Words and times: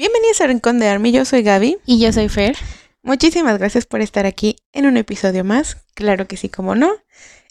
Bienvenidos 0.00 0.40
a 0.40 0.46
Rincón 0.46 0.78
de 0.78 0.88
Army, 0.88 1.12
yo 1.12 1.26
soy 1.26 1.42
Gaby. 1.42 1.76
Y 1.84 2.00
yo 2.00 2.10
soy 2.10 2.30
Fer. 2.30 2.56
Muchísimas 3.02 3.58
gracias 3.58 3.84
por 3.84 4.00
estar 4.00 4.24
aquí 4.24 4.56
en 4.72 4.86
un 4.86 4.96
episodio 4.96 5.44
más. 5.44 5.76
Claro 5.92 6.26
que 6.26 6.38
sí, 6.38 6.48
como 6.48 6.74
no. 6.74 6.90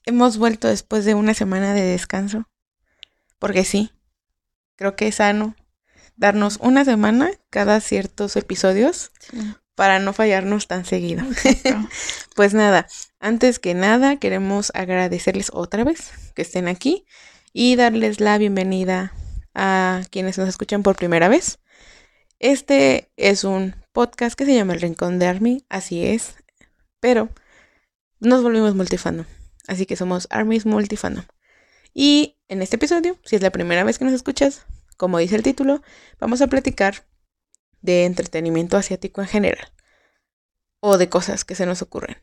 Hemos 0.08 0.40
vuelto 0.40 0.68
después 0.68 1.06
de 1.06 1.14
una 1.14 1.36
semana 1.36 1.76
de 1.76 1.84
descanso. 1.84 2.50
Porque 3.38 3.64
sí, 3.64 3.92
creo 4.78 4.96
que 4.96 5.10
es 5.10 5.18
sano 5.18 5.56
darnos 6.16 6.58
una 6.60 6.84
semana 6.86 7.30
cada 7.52 7.82
ciertos 7.82 8.36
episodios 8.36 9.12
para 9.76 10.00
no 10.00 10.12
fallarnos 10.12 10.66
tan 10.66 10.86
seguido. 10.86 11.24
pues 12.36 12.56
nada, 12.56 12.88
antes 13.20 13.60
que 13.60 13.76
nada 13.76 14.16
queremos 14.16 14.72
agradecerles 14.74 15.52
otra 15.54 15.84
vez 15.84 16.14
que 16.34 16.42
estén 16.42 16.68
aquí 16.68 17.06
y 17.54 17.76
darles 17.76 18.20
la 18.20 18.40
bienvenida 18.40 19.14
a 19.54 20.02
quienes 20.10 20.40
nos 20.40 20.50
escuchan 20.50 20.82
por 20.82 20.96
primera 20.96 21.28
vez. 21.28 21.60
Este 22.40 23.12
es 23.18 23.44
un 23.44 23.76
podcast 23.92 24.38
que 24.38 24.46
se 24.46 24.56
llama 24.56 24.74
El 24.74 24.80
Rincón 24.80 25.20
de 25.20 25.28
Army, 25.28 25.66
así 25.68 26.06
es, 26.06 26.36
pero 27.02 27.28
nos 28.22 28.44
volvimos 28.44 28.76
multifandom, 28.76 29.26
así 29.68 29.86
que 29.86 29.98
somos 29.98 30.26
Army's 30.30 30.66
Multifandom. 30.66 31.26
Y 31.94 32.38
en 32.48 32.62
este 32.62 32.78
episodio, 32.78 33.18
si 33.26 33.36
es 33.36 33.42
la 33.42 33.52
primera 33.52 33.84
vez 33.84 34.00
que 34.00 34.06
nos 34.06 34.14
escuchas, 34.14 34.66
como 34.96 35.18
dice 35.18 35.36
el 35.36 35.44
título, 35.44 35.82
vamos 36.18 36.42
a 36.42 36.48
platicar 36.48 37.06
de 37.82 38.06
entretenimiento 38.06 38.78
asiático 38.78 39.20
en 39.20 39.28
general 39.28 39.74
o 40.80 40.98
de 40.98 41.10
cosas 41.10 41.44
que 41.44 41.56
se 41.56 41.66
nos 41.66 41.82
ocurren. 41.82 42.20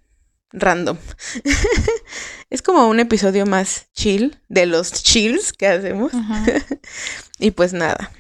Random. 0.51 0.97
es 2.51 2.63
como 2.63 2.89
un 2.89 3.01
episodio 3.01 3.45
más 3.45 3.93
chill 3.93 4.41
de 4.49 4.65
los 4.65 4.93
chills 4.93 5.53
que 5.53 5.67
hacemos. 5.67 6.13
y 7.39 7.51
pues 7.51 7.75
nada, 7.75 8.13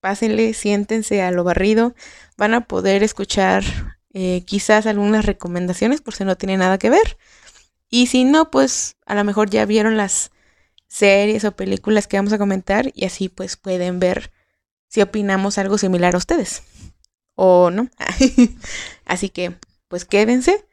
pásenle, 0.00 0.54
siéntense 0.54 1.22
a 1.22 1.30
lo 1.30 1.44
barrido. 1.44 1.94
Van 2.36 2.54
a 2.54 2.66
poder 2.66 3.02
escuchar 3.02 3.64
eh, 4.12 4.42
quizás 4.46 4.86
algunas 4.86 5.24
recomendaciones 5.24 6.00
por 6.00 6.14
si 6.14 6.24
no 6.24 6.36
tiene 6.36 6.56
nada 6.56 6.78
que 6.78 6.90
ver. 6.90 7.18
Y 7.88 8.06
si 8.06 8.24
no, 8.24 8.50
pues 8.50 8.96
a 9.06 9.14
lo 9.14 9.24
mejor 9.24 9.50
ya 9.50 9.64
vieron 9.66 9.96
las 9.96 10.30
series 10.86 11.44
o 11.44 11.52
películas 11.52 12.06
que 12.06 12.16
vamos 12.16 12.32
a 12.32 12.38
comentar 12.38 12.90
y 12.94 13.04
así 13.04 13.28
pues 13.28 13.56
pueden 13.56 14.00
ver 14.00 14.32
si 14.88 15.00
opinamos 15.02 15.56
algo 15.58 15.78
similar 15.78 16.14
a 16.14 16.18
ustedes. 16.18 16.62
O 17.34 17.70
no. 17.70 17.88
así 19.04 19.28
que 19.28 19.54
pues 19.88 20.04
quédense 20.04 20.64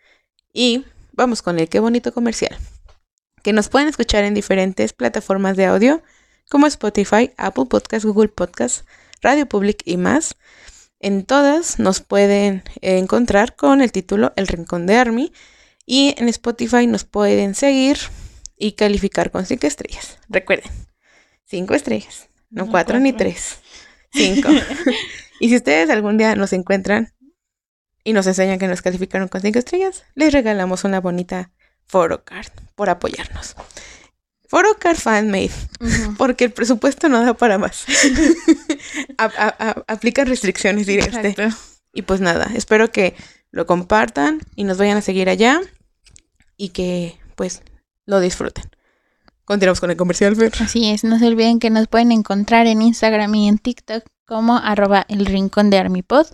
y 0.53 0.85
vamos 1.13 1.41
con 1.41 1.59
el 1.59 1.69
qué 1.69 1.79
bonito 1.79 2.13
comercial. 2.13 2.57
Que 3.43 3.53
nos 3.53 3.69
pueden 3.69 3.87
escuchar 3.87 4.23
en 4.23 4.33
diferentes 4.33 4.93
plataformas 4.93 5.55
de 5.55 5.65
audio 5.65 6.01
como 6.49 6.67
Spotify, 6.67 7.31
Apple 7.37 7.65
Podcasts, 7.65 8.05
Google 8.05 8.29
Podcasts, 8.29 8.85
Radio 9.21 9.47
Public 9.47 9.81
y 9.85 9.97
más. 9.97 10.35
En 10.99 11.25
todas 11.25 11.79
nos 11.79 12.01
pueden 12.01 12.63
encontrar 12.81 13.55
con 13.55 13.81
el 13.81 13.91
título 13.91 14.33
El 14.35 14.47
Rincón 14.47 14.85
de 14.87 14.97
Army 14.97 15.31
y 15.85 16.15
en 16.17 16.27
Spotify 16.29 16.87
nos 16.87 17.03
pueden 17.03 17.55
seguir 17.55 17.97
y 18.57 18.73
calificar 18.73 19.31
con 19.31 19.45
5 19.45 19.67
estrellas. 19.67 20.17
Recuerden, 20.27 20.71
5 21.45 21.73
estrellas, 21.75 22.29
no 22.49 22.67
4 22.67 22.99
ni 22.99 23.13
3, 23.13 23.59
5. 24.11 24.49
y 25.39 25.49
si 25.49 25.55
ustedes 25.55 25.89
algún 25.89 26.17
día 26.17 26.35
nos 26.35 26.53
encuentran 26.53 27.13
y 28.03 28.13
nos 28.13 28.25
enseñan 28.27 28.59
que 28.59 28.67
nos 28.67 28.81
calificaron 28.81 29.27
con 29.27 29.41
5 29.41 29.59
estrellas, 29.59 30.03
les 30.15 30.33
regalamos 30.33 30.83
una 30.83 30.99
bonita 30.99 31.51
photocard 31.85 32.51
por 32.75 32.89
apoyarnos. 32.89 33.55
Photocard 34.47 34.97
fanmade, 34.97 35.51
porque 36.17 36.45
el 36.45 36.51
presupuesto 36.51 37.09
no 37.09 37.23
da 37.23 37.33
para 37.33 37.57
más. 37.57 37.85
aplica 39.87 40.23
restricciones, 40.23 40.87
diría 40.87 41.09
Y 41.93 42.03
pues 42.03 42.21
nada, 42.21 42.49
espero 42.55 42.91
que 42.91 43.15
lo 43.51 43.65
compartan 43.65 44.41
y 44.55 44.63
nos 44.63 44.77
vayan 44.77 44.97
a 44.97 45.01
seguir 45.01 45.29
allá 45.29 45.61
y 46.55 46.69
que 46.69 47.17
pues 47.35 47.61
lo 48.05 48.19
disfruten. 48.19 48.65
Continuamos 49.45 49.79
con 49.79 49.91
el 49.91 49.97
comercial, 49.97 50.35
Fer. 50.35 50.51
Así 50.59 50.89
es, 50.91 51.03
no 51.03 51.19
se 51.19 51.27
olviden 51.27 51.59
que 51.59 51.69
nos 51.69 51.87
pueden 51.87 52.11
encontrar 52.11 52.67
en 52.67 52.81
Instagram 52.81 53.33
y 53.35 53.47
en 53.47 53.57
TikTok 53.57 54.03
como 54.25 54.57
arroba 54.57 55.05
el 55.07 55.25
rincón 55.25 55.69
de 55.69 55.77
Armipod. 55.77 56.27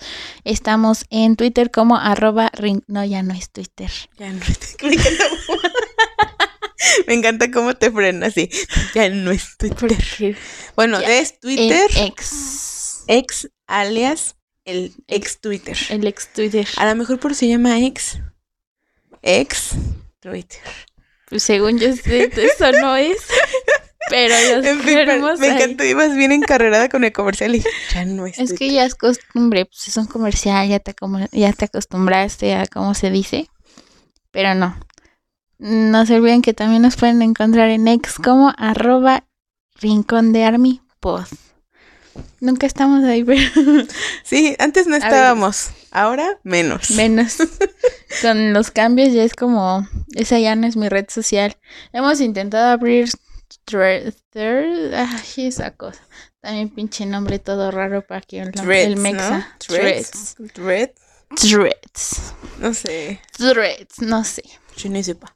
Estamos 0.44 1.06
en 1.12 1.36
Twitter 1.36 1.70
como 1.70 1.96
arroba 1.96 2.52
No, 2.88 3.06
ya 3.06 3.22
no 3.22 3.36
es 3.36 3.52
Twitter. 3.52 3.92
Ya 4.18 4.34
no 4.34 4.42
es 4.44 4.78
Twitter. 4.78 5.14
Me 7.08 7.14
encanta 7.14 7.52
cómo 7.52 7.76
te 7.76 7.92
frenas 7.92 8.30
así. 8.30 8.50
Ya 8.96 9.10
no 9.10 9.32
es 9.32 9.58
Twitter. 9.58 10.38
Bueno, 10.76 11.00
es 11.00 11.40
Twitter. 11.40 11.90
ex. 11.98 13.04
Ex 13.08 13.50
alias 13.68 14.36
el 14.66 14.94
ex 15.08 15.40
Twitter. 15.42 15.78
El 15.90 16.08
ex 16.08 16.32
Twitter. 16.32 16.68
A 16.78 16.86
lo 16.86 16.96
mejor 16.96 17.20
por 17.20 17.32
eso 17.32 17.40
se 17.40 17.50
llama 17.50 17.80
ex. 17.80 18.20
Ex 19.22 19.72
Twitter. 20.20 20.62
Pues 21.30 21.44
según 21.44 21.80
yo 21.80 21.94
sé, 21.96 22.32
eso 22.36 22.72
no 22.82 22.96
es. 22.96 23.18
Pero 24.10 24.36
los 25.18 25.40
Me 25.40 25.48
encantó, 25.48 25.84
ibas 25.84 26.16
bien 26.16 26.32
encarrerada 26.32 26.90
con 26.90 27.04
el 27.04 27.14
comercial 27.14 27.56
y 27.56 27.64
ya 27.94 28.06
no 28.06 28.28
es. 28.28 28.38
Es 28.38 28.54
que 28.54 28.72
ya 28.72 28.86
es 28.86 28.96
costumbre, 28.96 29.66
pues 29.66 29.88
es 29.88 29.98
un 29.98 30.08
comercial, 30.08 30.68
ya 30.68 30.80
te, 30.80 30.94
ya 31.32 31.54
te 31.54 31.66
acostumbraste 31.66 32.54
a 32.54 32.68
cómo 32.68 32.94
se 32.94 33.10
dice. 33.12 33.50
Pero 34.32 34.56
no, 34.56 34.78
no 35.60 36.06
se 36.06 36.16
olviden 36.16 36.42
que 36.42 36.54
también 36.54 36.82
nos 36.82 36.96
pueden 36.96 37.22
encontrar 37.22 37.70
en 37.70 37.88
ex 37.88 38.16
como 38.16 38.54
arroba 38.58 39.26
rincón 39.76 40.34
de 40.34 40.44
army 40.44 40.82
post. 41.00 41.34
Nunca 42.40 42.68
estamos 42.68 43.04
ahí, 43.04 43.24
pero... 43.26 43.42
Sí, 44.24 44.56
antes 44.60 44.88
no 44.88 44.96
estábamos, 44.96 45.70
ahora 45.92 46.40
menos. 46.44 46.92
Menos. 46.92 47.38
Con 48.22 48.54
los 48.54 48.72
cambios 48.72 49.14
ya 49.14 49.24
es 49.24 49.34
como, 49.34 49.88
esa 50.14 50.38
ya 50.38 50.56
no 50.56 50.68
es 50.68 50.76
mi 50.76 50.90
red 50.90 51.08
social. 51.10 51.58
Hemos 51.92 52.22
intentado 52.22 52.72
abrir 52.72 53.10
Thread, 53.66 54.14
ay, 54.94 55.48
esa 55.48 55.72
cosa. 55.72 56.02
También 56.42 56.70
pinche 56.70 57.06
nombre 57.06 57.40
todo 57.40 57.72
raro 57.72 58.06
para 58.06 58.22
que 58.22 58.42
el, 58.42 58.52
el 58.70 58.98
mexa. 58.98 59.56
Threads. 59.60 60.36
Threads. 60.54 61.00
Threads. 61.36 62.34
No 62.60 62.74
sé. 62.74 63.22
Threads, 63.32 64.02
no 64.02 64.24
sé. 64.24 64.44
Yo 64.76 64.90
no 64.90 65.02
sepa. 65.02 65.36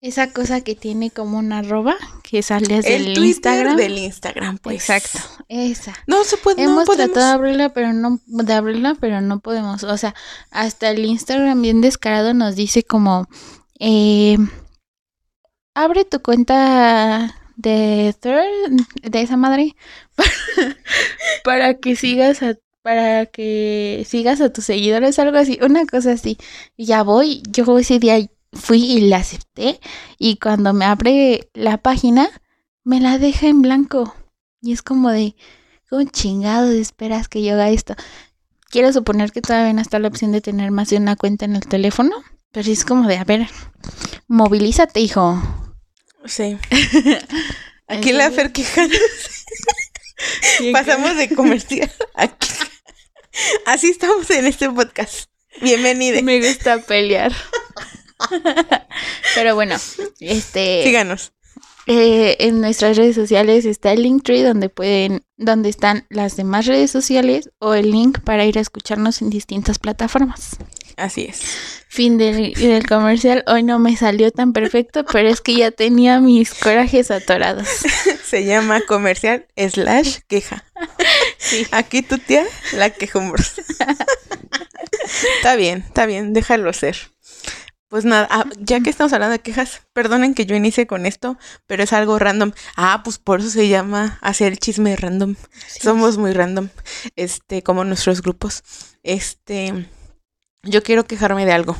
Esa 0.00 0.32
cosa 0.32 0.62
que 0.62 0.74
tiene 0.74 1.12
como 1.12 1.38
una 1.38 1.58
arroba 1.58 1.94
que 2.24 2.42
sale 2.42 2.66
desde 2.66 2.96
el 2.96 3.16
Instagram. 3.16 3.76
del 3.76 3.98
Instagram, 3.98 4.58
pues. 4.58 4.88
Exacto, 4.88 5.20
esa. 5.48 5.94
No 6.08 6.24
se 6.24 6.36
puede. 6.38 6.62
Hemos 6.62 6.86
tratado 6.86 7.26
de 7.26 7.32
abrirla, 7.32 7.68
pero 7.72 7.92
no 7.92 8.20
de 8.26 8.52
abrirla, 8.52 8.96
pero 9.00 9.20
no 9.20 9.38
podemos. 9.38 9.84
O 9.84 9.96
sea, 9.96 10.14
hasta 10.50 10.90
el 10.90 11.04
Instagram 11.04 11.62
bien 11.62 11.80
descarado 11.80 12.34
nos 12.34 12.56
dice 12.56 12.82
como 12.82 13.28
eh, 13.78 14.38
abre 15.74 16.04
tu 16.04 16.20
cuenta 16.20 17.36
de 17.56 18.14
Third 18.20 18.86
de 19.02 19.20
esa 19.20 19.36
madre 19.36 19.76
para 21.44 21.74
que 21.74 21.96
sigas 21.96 22.42
a 22.42 22.56
para 22.82 23.26
que 23.26 24.04
sigas 24.08 24.40
a 24.40 24.52
tus 24.52 24.64
seguidores, 24.64 25.18
algo 25.20 25.38
así, 25.38 25.58
una 25.62 25.86
cosa 25.86 26.12
así. 26.12 26.36
Y 26.76 26.86
ya 26.86 27.04
voy, 27.04 27.42
yo 27.48 27.78
ese 27.78 28.00
día 28.00 28.18
fui 28.52 28.82
y 28.82 29.00
la 29.00 29.18
acepté 29.18 29.80
y 30.18 30.36
cuando 30.36 30.72
me 30.72 30.84
abre 30.84 31.50
la 31.54 31.78
página 31.78 32.28
me 32.84 33.00
la 33.00 33.18
deja 33.18 33.48
en 33.48 33.62
blanco 33.62 34.14
y 34.60 34.72
es 34.72 34.82
como 34.82 35.10
de 35.10 35.34
¿cómo 35.88 36.04
chingado 36.04 36.70
esperas 36.70 37.28
que 37.28 37.42
yo 37.42 37.54
haga 37.54 37.70
esto? 37.70 37.94
Quiero 38.70 38.92
suponer 38.92 39.32
que 39.32 39.42
todavía 39.42 39.72
no 39.72 39.82
está 39.82 39.98
la 39.98 40.08
opción 40.08 40.32
de 40.32 40.40
tener 40.40 40.70
más 40.70 40.88
de 40.88 40.96
una 40.96 41.16
cuenta 41.16 41.44
en 41.44 41.56
el 41.56 41.66
teléfono, 41.66 42.14
pero 42.52 42.70
es 42.70 42.86
como 42.86 43.06
de, 43.06 43.18
a 43.18 43.24
ver, 43.24 43.46
movilízate, 44.28 45.00
hijo. 45.00 45.42
Sí. 46.24 46.56
Aquí 47.86 48.12
la 48.12 48.30
Fer 48.30 48.52
quejándose. 48.52 49.02
Pasamos 50.72 51.16
de 51.16 51.34
comercial 51.34 51.92
aquí. 52.14 52.48
Así 53.66 53.90
estamos 53.90 54.30
en 54.30 54.46
este 54.46 54.70
podcast. 54.70 55.28
Bienvenido. 55.60 56.22
Me 56.22 56.40
gusta 56.40 56.78
pelear. 56.78 57.32
Pero 59.34 59.54
bueno, 59.54 59.76
este. 60.20 60.82
Síganos. 60.84 61.32
Eh, 61.86 62.36
en 62.38 62.60
nuestras 62.60 62.96
redes 62.96 63.16
sociales 63.16 63.64
está 63.64 63.92
el 63.92 64.02
Linktree 64.02 64.44
donde 64.44 64.68
pueden, 64.68 65.24
donde 65.36 65.68
están 65.68 66.06
las 66.10 66.36
demás 66.36 66.66
redes 66.66 66.92
sociales 66.92 67.50
o 67.58 67.74
el 67.74 67.90
link 67.90 68.20
para 68.20 68.44
ir 68.44 68.56
a 68.56 68.60
escucharnos 68.60 69.20
en 69.20 69.30
distintas 69.30 69.80
plataformas. 69.80 70.58
Así 70.96 71.26
es. 71.28 71.40
Fin 71.88 72.18
del, 72.18 72.54
del 72.54 72.86
comercial. 72.86 73.42
Hoy 73.48 73.64
no 73.64 73.80
me 73.80 73.96
salió 73.96 74.30
tan 74.30 74.52
perfecto, 74.52 75.04
pero 75.04 75.28
es 75.28 75.40
que 75.40 75.56
ya 75.56 75.72
tenía 75.72 76.20
mis 76.20 76.54
corajes 76.54 77.10
atorados. 77.10 77.68
Se 78.24 78.44
llama 78.44 78.80
comercial 78.86 79.46
slash 79.56 80.18
queja. 80.28 80.64
Aquí 81.72 82.02
tu 82.02 82.18
tía, 82.18 82.44
la 82.74 82.90
quejumbrosa. 82.90 83.62
está 85.36 85.56
bien, 85.56 85.84
está 85.86 86.06
bien, 86.06 86.32
déjalo 86.32 86.72
ser. 86.72 86.96
Pues 87.92 88.06
nada, 88.06 88.26
ah, 88.30 88.46
ya 88.58 88.80
que 88.80 88.88
estamos 88.88 89.12
hablando 89.12 89.32
de 89.32 89.40
quejas, 89.40 89.82
perdonen 89.92 90.32
que 90.32 90.46
yo 90.46 90.56
inicie 90.56 90.86
con 90.86 91.04
esto, 91.04 91.36
pero 91.66 91.82
es 91.82 91.92
algo 91.92 92.18
random. 92.18 92.52
Ah, 92.74 93.02
pues 93.04 93.18
por 93.18 93.40
eso 93.40 93.50
se 93.50 93.68
llama 93.68 94.18
hacer 94.22 94.50
el 94.50 94.58
chisme 94.58 94.96
random. 94.96 95.34
Somos 95.68 96.16
muy 96.16 96.32
random, 96.32 96.70
este, 97.16 97.62
como 97.62 97.84
nuestros 97.84 98.22
grupos. 98.22 98.64
Este, 99.02 99.90
yo 100.62 100.82
quiero 100.82 101.04
quejarme 101.04 101.44
de 101.44 101.52
algo. 101.52 101.76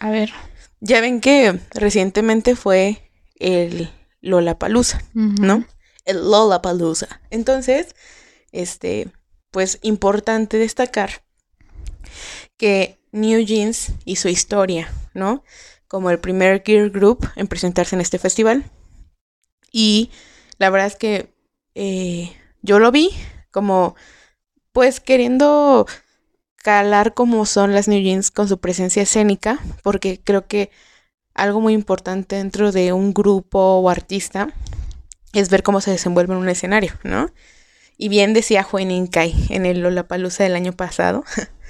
A 0.00 0.10
ver. 0.10 0.34
Ya 0.80 1.00
ven 1.00 1.22
que 1.22 1.58
recientemente 1.70 2.54
fue 2.54 3.10
el 3.36 3.90
Lollapalooza, 4.20 5.00
¿no? 5.14 5.64
El 6.04 6.30
Lollapalooza. 6.30 7.22
Entonces, 7.30 7.96
este, 8.50 9.10
pues 9.50 9.78
importante 9.80 10.58
destacar 10.58 11.24
que 12.58 13.01
New 13.12 13.44
Jeans 13.44 13.92
y 14.04 14.16
su 14.16 14.28
historia, 14.28 14.92
¿no? 15.14 15.44
Como 15.86 16.10
el 16.10 16.18
primer 16.18 16.62
gear 16.64 16.90
group 16.90 17.28
en 17.36 17.46
presentarse 17.46 17.94
en 17.94 18.00
este 18.00 18.18
festival. 18.18 18.64
Y 19.70 20.10
la 20.58 20.70
verdad 20.70 20.86
es 20.86 20.96
que 20.96 21.32
eh, 21.74 22.32
yo 22.62 22.78
lo 22.78 22.90
vi 22.90 23.10
como, 23.50 23.94
pues 24.72 25.00
queriendo 25.00 25.86
calar 26.56 27.12
como 27.14 27.44
son 27.44 27.74
las 27.74 27.88
New 27.88 28.00
Jeans 28.00 28.30
con 28.30 28.48
su 28.48 28.58
presencia 28.58 29.02
escénica, 29.02 29.58
porque 29.82 30.20
creo 30.22 30.46
que 30.46 30.70
algo 31.34 31.60
muy 31.60 31.74
importante 31.74 32.36
dentro 32.36 32.72
de 32.72 32.92
un 32.92 33.12
grupo 33.12 33.58
o 33.58 33.88
artista 33.88 34.54
es 35.32 35.50
ver 35.50 35.62
cómo 35.62 35.80
se 35.80 35.90
desenvuelve 35.90 36.34
en 36.34 36.40
un 36.40 36.48
escenario, 36.48 36.92
¿no? 37.04 37.30
Y 37.96 38.08
bien 38.08 38.32
decía 38.34 38.62
Juan 38.62 39.06
Kai 39.06 39.34
en 39.50 39.66
el 39.66 39.80
Lollapalooza 39.80 40.44
del 40.44 40.56
año 40.56 40.72
pasado, 40.72 41.24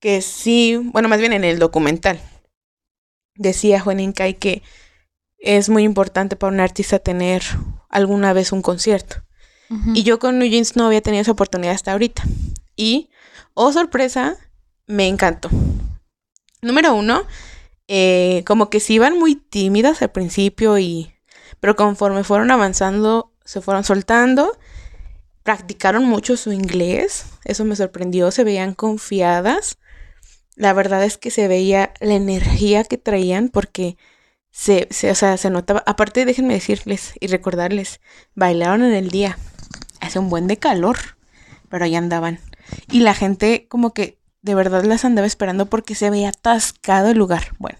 que 0.00 0.22
sí, 0.22 0.76
bueno, 0.76 1.08
más 1.08 1.20
bien 1.20 1.32
en 1.32 1.44
el 1.44 1.58
documental, 1.58 2.20
decía 3.34 3.80
Juan 3.80 4.00
Incay 4.00 4.34
que 4.34 4.62
es 5.38 5.68
muy 5.68 5.84
importante 5.84 6.36
para 6.36 6.52
un 6.52 6.60
artista 6.60 6.98
tener 6.98 7.42
alguna 7.88 8.32
vez 8.32 8.52
un 8.52 8.62
concierto. 8.62 9.22
Y 9.94 10.04
yo 10.04 10.20
con 10.20 10.38
New 10.38 10.48
Jeans 10.48 10.76
no 10.76 10.86
había 10.86 11.00
tenido 11.00 11.22
esa 11.22 11.32
oportunidad 11.32 11.74
hasta 11.74 11.90
ahorita. 11.90 12.22
Y, 12.76 13.10
oh 13.54 13.72
sorpresa, 13.72 14.36
me 14.86 15.08
encantó. 15.08 15.50
Número 16.62 16.94
uno, 16.94 17.24
eh, 17.88 18.44
como 18.46 18.70
que 18.70 18.78
sí 18.78 18.94
iban 18.94 19.18
muy 19.18 19.34
tímidas 19.34 20.02
al 20.02 20.12
principio 20.12 20.78
y... 20.78 21.12
Pero 21.58 21.74
conforme 21.74 22.22
fueron 22.22 22.52
avanzando, 22.52 23.32
se 23.44 23.60
fueron 23.60 23.82
soltando. 23.82 24.56
Practicaron 25.42 26.04
mucho 26.04 26.36
su 26.36 26.52
inglés. 26.52 27.26
Eso 27.44 27.64
me 27.64 27.74
sorprendió. 27.74 28.30
Se 28.30 28.44
veían 28.44 28.72
confiadas 28.72 29.78
la 30.56 30.72
verdad 30.72 31.04
es 31.04 31.18
que 31.18 31.30
se 31.30 31.46
veía 31.48 31.92
la 32.00 32.14
energía 32.14 32.82
que 32.82 32.98
traían 32.98 33.50
porque 33.50 33.96
se, 34.50 34.88
se, 34.90 35.10
o 35.10 35.14
sea, 35.14 35.36
se 35.36 35.50
notaba. 35.50 35.84
Aparte, 35.86 36.24
déjenme 36.24 36.54
decirles 36.54 37.12
y 37.20 37.26
recordarles, 37.26 38.00
bailaron 38.34 38.82
en 38.82 38.94
el 38.94 39.10
día. 39.10 39.38
Hace 40.00 40.18
un 40.18 40.30
buen 40.30 40.46
de 40.46 40.56
calor, 40.56 40.96
pero 41.68 41.84
ahí 41.84 41.94
andaban. 41.94 42.40
Y 42.90 43.00
la 43.00 43.14
gente 43.14 43.66
como 43.68 43.92
que 43.92 44.18
de 44.40 44.54
verdad 44.54 44.84
las 44.84 45.04
andaba 45.04 45.26
esperando 45.26 45.66
porque 45.66 45.94
se 45.94 46.08
veía 46.08 46.30
atascado 46.30 47.10
el 47.10 47.18
lugar. 47.18 47.54
Bueno, 47.58 47.78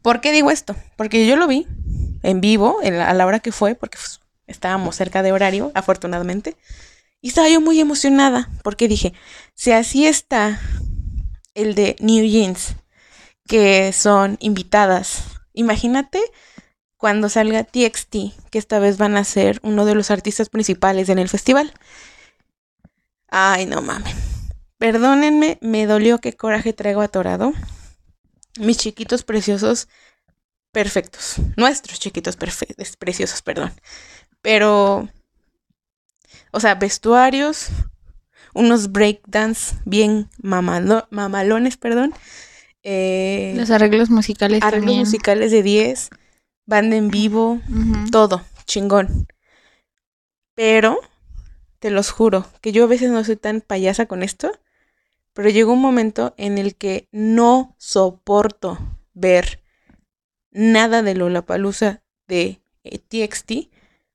¿por 0.00 0.20
qué 0.20 0.32
digo 0.32 0.50
esto? 0.50 0.74
Porque 0.96 1.26
yo 1.26 1.36
lo 1.36 1.46
vi 1.46 1.66
en 2.22 2.40
vivo 2.40 2.78
a 2.82 3.12
la 3.12 3.26
hora 3.26 3.40
que 3.40 3.52
fue, 3.52 3.74
porque 3.74 3.98
pues, 3.98 4.20
estábamos 4.46 4.96
cerca 4.96 5.22
de 5.22 5.32
horario, 5.32 5.70
afortunadamente. 5.74 6.56
Y 7.20 7.28
estaba 7.28 7.48
yo 7.48 7.60
muy 7.60 7.80
emocionada 7.80 8.48
porque 8.62 8.88
dije, 8.88 9.12
si 9.54 9.72
así 9.72 10.06
está 10.06 10.60
el 11.56 11.74
de 11.74 11.96
New 11.98 12.24
Jeans, 12.24 12.76
que 13.48 13.92
son 13.92 14.36
invitadas. 14.40 15.24
Imagínate 15.54 16.20
cuando 16.96 17.28
salga 17.28 17.64
TXT, 17.64 18.16
que 18.50 18.58
esta 18.58 18.78
vez 18.78 18.98
van 18.98 19.16
a 19.16 19.24
ser 19.24 19.58
uno 19.62 19.84
de 19.84 19.94
los 19.94 20.10
artistas 20.10 20.48
principales 20.48 21.08
en 21.08 21.18
el 21.18 21.28
festival. 21.28 21.72
Ay, 23.28 23.66
no 23.66 23.82
mames. 23.82 24.14
Perdónenme, 24.78 25.58
me 25.62 25.86
dolió 25.86 26.20
qué 26.20 26.34
coraje 26.34 26.72
traigo 26.72 27.00
atorado. 27.00 27.52
Mis 28.58 28.76
chiquitos 28.76 29.24
preciosos, 29.24 29.88
perfectos. 30.72 31.36
Nuestros 31.56 31.98
chiquitos 31.98 32.36
preciosos, 32.36 33.42
perdón. 33.42 33.72
Pero, 34.42 35.08
o 36.52 36.60
sea, 36.60 36.74
vestuarios, 36.74 37.68
unos 38.56 38.90
breakdance 38.90 39.76
bien 39.84 40.28
mamalones, 40.40 41.76
perdón. 41.76 42.14
Eh, 42.82 43.54
Los 43.56 43.70
arreglos 43.70 44.10
musicales 44.10 44.62
arreglos 44.62 44.96
musicales 44.96 45.50
de 45.50 45.62
10, 45.62 46.10
banda 46.64 46.96
en 46.96 47.08
vivo, 47.08 47.60
todo, 48.10 48.42
chingón. 48.64 49.26
Pero, 50.54 50.98
te 51.78 51.90
los 51.90 52.10
juro, 52.10 52.46
que 52.60 52.72
yo 52.72 52.84
a 52.84 52.88
veces 52.88 53.10
no 53.10 53.22
soy 53.24 53.36
tan 53.36 53.60
payasa 53.60 54.06
con 54.06 54.22
esto, 54.22 54.50
pero 55.34 55.50
llegó 55.50 55.72
un 55.72 55.82
momento 55.82 56.34
en 56.38 56.56
el 56.56 56.76
que 56.76 57.08
no 57.12 57.74
soporto 57.78 58.78
ver 59.12 59.62
nada 60.50 61.02
de 61.02 61.14
Lollapalooza 61.14 62.02
de 62.26 62.60
TXT 62.82 63.70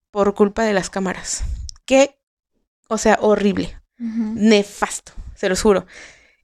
por 0.09 0.33
culpa 0.33 0.63
de 0.63 0.73
las 0.73 0.89
cámaras. 0.89 1.43
Qué, 1.85 2.17
o 2.87 2.97
sea, 2.97 3.19
horrible 3.21 3.80
nefasto, 4.01 5.13
se 5.35 5.49
los 5.49 5.61
juro. 5.61 5.85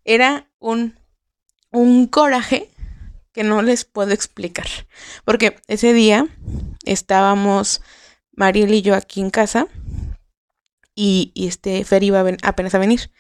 Era 0.06 0.50
un, 0.60 1.00
un 1.72 2.08
coraje 2.08 2.70
que 3.34 3.44
no 3.44 3.62
les 3.62 3.86
puedo 3.86 4.12
explicar. 4.12 4.68
Porque 5.26 5.58
ese 5.68 5.94
día 5.94 6.28
estábamos 6.86 7.82
Mariel 8.32 8.74
y 8.74 8.82
yo 8.82 8.96
aquí 8.96 9.22
en 9.22 9.30
casa 9.30 9.68
y, 10.96 11.32
este 11.36 11.84
Fer 11.86 12.04
iba 12.04 12.26
apenas 12.44 12.74
a 12.74 12.80
venir. 12.80 13.12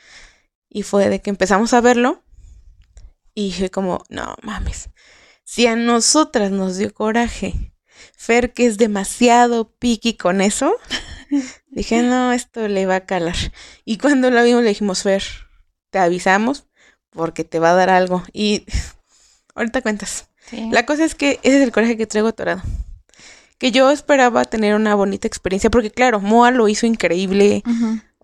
Y 0.69 0.84
fue 0.84 1.10
de 1.10 1.22
que 1.22 1.30
empezamos 1.30 1.74
a 1.74 1.81
verlo 1.81 2.24
y 3.36 3.45
dije 3.45 3.69
como, 3.69 4.04
no 4.10 4.36
mames, 4.42 4.89
si 5.44 5.68
a 5.68 5.75
nosotras 5.75 6.50
nos 6.50 6.78
dio 6.78 6.94
coraje, 6.94 7.74
Fer 8.18 8.54
que 8.54 8.66
es 8.66 8.78
demasiado 8.78 9.75
piqui 9.78 10.18
con 10.18 10.42
eso, 10.42 10.75
Dije, 11.69 12.01
no, 12.01 12.31
esto 12.31 12.68
le 12.68 12.85
va 12.85 12.97
a 12.97 13.06
calar. 13.06 13.35
Y 13.85 13.97
cuando 13.97 14.29
la 14.31 14.44
vimos 14.44 14.63
le 14.63 14.69
dijimos, 14.69 15.03
Fer, 15.03 15.24
te 15.89 16.00
avisamos 16.00 16.65
porque 17.12 17.44
te 17.44 17.59
va 17.59 17.71
a 17.71 17.75
dar 17.75 17.89
algo. 17.89 18.24
Y 18.33 18.65
ahorita 19.56 19.81
cuentas. 19.81 20.29
La 20.71 20.85
cosa 20.85 21.03
es 21.03 21.15
que 21.15 21.39
ese 21.44 21.57
es 21.57 21.63
el 21.63 21.71
coraje 21.71 21.97
que 21.97 22.07
traigo 22.07 22.29
atorado. 22.29 22.62
Que 23.57 23.71
yo 23.71 23.89
esperaba 23.91 24.45
tener 24.45 24.75
una 24.75 24.95
bonita 24.95 25.27
experiencia, 25.27 25.69
porque 25.69 25.91
claro, 25.91 26.19
Moa 26.21 26.51
lo 26.51 26.68
hizo 26.68 26.85
increíble. 26.85 27.63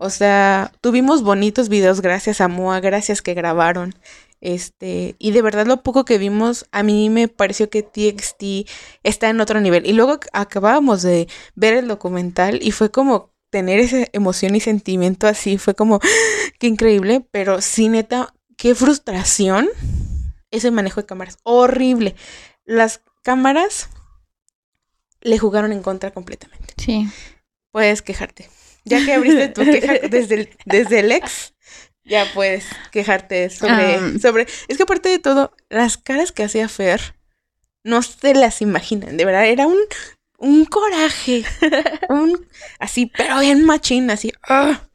O 0.04 0.10
sea, 0.10 0.70
tuvimos 0.82 1.22
bonitos 1.22 1.70
videos 1.70 2.02
gracias 2.02 2.42
a 2.42 2.48
Moa, 2.48 2.78
gracias 2.80 3.22
que 3.22 3.32
grabaron. 3.32 3.94
Este, 4.42 5.16
y 5.18 5.30
de 5.30 5.40
verdad 5.40 5.66
lo 5.66 5.82
poco 5.82 6.04
que 6.04 6.18
vimos, 6.18 6.66
a 6.72 6.82
mí 6.82 7.08
me 7.08 7.26
pareció 7.26 7.70
que 7.70 7.82
TXT 7.82 8.68
está 9.02 9.30
en 9.30 9.40
otro 9.40 9.62
nivel. 9.62 9.86
Y 9.86 9.94
luego 9.94 10.20
acabábamos 10.34 11.00
de 11.00 11.26
ver 11.54 11.72
el 11.72 11.88
documental 11.88 12.58
y 12.62 12.72
fue 12.72 12.90
como 12.90 13.30
tener 13.48 13.80
esa 13.80 14.06
emoción 14.12 14.54
y 14.54 14.60
sentimiento 14.60 15.26
así, 15.26 15.56
fue 15.56 15.74
como, 15.74 16.00
qué 16.58 16.66
increíble, 16.66 17.26
pero 17.30 17.62
sí 17.62 17.88
neta, 17.88 18.34
qué 18.58 18.74
frustración 18.74 19.70
ese 20.50 20.70
manejo 20.70 21.00
de 21.00 21.06
cámaras. 21.06 21.38
Horrible. 21.44 22.14
Las 22.66 23.00
cámaras 23.22 23.88
le 25.22 25.38
jugaron 25.38 25.72
en 25.72 25.82
contra 25.82 26.10
completamente. 26.10 26.74
Sí. 26.76 27.08
Puedes 27.72 28.02
quejarte. 28.02 28.50
Ya 28.84 29.04
que 29.04 29.12
abriste 29.14 29.48
tu 29.48 29.62
queja 29.62 29.94
desde 30.10 30.34
el, 30.34 30.50
desde 30.66 31.00
el 31.00 31.12
ex, 31.12 31.54
ya 32.04 32.30
puedes 32.34 32.66
quejarte 32.90 33.48
sobre, 33.48 33.96
ah. 33.96 34.12
sobre... 34.20 34.46
Es 34.68 34.76
que 34.76 34.82
aparte 34.82 35.08
de 35.08 35.18
todo, 35.18 35.54
las 35.70 35.96
caras 35.96 36.32
que 36.32 36.44
hacía 36.44 36.68
Fer, 36.68 37.14
no 37.82 38.02
se 38.02 38.34
las 38.34 38.60
imaginan, 38.60 39.16
de 39.16 39.24
verdad, 39.24 39.46
era 39.46 39.66
un, 39.66 39.78
un 40.38 40.64
coraje, 40.66 41.44
un 42.10 42.46
así, 42.78 43.06
pero 43.06 43.40
bien 43.40 43.64
machín, 43.64 44.10
así. 44.10 44.32
¡ah! 44.48 44.88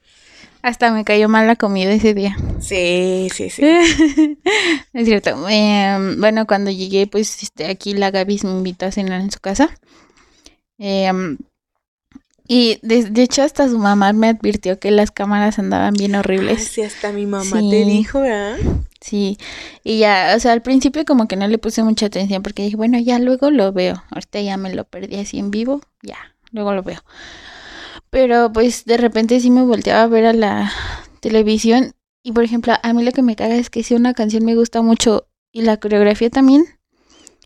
Hasta 0.61 0.91
me 0.91 1.05
cayó 1.05 1.29
mal 1.29 1.47
la 1.47 1.55
comida 1.55 1.91
ese 1.91 2.13
día. 2.13 2.35
Sí, 2.59 3.29
sí, 3.33 3.49
sí. 3.49 3.63
es 4.93 5.05
cierto. 5.05 5.47
Em, 5.47 6.19
bueno, 6.19 6.45
cuando 6.45 6.69
llegué, 6.69 7.07
pues 7.07 7.41
este, 7.41 7.67
aquí 7.67 7.93
la 7.93 8.11
Gaby 8.11 8.41
me 8.43 8.51
invitó 8.51 8.85
a 8.85 8.91
cenar 8.91 9.21
en 9.21 9.31
su 9.31 9.39
casa. 9.39 9.69
Eh, 10.77 11.09
y 12.51 12.79
de, 12.81 13.21
hecho 13.21 13.43
hasta 13.43 13.69
su 13.69 13.77
mamá 13.77 14.11
me 14.11 14.27
advirtió 14.27 14.79
que 14.79 14.89
las 14.89 15.11
cámaras 15.11 15.59
andaban 15.59 15.93
bien 15.93 16.15
horribles. 16.15 16.63
sí, 16.67 16.81
hasta 16.81 17.11
mi 17.11 17.27
mamá 17.27 17.59
te 17.59 17.85
dijo, 17.85 18.21
¿verdad? 18.21 18.57
Sí, 18.99 19.37
y 19.83 19.99
ya, 19.99 20.33
o 20.35 20.39
sea, 20.39 20.53
al 20.53 20.63
principio 20.63 21.05
como 21.05 21.27
que 21.27 21.35
no 21.35 21.47
le 21.47 21.59
puse 21.59 21.83
mucha 21.83 22.07
atención 22.07 22.41
porque 22.41 22.63
dije, 22.63 22.75
bueno, 22.75 22.97
ya 22.97 23.19
luego 23.19 23.51
lo 23.51 23.71
veo. 23.71 24.03
Ahorita 24.09 24.41
ya 24.41 24.57
me 24.57 24.73
lo 24.73 24.83
perdí 24.85 25.17
así 25.17 25.37
en 25.37 25.51
vivo, 25.51 25.81
ya, 26.01 26.17
luego 26.49 26.73
lo 26.73 26.81
veo. 26.81 27.01
Pero 28.09 28.51
pues 28.51 28.83
de 28.85 28.97
repente 28.97 29.39
sí 29.39 29.51
me 29.51 29.61
volteaba 29.61 30.01
a 30.01 30.07
ver 30.07 30.25
a 30.25 30.33
la 30.33 30.71
televisión 31.19 31.93
y 32.23 32.31
por 32.31 32.43
ejemplo, 32.43 32.73
a 32.81 32.93
mí 32.93 33.03
lo 33.03 33.11
que 33.11 33.21
me 33.21 33.35
caga 33.35 33.57
es 33.57 33.69
que 33.69 33.83
si 33.83 33.93
una 33.93 34.15
canción 34.15 34.43
me 34.43 34.55
gusta 34.55 34.81
mucho 34.81 35.27
y 35.51 35.61
la 35.61 35.77
coreografía 35.77 36.31
también. 36.31 36.65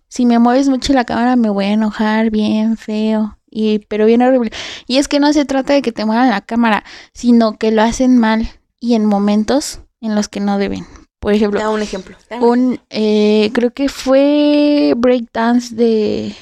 Si 0.08 0.26
me 0.26 0.40
mueves 0.40 0.70
mucho 0.70 0.94
la 0.94 1.04
cámara 1.04 1.36
me 1.36 1.50
voy 1.50 1.66
a 1.66 1.72
enojar 1.74 2.30
bien 2.30 2.78
feo 2.78 3.38
y 3.54 3.80
pero 3.88 4.06
bien 4.06 4.22
horrible. 4.22 4.52
Y 4.88 4.98
es 4.98 5.08
que 5.08 5.20
no 5.20 5.32
se 5.34 5.46
trata 5.46 5.74
de 5.74 5.82
que 5.82 5.92
te 5.92 6.06
muevan 6.06 6.30
la 6.30 6.42
cámara, 6.42 6.84
sino 7.14 7.58
que 7.58 7.72
lo 7.72 7.82
hacen 7.84 8.18
mal 8.18 8.50
y 8.80 8.96
en 8.96 9.06
momentos 9.06 9.82
en 10.02 10.16
los 10.16 10.28
que 10.28 10.40
no 10.40 10.58
deben. 10.58 10.86
Por 11.20 11.34
ejemplo, 11.34 11.60
Da 11.60 11.70
un 11.70 11.82
ejemplo. 11.82 12.18
da 12.30 12.38
un 12.38 12.44
un 12.44 12.80
eh, 12.90 13.52
creo 13.54 13.72
que 13.74 13.88
fue 13.90 14.94
breakdance 14.98 15.74
de 15.76 16.36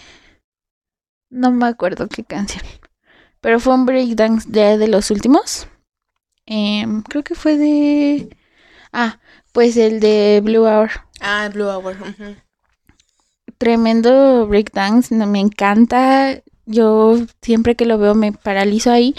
no 1.30 1.52
me 1.52 1.68
acuerdo 1.68 2.08
qué 2.08 2.24
canción 2.24 2.64
pero 3.42 3.60
fue 3.60 3.74
un 3.74 3.86
breakdance 3.86 4.48
de, 4.50 4.78
de 4.78 4.88
los 4.88 5.12
últimos 5.12 5.68
Em, 6.48 7.04
creo 7.04 7.24
que 7.24 7.36
fue 7.36 7.56
de 7.58 8.36
ah 8.92 9.20
pues 9.54 9.78
el 9.78 10.00
de 10.00 10.42
Blue 10.44 10.66
Hour 10.66 10.90
Ah, 11.22 11.48
Blue 11.54 11.70
Hour. 11.70 11.96
tremendo 13.58 14.48
breakdance 14.48 15.14
no, 15.14 15.28
me 15.28 15.40
encanta 15.40 16.42
yo 16.66 17.18
siempre 17.42 17.76
que 17.76 17.86
lo 17.86 17.98
veo 17.98 18.16
me 18.16 18.32
paralizo 18.32 18.92
ahí 18.92 19.16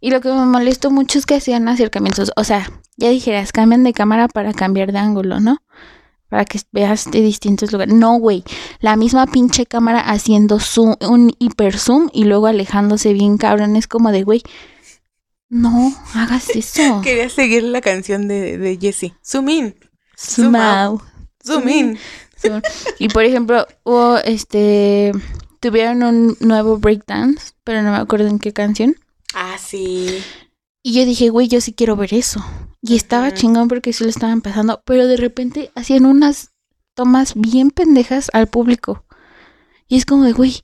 y 0.00 0.10
lo 0.10 0.20
que 0.20 0.28
me 0.28 0.46
molestó 0.46 0.90
mucho 0.90 1.18
es 1.18 1.26
que 1.26 1.36
hacían 1.36 1.68
acercamientos 1.68 2.32
o 2.36 2.44
sea 2.44 2.70
ya 2.96 3.10
dijeras 3.10 3.52
cambian 3.52 3.84
de 3.84 3.92
cámara 3.92 4.28
para 4.28 4.52
cambiar 4.52 4.92
de 4.92 4.98
ángulo 4.98 5.40
no 5.40 5.58
para 6.30 6.44
que 6.44 6.60
veas 6.72 7.10
de 7.10 7.20
distintos 7.20 7.72
lugares. 7.72 7.92
No, 7.92 8.16
güey. 8.18 8.44
La 8.78 8.96
misma 8.96 9.26
pinche 9.26 9.66
cámara 9.66 10.00
haciendo 10.00 10.60
zoom, 10.60 10.94
un 11.00 11.34
hiper 11.40 11.76
zoom 11.76 12.08
y 12.12 12.24
luego 12.24 12.46
alejándose 12.46 13.12
bien 13.12 13.36
cabrón. 13.36 13.74
Es 13.74 13.88
como 13.88 14.12
de, 14.12 14.22
güey, 14.22 14.42
no 15.50 15.92
hagas 16.14 16.48
eso. 16.54 17.00
Quería 17.02 17.28
seguir 17.28 17.64
la 17.64 17.82
canción 17.82 18.28
de, 18.28 18.56
de 18.56 18.78
Jessie. 18.80 19.14
Zoom 19.22 19.48
in. 19.50 19.74
Zoom 20.16 20.54
out. 20.54 21.02
Zoom 21.44 21.68
in. 21.68 21.98
Zoom. 22.40 22.62
Y 22.98 23.08
por 23.08 23.24
ejemplo, 23.24 23.66
hubo 23.82 24.16
este. 24.18 25.12
Tuvieron 25.60 26.02
un 26.02 26.36
nuevo 26.40 26.78
breakdance, 26.78 27.52
pero 27.64 27.82
no 27.82 27.90
me 27.92 27.98
acuerdo 27.98 28.28
en 28.28 28.38
qué 28.38 28.52
canción. 28.52 28.96
Ah, 29.34 29.56
sí. 29.58 30.22
Y 30.82 30.94
yo 30.94 31.04
dije, 31.04 31.28
güey, 31.28 31.48
yo 31.48 31.60
sí 31.60 31.72
quiero 31.74 31.96
ver 31.96 32.14
eso. 32.14 32.44
Y 32.80 32.96
estaba 32.96 33.34
chingón 33.34 33.68
porque 33.68 33.92
sí 33.92 34.02
lo 34.04 34.10
estaban 34.10 34.32
empezando, 34.34 34.80
pero 34.86 35.06
de 35.06 35.18
repente 35.18 35.70
hacían 35.74 36.06
unas 36.06 36.50
tomas 36.94 37.34
bien 37.34 37.70
pendejas 37.70 38.30
al 38.32 38.46
público. 38.46 39.04
Y 39.86 39.96
es 39.98 40.06
como 40.06 40.24
de, 40.24 40.32
güey, 40.32 40.62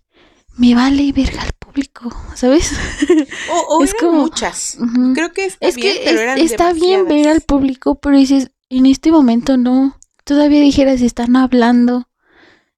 me 0.57 0.75
vale 0.75 1.12
verga 1.12 1.43
al 1.43 1.53
público, 1.59 2.11
¿sabes? 2.35 2.73
O, 3.50 3.76
o 3.79 3.85
Es 3.85 3.91
eran 3.91 4.07
como- 4.07 4.21
muchas. 4.23 4.79
Creo 5.15 5.33
que 5.33 5.45
está 5.45 5.67
Es 5.67 5.76
bien, 5.76 5.93
que 5.95 6.00
pero 6.05 6.17
es- 6.17 6.23
eran 6.23 6.38
está 6.38 6.73
bien 6.73 7.07
ver 7.07 7.29
al 7.29 7.43
público, 7.43 7.97
pero 7.97 8.17
dices, 8.17 8.50
en 8.71 8.87
este 8.87 9.12
momento 9.12 9.57
no. 9.59 9.99
Todavía 10.25 10.61
dijeras, 10.61 11.03
están 11.03 11.37
hablando, 11.37 12.06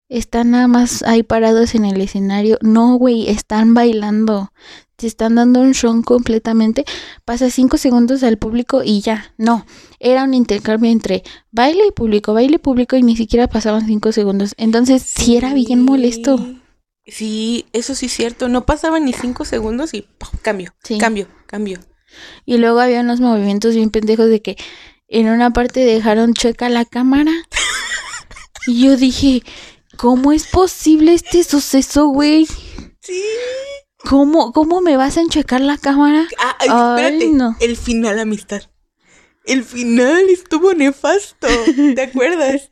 están 0.08 0.50
nada 0.52 0.68
más 0.68 1.02
ahí 1.02 1.22
parados 1.22 1.74
en 1.74 1.84
el 1.84 2.00
escenario. 2.00 2.58
No, 2.62 2.94
güey, 2.96 3.28
están 3.28 3.74
bailando. 3.74 4.52
Te 4.96 5.06
están 5.06 5.36
dando 5.36 5.60
un 5.60 5.74
show 5.74 6.02
completamente. 6.02 6.84
Pasa 7.24 7.50
cinco 7.50 7.76
segundos 7.78 8.22
al 8.24 8.36
público 8.38 8.82
y 8.84 9.00
ya. 9.00 9.32
No, 9.36 9.64
era 10.00 10.24
un 10.24 10.34
intercambio 10.34 10.90
entre 10.90 11.22
baile 11.52 11.86
y 11.88 11.92
público, 11.92 12.34
baile 12.34 12.56
y 12.56 12.58
público 12.58 12.96
y 12.96 13.02
ni 13.02 13.16
siquiera 13.16 13.46
pasaban 13.46 13.86
cinco 13.86 14.10
segundos. 14.12 14.54
Entonces, 14.56 15.02
sí, 15.02 15.36
era 15.36 15.54
bien 15.54 15.84
molesto. 15.84 16.38
Sí, 17.06 17.66
eso 17.72 17.94
sí 17.94 18.06
es 18.06 18.12
cierto. 18.12 18.48
No 18.48 18.66
pasaban 18.66 19.04
ni 19.04 19.12
cinco 19.12 19.44
segundos 19.44 19.94
y 19.94 20.02
¡pum! 20.02 20.30
cambio, 20.42 20.74
Sí. 20.82 20.98
cambio, 20.98 21.28
cambio. 21.46 21.78
Y 22.44 22.58
luego 22.58 22.80
había 22.80 23.00
unos 23.00 23.20
movimientos 23.20 23.74
bien 23.74 23.90
pendejos 23.90 24.28
de 24.28 24.42
que 24.42 24.56
en 25.06 25.28
una 25.28 25.50
parte 25.52 25.80
dejaron 25.80 26.34
chueca 26.34 26.68
la 26.68 26.84
cámara. 26.84 27.32
Y 28.66 28.84
yo 28.84 28.96
dije, 28.98 29.42
¿cómo 29.98 30.32
es 30.32 30.46
posible 30.46 31.12
este 31.12 31.44
suceso, 31.44 32.06
güey? 32.06 32.46
Sí. 33.00 33.22
¿Cómo, 34.08 34.52
¿Cómo 34.52 34.80
me 34.80 34.96
vas 34.96 35.16
a 35.16 35.20
enchuecar 35.20 35.60
la 35.60 35.76
cámara? 35.76 36.26
Ah, 36.38 36.56
ay, 36.60 36.68
Ay, 36.70 37.04
espérate. 37.04 37.28
no. 37.36 37.56
El 37.60 37.76
final, 37.76 38.18
amistad. 38.18 38.62
El 39.44 39.64
final 39.64 40.28
estuvo 40.30 40.72
nefasto. 40.74 41.46
¿Te 41.94 42.00
acuerdas? 42.02 42.70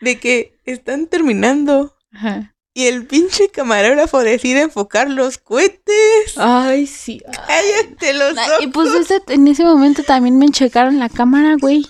De 0.00 0.18
que 0.20 0.58
están 0.64 1.06
terminando 1.06 1.96
Ajá. 2.12 2.54
y 2.74 2.86
el 2.86 3.06
pinche 3.06 3.48
camarógrafo 3.50 4.18
decide 4.18 4.62
enfocar 4.62 5.08
los 5.10 5.38
cohetes. 5.38 6.34
Ay, 6.36 6.86
sí. 6.86 7.22
Cállate 7.46 8.12
los 8.14 8.32
ojos. 8.32 8.60
Y 8.60 8.66
pues 8.68 8.92
ese- 8.94 9.22
en 9.28 9.48
ese 9.48 9.64
momento 9.64 10.02
también 10.02 10.38
me 10.38 10.44
enchecaron 10.46 10.98
la 10.98 11.08
cámara, 11.08 11.56
güey. 11.58 11.86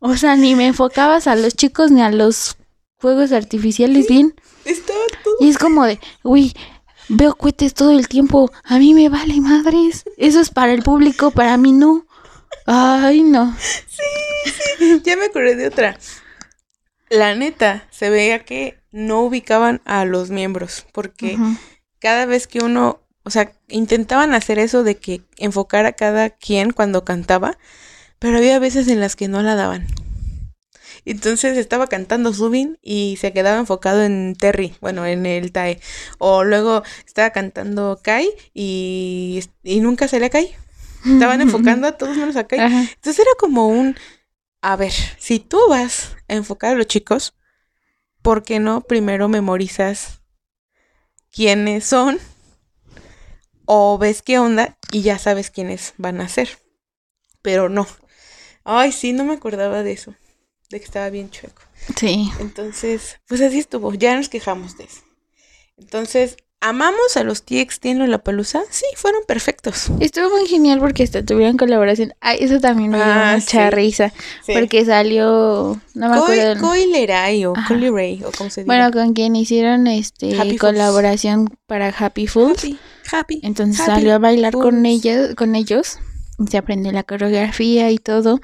O 0.00 0.16
sea, 0.16 0.36
ni 0.36 0.54
me 0.54 0.66
enfocabas 0.66 1.26
a 1.26 1.36
los 1.36 1.54
chicos 1.54 1.90
ni 1.90 2.02
a 2.02 2.10
los 2.10 2.56
fuegos 2.98 3.32
artificiales 3.32 4.08
bien. 4.08 4.34
Estaba 4.64 4.98
todo. 5.22 5.36
Y 5.40 5.48
es 5.48 5.58
como 5.58 5.84
de, 5.86 6.00
uy, 6.22 6.54
veo 7.08 7.34
cohetes 7.34 7.74
todo 7.74 7.92
el 7.92 8.08
tiempo. 8.08 8.50
A 8.64 8.78
mí 8.78 8.94
me 8.94 9.08
vale 9.08 9.40
madres. 9.40 10.04
Eso 10.16 10.40
es 10.40 10.50
para 10.50 10.72
el 10.72 10.82
público, 10.82 11.30
para 11.30 11.56
mí 11.56 11.72
no. 11.72 12.06
Ay, 12.66 13.22
no. 13.22 13.56
Ya 15.04 15.16
me 15.16 15.26
acordé 15.26 15.56
de 15.56 15.68
otra. 15.68 15.98
La 17.10 17.34
neta, 17.34 17.86
se 17.90 18.10
veía 18.10 18.44
que 18.44 18.78
no 18.90 19.22
ubicaban 19.22 19.80
a 19.84 20.04
los 20.04 20.30
miembros, 20.30 20.86
porque 20.92 21.38
cada 22.00 22.26
vez 22.26 22.46
que 22.46 22.60
uno, 22.60 23.00
o 23.22 23.30
sea, 23.30 23.52
intentaban 23.68 24.34
hacer 24.34 24.58
eso 24.58 24.82
de 24.82 24.96
que 24.96 25.22
enfocar 25.38 25.86
a 25.86 25.92
cada 25.92 26.30
quien 26.30 26.72
cuando 26.72 27.04
cantaba, 27.04 27.56
pero 28.18 28.36
había 28.36 28.58
veces 28.58 28.88
en 28.88 29.00
las 29.00 29.16
que 29.16 29.28
no 29.28 29.42
la 29.42 29.54
daban. 29.54 29.86
Entonces 31.10 31.56
estaba 31.56 31.86
cantando 31.86 32.34
Zubin 32.34 32.78
y 32.82 33.16
se 33.18 33.32
quedaba 33.32 33.58
enfocado 33.58 34.02
en 34.02 34.36
Terry, 34.38 34.74
bueno, 34.80 35.06
en 35.06 35.24
el 35.24 35.52
Tae. 35.52 35.80
O 36.18 36.44
luego 36.44 36.82
estaba 37.06 37.30
cantando 37.30 38.00
Kai 38.02 38.28
y, 38.52 39.42
y 39.62 39.80
nunca 39.80 40.06
salía 40.06 40.28
Kai. 40.28 40.54
Estaban 41.06 41.40
enfocando 41.40 41.86
a 41.86 41.92
todos 41.92 42.16
menos 42.16 42.36
a 42.36 42.46
Kai. 42.46 42.58
Ajá. 42.58 42.80
Entonces 42.80 43.18
era 43.20 43.30
como 43.38 43.68
un, 43.68 43.96
a 44.60 44.76
ver, 44.76 44.92
si 45.18 45.38
tú 45.38 45.58
vas 45.70 46.16
a 46.28 46.34
enfocar 46.34 46.74
a 46.74 46.76
los 46.76 46.86
chicos, 46.86 47.34
¿por 48.20 48.42
qué 48.42 48.60
no 48.60 48.82
primero 48.82 49.28
memorizas 49.28 50.20
quiénes 51.30 51.84
son? 51.84 52.18
O 53.64 53.96
ves 53.96 54.20
qué 54.20 54.38
onda 54.38 54.76
y 54.92 55.02
ya 55.02 55.18
sabes 55.18 55.50
quiénes 55.50 55.94
van 55.96 56.20
a 56.20 56.28
ser. 56.28 56.58
Pero 57.40 57.70
no. 57.70 57.86
Ay, 58.64 58.92
sí, 58.92 59.14
no 59.14 59.24
me 59.24 59.34
acordaba 59.34 59.82
de 59.82 59.92
eso. 59.92 60.14
De 60.70 60.78
que 60.78 60.84
estaba 60.84 61.08
bien 61.10 61.30
chueco. 61.30 61.62
Sí. 61.96 62.30
Entonces, 62.40 63.16
pues 63.26 63.40
así 63.40 63.58
estuvo. 63.58 63.94
Ya 63.94 64.16
nos 64.16 64.28
quejamos 64.28 64.76
de 64.76 64.84
eso. 64.84 65.00
Entonces, 65.78 66.36
¿amamos 66.60 67.16
a 67.16 67.22
los 67.24 67.42
TXT 67.44 67.86
en 67.86 68.10
la 68.10 68.18
pelusa? 68.18 68.60
Sí, 68.68 68.84
fueron 68.96 69.22
perfectos. 69.26 69.86
Estuvo 70.00 70.28
muy 70.30 70.46
genial 70.46 70.80
porque 70.80 71.04
hasta 71.04 71.24
tuvieron 71.24 71.56
colaboración. 71.56 72.12
Ay, 72.20 72.38
eso 72.40 72.60
también 72.60 72.90
me 72.90 72.96
dio 72.98 73.06
Ah, 73.06 73.36
mucha 73.38 73.70
sí. 73.70 73.74
risa. 73.74 74.12
Sí. 74.44 74.52
Porque 74.52 74.84
salió, 74.84 75.80
no 75.94 76.08
me 76.10 76.16
acuerdo. 76.16 76.60
Coy 76.60 76.86
Leray 76.86 77.44
o 77.46 77.54
Ajá. 77.56 77.68
Colly 77.68 77.90
Ray 77.90 78.22
o 78.24 78.32
como 78.32 78.50
se 78.50 78.62
dice. 78.62 78.66
bueno, 78.66 78.90
con 78.90 79.14
quien 79.14 79.36
hicieron 79.36 79.86
este 79.86 80.34
Happy 80.38 80.58
Fools. 80.58 80.60
colaboración 80.60 81.48
para 81.66 81.88
Happy 81.88 82.26
Fools. 82.26 82.58
Happy, 82.64 82.78
happy. 83.12 83.40
Entonces 83.44 83.80
Happy 83.80 83.92
salió 83.92 84.14
a 84.14 84.18
bailar 84.18 84.52
con 84.52 84.84
ellos, 84.84 85.34
con 85.36 85.54
ellos. 85.54 85.98
y 86.38 86.48
Se 86.48 86.58
aprendió 86.58 86.92
la 86.92 87.04
coreografía 87.04 87.90
y 87.90 87.98
todo. 87.98 88.40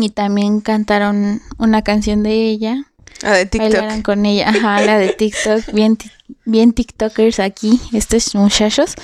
Y 0.00 0.10
también 0.10 0.60
cantaron 0.60 1.40
una 1.58 1.82
canción 1.82 2.22
de 2.22 2.32
ella. 2.48 2.84
Ah, 3.22 3.32
de 3.32 3.46
TikTok. 3.46 3.72
Bailaron 3.72 4.02
con 4.02 4.26
ella. 4.26 4.48
Ajá, 4.50 4.82
la 4.82 4.98
de 4.98 5.08
TikTok. 5.08 5.72
Bien, 5.72 5.96
bien 6.44 6.72
TikTokers 6.72 7.40
aquí, 7.40 7.80
estos 7.92 8.34
muchachos. 8.34 8.94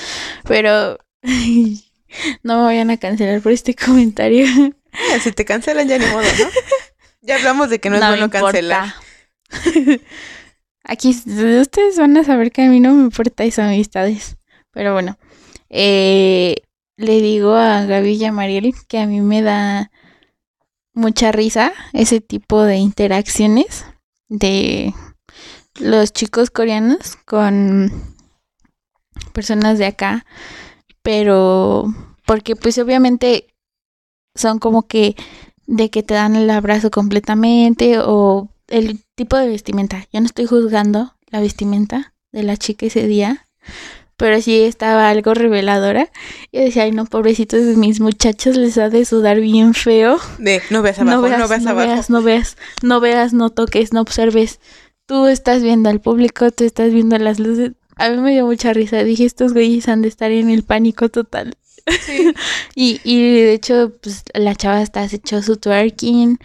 Pero 0.44 0.98
no 2.42 2.58
me 2.58 2.62
vayan 2.62 2.90
a 2.90 2.96
cancelar 2.98 3.40
por 3.40 3.52
este 3.52 3.74
comentario. 3.86 4.46
Ah, 4.92 5.18
si 5.22 5.32
te 5.32 5.44
cancelan 5.44 5.88
ya 5.88 5.98
ni 5.98 6.06
modo, 6.06 6.22
¿no? 6.22 6.48
ya 7.22 7.36
hablamos 7.36 7.70
de 7.70 7.80
que 7.80 7.88
no, 7.88 7.96
es 7.96 8.02
me 8.02 8.08
bueno 8.08 8.24
importa. 8.26 8.44
cancelar. 8.46 8.94
Aquí 10.84 11.10
ustedes 11.10 11.96
van 11.96 12.16
a 12.16 12.24
saber 12.24 12.50
que 12.50 12.62
a 12.62 12.68
mí 12.68 12.80
no 12.80 12.92
me 12.92 13.04
importa 13.04 13.44
esas 13.44 13.68
amistades. 13.68 14.36
Pero 14.72 14.92
bueno, 14.92 15.16
eh, 15.70 16.56
le 16.96 17.20
digo 17.20 17.54
a 17.54 17.84
Gaby 17.84 18.14
y 18.14 18.24
a 18.24 18.32
Mariel 18.32 18.74
que 18.88 18.98
a 18.98 19.06
mí 19.06 19.20
me 19.20 19.42
da 19.42 19.90
mucha 20.94 21.32
risa 21.32 21.72
ese 21.92 22.20
tipo 22.20 22.62
de 22.62 22.76
interacciones 22.76 23.84
de 24.28 24.94
los 25.80 26.12
chicos 26.12 26.50
coreanos 26.50 27.16
con 27.24 27.90
personas 29.32 29.78
de 29.78 29.86
acá. 29.86 30.26
Pero 31.02 31.86
porque 32.26 32.56
pues 32.56 32.78
obviamente 32.78 33.54
son 34.34 34.58
como 34.58 34.86
que 34.86 35.16
de 35.66 35.90
que 35.90 36.02
te 36.02 36.14
dan 36.14 36.36
el 36.36 36.50
abrazo 36.50 36.90
completamente 36.90 37.98
o 37.98 38.48
el 38.68 39.04
tipo 39.14 39.36
de 39.36 39.48
vestimenta. 39.48 40.06
Yo 40.12 40.20
no 40.20 40.26
estoy 40.26 40.46
juzgando 40.46 41.14
la 41.26 41.40
vestimenta 41.40 42.14
de 42.32 42.42
la 42.42 42.56
chica 42.56 42.86
ese 42.86 43.06
día, 43.06 43.46
pero 44.22 44.40
sí 44.40 44.60
estaba 44.60 45.10
algo 45.10 45.34
reveladora. 45.34 46.08
Y 46.52 46.60
decía, 46.60 46.84
ay 46.84 46.92
no, 46.92 47.06
pobrecitos 47.06 47.66
de 47.66 47.74
mis 47.74 47.98
muchachos, 47.98 48.56
les 48.56 48.78
ha 48.78 48.88
de 48.88 49.04
sudar 49.04 49.40
bien 49.40 49.74
feo. 49.74 50.20
De, 50.38 50.62
no 50.70 50.80
veas 50.80 51.00
abajo, 51.00 51.16
no 51.16 51.22
veas, 51.22 51.38
no 51.40 51.48
veas 51.48 51.66
abajo. 51.66 51.88
Veas, 51.88 52.08
no 52.08 52.22
veas, 52.22 52.56
no 52.84 53.00
veas, 53.00 53.32
no 53.32 53.50
toques, 53.50 53.92
no 53.92 54.00
observes. 54.00 54.60
Tú 55.06 55.26
estás 55.26 55.64
viendo 55.64 55.90
al 55.90 56.00
público, 56.00 56.52
tú 56.52 56.62
estás 56.62 56.92
viendo 56.92 57.18
las 57.18 57.40
luces. 57.40 57.72
A 57.96 58.10
mí 58.10 58.18
me 58.18 58.30
dio 58.30 58.46
mucha 58.46 58.72
risa. 58.72 59.02
Dije, 59.02 59.24
estos 59.24 59.54
güeyes 59.54 59.88
han 59.88 60.02
de 60.02 60.08
estar 60.08 60.30
en 60.30 60.50
el 60.50 60.62
pánico 60.62 61.08
total. 61.08 61.56
Sí. 62.06 62.32
y, 62.76 63.00
y 63.02 63.40
de 63.42 63.54
hecho, 63.54 63.92
pues 64.00 64.22
la 64.34 64.54
chava 64.54 64.78
hasta 64.78 65.08
se 65.08 65.16
echó 65.16 65.42
su 65.42 65.56
twerking. 65.56 66.38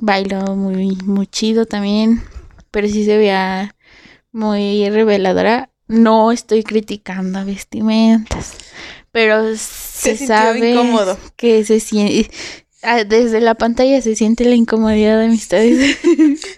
Bailó 0.00 0.56
muy, 0.56 0.96
muy 1.04 1.26
chido 1.26 1.66
también. 1.66 2.22
Pero 2.70 2.88
sí 2.88 3.04
se 3.04 3.18
veía 3.18 3.76
muy 4.32 4.88
reveladora. 4.88 5.71
No 5.92 6.32
estoy 6.32 6.64
criticando 6.64 7.44
vestimentas. 7.44 8.54
Pero 9.12 9.56
se, 9.56 10.16
sabe 10.16 10.74
que 11.36 11.64
se 11.64 11.80
siente. 11.80 12.30
Ah, 12.82 13.04
desde 13.04 13.40
la 13.40 13.54
pantalla 13.54 14.00
se 14.00 14.16
siente 14.16 14.44
la 14.44 14.56
incomodidad 14.56 15.18
de 15.18 15.26
amistades. 15.26 15.98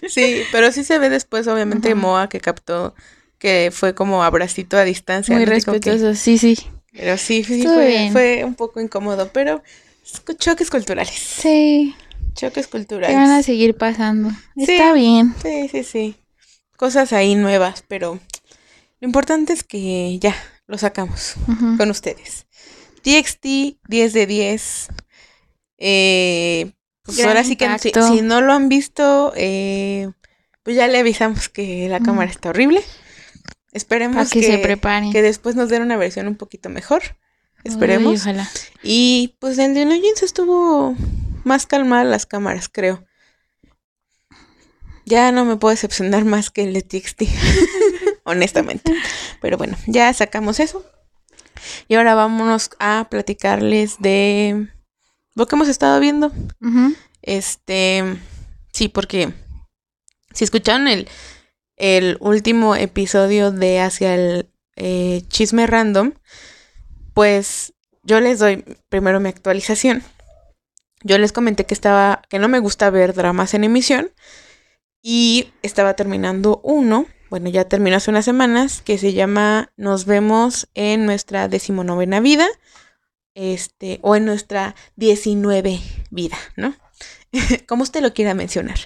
Sí, 0.07 0.43
pero 0.51 0.71
sí 0.71 0.83
se 0.83 0.97
ve 0.99 1.09
después, 1.09 1.47
obviamente, 1.47 1.93
Moa 1.95 2.29
que 2.29 2.39
captó 2.39 2.95
que 3.37 3.69
fue 3.73 3.93
como 3.93 4.23
abracito 4.23 4.77
a 4.77 4.83
distancia. 4.83 5.35
Muy 5.35 5.45
respetuoso, 5.45 6.15
sí, 6.15 6.37
sí. 6.37 6.57
Pero 6.93 7.17
sí, 7.17 7.43
sí 7.43 7.63
fue, 7.63 8.09
fue, 8.11 8.43
un 8.45 8.55
poco 8.55 8.79
incómodo, 8.79 9.29
pero 9.33 9.61
choques 10.39 10.69
culturales. 10.69 11.15
Sí. 11.15 11.95
Choques 12.33 12.67
culturales. 12.67 13.09
Que 13.09 13.15
van 13.15 13.31
a 13.31 13.43
seguir 13.43 13.75
pasando. 13.75 14.29
Está 14.55 14.93
bien. 14.93 15.35
Sí, 15.41 15.67
sí, 15.69 15.83
sí. 15.83 16.15
Cosas 16.77 17.13
ahí 17.13 17.35
nuevas, 17.35 17.83
pero 17.87 18.19
lo 19.05 19.07
importante 19.07 19.53
es 19.53 19.63
que 19.63 20.17
ya 20.17 20.35
lo 20.65 20.79
sacamos 20.79 21.35
con 21.77 21.91
ustedes. 21.91 22.47
TXT 23.03 23.77
10 23.87 24.13
de 24.13 24.25
10. 24.25 24.87
Eh, 25.77 26.71
pues 27.03 27.23
ahora 27.23 27.43
sí 27.43 27.55
que 27.55 27.69
si, 27.77 28.23
no 28.23 28.41
lo 28.41 28.51
han 28.51 28.67
visto, 28.67 29.31
eh, 29.35 30.09
pues 30.63 30.75
ya 30.75 30.87
le 30.87 30.97
avisamos 30.97 31.49
que 31.49 31.87
la 31.87 31.99
cámara 31.99 32.31
está 32.31 32.49
horrible. 32.49 32.81
Esperemos 33.73 34.31
que, 34.31 34.41
se 34.41 34.57
preparen. 34.57 35.11
que 35.11 35.21
después 35.21 35.55
nos 35.55 35.69
den 35.69 35.83
una 35.83 35.97
versión 35.97 36.27
un 36.27 36.35
poquito 36.35 36.69
mejor. 36.69 37.03
Esperemos. 37.63 38.25
Y 38.81 39.35
pues 39.37 39.59
el 39.59 39.75
de 39.75 39.85
Legends 39.85 40.23
estuvo 40.23 40.95
más 41.43 41.67
calmada 41.67 42.05
las 42.05 42.25
cámaras, 42.25 42.69
creo. 42.69 43.05
Ya 45.05 45.31
no 45.31 45.45
me 45.45 45.57
puedo 45.57 45.69
decepcionar 45.69 46.25
más 46.25 46.49
que 46.49 46.63
el 46.63 46.73
de 46.73 46.81
TXT. 46.81 47.21
honestamente. 48.25 48.93
Pero 49.41 49.57
bueno, 49.57 49.77
ya 49.87 50.13
sacamos 50.13 50.59
eso. 50.59 50.85
Y 51.87 51.95
ahora 51.95 52.15
vámonos 52.15 52.71
a 52.79 53.07
platicarles 53.09 53.95
de 53.99 54.67
lo 55.33 55.47
que 55.47 55.55
hemos 55.55 55.69
estado 55.69 55.99
viendo. 55.99 56.31
Este, 57.21 58.03
sí, 58.73 58.89
porque 58.89 59.33
si 60.33 60.43
escucharon 60.43 60.87
el 60.87 61.07
el 61.77 62.17
último 62.19 62.75
episodio 62.75 63.51
de 63.51 63.79
Hacia 63.79 64.15
el 64.15 64.49
eh, 64.75 65.23
Chisme 65.27 65.67
Random, 65.67 66.13
pues 67.13 67.73
yo 68.03 68.19
les 68.19 68.39
doy 68.39 68.63
primero 68.89 69.19
mi 69.19 69.29
actualización. 69.29 70.03
Yo 71.03 71.17
les 71.17 71.31
comenté 71.31 71.65
que 71.65 71.73
estaba, 71.73 72.21
que 72.29 72.39
no 72.39 72.47
me 72.47 72.59
gusta 72.59 72.89
ver 72.89 73.13
dramas 73.13 73.53
en 73.53 73.63
emisión 73.63 74.11
y 75.01 75.51
estaba 75.61 75.93
terminando 75.95 76.61
uno, 76.63 77.05
bueno, 77.29 77.49
ya 77.49 77.65
terminó 77.67 77.97
hace 77.97 78.11
unas 78.11 78.25
semanas, 78.25 78.81
que 78.81 78.97
se 78.97 79.13
llama 79.13 79.71
Nos 79.77 80.05
vemos 80.05 80.69
en 80.73 81.05
nuestra 81.05 81.47
decimonovena 81.47 82.19
vida, 82.19 82.47
este, 83.33 83.99
o 84.01 84.15
en 84.15 84.25
nuestra 84.25 84.75
diecinueve 84.95 85.81
vida, 86.09 86.37
¿no? 86.55 86.75
Como 87.67 87.83
usted 87.83 88.01
lo 88.01 88.13
quiera 88.13 88.33
mencionar. 88.33 88.79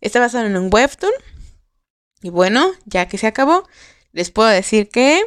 Está 0.00 0.18
basado 0.20 0.46
en 0.46 0.56
un 0.56 0.70
webtoon 0.72 1.12
y 2.22 2.30
bueno, 2.30 2.72
ya 2.86 3.08
que 3.08 3.18
se 3.18 3.26
acabó, 3.26 3.68
les 4.12 4.30
puedo 4.30 4.48
decir 4.48 4.88
que 4.88 5.24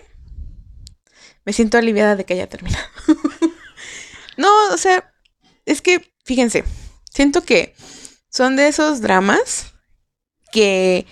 me 1.44 1.54
siento 1.54 1.78
aliviada 1.78 2.16
de 2.16 2.26
que 2.26 2.34
haya 2.34 2.48
terminado. 2.48 2.86
no, 4.38 4.50
o 4.74 4.78
sea, 4.78 5.14
es 5.66 5.82
que, 5.82 6.14
fíjense, 6.24 6.64
siento 7.12 7.44
que 7.44 7.76
son 8.30 8.56
de 8.56 8.68
esos 8.68 9.02
dramas 9.02 9.74
que 10.52 11.06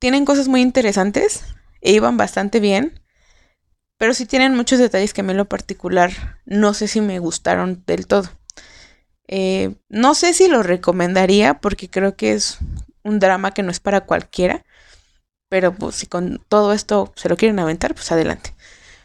tienen 0.00 0.24
cosas 0.24 0.48
muy 0.48 0.62
interesantes 0.62 1.44
e 1.80 1.92
iban 1.92 2.16
bastante 2.16 2.58
bien, 2.58 3.00
pero 3.96 4.14
sí 4.14 4.26
tienen 4.26 4.56
muchos 4.56 4.80
detalles 4.80 5.14
que 5.14 5.20
a 5.20 5.24
mí 5.24 5.30
en 5.30 5.36
lo 5.36 5.44
particular 5.44 6.40
no 6.46 6.74
sé 6.74 6.88
si 6.88 7.00
me 7.00 7.20
gustaron 7.20 7.84
del 7.86 8.08
todo. 8.08 8.28
Eh, 9.28 9.76
no 9.88 10.14
sé 10.14 10.34
si 10.34 10.48
lo 10.48 10.64
recomendaría 10.64 11.60
porque 11.60 11.88
creo 11.88 12.16
que 12.16 12.32
es 12.32 12.58
un 13.04 13.20
drama 13.20 13.52
que 13.52 13.62
no 13.62 13.70
es 13.70 13.78
para 13.78 14.00
cualquiera. 14.00 14.64
Pero 15.48 15.74
pues 15.74 15.96
si 15.96 16.06
con 16.06 16.44
todo 16.48 16.72
esto 16.72 17.12
se 17.16 17.28
lo 17.28 17.36
quieren 17.36 17.58
aventar, 17.58 17.94
pues 17.94 18.10
adelante. 18.10 18.54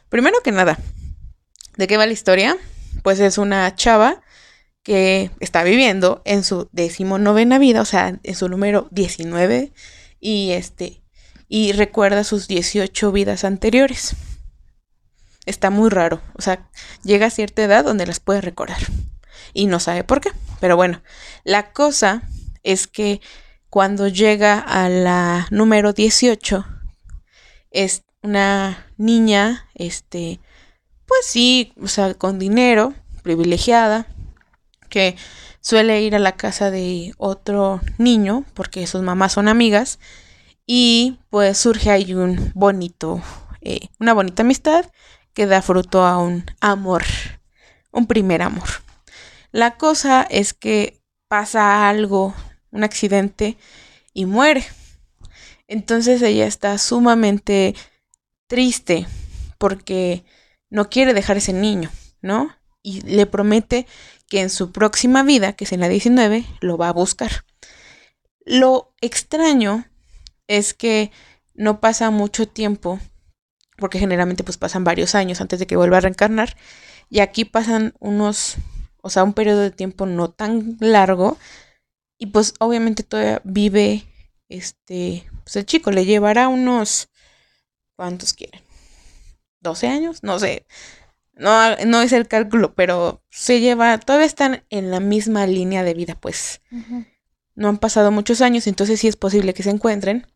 Primero 0.09 0.41
que 0.43 0.51
nada, 0.51 0.77
¿de 1.75 1.87
qué 1.87 1.97
va 1.97 2.05
la 2.05 2.13
historia? 2.13 2.55
Pues 3.03 3.19
es 3.19 3.37
una 3.37 3.75
chava 3.75 4.21
que 4.83 5.31
está 5.39 5.63
viviendo 5.63 6.21
en 6.23 6.43
su 6.43 6.69
decimonovena 6.71 7.57
vida, 7.57 7.81
o 7.81 7.85
sea, 7.85 8.19
en 8.21 8.35
su 8.35 8.47
número 8.47 8.87
19, 8.91 9.73
y 10.25 10.53
este, 10.53 11.03
y 11.47 11.71
recuerda 11.73 12.23
sus 12.23 12.47
18 12.47 13.11
vidas 13.11 13.43
anteriores. 13.43 14.15
Está 15.45 15.69
muy 15.69 15.91
raro, 15.91 16.19
o 16.33 16.41
sea, 16.41 16.67
llega 17.03 17.27
a 17.27 17.29
cierta 17.29 17.61
edad 17.61 17.83
donde 17.83 18.07
las 18.07 18.19
puede 18.19 18.41
recordar. 18.41 18.79
Y 19.53 19.67
no 19.67 19.79
sabe 19.79 20.03
por 20.03 20.21
qué. 20.21 20.31
Pero 20.59 20.75
bueno, 20.75 21.03
la 21.43 21.71
cosa 21.73 22.23
es 22.63 22.87
que 22.87 23.21
cuando 23.69 24.07
llega 24.07 24.57
a 24.57 24.89
la 24.89 25.45
número 25.51 25.93
18, 25.93 26.65
es 27.69 28.03
una 28.23 28.87
niña, 28.97 29.69
este, 29.75 30.39
pues 31.05 31.27
sí, 31.27 31.71
o 31.79 31.87
sea, 31.87 32.15
con 32.15 32.39
dinero, 32.39 32.95
privilegiada, 33.21 34.07
que 34.89 35.17
suele 35.65 36.03
ir 36.03 36.15
a 36.15 36.19
la 36.19 36.33
casa 36.33 36.69
de 36.69 37.15
otro 37.17 37.81
niño, 37.97 38.45
porque 38.53 38.85
sus 38.85 39.01
mamás 39.01 39.33
son 39.33 39.47
amigas, 39.47 39.97
y 40.67 41.17
pues 41.31 41.57
surge 41.57 41.89
ahí 41.89 42.13
un 42.13 42.51
bonito, 42.53 43.19
eh, 43.61 43.89
una 43.99 44.13
bonita 44.13 44.43
amistad 44.43 44.85
que 45.33 45.47
da 45.47 45.63
fruto 45.63 46.05
a 46.05 46.19
un 46.19 46.45
amor, 46.61 47.03
un 47.91 48.05
primer 48.05 48.43
amor. 48.43 48.67
La 49.51 49.75
cosa 49.75 50.21
es 50.29 50.53
que 50.53 51.01
pasa 51.27 51.89
algo 51.89 52.35
un 52.69 52.83
accidente 52.83 53.57
y 54.13 54.27
muere. 54.27 54.63
Entonces 55.67 56.21
ella 56.21 56.45
está 56.45 56.77
sumamente 56.77 57.73
triste 58.47 59.07
porque 59.57 60.25
no 60.69 60.91
quiere 60.91 61.15
dejar 61.15 61.37
ese 61.37 61.53
niño, 61.53 61.89
¿no? 62.21 62.55
Y 62.83 63.01
le 63.01 63.25
promete 63.25 63.87
que 64.27 64.41
en 64.41 64.49
su 64.49 64.71
próxima 64.71 65.23
vida, 65.23 65.53
que 65.53 65.65
es 65.65 65.71
en 65.71 65.79
la 65.79 65.89
19, 65.89 66.45
lo 66.61 66.77
va 66.77 66.89
a 66.89 66.93
buscar. 66.93 67.45
Lo 68.39 68.93
extraño 69.01 69.85
es 70.47 70.73
que 70.73 71.11
no 71.53 71.79
pasa 71.79 72.11
mucho 72.11 72.47
tiempo, 72.47 72.99
porque 73.77 73.99
generalmente 73.99 74.43
pues 74.43 74.57
pasan 74.57 74.83
varios 74.83 75.15
años 75.15 75.41
antes 75.41 75.59
de 75.59 75.67
que 75.67 75.75
vuelva 75.75 75.97
a 75.97 76.01
reencarnar, 76.01 76.55
y 77.09 77.19
aquí 77.19 77.45
pasan 77.45 77.93
unos, 77.99 78.55
o 79.01 79.09
sea, 79.09 79.23
un 79.23 79.33
periodo 79.33 79.61
de 79.61 79.71
tiempo 79.71 80.05
no 80.05 80.29
tan 80.31 80.77
largo, 80.79 81.37
y 82.17 82.27
pues 82.27 82.53
obviamente 82.59 83.03
todavía 83.03 83.41
vive, 83.43 84.05
este, 84.49 85.27
pues 85.43 85.55
el 85.55 85.65
chico 85.65 85.91
le 85.91 86.05
llevará 86.05 86.47
unos, 86.47 87.09
¿cuántos 87.95 88.33
quieren? 88.33 88.61
¿12 89.61 89.87
años? 89.87 90.23
No 90.23 90.39
sé. 90.39 90.65
No, 91.35 91.75
no 91.85 92.01
es 92.01 92.13
el 92.13 92.27
cálculo, 92.27 92.75
pero 92.75 93.21
se 93.29 93.59
lleva, 93.59 93.97
todavía 93.99 94.25
están 94.25 94.63
en 94.69 94.89
la 94.89 94.99
misma 94.99 95.45
línea 95.47 95.83
de 95.83 95.93
vida, 95.93 96.15
pues. 96.15 96.61
No 97.55 97.67
han 97.67 97.77
pasado 97.77 98.11
muchos 98.11 98.41
años, 98.41 98.67
entonces 98.67 98.99
sí 98.99 99.07
es 99.07 99.17
posible 99.17 99.53
que 99.53 99.63
se 99.63 99.69
encuentren. 99.69 100.27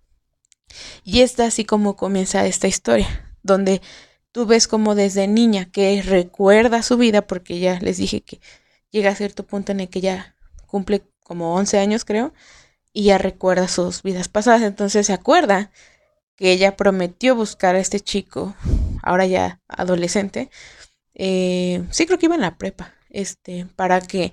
Y 1.03 1.21
está 1.21 1.45
así 1.45 1.65
como 1.65 1.95
comienza 1.95 2.45
esta 2.45 2.67
historia, 2.67 3.33
donde 3.43 3.81
tú 4.31 4.45
ves 4.45 4.67
como 4.67 4.93
desde 4.93 5.27
niña 5.27 5.65
que 5.71 6.01
recuerda 6.01 6.83
su 6.83 6.97
vida, 6.97 7.25
porque 7.25 7.59
ya 7.59 7.79
les 7.79 7.97
dije 7.97 8.21
que 8.21 8.39
llega 8.91 9.11
a 9.11 9.15
cierto 9.15 9.45
punto 9.45 9.71
en 9.71 9.79
el 9.79 9.89
que 9.89 10.01
ya 10.01 10.35
cumple 10.65 11.03
como 11.23 11.55
11 11.55 11.79
años 11.79 12.05
creo, 12.05 12.33
y 12.91 13.03
ya 13.05 13.17
recuerda 13.17 13.67
sus 13.67 14.03
vidas 14.03 14.27
pasadas, 14.27 14.63
entonces 14.63 15.07
se 15.07 15.13
acuerda 15.13 15.71
que 16.35 16.51
ella 16.51 16.75
prometió 16.75 17.35
buscar 17.35 17.75
a 17.75 17.79
este 17.79 17.99
chico, 17.99 18.55
ahora 19.03 19.25
ya 19.25 19.61
adolescente, 19.67 20.49
eh, 21.21 21.85
sí 21.91 22.05
creo 22.05 22.17
que 22.17 22.27
iba 22.27 22.35
en 22.35 22.41
la 22.41 22.57
prepa, 22.57 22.93
este, 23.09 23.65
para 23.75 23.99
que, 23.99 24.31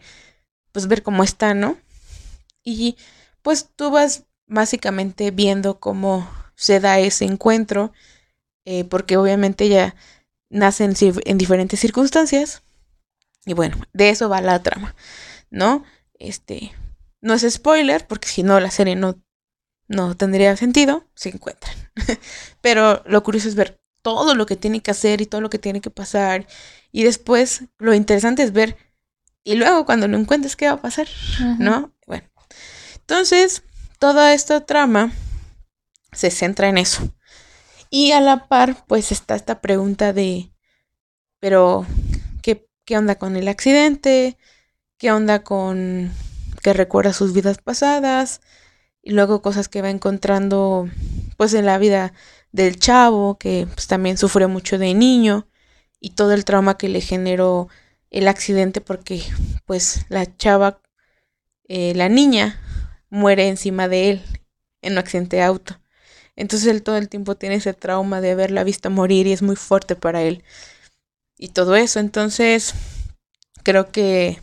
pues 0.71 0.87
ver 0.87 1.03
cómo 1.03 1.25
está, 1.25 1.53
¿no? 1.53 1.77
Y 2.63 2.97
pues 3.43 3.71
tú 3.75 3.91
vas 3.91 4.27
básicamente 4.47 5.33
viendo 5.33 5.81
cómo 5.81 6.31
se 6.55 6.79
da 6.79 7.01
ese 7.01 7.25
encuentro, 7.25 7.93
eh, 8.65 8.85
porque 8.85 9.17
obviamente 9.17 9.65
ella 9.65 9.97
nace 10.49 10.85
en, 10.85 10.95
en 11.01 11.39
diferentes 11.39 11.81
circunstancias. 11.81 12.63
Y 13.45 13.55
bueno, 13.55 13.79
de 13.93 14.11
eso 14.11 14.29
va 14.29 14.41
la 14.41 14.63
trama, 14.63 14.95
¿no? 15.51 15.85
Este, 16.21 16.73
no 17.21 17.35
es 17.35 17.53
spoiler, 17.53 18.07
porque 18.07 18.29
si 18.29 18.45
no 18.45 18.61
la 18.61 18.71
serie 18.71 18.95
no, 18.95 19.21
no 19.89 20.17
tendría 20.17 20.57
sentido, 20.57 21.05
se 21.17 21.31
encuentran. 21.31 21.75
Pero 22.61 23.03
lo 23.07 23.25
curioso 23.25 23.49
es 23.49 23.57
ver 23.57 23.81
todo 24.07 24.37
lo 24.37 24.47
que 24.47 24.55
tiene 24.55 24.83
que 24.83 24.93
hacer 24.93 25.21
y 25.21 25.27
todo 25.27 25.41
lo 25.41 25.51
que 25.51 25.59
tiene 25.59 25.81
que 25.81 25.91
pasar. 25.91 26.47
Y 26.93 27.03
después 27.03 27.65
lo 27.77 27.93
interesante 27.93 28.45
es 28.45 28.53
ver, 28.53 28.77
y 29.43 29.57
luego 29.57 29.85
cuando 29.85 30.07
lo 30.07 30.17
encuentres, 30.17 30.55
¿qué 30.55 30.69
va 30.69 30.75
a 30.75 30.81
pasar? 30.81 31.09
¿No? 31.59 31.93
Bueno. 32.07 32.29
Entonces, 33.01 33.65
toda 33.99 34.33
esta 34.33 34.65
trama 34.65 35.11
se 36.13 36.31
centra 36.31 36.69
en 36.69 36.79
eso. 36.79 37.13
Y 37.91 38.13
a 38.13 38.21
la 38.21 38.47
par, 38.47 38.87
pues 38.87 39.11
está 39.11 39.35
esta 39.35 39.61
pregunta 39.61 40.13
de, 40.13 40.53
pero, 41.41 41.85
¿qué, 42.43 42.65
qué 42.85 42.97
onda 42.97 43.17
con 43.17 43.35
el 43.35 43.49
accidente? 43.49 44.39
¿Qué 44.99 45.11
onda 45.11 45.43
con 45.43 46.13
que 46.63 46.73
recuerda 46.73 47.13
sus 47.13 47.33
vidas 47.33 47.59
pasadas? 47.59 48.41
Y 49.03 49.11
luego 49.11 49.43
cosas 49.43 49.69
que 49.69 49.83
va 49.83 49.91
encontrando, 49.91 50.89
pues, 51.37 51.55
en 51.55 51.67
la 51.67 51.79
vida 51.79 52.13
del 52.57 52.79
chavo, 52.79 53.39
que 53.39 53.69
pues, 53.73 53.87
también 53.87 54.17
sufrió 54.19 54.49
mucho 54.49 54.79
de 54.79 54.95
niño, 54.95 55.47
y 56.01 56.11
todo 56.11 56.33
el 56.33 56.45
trauma 56.45 56.77
que 56.77 56.89
le 56.89 57.01
generó 57.01 57.69
el 58.11 58.29
accidente 58.29 58.81
porque, 58.81 59.23
pues, 59.67 60.07
la 60.09 60.37
chava, 60.37 60.81
eh, 61.69 61.93
la 61.95 62.09
niña, 62.09 62.61
muere 63.11 63.49
encima 63.49 63.89
de 63.89 64.11
él 64.11 64.23
en 64.83 64.95
un 64.95 64.99
accidente 64.99 65.37
de 65.37 65.43
auto. 65.43 65.81
Entonces 66.37 66.69
él 66.69 66.83
todo 66.83 66.97
el 66.99 67.09
tiempo 67.09 67.35
tiene 67.35 67.57
ese 67.57 67.73
trauma 67.73 68.21
de 68.21 68.33
haberla 68.33 68.63
visto 68.65 68.91
morir 68.91 69.27
y 69.27 69.33
es 69.33 69.43
muy 69.43 69.57
fuerte 69.57 69.97
para 69.97 70.23
él. 70.23 70.45
Y 71.39 71.49
todo 71.49 71.77
eso. 71.77 71.99
Entonces 71.99 72.75
creo 73.63 73.91
que 73.91 74.39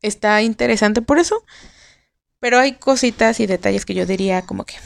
está 0.00 0.42
interesante 0.42 1.02
por 1.02 1.18
eso. 1.18 1.44
Pero 2.40 2.58
hay 2.58 2.74
cositas 2.74 3.40
y 3.40 3.46
detalles 3.46 3.84
que 3.84 3.94
yo 3.94 4.06
diría 4.06 4.42
como 4.42 4.64
que... 4.64 4.76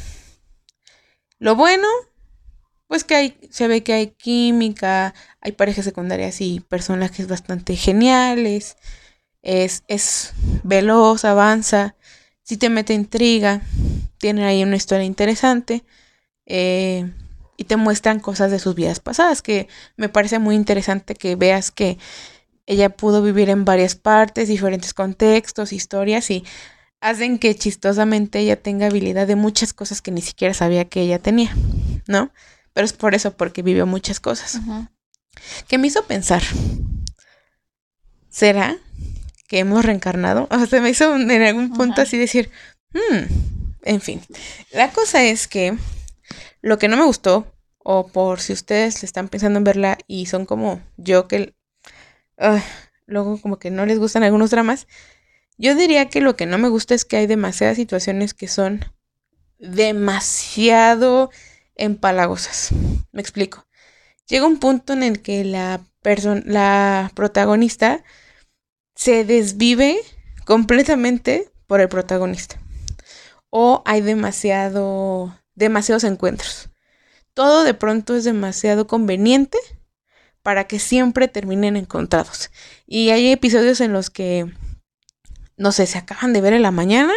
Lo 1.38 1.54
bueno, 1.54 1.86
pues 2.92 3.04
que 3.04 3.14
hay, 3.14 3.38
se 3.48 3.68
ve 3.68 3.82
que 3.82 3.94
hay 3.94 4.08
química, 4.08 5.14
hay 5.40 5.52
parejas 5.52 5.86
secundarias 5.86 6.42
y 6.42 6.60
personajes 6.60 7.26
bastante 7.26 7.74
geniales. 7.74 8.76
Es, 9.40 9.82
es 9.88 10.34
veloz, 10.62 11.24
avanza, 11.24 11.96
si 12.42 12.58
te 12.58 12.68
mete 12.68 12.92
intriga, 12.92 13.62
tiene 14.18 14.44
ahí 14.44 14.62
una 14.62 14.76
historia 14.76 15.06
interesante. 15.06 15.84
Eh, 16.44 17.10
y 17.56 17.64
te 17.64 17.76
muestran 17.76 18.20
cosas 18.20 18.50
de 18.50 18.58
sus 18.58 18.74
vidas 18.74 19.00
pasadas, 19.00 19.40
que 19.40 19.68
me 19.96 20.10
parece 20.10 20.38
muy 20.38 20.54
interesante 20.54 21.14
que 21.14 21.34
veas 21.34 21.70
que 21.70 21.96
ella 22.66 22.90
pudo 22.90 23.22
vivir 23.22 23.48
en 23.48 23.64
varias 23.64 23.94
partes, 23.94 24.48
diferentes 24.48 24.92
contextos, 24.92 25.72
historias 25.72 26.30
y 26.30 26.44
hacen 27.00 27.38
que 27.38 27.54
chistosamente 27.54 28.40
ella 28.40 28.60
tenga 28.60 28.88
habilidad 28.88 29.26
de 29.26 29.36
muchas 29.36 29.72
cosas 29.72 30.02
que 30.02 30.10
ni 30.10 30.20
siquiera 30.20 30.52
sabía 30.52 30.90
que 30.90 31.00
ella 31.00 31.18
tenía, 31.18 31.56
¿no? 32.06 32.30
Pero 32.72 32.84
es 32.84 32.92
por 32.92 33.14
eso, 33.14 33.36
porque 33.36 33.62
vivió 33.62 33.86
muchas 33.86 34.20
cosas. 34.20 34.60
Que 35.68 35.78
me 35.78 35.86
hizo 35.86 36.04
pensar, 36.04 36.42
¿será 38.28 38.76
que 39.48 39.58
hemos 39.58 39.84
reencarnado? 39.84 40.48
O 40.50 40.66
sea, 40.66 40.80
me 40.80 40.90
hizo 40.90 41.14
en 41.16 41.42
algún 41.42 41.72
punto 41.74 42.00
así 42.00 42.16
decir, 42.16 42.50
hmm, 42.92 43.24
en 43.82 44.00
fin, 44.00 44.22
la 44.72 44.90
cosa 44.90 45.22
es 45.24 45.48
que 45.48 45.76
lo 46.60 46.78
que 46.78 46.88
no 46.88 46.96
me 46.96 47.04
gustó, 47.04 47.46
o 47.78 48.06
por 48.06 48.40
si 48.40 48.52
ustedes 48.52 49.02
están 49.02 49.28
pensando 49.28 49.58
en 49.58 49.64
verla 49.64 49.98
y 50.06 50.26
son 50.26 50.46
como 50.46 50.80
yo 50.96 51.26
que 51.28 51.54
luego 53.06 53.40
como 53.40 53.58
que 53.58 53.70
no 53.70 53.86
les 53.86 53.98
gustan 53.98 54.22
algunos 54.22 54.50
dramas, 54.50 54.86
yo 55.58 55.74
diría 55.74 56.08
que 56.08 56.20
lo 56.20 56.36
que 56.36 56.46
no 56.46 56.58
me 56.58 56.68
gusta 56.68 56.94
es 56.94 57.04
que 57.04 57.16
hay 57.16 57.26
demasiadas 57.26 57.76
situaciones 57.76 58.34
que 58.34 58.48
son 58.48 58.84
demasiado 59.58 61.30
empalagosas. 61.76 62.70
Me 63.12 63.20
explico. 63.20 63.66
Llega 64.26 64.46
un 64.46 64.58
punto 64.58 64.92
en 64.92 65.02
el 65.02 65.22
que 65.22 65.44
la 65.44 65.80
la 66.44 67.12
protagonista 67.14 68.02
se 68.94 69.24
desvive 69.24 69.98
completamente 70.44 71.48
por 71.66 71.80
el 71.80 71.88
protagonista. 71.88 72.60
O 73.50 73.82
hay 73.84 74.00
demasiado 74.00 75.36
demasiados 75.54 76.04
encuentros. 76.04 76.70
Todo 77.34 77.64
de 77.64 77.74
pronto 77.74 78.16
es 78.16 78.24
demasiado 78.24 78.86
conveniente 78.86 79.58
para 80.42 80.64
que 80.64 80.78
siempre 80.78 81.28
terminen 81.28 81.76
encontrados. 81.76 82.50
Y 82.86 83.10
hay 83.10 83.30
episodios 83.30 83.80
en 83.80 83.92
los 83.92 84.10
que, 84.10 84.52
no 85.62 85.70
sé, 85.70 85.86
se 85.86 85.96
acaban 85.96 86.32
de 86.32 86.40
ver 86.40 86.54
en 86.54 86.62
la 86.62 86.72
mañana 86.72 87.12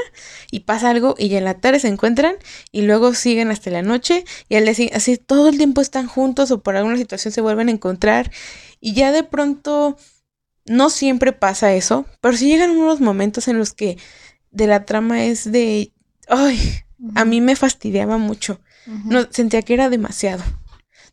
y 0.52 0.62
pasa 0.62 0.92
algo 0.92 1.16
y 1.18 1.34
en 1.34 1.44
la 1.44 1.56
tarde 1.56 1.80
se 1.80 1.88
encuentran 1.88 2.36
y 2.72 2.84
luego 2.84 3.16
siguen 3.16 3.50
hasta 3.50 3.72
la 3.72 3.82
noche 3.82 4.24
y 4.50 4.56
al 4.56 4.66
decir 4.66 4.92
así 4.94 5.18
todo 5.18 5.50
el 5.50 5.58
tiempo 5.58 5.82
están 5.82 6.06
juntos 6.06 6.52
o 6.52 6.62
por 6.62 6.76
alguna 6.76 6.96
situación 6.96 7.34
se 7.34 7.42
vuelven 7.42 7.70
a 7.70 7.72
encontrar 7.72 8.32
y 8.80 8.94
ya 8.94 9.12
de 9.12 9.24
pronto 9.24 9.98
no 10.66 10.92
siempre 10.92 11.34
pasa 11.34 11.74
eso, 11.74 12.06
pero 12.22 12.38
sí 12.38 12.48
llegan 12.48 12.72
unos 12.72 13.02
momentos 13.02 13.48
en 13.48 13.58
los 13.58 13.74
que 13.74 13.98
de 14.52 14.68
la 14.68 14.86
trama 14.86 15.26
es 15.26 15.52
de, 15.52 15.92
ay, 16.28 16.82
a 17.16 17.26
mí 17.26 17.42
me 17.42 17.56
fastidiaba 17.56 18.18
mucho. 18.18 18.60
No, 19.06 19.26
sentía 19.32 19.64
que 19.64 19.74
era 19.74 19.90
demasiado. 19.90 20.44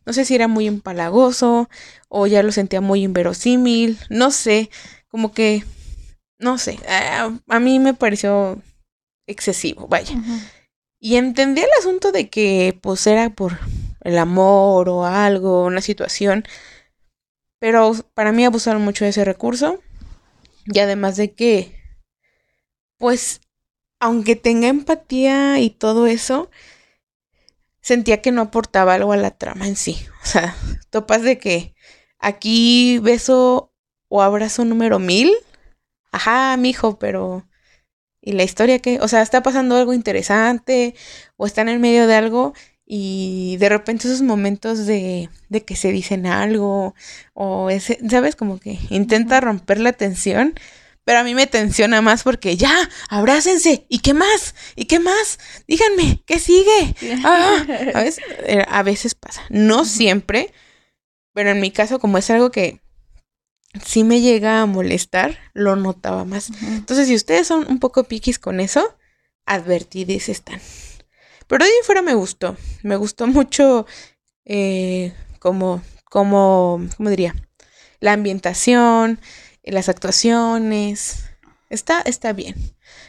No 0.05 0.13
sé 0.13 0.25
si 0.25 0.35
era 0.35 0.47
muy 0.47 0.67
empalagoso 0.67 1.69
o 2.09 2.27
ya 2.27 2.43
lo 2.43 2.51
sentía 2.51 2.81
muy 2.81 3.03
inverosímil. 3.03 3.97
No 4.09 4.29
sé, 4.29 4.69
como 5.07 5.31
que, 5.31 5.63
no 6.39 6.57
sé, 6.57 6.79
a, 6.87 7.59
mí 7.59 7.79
me 7.79 7.93
pareció 7.93 8.61
excesivo, 9.27 9.87
vaya. 9.87 10.15
Y 10.99 11.15
entendí 11.17 11.61
el 11.61 11.69
asunto 11.79 12.11
de 12.11 12.29
que 12.29 12.77
pues 12.81 13.05
era 13.07 13.29
por 13.29 13.59
el 14.01 14.17
amor 14.17 14.89
o 14.89 15.05
algo, 15.05 15.65
una 15.65 15.81
situación. 15.81 16.45
Pero 17.59 17.93
para 18.13 18.31
mí 18.31 18.45
abusaron 18.45 18.83
mucho 18.83 19.05
de 19.05 19.11
ese 19.11 19.25
recurso. 19.25 19.81
Y 20.65 20.79
además 20.79 21.17
de 21.17 21.33
que, 21.33 21.77
pues 22.97 23.41
aunque 23.99 24.35
tenga 24.35 24.67
empatía 24.67 25.59
y 25.59 25.69
todo 25.69 26.07
eso, 26.07 26.49
sentía 27.81 28.21
que 28.21 28.31
no 28.31 28.41
aportaba 28.41 28.93
algo 28.93 29.13
a 29.13 29.17
la 29.17 29.31
trama 29.31 29.67
en 29.67 29.75
sí. 29.75 30.05
O 30.23 30.25
sea, 30.25 30.55
topas 30.89 31.21
de 31.21 31.37
que 31.37 31.75
aquí 32.19 32.99
beso 32.99 33.73
o 34.09 34.21
abrazo 34.21 34.65
número 34.65 34.99
mil. 34.99 35.33
Ajá, 36.13 36.55
mijo, 36.57 36.97
pero. 36.99 37.45
¿Y 38.21 38.33
la 38.33 38.43
historia 38.43 38.79
qué? 38.79 38.99
O 39.01 39.07
sea, 39.09 39.21
está 39.21 39.43
pasando 39.43 39.75
algo 39.75 39.93
interesante 39.93 40.95
o 41.35 41.45
están 41.45 41.67
en 41.67 41.81
medio 41.81 42.07
de 42.07 42.15
algo 42.15 42.53
y 42.85 43.57
de 43.57 43.69
repente 43.69 44.07
esos 44.07 44.21
momentos 44.21 44.85
de, 44.85 45.29
de 45.49 45.65
que 45.65 45.75
se 45.75 45.91
dicen 45.91 46.25
algo 46.25 46.95
o 47.33 47.69
ese, 47.69 47.99
¿sabes? 48.09 48.37
Como 48.37 48.59
que 48.59 48.79
intenta 48.89 49.41
romper 49.41 49.79
la 49.79 49.91
tensión 49.93 50.55
pero 51.05 51.19
a 51.19 51.23
mí 51.23 51.35
me 51.35 51.47
tensiona 51.47 52.01
más 52.01 52.23
porque 52.23 52.55
ya, 52.55 52.89
abrácense. 53.09 53.85
¿Y 53.89 53.99
qué 53.99 54.13
más? 54.13 54.55
¿Y 54.75 54.85
qué 54.85 54.99
más? 54.99 55.37
Díganme, 55.67 56.23
¿qué 56.25 56.39
sigue? 56.39 56.95
Ah, 57.23 57.65
eh, 57.67 58.63
a, 58.67 58.83
veces, 58.83 59.15
pasa. 59.15 59.43
No 59.49 59.85
siempre, 59.85 60.53
pero 61.33 61.49
en 61.51 61.59
mi 61.59 61.71
caso, 61.71 61.99
como 61.99 62.17
es 62.17 62.29
algo 62.29 62.51
que 62.51 62.81
sí 63.81 64.03
me 64.03 64.21
llega 64.21 64.61
a 64.61 64.65
molestar, 64.65 65.37
lo 65.53 65.75
notaba 65.75 66.25
más. 66.25 66.51
Entonces, 66.61 67.07
si 67.07 67.15
ustedes 67.15 67.47
son 67.47 67.65
un 67.67 67.79
poco 67.79 68.03
piquis 68.03 68.39
con 68.39 68.59
eso, 68.59 68.95
advertidos 69.45 70.29
están. 70.29 70.59
Pero 71.47 71.65
de 71.65 71.71
ahí 71.71 71.77
fuera 71.83 72.01
me 72.01 72.13
gustó. 72.13 72.55
Me 72.83 72.95
gustó 72.95 73.27
mucho 73.27 73.85
eh, 74.45 75.13
como, 75.39 75.81
como, 76.05 76.81
¿cómo 76.97 77.09
diría? 77.09 77.35
La 77.99 78.13
ambientación, 78.13 79.19
las 79.63 79.89
actuaciones. 79.89 81.25
Está, 81.69 82.01
está 82.01 82.33
bien. 82.33 82.55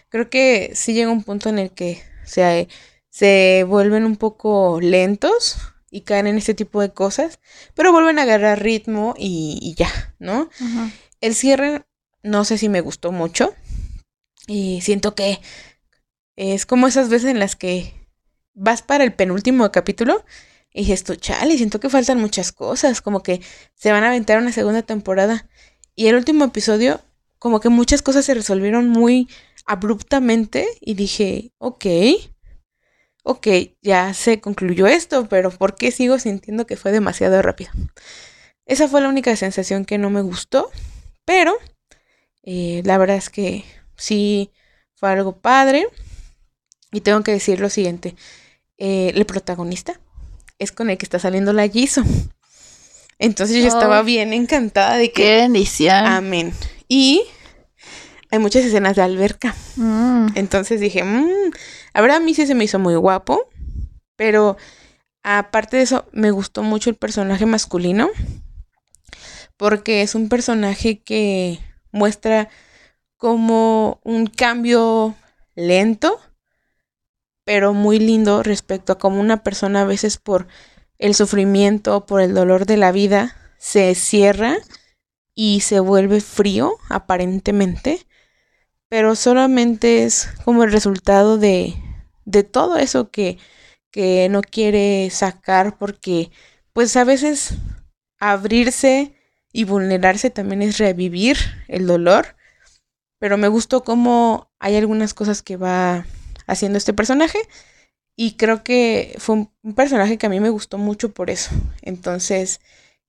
Creo 0.08 0.30
que 0.30 0.72
sí 0.74 0.94
llega 0.94 1.10
un 1.10 1.22
punto 1.22 1.48
en 1.48 1.58
el 1.58 1.70
que 1.70 2.02
se, 2.24 2.68
se 3.10 3.64
vuelven 3.68 4.04
un 4.04 4.16
poco 4.16 4.80
lentos 4.80 5.73
y 5.94 6.00
caen 6.00 6.26
en 6.26 6.36
este 6.36 6.54
tipo 6.54 6.80
de 6.80 6.92
cosas, 6.92 7.38
pero 7.74 7.92
vuelven 7.92 8.18
a 8.18 8.22
agarrar 8.22 8.60
ritmo 8.60 9.14
y, 9.16 9.76
ya, 9.78 9.88
¿no? 10.18 10.50
El 11.20 11.36
cierre, 11.36 11.84
no 12.24 12.44
sé 12.44 12.58
si 12.58 12.68
me 12.68 12.80
gustó 12.80 13.12
mucho. 13.12 13.54
Y 14.48 14.80
siento 14.80 15.14
que 15.14 15.38
es 16.34 16.66
como 16.66 16.88
esas 16.88 17.10
veces 17.10 17.30
en 17.30 17.38
las 17.38 17.54
que 17.54 17.94
vas 18.54 18.82
para 18.82 19.04
el 19.04 19.12
penúltimo 19.12 19.70
capítulo 19.70 20.24
y 20.72 20.80
dices 20.80 21.04
tú, 21.04 21.14
chale, 21.14 21.56
siento 21.56 21.78
que 21.78 21.88
faltan 21.88 22.20
muchas 22.20 22.50
cosas, 22.50 23.00
como 23.00 23.22
que 23.22 23.40
se 23.76 23.92
van 23.92 24.02
a 24.02 24.08
aventar 24.08 24.38
una 24.38 24.50
segunda 24.50 24.82
temporada. 24.82 25.48
Y 25.94 26.08
el 26.08 26.16
último 26.16 26.44
episodio, 26.44 27.02
como 27.38 27.60
que 27.60 27.68
muchas 27.68 28.02
cosas 28.02 28.24
se 28.24 28.34
resolvieron 28.34 28.88
muy 28.88 29.28
abruptamente 29.64 30.66
y 30.80 30.94
dije, 30.94 31.52
ok, 31.58 31.86
ok, 33.24 33.48
ya 33.82 34.14
se 34.14 34.40
concluyó 34.40 34.86
esto, 34.86 35.26
pero 35.28 35.50
¿por 35.50 35.74
qué 35.74 35.90
sigo 35.90 36.18
sintiendo 36.18 36.66
que 36.66 36.76
fue 36.76 36.92
demasiado 36.92 37.42
rápido? 37.42 37.72
esa 38.66 38.88
fue 38.88 39.00
la 39.02 39.08
única 39.08 39.34
sensación 39.36 39.84
que 39.84 39.98
no 39.98 40.08
me 40.08 40.22
gustó, 40.22 40.70
pero 41.24 41.54
eh, 42.42 42.82
la 42.84 42.96
verdad 42.98 43.16
es 43.16 43.28
que 43.28 43.64
sí 43.96 44.50
fue 44.94 45.10
algo 45.10 45.36
padre. 45.36 45.86
Y 46.92 47.00
tengo 47.00 47.22
que 47.22 47.32
decir 47.32 47.58
lo 47.58 47.70
siguiente, 47.70 48.14
eh, 48.78 49.10
el 49.14 49.26
protagonista 49.26 50.00
es 50.60 50.70
con 50.70 50.90
el 50.90 50.96
que 50.96 51.04
está 51.04 51.18
saliendo 51.18 51.52
la 51.52 51.68
Jisoo. 51.68 52.04
Entonces 53.18 53.62
yo 53.62 53.68
estaba 53.68 54.02
bien 54.02 54.32
encantada 54.32 54.96
de 54.96 55.10
que... 55.10 55.22
Qué 55.22 55.36
bendición. 55.36 56.06
Amén. 56.06 56.52
Y 56.88 57.22
hay 58.30 58.38
muchas 58.38 58.64
escenas 58.64 58.96
de 58.96 59.02
alberca. 59.02 59.54
Mm. 59.76 60.28
Entonces 60.34 60.80
dije, 60.80 61.02
mmm, 61.04 61.50
la 61.94 62.16
a 62.16 62.20
mí 62.20 62.34
sí 62.34 62.46
se 62.46 62.54
me 62.54 62.64
hizo 62.64 62.78
muy 62.78 62.96
guapo, 62.96 63.48
pero 64.16 64.56
aparte 65.22 65.78
de 65.78 65.84
eso 65.84 66.06
me 66.12 66.30
gustó 66.30 66.62
mucho 66.62 66.90
el 66.90 66.96
personaje 66.96 67.46
masculino, 67.46 68.10
porque 69.56 70.02
es 70.02 70.14
un 70.14 70.28
personaje 70.28 71.02
que 71.02 71.60
muestra 71.92 72.48
como 73.16 74.00
un 74.04 74.26
cambio 74.26 75.14
lento, 75.54 76.20
pero 77.44 77.72
muy 77.72 77.98
lindo 77.98 78.42
respecto 78.42 78.92
a 78.92 78.98
cómo 78.98 79.20
una 79.20 79.42
persona 79.42 79.82
a 79.82 79.86
veces 79.86 80.18
por 80.18 80.48
el 80.98 81.14
sufrimiento, 81.14 82.06
por 82.06 82.20
el 82.20 82.34
dolor 82.34 82.66
de 82.66 82.76
la 82.76 82.92
vida, 82.92 83.36
se 83.58 83.94
cierra 83.94 84.56
y 85.34 85.60
se 85.60 85.80
vuelve 85.80 86.20
frío, 86.20 86.76
aparentemente, 86.90 88.06
pero 88.88 89.16
solamente 89.16 90.04
es 90.04 90.28
como 90.44 90.64
el 90.64 90.72
resultado 90.72 91.38
de, 91.38 91.74
de 92.24 92.42
todo 92.42 92.76
eso 92.76 93.10
que, 93.10 93.38
que 93.90 94.28
no 94.30 94.42
quiere 94.42 95.08
sacar 95.10 95.78
porque 95.78 96.30
pues 96.72 96.96
a 96.96 97.04
veces 97.04 97.54
abrirse 98.18 99.14
y 99.52 99.64
vulnerarse 99.64 100.30
también 100.30 100.62
es 100.62 100.78
revivir 100.78 101.38
el 101.68 101.86
dolor. 101.86 102.36
Pero 103.20 103.38
me 103.38 103.48
gustó 103.48 103.84
cómo 103.84 104.50
hay 104.58 104.76
algunas 104.76 105.14
cosas 105.14 105.42
que 105.42 105.56
va 105.56 106.06
haciendo 106.46 106.76
este 106.78 106.92
personaje. 106.92 107.38
Y 108.16 108.32
creo 108.32 108.64
que 108.64 109.14
fue 109.18 109.46
un 109.62 109.74
personaje 109.74 110.18
que 110.18 110.26
a 110.26 110.28
mí 110.28 110.40
me 110.40 110.50
gustó 110.50 110.78
mucho 110.78 111.12
por 111.12 111.30
eso. 111.30 111.50
Entonces, 111.82 112.60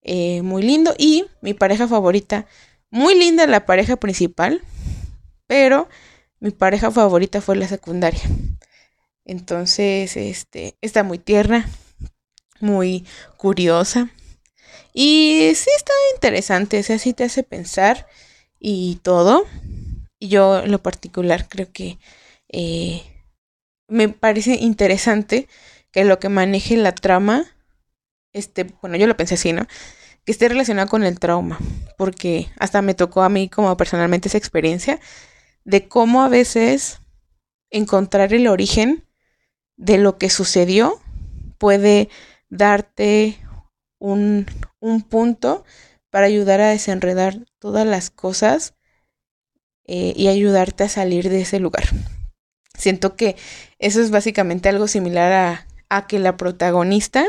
eh, 0.01 0.41
muy 0.43 0.61
lindo. 0.61 0.93
Y 0.97 1.25
mi 1.41 1.53
pareja 1.53 1.87
favorita, 1.87 2.45
muy 2.91 3.15
linda 3.15 3.47
la 3.47 3.65
pareja 3.65 3.97
principal. 3.97 4.61
Pero 5.47 5.89
mi 6.39 6.51
pareja 6.51 6.91
favorita 6.91 7.41
fue 7.41 7.55
la 7.55 7.67
secundaria. 7.67 8.21
Entonces, 9.25 10.15
este, 10.17 10.77
está 10.81 11.03
muy 11.03 11.17
tierna, 11.17 11.67
muy 12.59 13.05
curiosa. 13.37 14.09
Y 14.93 15.51
sí 15.55 15.69
está 15.75 15.93
interesante, 16.15 16.79
o 16.79 16.83
sea, 16.83 16.99
sí 16.99 17.13
te 17.13 17.25
hace 17.25 17.43
pensar 17.43 18.07
y 18.59 18.99
todo. 19.03 19.45
Y 20.19 20.29
yo 20.29 20.59
en 20.59 20.71
lo 20.71 20.81
particular 20.81 21.49
creo 21.49 21.71
que 21.71 21.97
eh, 22.49 23.03
me 23.87 24.09
parece 24.09 24.55
interesante 24.55 25.47
que 25.91 26.05
lo 26.05 26.19
que 26.19 26.29
maneje 26.29 26.77
la 26.77 26.93
trama, 26.93 27.45
este, 28.33 28.63
bueno, 28.81 28.97
yo 28.97 29.07
lo 29.07 29.17
pensé 29.17 29.35
así, 29.35 29.53
¿no? 29.53 29.67
Que 30.25 30.31
esté 30.31 30.49
relacionado 30.49 30.87
con 30.87 31.03
el 31.03 31.19
trauma, 31.19 31.57
porque 31.97 32.49
hasta 32.57 32.81
me 32.81 32.93
tocó 32.93 33.21
a 33.23 33.29
mí 33.29 33.49
como 33.49 33.75
personalmente 33.77 34.27
esa 34.27 34.37
experiencia 34.37 34.99
de 35.63 35.87
cómo 35.87 36.23
a 36.23 36.29
veces 36.29 36.99
encontrar 37.71 38.33
el 38.33 38.47
origen 38.47 39.04
de 39.77 39.97
lo 39.97 40.17
que 40.17 40.29
sucedió 40.29 41.01
puede 41.57 42.09
darte 42.49 43.37
un, 43.99 44.45
un 44.79 45.01
punto 45.01 45.63
para 46.09 46.27
ayudar 46.27 46.61
a 46.61 46.69
desenredar 46.69 47.45
todas 47.59 47.85
las 47.85 48.09
cosas 48.09 48.75
eh, 49.85 50.13
y 50.15 50.27
ayudarte 50.27 50.85
a 50.85 50.89
salir 50.89 51.29
de 51.29 51.41
ese 51.41 51.59
lugar. 51.59 51.85
Siento 52.77 53.15
que 53.15 53.35
eso 53.79 54.01
es 54.01 54.11
básicamente 54.11 54.69
algo 54.69 54.87
similar 54.87 55.31
a, 55.31 55.67
a 55.89 56.07
que 56.07 56.19
la 56.19 56.37
protagonista 56.37 57.25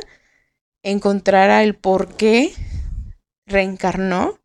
encontrara 0.82 1.62
el 1.62 1.74
por 1.76 2.16
qué 2.16 2.52
reencarnó. 3.46 4.40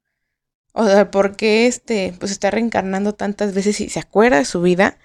O 0.74 0.86
sea, 0.86 1.12
por 1.12 1.36
qué 1.36 1.68
este, 1.68 2.14
pues 2.20 2.32
está 2.32 2.50
reencarnando 2.50 3.14
tantas 3.14 3.54
veces 3.54 3.82
y 3.82 3.90
se 3.90 4.00
acuerda 4.00 4.38
de 4.38 4.46
su 4.46 4.62
vida. 4.62 4.98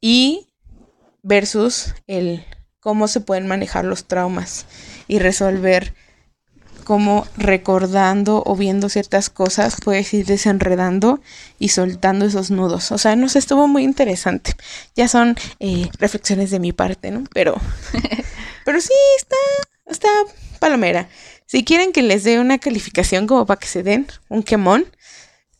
Y 0.00 0.49
versus 1.22 1.94
el 2.06 2.44
cómo 2.80 3.08
se 3.08 3.20
pueden 3.20 3.46
manejar 3.46 3.84
los 3.84 4.06
traumas 4.06 4.66
y 5.06 5.18
resolver 5.18 5.94
cómo 6.84 7.26
recordando 7.36 8.42
o 8.44 8.56
viendo 8.56 8.88
ciertas 8.88 9.30
cosas 9.30 9.76
puedes 9.84 10.12
ir 10.12 10.26
desenredando 10.26 11.20
y 11.58 11.68
soltando 11.68 12.24
esos 12.24 12.50
nudos. 12.50 12.90
O 12.90 12.98
sea, 12.98 13.14
nos 13.16 13.36
estuvo 13.36 13.68
muy 13.68 13.84
interesante. 13.84 14.54
Ya 14.96 15.06
son 15.06 15.36
eh, 15.60 15.88
reflexiones 15.98 16.50
de 16.50 16.58
mi 16.58 16.72
parte, 16.72 17.10
¿no? 17.10 17.24
Pero, 17.32 17.54
pero 18.64 18.80
sí, 18.80 18.94
está, 19.18 19.36
está 19.86 20.08
palomera. 20.58 21.08
Si 21.46 21.64
quieren 21.64 21.92
que 21.92 22.02
les 22.02 22.24
dé 22.24 22.40
una 22.40 22.58
calificación 22.58 23.26
como 23.26 23.46
para 23.46 23.60
que 23.60 23.66
se 23.66 23.82
den 23.82 24.06
un 24.28 24.42
quemón, 24.42 24.86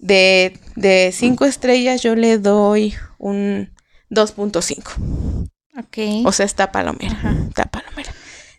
de, 0.01 0.59
de 0.77 1.13
cinco 1.15 1.45
estrellas 1.45 2.03
yo 2.03 2.17
le 2.17 2.39
doy 2.39 2.95
un 3.19 3.71
2.5. 4.11 5.49
Ok. 5.79 6.27
O 6.27 6.33
sea, 6.33 6.47
está 6.47 6.73
palomera. 6.73 7.37
Está 7.49 7.65
palomera. 7.65 8.13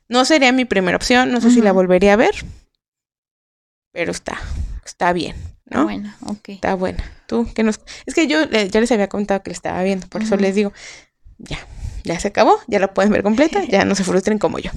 No 0.07 0.25
sería 0.25 0.51
mi 0.51 0.65
primera 0.65 0.97
opción, 0.97 1.31
no 1.31 1.39
sé 1.39 1.51
si 1.51 1.61
la 1.61 1.71
volvería 1.71 2.13
a 2.13 2.17
ver. 2.17 2.35
Pero 3.93 4.11
está, 4.11 4.39
está 4.85 5.13
bien, 5.13 5.35
¿no? 5.65 5.81
Está 5.81 5.83
buena, 5.83 6.17
ok. 6.25 6.49
Está 6.49 6.75
buena. 6.75 7.03
Tú, 7.27 7.47
que 7.53 7.63
nos... 7.63 7.79
Es 8.05 8.13
que 8.13 8.27
yo 8.27 8.43
ya 8.49 8.79
les 8.79 8.91
había 8.91 9.07
contado 9.07 9.41
que 9.43 9.49
le 9.51 9.53
estaba 9.53 9.81
viendo, 9.83 10.07
por 10.07 10.21
eso 10.21 10.35
les 10.37 10.55
digo, 10.55 10.73
ya, 11.37 11.59
ya 12.03 12.19
se 12.19 12.29
acabó, 12.29 12.59
ya 12.67 12.79
la 12.79 12.93
pueden 12.93 13.11
ver 13.11 13.23
completa, 13.23 13.63
ya 13.63 13.85
no 13.85 13.95
se 13.95 14.03
frustren 14.03 14.37
como 14.37 14.59
yo. 14.59 14.71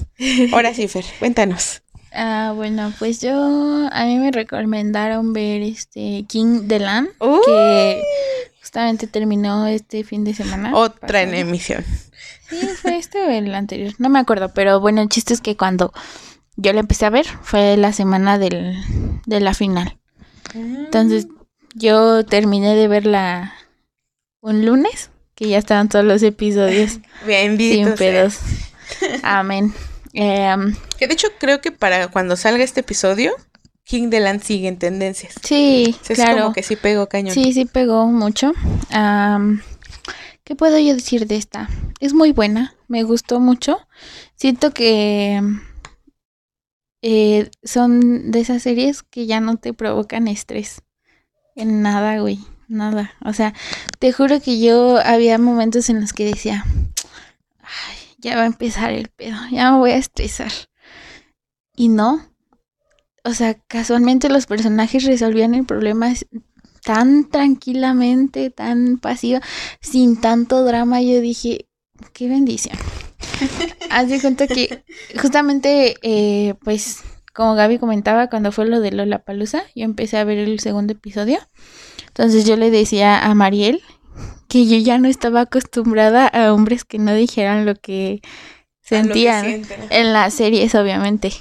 Ahora 0.53 0.75
sí, 0.75 0.89
Fer, 0.89 1.05
cuéntanos. 1.19 1.83
Ah, 2.17 2.53
bueno, 2.55 2.93
pues 3.01 3.21
yo, 3.21 3.89
a 3.91 4.05
mí 4.05 4.21
me 4.21 4.31
recomendaron 4.31 5.33
ver 5.33 5.63
este 5.63 6.25
King 6.29 6.69
de 6.69 6.79
Lan, 6.79 7.09
Uy. 7.19 7.41
que 7.45 8.03
justamente 8.75 9.07
terminó 9.07 9.69
este 9.69 10.03
fin 10.03 10.25
de 10.25 10.35
semana. 10.35 10.75
Otra 10.75 11.23
en 11.23 11.33
emisión. 11.33 11.85
Sí, 12.51 12.59
fue 12.83 12.97
este 12.99 13.23
o 13.23 13.31
el 13.31 13.55
anterior, 13.55 13.95
no 13.99 14.09
me 14.09 14.19
acuerdo, 14.19 14.53
pero 14.53 14.81
bueno, 14.81 15.01
el 15.01 15.09
chiste 15.09 15.33
es 15.33 15.41
que 15.41 15.57
cuando 15.57 15.93
yo 16.57 16.73
la 16.73 16.81
empecé 16.81 17.07
a 17.07 17.11
ver 17.11 17.25
fue 17.43 17.77
la 17.77 17.93
semana 17.93 18.37
del, 18.37 18.75
de 19.27 19.39
la 19.39 19.55
final. 19.55 19.97
Entonces 20.55 21.29
yo 21.75 22.27
terminé 22.27 22.75
de 22.75 22.89
verla 22.89 23.55
un 24.41 24.67
lunes, 24.67 25.11
que 25.37 25.49
ya 25.49 25.59
estaban 25.59 25.89
todos 25.89 26.05
los 26.05 26.23
episodios 26.25 26.99
Bendito 27.27 27.75
sin 27.77 27.87
sea. 27.87 27.95
pedos. 27.97 28.39
Amén. 29.23 29.73
Em, 30.15 30.75
Que 30.99 31.07
de 31.07 31.15
hecho 31.15 31.29
creo 31.39 31.61
que 31.61 31.71
para 31.71 32.09
cuando 32.09 32.37
salga 32.37 32.65
este 32.65 32.81
episodio, 32.81 33.37
King 33.85 34.09
de 34.09 34.21
Land 34.21 34.43
sigue 34.43 34.69
en 34.69 34.79
tendencias. 34.79 35.35
sí, 35.43 35.95
O 36.01 36.05
sea, 36.05 36.15
Es 36.15 36.19
claro. 36.23 36.43
como 36.43 36.55
que 36.55 36.63
sí 36.63 36.77
pegó 36.77 37.07
cañón. 37.09 37.35
Sí, 37.35 37.53
sí 37.53 37.65
pegó 37.67 38.07
mucho. 38.07 38.53
¿Qué 40.45 40.55
puedo 40.57 40.79
yo 40.79 40.95
decir 40.95 41.27
de 41.27 41.37
esta? 41.37 41.69
Es 42.01 42.13
muy 42.15 42.33
buena, 42.33 42.75
me 42.89 43.03
gustó 43.03 43.41
mucho. 43.41 43.79
Siento 44.37 44.73
que 44.73 45.41
eh, 47.03 47.51
son 47.63 48.31
de 48.31 48.41
esas 48.41 48.63
series 48.63 49.03
que 49.03 49.27
ya 49.27 49.41
no 49.41 49.57
te 49.57 49.73
provocan 49.73 50.29
estrés. 50.29 50.83
En 51.55 51.83
nada, 51.83 52.19
güey, 52.21 52.41
nada. 52.69 53.13
O 53.25 53.33
sea, 53.33 53.55
te 53.99 54.13
juro 54.13 54.41
que 54.41 54.59
yo 54.61 54.99
había 55.05 55.39
momentos 55.39 55.89
en 55.89 56.01
los 56.01 56.13
que 56.13 56.25
decía, 56.25 56.65
ay, 57.61 57.97
ya 58.19 58.37
va 58.37 58.43
a 58.43 58.47
empezar 58.47 58.93
el 58.93 59.09
pedo, 59.09 59.37
ya 59.51 59.71
me 59.73 59.79
voy 59.79 59.91
a 59.93 59.97
estresar. 59.97 60.53
Y 61.77 61.89
no. 61.89 62.21
O 63.25 63.33
sea, 63.33 63.55
casualmente 63.69 64.29
los 64.29 64.47
personajes 64.47 65.05
resolvían 65.05 65.55
el 65.55 65.65
problema 65.65 66.13
tan 66.85 67.31
tranquilamente, 67.31 68.51
tan 68.51 68.99
pasiva, 68.99 69.41
sin 69.81 70.21
tanto 70.21 70.65
drama, 70.65 71.01
yo 71.01 71.21
dije, 71.21 71.67
qué 72.13 72.29
bendición. 72.29 72.77
Haz 73.91 74.09
de 74.09 74.21
cuenta 74.21 74.47
que 74.47 74.85
justamente, 75.21 75.97
eh, 76.03 76.55
pues, 76.63 77.03
como 77.33 77.55
Gaby 77.55 77.79
comentaba, 77.79 78.29
cuando 78.29 78.53
fue 78.53 78.67
lo 78.67 78.81
de 78.81 78.93
Lola 78.93 79.25
Palusa, 79.25 79.65
yo 79.75 79.85
empecé 79.85 80.19
a 80.19 80.25
ver 80.25 80.39
el 80.39 80.61
segundo 80.61 80.93
episodio. 80.93 81.39
Entonces 82.09 82.45
yo 82.45 82.57
le 82.57 82.71
decía 82.71 83.25
a 83.25 83.35
Mariel 83.35 83.83
que 84.49 84.67
yo 84.67 84.77
ya 84.77 84.99
no 84.99 85.09
estaba 85.09 85.41
acostumbrada 85.41 86.29
a 86.29 86.53
hombres 86.53 86.85
que 86.85 86.99
no 86.99 87.13
dijeran 87.15 87.67
lo 87.67 87.75
que 87.75 88.21
A 88.23 89.03
lo 89.03 89.03
que 89.03 89.15
sentían 89.19 89.63
en 89.91 90.13
las 90.13 90.35
series, 90.35 90.75
obviamente. 90.77 91.33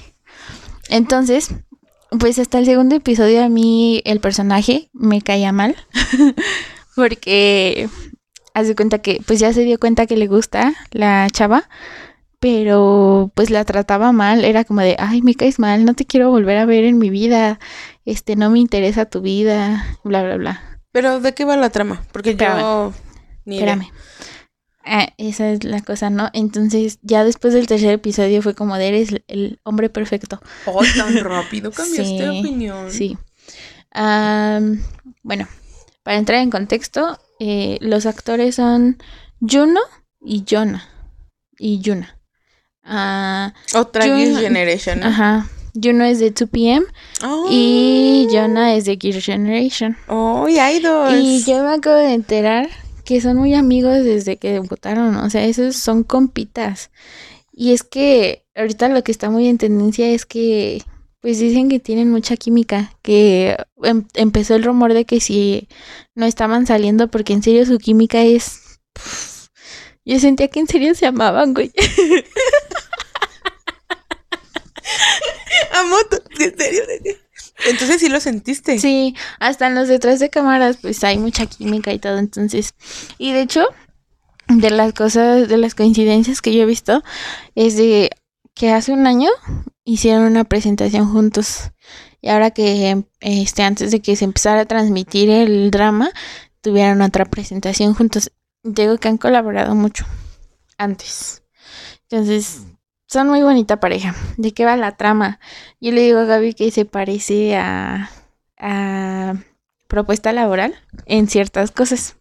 Entonces, 0.89 1.49
pues 2.19 2.39
hasta 2.39 2.59
el 2.59 2.65
segundo 2.65 2.95
episodio 2.95 3.43
a 3.43 3.49
mí 3.49 4.01
el 4.05 4.19
personaje 4.19 4.89
me 4.93 5.21
caía 5.21 5.51
mal. 5.51 5.75
porque 6.95 7.89
hace 8.53 8.75
cuenta 8.75 8.99
que, 8.99 9.21
pues 9.25 9.39
ya 9.39 9.53
se 9.53 9.63
dio 9.63 9.79
cuenta 9.79 10.05
que 10.05 10.17
le 10.17 10.27
gusta 10.27 10.73
la 10.91 11.27
chava. 11.31 11.69
pero 12.39 13.31
pues 13.35 13.49
la 13.49 13.63
trataba 13.63 14.11
mal, 14.11 14.43
era 14.43 14.65
como 14.65 14.81
de, 14.81 14.97
ay, 14.99 15.21
me 15.21 15.33
caes 15.33 15.59
mal, 15.59 15.85
no 15.85 15.93
te 15.93 16.05
quiero 16.05 16.29
volver 16.29 16.57
a 16.57 16.65
ver 16.65 16.83
en 16.83 16.97
mi 16.97 17.09
vida, 17.09 17.57
este, 18.03 18.35
no 18.35 18.49
me 18.49 18.59
interesa 18.59 19.05
tu 19.05 19.21
vida, 19.21 19.97
bla, 20.03 20.23
bla, 20.23 20.35
bla. 20.35 20.79
Pero, 20.91 21.21
¿de 21.21 21.33
qué 21.33 21.45
va 21.45 21.55
la 21.55 21.69
trama? 21.69 22.03
Porque 22.11 22.31
Espérame. 22.31 22.59
yo... 22.59 22.93
ni 23.45 23.57
idea. 23.57 23.79
Ah, 24.85 25.07
esa 25.17 25.49
es 25.51 25.63
la 25.63 25.81
cosa, 25.81 26.09
¿no? 26.09 26.29
Entonces, 26.33 26.99
ya 27.01 27.23
después 27.23 27.53
del 27.53 27.67
tercer 27.67 27.91
episodio 27.93 28.41
fue 28.41 28.53
como 28.53 28.75
de, 28.77 28.87
eres 28.89 29.09
el 29.27 29.59
hombre 29.63 29.89
perfecto. 29.89 30.41
Oh, 30.65 30.81
tan 30.97 31.15
rápido 31.23 31.71
cambiaste 31.71 32.05
Sí, 32.05 32.17
de 32.17 32.29
opinión. 32.29 32.91
Sí. 32.91 33.17
Bueno, 35.23 35.47
para 36.03 36.17
entrar 36.17 36.39
en 36.41 36.49
contexto, 36.49 37.17
eh, 37.39 37.77
los 37.81 38.05
actores 38.05 38.55
son 38.55 38.97
Juno 39.39 39.79
y 40.21 40.43
Jonah. 40.49 40.87
Y 41.57 41.79
Yuna. 41.79 42.17
Ah, 42.83 43.53
Otra 43.75 44.03
Gears 44.05 44.39
Generation, 44.39 44.99
¿no? 44.99 45.05
ajá. 45.07 45.47
Juno 45.81 46.03
es 46.03 46.19
de 46.19 46.31
2PM 46.33 46.83
Oh. 47.23 47.47
y 47.49 48.27
Jonah 48.31 48.75
es 48.75 48.85
de 48.85 48.97
Gear 49.01 49.21
Generation. 49.21 49.97
Oh, 50.07 50.47
y 50.49 50.59
idols. 50.59 51.15
Y 51.19 51.43
yo 51.45 51.63
me 51.63 51.73
acabo 51.73 51.95
de 51.95 52.13
enterar 52.13 52.69
que 53.05 53.21
son 53.21 53.37
muy 53.37 53.53
amigos 53.53 54.03
desde 54.03 54.37
que 54.37 54.51
debutaron. 54.51 55.15
O 55.17 55.29
sea, 55.29 55.45
esos 55.45 55.75
son 55.75 56.03
compitas. 56.03 56.91
Y 57.51 57.73
es 57.73 57.83
que 57.83 58.45
ahorita 58.55 58.89
lo 58.89 59.03
que 59.03 59.11
está 59.11 59.29
muy 59.29 59.47
en 59.47 59.57
tendencia 59.57 60.09
es 60.09 60.25
que, 60.25 60.81
pues 61.21 61.39
dicen 61.39 61.69
que 61.69 61.79
tienen 61.79 62.09
mucha 62.09 62.35
química. 62.37 62.93
Que 63.01 63.57
em- 63.83 64.07
empezó 64.15 64.55
el 64.55 64.63
rumor 64.63 64.93
de 64.93 65.05
que 65.05 65.19
si 65.19 65.67
no 66.15 66.25
estaban 66.25 66.65
saliendo, 66.65 67.09
porque 67.09 67.33
en 67.33 67.43
serio 67.43 67.65
su 67.65 67.77
química 67.77 68.21
es. 68.23 68.79
yo 70.05 70.19
sentía 70.19 70.47
que 70.47 70.59
en 70.59 70.67
serio 70.67 70.95
se 70.95 71.05
amaban, 71.05 71.53
güey. 71.53 71.71
Amo 75.71 75.95
¿En 76.39 76.57
serio? 76.57 76.83
Entonces 77.65 78.01
sí 78.01 78.09
lo 78.09 78.19
sentiste. 78.19 78.79
Sí, 78.79 79.15
hasta 79.39 79.67
en 79.67 79.75
los 79.75 79.87
detrás 79.87 80.19
de 80.19 80.29
cámaras, 80.29 80.77
pues 80.77 81.03
hay 81.03 81.17
mucha 81.17 81.45
química 81.45 81.93
y 81.93 81.99
todo, 81.99 82.17
entonces. 82.17 82.73
Y 83.17 83.31
de 83.31 83.41
hecho, 83.41 83.65
de 84.47 84.69
las 84.69 84.93
cosas, 84.93 85.47
de 85.47 85.57
las 85.57 85.75
coincidencias 85.75 86.41
que 86.41 86.53
yo 86.53 86.63
he 86.63 86.65
visto, 86.65 87.03
es 87.55 87.77
de 87.77 88.09
que 88.53 88.71
hace 88.71 88.91
un 88.91 89.07
año 89.07 89.29
hicieron 89.83 90.23
una 90.23 90.43
presentación 90.43 91.11
juntos. 91.11 91.71
Y 92.21 92.29
ahora 92.29 92.51
que, 92.51 93.03
este, 93.19 93.63
antes 93.63 93.91
de 93.91 94.01
que 94.01 94.15
se 94.15 94.25
empezara 94.25 94.61
a 94.61 94.65
transmitir 94.65 95.29
el 95.29 95.71
drama, 95.71 96.11
tuvieron 96.61 97.01
otra 97.01 97.25
presentación 97.25 97.93
juntos. 97.93 98.31
Digo 98.63 98.97
que 98.97 99.09
han 99.09 99.17
colaborado 99.17 99.75
mucho 99.75 100.05
antes. 100.77 101.43
Entonces, 102.09 102.61
son 103.07 103.29
muy 103.29 103.41
bonita 103.43 103.79
pareja. 103.79 104.15
¿De 104.37 104.53
qué 104.53 104.65
va 104.65 104.75
la 104.77 104.97
trama? 104.97 105.39
Yo 105.79 105.91
le 105.91 106.01
digo 106.01 106.19
a 106.19 106.25
Gaby 106.25 106.53
que 106.53 106.71
se 106.71 106.85
parece 106.85 107.55
a, 107.55 108.09
a 108.57 109.35
propuesta 109.87 110.33
laboral 110.33 110.75
en 111.05 111.27
ciertas 111.27 111.71
cosas. 111.71 112.15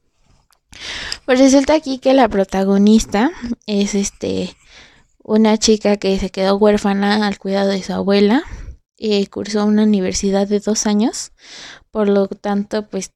Pues 1.26 1.38
resulta 1.38 1.74
aquí 1.74 1.98
que 1.98 2.14
la 2.14 2.28
protagonista 2.28 3.30
es 3.66 3.94
este 3.94 4.56
una 5.22 5.56
chica 5.58 5.96
que 5.98 6.18
se 6.18 6.30
quedó 6.30 6.56
huérfana 6.56 7.26
al 7.26 7.38
cuidado 7.38 7.68
de 7.70 7.82
su 7.82 7.92
abuela. 7.92 8.42
eh, 8.98 9.26
cursó 9.28 9.64
una 9.66 9.82
universidad 9.84 10.46
de 10.48 10.60
dos 10.60 10.86
años. 10.86 11.32
Por 11.90 12.08
lo 12.08 12.28
tanto, 12.28 12.88
pues 12.88 13.12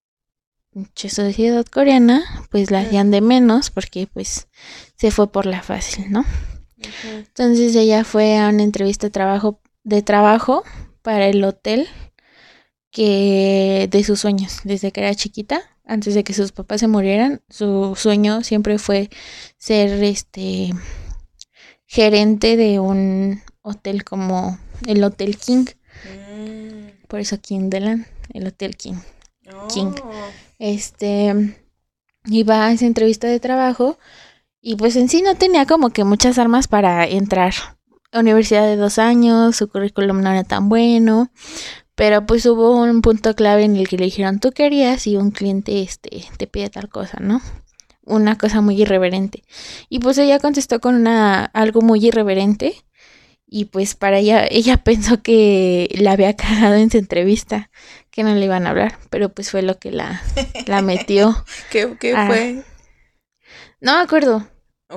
sociedad 0.94 1.64
coreana, 1.66 2.22
pues 2.50 2.70
la 2.70 2.80
hacían 2.80 3.10
de 3.10 3.20
menos 3.20 3.70
porque 3.70 4.06
pues 4.12 4.48
se 4.96 5.10
fue 5.10 5.28
por 5.32 5.46
la 5.46 5.62
fácil, 5.62 6.10
¿no? 6.12 6.24
Entonces 7.04 7.74
ella 7.74 8.04
fue 8.04 8.38
a 8.38 8.48
una 8.48 8.62
entrevista 8.62 9.06
de 9.06 9.10
trabajo, 9.10 9.60
de 9.84 10.02
trabajo 10.02 10.62
para 11.02 11.26
el 11.26 11.42
hotel 11.44 11.88
que 12.90 13.88
de 13.90 14.04
sus 14.04 14.20
sueños 14.20 14.60
desde 14.64 14.92
que 14.92 15.00
era 15.00 15.14
chiquita, 15.14 15.60
antes 15.84 16.14
de 16.14 16.24
que 16.24 16.32
sus 16.34 16.52
papás 16.52 16.80
se 16.80 16.88
murieran, 16.88 17.42
su 17.48 17.94
sueño 17.96 18.42
siempre 18.42 18.78
fue 18.78 19.10
ser 19.58 20.02
este 20.02 20.70
gerente 21.86 22.56
de 22.56 22.80
un 22.80 23.42
hotel 23.62 24.04
como 24.04 24.58
el 24.86 25.02
Hotel 25.04 25.36
King, 25.36 25.66
Mm. 26.04 27.06
por 27.08 27.20
eso 27.20 27.40
King 27.40 27.70
Delan, 27.70 28.06
el 28.32 28.46
Hotel 28.46 28.76
King. 28.76 28.96
King. 29.72 29.92
Oh. 30.02 30.12
Este 30.58 31.56
iba 32.26 32.66
a 32.66 32.72
esa 32.72 32.86
entrevista 32.86 33.28
de 33.28 33.40
trabajo 33.40 33.98
y 34.68 34.74
pues 34.74 34.96
en 34.96 35.08
sí 35.08 35.22
no 35.22 35.36
tenía 35.36 35.64
como 35.64 35.90
que 35.90 36.02
muchas 36.02 36.40
armas 36.40 36.66
para 36.66 37.06
entrar. 37.06 37.54
Universidad 38.12 38.66
de 38.66 38.74
dos 38.74 38.98
años, 38.98 39.54
su 39.54 39.68
currículum 39.68 40.20
no 40.20 40.32
era 40.32 40.42
tan 40.42 40.68
bueno, 40.68 41.30
pero 41.94 42.26
pues 42.26 42.44
hubo 42.46 42.72
un 42.82 43.00
punto 43.00 43.36
clave 43.36 43.62
en 43.62 43.76
el 43.76 43.86
que 43.86 43.96
le 43.96 44.06
dijeron 44.06 44.40
tú 44.40 44.50
querías 44.50 45.06
y 45.06 45.16
un 45.16 45.30
cliente 45.30 45.82
este 45.82 46.24
te 46.36 46.48
pide 46.48 46.68
tal 46.68 46.88
cosa, 46.88 47.18
¿no? 47.20 47.40
Una 48.02 48.36
cosa 48.36 48.60
muy 48.60 48.82
irreverente. 48.82 49.44
Y 49.88 50.00
pues 50.00 50.18
ella 50.18 50.40
contestó 50.40 50.80
con 50.80 50.96
una 50.96 51.44
algo 51.44 51.80
muy 51.80 52.04
irreverente 52.04 52.74
y 53.46 53.66
pues 53.66 53.94
para 53.94 54.18
ella 54.18 54.48
ella 54.50 54.78
pensó 54.84 55.22
que 55.22 55.94
la 55.96 56.10
había 56.10 56.34
cagado 56.34 56.74
en 56.74 56.90
su 56.90 56.98
entrevista, 56.98 57.70
que 58.10 58.24
no 58.24 58.34
le 58.34 58.46
iban 58.46 58.66
a 58.66 58.70
hablar, 58.70 58.98
pero 59.10 59.28
pues 59.28 59.48
fue 59.48 59.62
lo 59.62 59.78
que 59.78 59.92
la 59.92 60.24
la 60.66 60.82
metió. 60.82 61.44
¿Qué, 61.70 61.96
qué 62.00 62.16
fue? 62.26 62.64
No 63.78 63.94
me 63.94 64.00
acuerdo, 64.00 64.48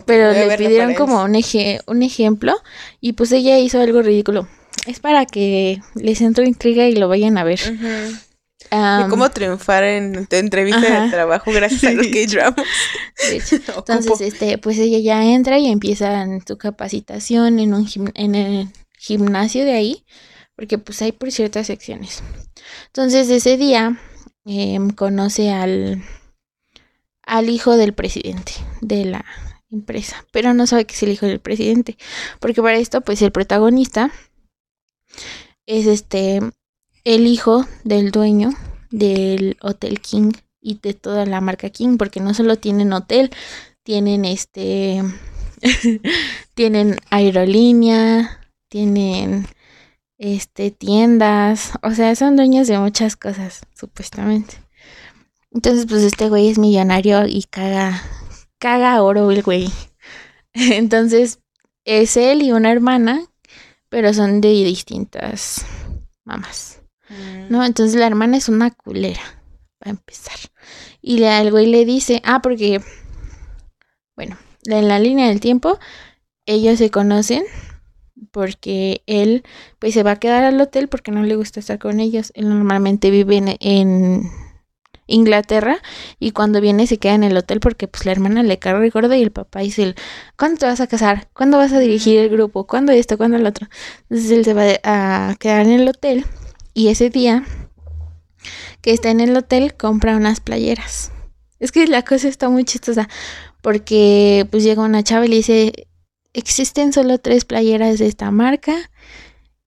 Pero 0.06 0.32
le 0.32 0.56
pidieron 0.58 0.94
como 0.94 1.24
un, 1.24 1.34
eje- 1.36 1.82
un 1.88 2.04
ejemplo 2.04 2.54
y 3.02 3.14
pues 3.14 3.32
ella 3.32 3.58
hizo 3.60 3.80
algo 3.82 4.02
ridículo. 4.02 4.48
Es 4.86 5.00
para 5.00 5.26
que 5.26 5.82
les 5.96 6.22
entre 6.22 6.46
intriga 6.48 6.86
y 6.88 6.96
lo 6.96 7.08
vayan 7.08 7.38
a 7.38 7.44
ver. 7.44 7.60
Am, 8.72 9.10
cómo 9.10 9.30
triunfar 9.32 9.84
en 9.84 10.28
tu 10.28 10.36
entrevista 10.36 10.80
Ajá. 10.80 11.04
de 11.06 11.10
trabajo 11.10 11.52
gracias 11.52 11.84
a 11.86 11.92
los 11.92 12.06
K-dramas. 12.14 12.66
Entonces, 13.76 14.22
este, 14.22 14.58
pues 14.60 14.78
ella 14.78 15.00
ya 15.00 15.26
entra 15.26 15.58
y 15.58 15.68
empieza 15.68 16.22
en 16.22 16.46
su 16.46 16.58
capacitación 16.58 17.58
en 17.60 17.74
un 17.74 17.86
gim- 17.88 18.12
en 18.16 18.36
el 18.36 18.68
gimnasio 18.98 19.64
de 19.66 19.74
ahí, 19.74 20.06
porque 20.56 20.78
pues 20.78 21.02
hay 21.02 21.14
por 21.14 21.32
ciertas 21.32 21.66
secciones. 21.68 22.22
Entonces, 22.88 23.30
ese 23.30 23.58
día 23.58 23.98
em, 24.46 24.92
conoce 24.92 25.50
al 25.52 26.04
al 27.24 27.50
hijo 27.50 27.76
del 27.78 27.94
presidente 27.94 28.54
de 28.82 29.06
la 29.06 29.26
empresa, 29.72 30.26
pero 30.32 30.54
no 30.54 30.68
sabe 30.68 30.86
que 30.86 30.96
es 30.96 31.04
el 31.04 31.10
hijo 31.10 31.26
del 31.26 31.40
presidente, 31.40 31.98
porque 32.40 32.62
para 32.62 32.78
esto, 32.78 33.02
pues 33.02 33.22
el 33.22 33.32
protagonista 33.32 34.12
es 35.66 35.86
este 35.86 36.42
el 37.04 37.28
hijo 37.28 37.66
del 37.84 38.12
dueño 38.12 38.52
del 38.92 39.58
Hotel 39.62 40.00
King 40.02 40.32
y 40.62 40.80
de 40.80 40.94
toda 40.94 41.26
la 41.26 41.42
marca 41.42 41.70
King, 41.70 41.98
porque 41.98 42.20
no 42.20 42.34
solo 42.34 42.58
tienen 42.58 42.94
hotel, 42.94 43.32
tienen 43.84 44.26
este 44.26 45.04
tienen 46.54 46.98
aerolínea, 47.10 48.40
tienen 48.70 49.48
este 50.18 50.72
tiendas, 50.72 51.72
o 51.82 51.92
sea, 51.92 52.16
son 52.16 52.36
dueños 52.36 52.68
de 52.68 52.78
muchas 52.78 53.16
cosas, 53.16 53.62
supuestamente. 53.74 54.56
Entonces, 55.52 55.86
pues 55.88 56.04
este 56.04 56.30
güey 56.30 56.50
es 56.50 56.60
millonario 56.60 57.26
y 57.26 57.44
caga 57.44 58.04
caga 58.60 59.02
oro 59.02 59.32
el 59.32 59.42
güey. 59.42 59.70
Entonces, 60.54 61.40
es 61.86 62.18
él 62.18 62.44
y 62.44 62.52
una 62.52 62.72
hermana, 62.72 63.26
pero 63.90 64.14
son 64.14 64.42
de 64.42 64.50
distintas 64.50 65.66
mamás. 66.24 66.82
Mm. 67.10 67.52
¿no? 67.52 67.66
Entonces 67.66 68.00
la 68.00 68.08
hermana 68.08 68.38
es 68.38 68.50
una 68.50 68.72
culera, 68.72 69.22
para 69.80 69.92
empezar. 69.92 70.38
Y 71.02 71.18
le, 71.18 71.40
el 71.40 71.52
güey 71.52 71.66
le 71.66 71.86
dice, 71.86 72.22
ah, 72.26 72.42
porque, 72.42 72.82
bueno, 74.16 74.38
en 74.66 74.88
la 74.88 75.00
línea 75.00 75.30
del 75.30 75.40
tiempo, 75.40 75.80
ellos 76.46 76.78
se 76.78 76.92
conocen 76.92 77.44
porque 78.32 79.02
él, 79.08 79.44
pues 79.80 79.94
se 79.94 80.04
va 80.04 80.12
a 80.12 80.20
quedar 80.20 80.44
al 80.44 80.60
hotel 80.60 80.90
porque 80.90 81.12
no 81.12 81.24
le 81.24 81.36
gusta 81.36 81.60
estar 81.60 81.80
con 81.80 82.00
ellos. 82.00 82.32
Él 82.36 82.50
normalmente 82.50 83.12
vive 83.12 83.38
en, 83.38 83.56
en 83.60 84.30
Inglaterra 85.10 85.82
y 86.20 86.32
cuando 86.32 86.62
viene 86.62 86.88
se 86.88 86.98
queda 86.98 87.16
en 87.16 87.24
el 87.24 87.36
hotel 87.36 87.60
porque 87.60 87.88
pues 87.88 88.06
la 88.06 88.12
hermana 88.12 88.44
le 88.44 88.60
carga 88.60 88.84
el 88.84 88.92
gordo 88.92 89.14
y 89.16 89.22
el 89.22 89.32
papá 89.32 89.60
dice, 89.60 89.84
el, 89.84 89.96
¿cuándo 90.38 90.60
te 90.60 90.66
vas 90.66 90.80
a 90.80 90.88
casar? 90.88 91.28
¿Cuándo 91.34 91.58
vas 91.58 91.74
a 91.74 91.80
dirigir 91.80 92.20
el 92.20 92.30
grupo? 92.30 92.66
¿Cuándo 92.66 92.92
esto? 92.92 93.18
¿Cuándo 93.18 93.38
lo 93.38 93.50
otro? 93.50 93.68
Entonces 94.10 94.32
él 94.32 94.46
se 94.46 94.54
va 94.54 94.64
a 94.84 95.36
quedar 95.40 95.66
en 95.66 95.74
el 95.74 95.88
hotel 95.88 96.26
y 96.74 96.88
ese 96.88 97.10
día 97.10 97.44
que 98.82 98.94
está 98.94 99.10
en 99.10 99.20
el 99.20 99.36
hotel 99.36 99.76
compra 99.76 100.16
unas 100.16 100.40
playeras. 100.40 101.12
Es 101.60 101.72
que 101.72 101.86
la 101.88 102.04
cosa 102.04 102.28
está 102.28 102.50
muy 102.50 102.64
chistosa 102.64 103.10
porque 103.62 104.48
pues 104.50 104.64
llega 104.64 104.82
una 104.82 105.04
chava 105.04 105.26
y 105.26 105.30
le 105.30 105.36
dice, 105.38 105.88
existen 106.34 106.94
solo 106.94 107.18
tres 107.18 107.46
playeras 107.46 108.00
de 108.00 108.08
esta 108.08 108.32
marca 108.32 108.90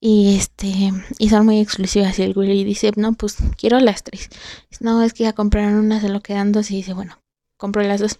y 0.05 0.37
este 0.37 0.93
y 1.19 1.29
son 1.29 1.47
muy 1.47 1.61
exclusivas 1.61 2.19
y 2.19 2.23
el 2.25 2.35
güey 2.35 2.65
dice, 2.65 2.91
no, 2.97 3.13
pues 3.13 3.37
quiero 3.57 3.79
las 3.79 4.03
tres. 4.03 4.31
No, 4.81 5.01
es 5.01 5.13
que 5.13 5.23
ya 5.23 5.33
compraron 5.33 5.75
una, 5.75 6.01
se 6.01 6.09
lo 6.09 6.21
quedan 6.21 6.51
dos 6.51 6.73
y 6.73 6.77
dice, 6.77 6.93
bueno, 6.93 7.23
compro 7.57 7.85
las 7.85 8.01
dos. 8.01 8.19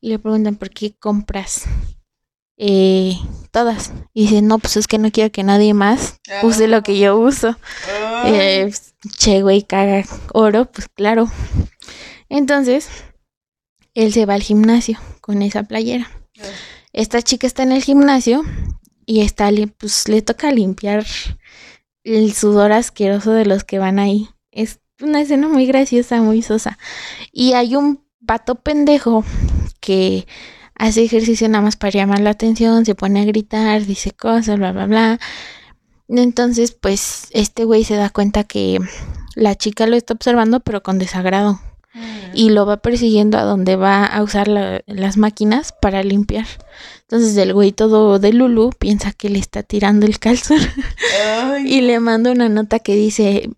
Y 0.00 0.10
le 0.10 0.20
preguntan, 0.20 0.54
¿por 0.54 0.70
qué 0.70 0.94
compras 0.94 1.64
eh, 2.56 3.16
todas. 3.50 3.92
Y 4.14 4.22
dice, 4.22 4.42
no, 4.42 4.60
pues 4.60 4.76
es 4.76 4.86
que 4.86 4.98
no 4.98 5.10
quiero 5.10 5.32
que 5.32 5.42
nadie 5.42 5.74
más 5.74 6.20
use 6.44 6.68
lo 6.68 6.84
que 6.84 6.96
yo 7.00 7.18
uso. 7.18 7.56
Eh, 8.24 8.72
che, 9.16 9.42
güey, 9.42 9.62
caga 9.62 10.04
oro, 10.32 10.66
pues 10.66 10.86
claro. 10.88 11.28
Entonces, 12.28 12.88
él 13.94 14.12
se 14.12 14.24
va 14.24 14.34
al 14.34 14.42
gimnasio 14.42 15.00
con 15.20 15.42
esa 15.42 15.64
playera. 15.64 16.08
Esta 16.92 17.22
chica 17.22 17.48
está 17.48 17.64
en 17.64 17.72
el 17.72 17.82
gimnasio 17.82 18.44
y 19.08 19.22
está, 19.22 19.50
pues 19.78 20.06
le 20.06 20.20
toca 20.20 20.52
limpiar 20.52 21.06
el 22.04 22.34
sudor 22.34 22.72
asqueroso 22.72 23.32
de 23.32 23.46
los 23.46 23.64
que 23.64 23.78
van 23.78 23.98
ahí. 23.98 24.28
Es 24.50 24.80
una 25.00 25.22
escena 25.22 25.48
muy 25.48 25.64
graciosa, 25.64 26.20
muy 26.20 26.42
sosa. 26.42 26.76
Y 27.32 27.54
hay 27.54 27.74
un 27.74 28.04
pato 28.26 28.56
pendejo 28.56 29.24
que 29.80 30.26
hace 30.74 31.04
ejercicio 31.04 31.48
nada 31.48 31.64
más 31.64 31.76
para 31.76 31.92
llamar 31.92 32.20
la 32.20 32.30
atención, 32.30 32.84
se 32.84 32.94
pone 32.94 33.22
a 33.22 33.24
gritar, 33.24 33.86
dice 33.86 34.10
cosas, 34.10 34.58
bla, 34.58 34.72
bla, 34.72 34.84
bla. 34.84 35.18
Entonces, 36.08 36.72
pues, 36.72 37.28
este 37.30 37.64
güey 37.64 37.84
se 37.84 37.96
da 37.96 38.10
cuenta 38.10 38.44
que 38.44 38.78
la 39.34 39.54
chica 39.54 39.86
lo 39.86 39.96
está 39.96 40.12
observando, 40.12 40.60
pero 40.60 40.82
con 40.82 40.98
desagrado. 40.98 41.58
Y 42.34 42.50
lo 42.50 42.66
va 42.66 42.78
persiguiendo 42.78 43.38
a 43.38 43.42
donde 43.42 43.76
va 43.76 44.04
a 44.04 44.22
usar 44.22 44.48
las 44.48 45.16
máquinas 45.16 45.72
para 45.72 46.02
limpiar. 46.02 46.46
Entonces 47.02 47.36
el 47.36 47.54
güey 47.54 47.72
todo 47.72 48.18
de 48.18 48.32
Lulu 48.32 48.70
piensa 48.78 49.12
que 49.12 49.30
le 49.30 49.38
está 49.38 49.62
tirando 49.62 50.06
el 50.06 50.18
calzón 50.18 50.60
y 51.64 51.80
le 51.80 52.00
manda 52.00 52.30
una 52.30 52.48
nota 52.48 52.78
que 52.78 52.94
dice, 52.94 53.50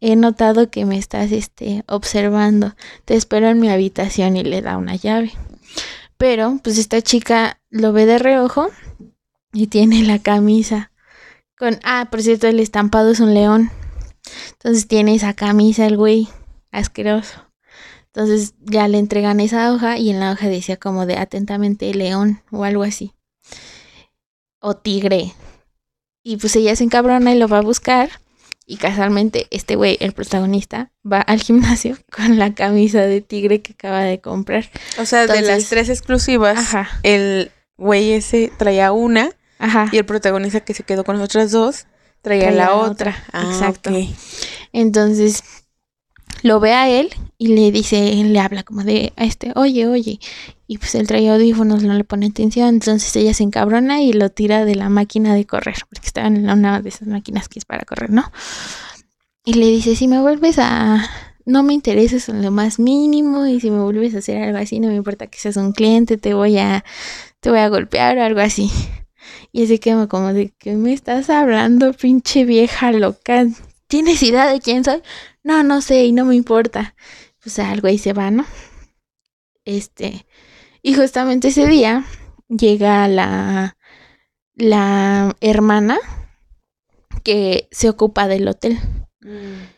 he 0.00 0.16
notado 0.16 0.70
que 0.70 0.84
me 0.84 0.98
estás 0.98 1.32
este, 1.32 1.84
observando, 1.86 2.74
te 3.04 3.14
espero 3.14 3.48
en 3.48 3.60
mi 3.60 3.68
habitación 3.68 4.36
y 4.36 4.44
le 4.44 4.62
da 4.62 4.76
una 4.76 4.96
llave. 4.96 5.32
Pero 6.16 6.58
pues 6.62 6.78
esta 6.78 7.00
chica 7.02 7.60
lo 7.70 7.92
ve 7.92 8.06
de 8.06 8.18
reojo 8.18 8.68
y 9.52 9.68
tiene 9.68 10.02
la 10.02 10.18
camisa 10.18 10.90
con, 11.58 11.80
ah, 11.84 12.08
por 12.10 12.22
cierto, 12.22 12.46
el 12.48 12.60
estampado 12.60 13.10
es 13.10 13.20
un 13.20 13.32
león. 13.32 13.70
Entonces 14.52 14.86
tiene 14.86 15.14
esa 15.14 15.32
camisa 15.34 15.86
el 15.86 15.96
güey, 15.96 16.28
asqueroso. 16.70 17.45
Entonces 18.16 18.54
ya 18.64 18.88
le 18.88 18.96
entregan 18.96 19.40
esa 19.40 19.70
hoja 19.74 19.98
y 19.98 20.08
en 20.08 20.20
la 20.20 20.32
hoja 20.32 20.48
decía 20.48 20.78
como 20.78 21.04
de 21.04 21.18
atentamente 21.18 21.92
león 21.92 22.40
o 22.50 22.64
algo 22.64 22.82
así. 22.82 23.12
O 24.58 24.74
tigre. 24.74 25.34
Y 26.22 26.38
pues 26.38 26.56
ella 26.56 26.74
se 26.76 26.84
encabrona 26.84 27.34
y 27.34 27.38
lo 27.38 27.46
va 27.46 27.58
a 27.58 27.62
buscar. 27.62 28.08
Y 28.64 28.78
casualmente 28.78 29.48
este 29.50 29.76
güey, 29.76 29.98
el 30.00 30.12
protagonista, 30.12 30.92
va 31.04 31.20
al 31.20 31.40
gimnasio 31.42 31.98
con 32.10 32.38
la 32.38 32.54
camisa 32.54 33.02
de 33.02 33.20
tigre 33.20 33.60
que 33.60 33.74
acaba 33.74 34.00
de 34.00 34.18
comprar. 34.18 34.70
O 34.98 35.04
sea, 35.04 35.26
de 35.26 35.42
las 35.42 35.68
tres 35.68 35.90
exclusivas, 35.90 36.74
el 37.02 37.50
güey 37.76 38.12
ese 38.12 38.50
traía 38.56 38.92
una 38.92 39.28
ajá. 39.58 39.90
y 39.92 39.98
el 39.98 40.06
protagonista 40.06 40.60
que 40.60 40.72
se 40.72 40.84
quedó 40.84 41.04
con 41.04 41.18
las 41.18 41.26
otras 41.26 41.50
dos 41.50 41.84
traía, 42.22 42.50
la 42.50 42.76
otra. 42.76 43.22
Ah, 43.34 43.44
Exacto. 43.52 43.90
Entonces 44.72 45.44
lo 46.42 46.60
ve 46.60 46.72
a 46.72 46.88
él 46.88 47.10
y 47.38 47.48
le 47.48 47.70
dice, 47.72 48.14
le 48.14 48.38
habla 48.38 48.62
como 48.62 48.82
de 48.82 49.12
a 49.16 49.24
este, 49.24 49.52
oye, 49.54 49.86
oye. 49.86 50.20
Y 50.66 50.78
pues 50.78 50.94
él 50.94 51.06
trae 51.06 51.28
audífonos, 51.28 51.82
no 51.82 51.94
le 51.94 52.04
pone 52.04 52.26
atención, 52.26 52.68
entonces 52.68 53.14
ella 53.16 53.34
se 53.34 53.42
encabrona 53.42 54.02
y 54.02 54.12
lo 54.12 54.30
tira 54.30 54.64
de 54.64 54.74
la 54.74 54.88
máquina 54.88 55.34
de 55.34 55.46
correr, 55.46 55.76
porque 55.88 56.06
estaba 56.06 56.26
en 56.26 56.48
una 56.48 56.80
de 56.80 56.88
esas 56.88 57.08
máquinas 57.08 57.48
que 57.48 57.58
es 57.58 57.64
para 57.64 57.84
correr, 57.84 58.10
¿no? 58.10 58.30
Y 59.44 59.54
le 59.54 59.66
dice, 59.66 59.94
si 59.96 60.08
me 60.08 60.20
vuelves 60.20 60.58
a... 60.58 61.08
No 61.44 61.62
me 61.62 61.74
intereses 61.74 62.28
en 62.28 62.42
lo 62.42 62.50
más 62.50 62.80
mínimo 62.80 63.46
y 63.46 63.60
si 63.60 63.70
me 63.70 63.80
vuelves 63.80 64.16
a 64.16 64.18
hacer 64.18 64.42
algo 64.42 64.58
así, 64.58 64.80
no 64.80 64.88
me 64.88 64.96
importa 64.96 65.28
que 65.28 65.38
seas 65.38 65.56
un 65.56 65.70
cliente, 65.70 66.16
te 66.16 66.34
voy 66.34 66.58
a, 66.58 66.84
te 67.38 67.50
voy 67.50 67.60
a 67.60 67.68
golpear 67.68 68.18
o 68.18 68.24
algo 68.24 68.40
así. 68.40 68.68
Y 69.52 69.62
así 69.62 69.78
que 69.78 69.94
como 70.08 70.32
de, 70.32 70.52
¿qué 70.58 70.74
me 70.74 70.92
estás 70.92 71.30
hablando, 71.30 71.92
pinche 71.92 72.44
vieja 72.44 72.90
loca? 72.90 73.46
¿Tienes 73.86 74.22
idea 74.24 74.52
de 74.52 74.60
quién 74.60 74.82
soy? 74.82 75.02
No, 75.46 75.62
no 75.62 75.80
sé 75.80 76.04
y 76.06 76.10
no 76.10 76.24
me 76.24 76.34
importa. 76.34 76.96
Pues 77.40 77.60
algo 77.60 77.86
ahí 77.86 77.98
se 77.98 78.12
va, 78.12 78.32
¿no? 78.32 78.44
Este, 79.64 80.26
y 80.82 80.94
justamente 80.94 81.48
ese 81.48 81.68
día 81.68 82.04
llega 82.48 83.06
la, 83.06 83.76
la 84.56 85.36
hermana 85.40 85.98
que 87.22 87.68
se 87.70 87.88
ocupa 87.88 88.26
del 88.26 88.48
hotel. 88.48 88.76
Mm. 89.20 89.68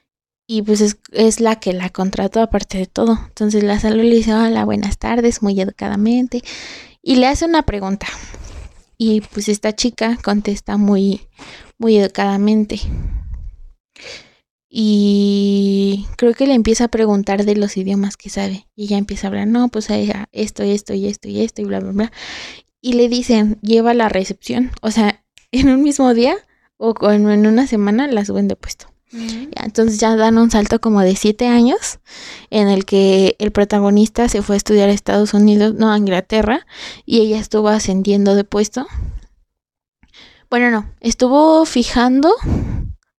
Y 0.47 0.63
pues 0.63 0.81
es, 0.81 0.97
es, 1.13 1.39
la 1.39 1.61
que 1.61 1.75
la 1.75 1.91
contrató 1.91 2.41
aparte 2.41 2.79
de 2.79 2.87
todo. 2.87 3.19
Entonces 3.29 3.63
la 3.63 3.79
salud 3.79 4.05
le 4.05 4.17
dice, 4.17 4.33
hola, 4.33 4.65
buenas 4.65 4.97
tardes, 4.97 5.43
muy 5.43 5.61
educadamente. 5.61 6.43
Y 7.03 7.17
le 7.17 7.27
hace 7.27 7.45
una 7.45 7.65
pregunta. 7.65 8.07
Y 8.97 9.21
pues 9.21 9.51
esta 9.51 9.75
chica 9.75 10.17
contesta 10.25 10.79
muy, 10.79 11.29
muy 11.77 11.99
educadamente. 11.99 12.81
Y 14.71 16.07
creo 16.17 16.35
que 16.35 16.47
le 16.47 16.55
empieza 16.55 16.85
a 16.85 16.89
preguntar 16.89 17.45
de 17.45 17.57
los 17.57 17.77
idiomas 17.77 18.17
que 18.17 18.29
sabe. 18.29 18.67
Y 18.77 18.85
ella 18.85 18.99
empieza 18.99 19.27
a 19.27 19.29
hablar, 19.29 19.47
no, 19.47 19.69
pues 19.69 19.89
ella, 19.91 20.29
esto, 20.33 20.63
esto 20.63 20.95
y 20.95 21.07
esto 21.07 21.29
y 21.29 21.41
esto 21.41 21.63
y 21.63 21.65
bla, 21.65 21.81
bla, 21.81 21.93
bla. 21.93 22.13
Y 22.81 22.93
le 22.95 23.09
dicen, 23.09 23.59
lleva 23.63 23.95
la 23.95 24.09
recepción. 24.09 24.71
O 24.83 24.91
sea, 24.91 25.25
en 25.53 25.71
un 25.71 25.83
mismo 25.83 26.13
día 26.15 26.37
o 26.77 27.11
en 27.11 27.47
una 27.47 27.67
semana 27.67 28.07
la 28.07 28.25
suben 28.25 28.47
de 28.47 28.57
puesto. 28.57 28.87
entonces 29.11 29.99
ya 29.99 30.15
dan 30.17 30.39
un 30.39 30.51
salto 30.51 30.81
como 30.81 31.01
de 31.01 31.17
siete 31.17 31.49
años 31.49 31.99
en 32.51 32.69
el 32.69 32.85
que 32.85 33.37
el 33.39 33.51
protagonista 33.51 34.29
se 34.29 34.43
fue 34.43 34.55
a 34.55 34.59
estudiar 34.59 34.89
a 34.89 34.93
Estados 34.93 35.35
Unidos, 35.35 35.75
no 35.75 35.91
a 35.91 35.99
Inglaterra, 35.99 36.67
y 37.05 37.21
ella 37.21 37.41
estuvo 37.41 37.69
ascendiendo 37.69 38.35
de 38.35 38.45
puesto. 38.45 38.87
Bueno, 40.51 40.71
no, 40.71 40.89
estuvo 41.01 41.65
fijando 41.65 42.33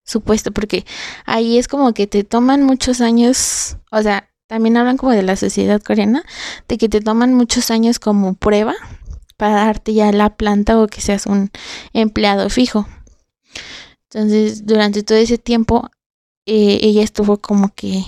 supuesto, 0.10 0.52
porque 0.52 0.86
ahí 1.26 1.58
es 1.58 1.68
como 1.68 1.94
que 1.94 2.08
te 2.08 2.24
toman 2.24 2.64
muchos 2.64 3.02
años, 3.02 3.78
o 3.92 4.02
sea, 4.02 4.30
también 4.48 4.78
hablan 4.78 4.98
como 4.98 5.12
de 5.12 5.22
la 5.22 5.36
sociedad 5.36 5.82
coreana, 5.82 6.24
de 6.68 6.78
que 6.78 6.90
te 6.90 7.02
toman 7.02 7.34
muchos 7.34 7.70
años 7.70 8.00
como 8.00 8.34
prueba 8.34 8.76
para 9.38 9.56
darte 9.56 9.94
ya 9.94 10.12
la 10.12 10.36
planta 10.36 10.82
o 10.82 10.88
que 10.88 11.02
seas 11.02 11.28
un 11.28 11.52
empleado 11.94 12.50
fijo. 12.50 12.88
Entonces, 14.10 14.66
durante 14.66 15.04
todo 15.04 15.20
ese 15.20 15.38
tiempo, 15.38 15.90
eh, 16.48 16.80
ella 16.82 17.04
estuvo 17.04 17.38
como 17.38 17.74
que 17.76 18.04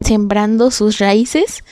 sembrando 0.00 0.72
sus 0.72 0.98
raíces 0.98 1.62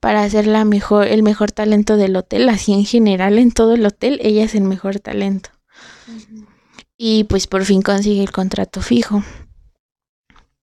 para 0.00 0.22
hacer 0.22 0.46
la 0.46 0.64
mejor, 0.64 1.08
el 1.08 1.24
mejor 1.24 1.50
talento 1.50 1.96
del 1.96 2.14
hotel, 2.14 2.48
así 2.48 2.72
en 2.72 2.84
general 2.84 3.38
en 3.38 3.50
todo 3.50 3.74
el 3.74 3.84
hotel, 3.84 4.20
ella 4.22 4.44
es 4.44 4.54
el 4.54 4.62
mejor 4.62 5.00
talento 5.00 5.50
y 6.96 7.24
pues 7.24 7.46
por 7.46 7.64
fin 7.64 7.82
consigue 7.82 8.22
el 8.22 8.32
contrato 8.32 8.80
fijo. 8.80 9.22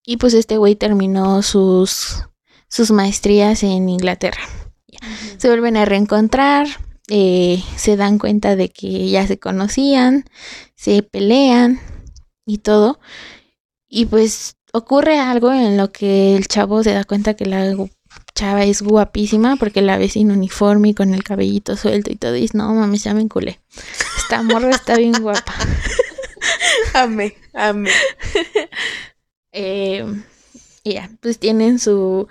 Y 0.05 0.17
pues 0.17 0.33
este 0.33 0.57
güey 0.57 0.75
terminó 0.75 1.41
sus, 1.41 2.23
sus 2.67 2.91
maestrías 2.91 3.63
en 3.63 3.87
Inglaterra. 3.87 4.41
Se 5.37 5.47
vuelven 5.47 5.77
a 5.77 5.85
reencontrar, 5.85 6.67
eh, 7.09 7.61
se 7.75 7.95
dan 7.95 8.17
cuenta 8.17 8.55
de 8.55 8.69
que 8.69 9.09
ya 9.09 9.27
se 9.27 9.39
conocían, 9.39 10.25
se 10.75 11.03
pelean 11.03 11.79
y 12.45 12.59
todo. 12.59 12.99
Y 13.87 14.05
pues 14.05 14.57
ocurre 14.73 15.19
algo 15.19 15.51
en 15.53 15.77
lo 15.77 15.91
que 15.91 16.35
el 16.35 16.47
chavo 16.47 16.83
se 16.83 16.93
da 16.93 17.03
cuenta 17.03 17.35
que 17.35 17.45
la 17.45 17.75
chava 18.35 18.63
es 18.63 18.81
guapísima 18.81 19.55
porque 19.55 19.81
la 19.81 19.97
ve 19.97 20.09
sin 20.09 20.31
uniforme 20.31 20.89
y 20.89 20.93
con 20.93 21.13
el 21.13 21.23
cabellito 21.23 21.77
suelto 21.77 22.11
y 22.11 22.15
todo. 22.15 22.35
Y 22.35 22.41
dice, 22.41 22.57
no 22.57 22.73
mames, 22.73 23.03
ya 23.03 23.13
me 23.13 23.21
enculé. 23.21 23.59
Esta 24.17 24.41
morra 24.43 24.71
está 24.71 24.97
bien 24.97 25.13
guapa. 25.21 25.53
Amé, 26.95 27.35
amé. 27.53 27.89
eh, 29.51 30.05
ya, 30.85 31.09
pues 31.21 31.39
tienen 31.39 31.79
su, 31.79 32.27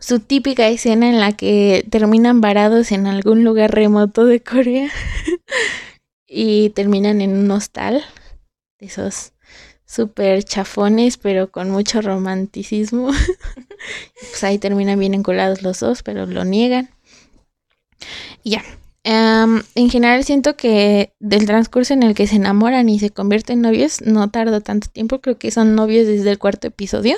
su 0.00 0.18
típica 0.18 0.66
escena 0.66 1.08
en 1.08 1.20
la 1.20 1.36
que 1.36 1.86
terminan 1.88 2.40
varados 2.40 2.90
en 2.90 3.06
algún 3.06 3.44
lugar 3.44 3.72
remoto 3.72 4.24
de 4.24 4.40
Corea 4.40 4.90
y 6.26 6.70
terminan 6.70 7.20
en 7.20 7.36
un 7.36 7.50
hostal 7.52 8.02
de 8.80 8.86
esos 8.86 9.32
súper 9.86 10.42
chafones, 10.42 11.16
pero 11.16 11.52
con 11.52 11.70
mucho 11.70 12.00
romanticismo. 12.00 13.10
pues 14.18 14.44
ahí 14.44 14.58
terminan 14.58 14.98
bien 14.98 15.14
encolados 15.14 15.62
los 15.62 15.78
dos, 15.78 16.02
pero 16.02 16.26
lo 16.26 16.44
niegan. 16.44 16.90
Y 18.42 18.50
ya, 18.50 18.64
en 19.10 19.90
general 19.90 20.22
siento 20.24 20.56
que 20.56 21.14
del 21.18 21.46
transcurso 21.46 21.94
en 21.94 22.02
el 22.02 22.14
que 22.14 22.26
se 22.26 22.36
enamoran 22.36 22.88
y 22.88 22.98
se 22.98 23.10
convierten 23.10 23.58
en 23.58 23.62
novios 23.62 24.02
no 24.02 24.28
tarda 24.30 24.60
tanto 24.60 24.88
tiempo, 24.88 25.20
creo 25.20 25.38
que 25.38 25.50
son 25.50 25.74
novios 25.74 26.06
desde 26.06 26.30
el 26.30 26.38
cuarto 26.38 26.66
episodio. 26.66 27.16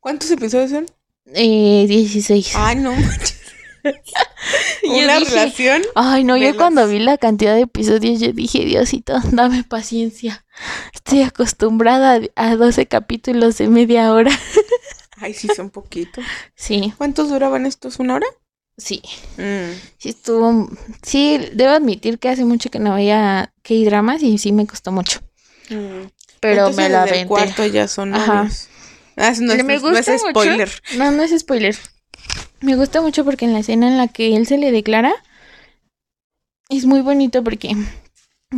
¿Cuántos 0.00 0.30
episodios 0.30 0.70
son? 0.70 0.86
Eh, 1.34 1.84
16. 1.86 2.52
Ay, 2.54 2.76
no 2.76 2.92
Una 4.84 5.18
relación. 5.18 5.82
Ay, 5.94 6.24
no, 6.24 6.36
yo 6.36 6.56
cuando 6.56 6.86
vi 6.88 6.98
la 6.98 7.18
cantidad 7.18 7.54
de 7.54 7.62
episodios, 7.62 8.20
yo 8.20 8.32
dije, 8.32 8.64
Diosito, 8.64 9.18
dame 9.32 9.62
paciencia. 9.64 10.44
Estoy 10.94 11.22
acostumbrada 11.22 12.20
a 12.34 12.56
12 12.56 12.86
capítulos 12.86 13.58
de 13.58 13.68
media 13.68 14.12
hora. 14.12 14.30
Ay, 15.18 15.34
sí, 15.34 15.48
son 15.54 15.68
poquitos. 15.70 16.24
Sí. 16.54 16.94
¿Cuántos 16.96 17.28
duraban 17.28 17.66
estos? 17.66 17.98
¿Una 17.98 18.14
hora? 18.14 18.26
Sí, 18.76 19.02
Mm. 19.36 19.72
sí 19.98 20.08
estuvo, 20.08 20.68
sí, 21.02 21.38
debo 21.52 21.70
admitir 21.72 22.18
que 22.18 22.28
hace 22.30 22.44
mucho 22.44 22.70
que 22.70 22.78
no 22.78 22.94
veía 22.94 23.52
K-dramas 23.62 24.22
y 24.22 24.38
sí 24.38 24.52
me 24.52 24.66
costó 24.66 24.90
mucho, 24.90 25.20
Mm. 25.68 26.08
pero 26.40 26.66
Entonces, 26.68 26.76
me 26.90 26.98
desde 26.98 27.20
el 27.22 27.28
cuarto 27.28 27.66
ya 27.66 27.86
son 27.88 28.14
Ajá. 28.14 28.48
Ah, 29.16 29.32
no, 29.38 29.52
es, 29.52 29.64
Me 29.64 29.74
no 29.74 29.80
gusta 29.80 30.14
es 30.14 30.22
mucho. 30.22 30.30
spoiler. 30.30 30.70
No, 30.96 31.10
no 31.10 31.22
es 31.22 31.38
spoiler. 31.38 31.76
Me 32.62 32.74
gusta 32.76 33.02
mucho 33.02 33.24
porque 33.24 33.44
en 33.44 33.52
la 33.52 33.58
escena 33.58 33.88
en 33.88 33.98
la 33.98 34.08
que 34.08 34.34
él 34.34 34.46
se 34.46 34.56
le 34.56 34.72
declara 34.72 35.12
es 36.70 36.86
muy 36.86 37.00
bonito 37.02 37.44
porque 37.44 37.76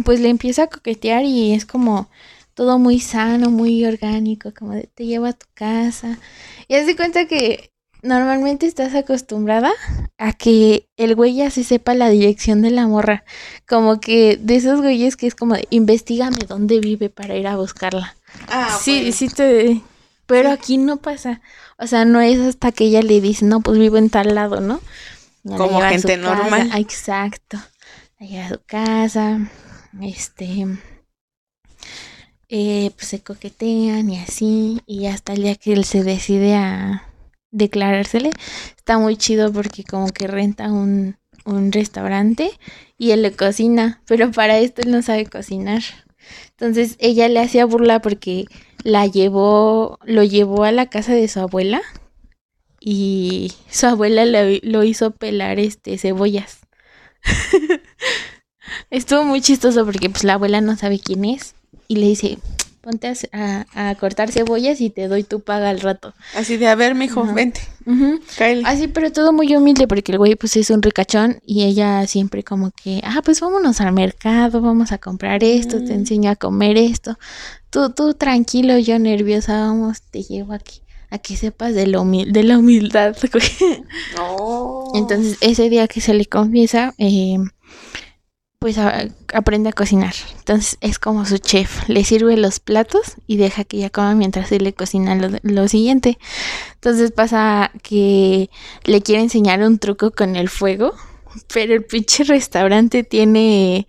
pues 0.05 0.21
le 0.21 0.29
empieza 0.29 0.65
a 0.65 0.67
coquetear 0.69 1.25
y 1.25 1.53
es 1.55 1.67
como 1.67 2.09
todo 2.55 2.79
muy 2.79 3.01
sano, 3.01 3.51
muy 3.51 3.85
orgánico, 3.85 4.53
como 4.57 4.73
de 4.73 4.89
te 4.95 5.07
llevo 5.07 5.27
a 5.27 5.33
tu 5.33 5.47
casa. 5.55 6.19
Y 6.69 6.75
haz 6.77 6.87
de 6.87 6.95
cuenta 6.97 7.27
que 7.27 7.72
normalmente 8.03 8.67
estás 8.67 8.95
acostumbrada 8.95 9.71
a 10.19 10.33
que 10.33 10.89
el 10.97 11.15
güey 11.15 11.35
ya 11.37 11.51
se 11.51 11.65
sepa 11.65 11.95
la 11.95 12.09
dirección 12.11 12.61
de 12.63 12.71
la 12.71 12.87
morra. 12.87 13.25
Como 13.69 14.01
que 14.01 14.37
de 14.41 14.57
esos 14.57 14.81
güeyes 14.81 15.17
que 15.17 15.27
es 15.27 15.35
como 15.35 15.55
de 15.55 15.67
investigame 15.71 16.39
dónde 16.49 16.81
vive 16.81 17.09
para 17.11 17.37
ir 17.37 17.47
a 17.47 17.57
buscarla. 17.57 18.15
Ah, 18.49 18.77
Sí, 18.81 18.99
bueno. 19.01 19.13
sí 19.17 19.29
te... 19.29 19.81
Pero 20.27 20.49
Sí. 20.51 20.55
aquí 20.55 20.79
no 20.79 20.97
pasa. 20.99 21.41
O 21.79 21.87
sea, 21.87 22.05
no 22.05 22.21
es 22.21 22.39
hasta 22.41 22.73
que 22.73 22.85
ella 22.85 23.03
le 23.03 23.21
dice, 23.21 23.45
no, 23.45 23.61
pues 23.61 23.79
vivo 23.79 23.97
en 23.97 24.09
tal 24.11 24.35
lado, 24.35 24.61
¿no? 24.61 24.81
Ya 25.45 25.57
Como 25.57 25.81
gente 25.81 26.17
casa. 26.19 26.35
normal. 26.35 26.71
Ah, 26.73 26.79
Exacto. 26.81 27.59
La 28.19 28.27
lleva 28.27 28.45
a 28.47 28.49
su 28.51 28.61
casa. 28.65 29.39
Este... 30.01 30.67
eh, 32.49 32.91
pues 32.97 33.09
se 33.09 33.21
coquetean 33.23 34.11
y 34.11 34.19
así. 34.21 34.81
Y 34.87 35.07
hasta 35.07 35.33
el 35.33 35.43
día 35.43 35.55
que 35.57 35.73
él 35.73 35.85
se 35.85 36.03
decide 36.05 36.55
a 36.55 37.03
declarársele. 37.53 38.31
Está 38.77 38.99
muy 38.99 39.17
chido 39.17 39.53
porque 39.53 39.85
como 39.85 40.09
que 40.09 40.27
renta 40.27 40.73
un, 40.73 41.17
un 41.45 41.71
restaurante 41.73 42.51
y 42.99 43.13
él 43.13 43.23
le 43.23 43.33
cocina. 43.33 44.03
Pero 44.07 44.33
para 44.33 44.59
esto 44.59 44.83
él 44.83 44.91
no 44.91 45.03
sabe 45.03 45.27
cocinar. 45.27 45.83
Entonces 46.51 46.97
ella 46.99 47.29
le 47.29 47.41
hacía 47.41 47.65
burla 47.65 48.01
porque 48.01 48.47
la 48.85 49.07
llevó, 49.07 49.99
lo 50.05 50.25
llevó 50.25 50.65
a 50.65 50.73
la 50.73 50.87
casa 50.87 51.13
de 51.15 51.29
su 51.29 51.39
abuela 51.41 51.81
y 52.81 53.53
su 53.71 53.87
abuela 53.87 54.25
le- 54.25 54.61
lo 54.65 54.83
hizo 54.85 55.13
pelar 55.13 55.59
este 55.61 55.99
cebollas. 55.99 56.61
Estuvo 58.91 59.25
muy 59.25 59.41
chistoso 59.41 59.85
porque 59.85 60.11
pues 60.11 60.25
la 60.25 60.35
abuela 60.35 60.61
no 60.61 60.77
sabe 60.77 60.99
quién 60.99 61.25
es 61.25 61.55
y 61.89 61.97
le 61.97 62.07
dice, 62.07 62.39
ponte 62.83 63.09
a, 63.09 63.15
a- 63.75 63.89
a 63.91 63.95
cortar 63.95 64.31
cebollas 64.31 64.81
y 64.83 64.91
te 64.91 65.09
doy 65.09 65.23
tu 65.23 65.41
paga 65.41 65.71
al 65.71 65.81
rato. 65.81 66.13
Así 66.37 66.57
de, 66.59 66.67
a 66.69 66.75
ver, 66.75 66.95
mijo, 66.95 67.25
vente, 67.33 67.61
Ujú. 67.87 68.21
cáele. 68.37 68.63
Así, 68.67 68.89
pero 68.89 69.11
todo 69.13 69.33
muy 69.33 69.55
humilde 69.57 69.87
porque 69.89 70.13
el 70.13 70.19
güey 70.19 70.35
pues 70.35 70.57
es 70.57 70.69
un 70.71 70.83
ricachón 70.83 71.39
y 71.47 71.63
ella 71.65 72.07
siempre 72.07 72.43
como 72.43 72.71
que, 72.73 73.01
ah, 73.05 73.23
pues 73.25 73.41
vámonos 73.41 73.81
al 73.81 73.93
mercado, 73.93 74.61
vamos 74.61 74.93
a 74.93 74.99
comprar 74.99 75.43
esto, 75.43 75.79
te 75.79 75.93
Mm. 75.93 76.01
enseño 76.01 76.31
a 76.31 76.37
comer 76.37 76.77
esto. 76.77 77.17
Tú, 77.71 77.91
tú 77.91 78.13
tranquilo, 78.15 78.77
yo 78.79 78.99
nerviosa, 78.99 79.61
vamos, 79.61 80.03
te 80.11 80.23
llevo 80.23 80.53
aquí. 80.53 80.81
A 81.11 81.19
que 81.19 81.37
sepas 81.37 81.75
de, 81.75 81.87
la 81.87 82.01
humil- 82.01 82.33
de 82.33 82.43
la 82.43 82.59
humildad. 82.59 83.15
No. 84.17 84.85
Entonces, 84.95 85.37
ese 85.41 85.69
día 85.69 85.87
que 85.89 86.01
se 86.01 86.15
le 86.15 86.27
confiesa, 86.27 86.95
eh, 86.99 87.37
pues 88.63 88.79
a- 88.79 89.09
aprende 89.35 89.71
a 89.71 89.73
cocinar. 89.73 90.15
Entonces, 90.39 90.79
es 90.81 91.01
como 91.01 91.27
su 91.27 91.39
chef. 91.39 91.89
Le 91.89 92.05
sirve 92.05 92.37
los 92.37 92.61
platos 92.61 93.17
y 93.27 93.37
deja 93.37 93.65
que 93.65 93.79
ella 93.79 93.91
coma 93.91 94.15
mientras 94.15 94.53
él 94.53 94.63
le 94.63 94.73
cocina 94.73 95.17
lo, 95.17 95.37
lo 95.43 95.67
siguiente. 95.67 96.17
Entonces 96.75 97.11
pasa 97.11 97.73
que 97.83 98.49
le 98.85 99.03
quiere 99.03 99.23
enseñar 99.23 99.61
un 99.63 99.81
truco 99.81 100.13
con 100.13 100.37
el 100.37 100.49
fuego, 100.49 100.95
pero 101.53 101.75
el 101.75 101.85
pinche 101.85 102.23
restaurante 102.23 103.03
tiene 103.03 103.89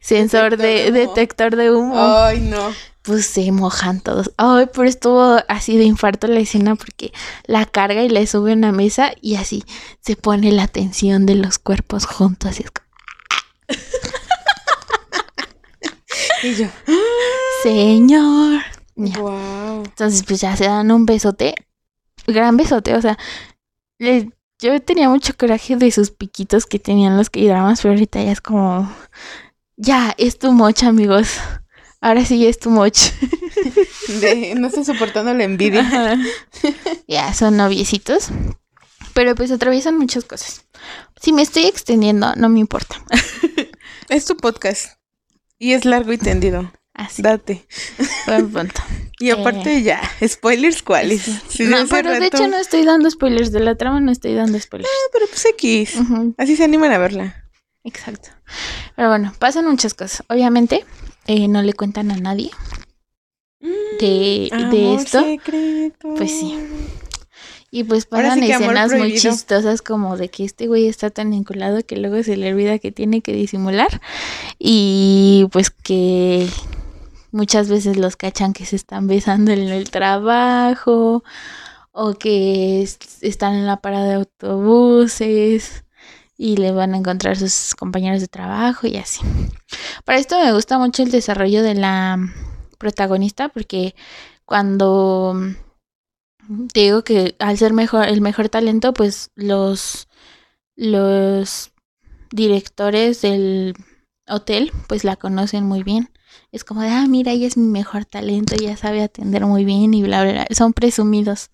sensor 0.00 0.56
Detector 0.56 0.92
de, 0.92 0.98
detector 1.06 1.56
de 1.56 1.70
humo. 1.70 1.94
Ay, 1.98 2.40
no. 2.40 2.70
Pues 3.02 3.26
se 3.26 3.52
mojan 3.52 4.00
todos. 4.00 4.32
Ay, 4.38 4.68
pero 4.72 4.88
estuvo 4.88 5.36
así 5.48 5.76
de 5.76 5.84
infarto 5.84 6.26
la 6.28 6.40
escena 6.40 6.76
porque 6.76 7.12
la 7.46 7.66
carga 7.66 8.02
y 8.02 8.08
le 8.08 8.26
sube 8.26 8.52
a 8.52 8.54
una 8.54 8.72
mesa 8.72 9.12
y 9.20 9.36
así 9.36 9.64
se 10.00 10.16
pone 10.16 10.50
la 10.52 10.66
tensión 10.66 11.26
de 11.26 11.34
los 11.34 11.58
cuerpos 11.58 12.06
juntos. 12.06 12.58
Y 12.58 12.64
es 12.64 12.70
como, 12.70 12.87
Y 16.42 16.54
yo, 16.54 16.66
señor. 17.62 18.62
Ya. 18.96 19.18
wow. 19.18 19.82
Entonces, 19.84 20.24
pues 20.26 20.40
ya 20.40 20.56
se 20.56 20.64
dan 20.64 20.90
un 20.90 21.06
besote. 21.06 21.54
Gran 22.26 22.56
besote, 22.56 22.94
o 22.94 23.00
sea, 23.02 23.16
le- 23.98 24.30
yo 24.60 24.80
tenía 24.82 25.08
mucho 25.08 25.36
coraje 25.36 25.76
de 25.76 25.90
sus 25.90 26.10
piquitos 26.10 26.66
que 26.66 26.78
tenían 26.78 27.16
los 27.16 27.30
K-dramas, 27.30 27.80
pero 27.80 27.94
ahorita 27.94 28.22
ya 28.22 28.32
es 28.32 28.40
como. 28.40 28.92
Ya, 29.76 30.14
es 30.18 30.38
too 30.38 30.52
much, 30.52 30.82
amigos. 30.82 31.38
Ahora 32.00 32.24
sí 32.24 32.38
ya 32.40 32.48
es 32.48 32.64
much. 32.66 32.98
De, 34.20 34.54
no 34.56 34.68
estoy 34.68 34.84
soportando 34.84 35.32
la 35.34 35.44
envidia. 35.44 35.80
Ajá. 35.80 36.16
ya, 37.08 37.32
son 37.34 37.56
noviecitos. 37.56 38.28
Pero 39.14 39.34
pues 39.34 39.50
atraviesan 39.50 39.98
muchas 39.98 40.24
cosas. 40.24 40.64
Si 41.20 41.32
me 41.32 41.42
estoy 41.42 41.64
extendiendo, 41.66 42.34
no 42.36 42.48
me 42.48 42.60
importa. 42.60 42.96
Es 44.08 44.24
tu 44.24 44.36
podcast. 44.36 44.98
Y 45.58 45.72
es 45.72 45.84
largo 45.84 46.12
y 46.12 46.18
tendido. 46.18 46.72
Así, 46.94 47.20
Date. 47.22 47.66
buen 48.26 48.50
punto. 48.50 48.80
Y 49.20 49.30
aparte 49.30 49.82
ya, 49.82 50.00
spoilers 50.24 50.80
cuáles. 50.82 51.22
Sí. 51.22 51.40
Si 51.48 51.62
No, 51.64 51.78
pero 51.90 52.12
de 52.12 52.26
hecho 52.28 52.46
no 52.46 52.56
estoy 52.56 52.84
dando 52.84 53.10
spoilers 53.10 53.50
de 53.50 53.58
la 53.58 53.74
trama, 53.74 54.00
no 54.00 54.12
estoy 54.12 54.32
dando 54.34 54.60
spoilers. 54.60 54.88
Pero 55.12 55.26
pues 55.26 55.44
X. 55.44 55.94
Así 56.36 56.54
se 56.54 56.62
animan 56.62 56.92
a 56.92 56.98
verla. 56.98 57.44
Exacto. 57.82 58.28
Pero 58.94 59.08
bueno, 59.08 59.34
pasan 59.40 59.66
muchas 59.66 59.94
cosas. 59.94 60.22
Obviamente, 60.28 60.86
eh, 61.26 61.48
no 61.48 61.62
le 61.62 61.72
cuentan 61.72 62.12
a 62.12 62.16
nadie 62.16 62.52
de, 63.60 64.48
de 64.50 64.50
Amor 64.52 65.00
esto. 65.00 65.20
secreto. 65.24 66.14
Pues 66.16 66.30
sí. 66.30 66.56
Y 67.70 67.84
pues 67.84 68.06
pasan 68.06 68.40
sí 68.40 68.46
escenas 68.64 68.90
muy 68.98 69.10
chistosas 69.30 69.82
como 69.82 70.16
de 70.16 70.30
que 70.30 70.44
este 70.44 70.66
güey 70.68 70.86
está 70.88 71.10
tan 71.10 71.30
vinculado 71.30 71.84
que 71.84 71.96
luego 71.96 72.22
se 72.22 72.36
le 72.36 72.50
olvida 72.52 72.78
que 72.78 72.92
tiene 72.92 73.20
que 73.20 73.32
disimular. 73.34 74.00
Y 74.58 75.46
pues 75.52 75.70
que 75.70 76.48
muchas 77.30 77.68
veces 77.68 77.98
los 77.98 78.16
cachan 78.16 78.54
que 78.54 78.64
se 78.64 78.76
están 78.76 79.06
besando 79.06 79.52
en 79.52 79.68
el 79.68 79.90
trabajo 79.90 81.22
o 81.92 82.14
que 82.14 82.80
es- 82.82 82.98
están 83.20 83.54
en 83.54 83.66
la 83.66 83.76
parada 83.82 84.06
de 84.08 84.14
autobuses 84.14 85.84
y 86.38 86.56
le 86.56 86.72
van 86.72 86.94
a 86.94 86.98
encontrar 86.98 87.36
sus 87.36 87.74
compañeros 87.74 88.20
de 88.20 88.28
trabajo 88.28 88.86
y 88.86 88.96
así. 88.96 89.20
Para 90.06 90.18
esto 90.18 90.38
me 90.42 90.52
gusta 90.52 90.78
mucho 90.78 91.02
el 91.02 91.10
desarrollo 91.10 91.62
de 91.62 91.74
la 91.74 92.18
protagonista 92.78 93.48
porque 93.50 93.94
cuando 94.46 95.34
te 96.72 96.80
digo 96.80 97.02
que 97.04 97.36
al 97.38 97.58
ser 97.58 97.72
mejor 97.72 98.06
el 98.06 98.20
mejor 98.20 98.48
talento 98.48 98.92
pues 98.92 99.30
los 99.34 100.08
los 100.76 101.72
directores 102.30 103.22
del 103.22 103.74
hotel 104.26 104.72
pues 104.86 105.04
la 105.04 105.16
conocen 105.16 105.64
muy 105.64 105.82
bien. 105.82 106.10
Es 106.52 106.64
como 106.64 106.82
de 106.82 106.88
ah 106.88 107.06
mira 107.08 107.32
ella 107.32 107.46
es 107.46 107.56
mi 107.56 107.68
mejor 107.68 108.04
talento 108.04 108.54
ella 108.54 108.76
sabe 108.76 109.02
atender 109.02 109.44
muy 109.46 109.64
bien 109.64 109.92
y 109.94 110.02
bla 110.02 110.22
bla 110.22 110.32
bla 110.32 110.46
son 110.50 110.72
presumidos. 110.72 111.50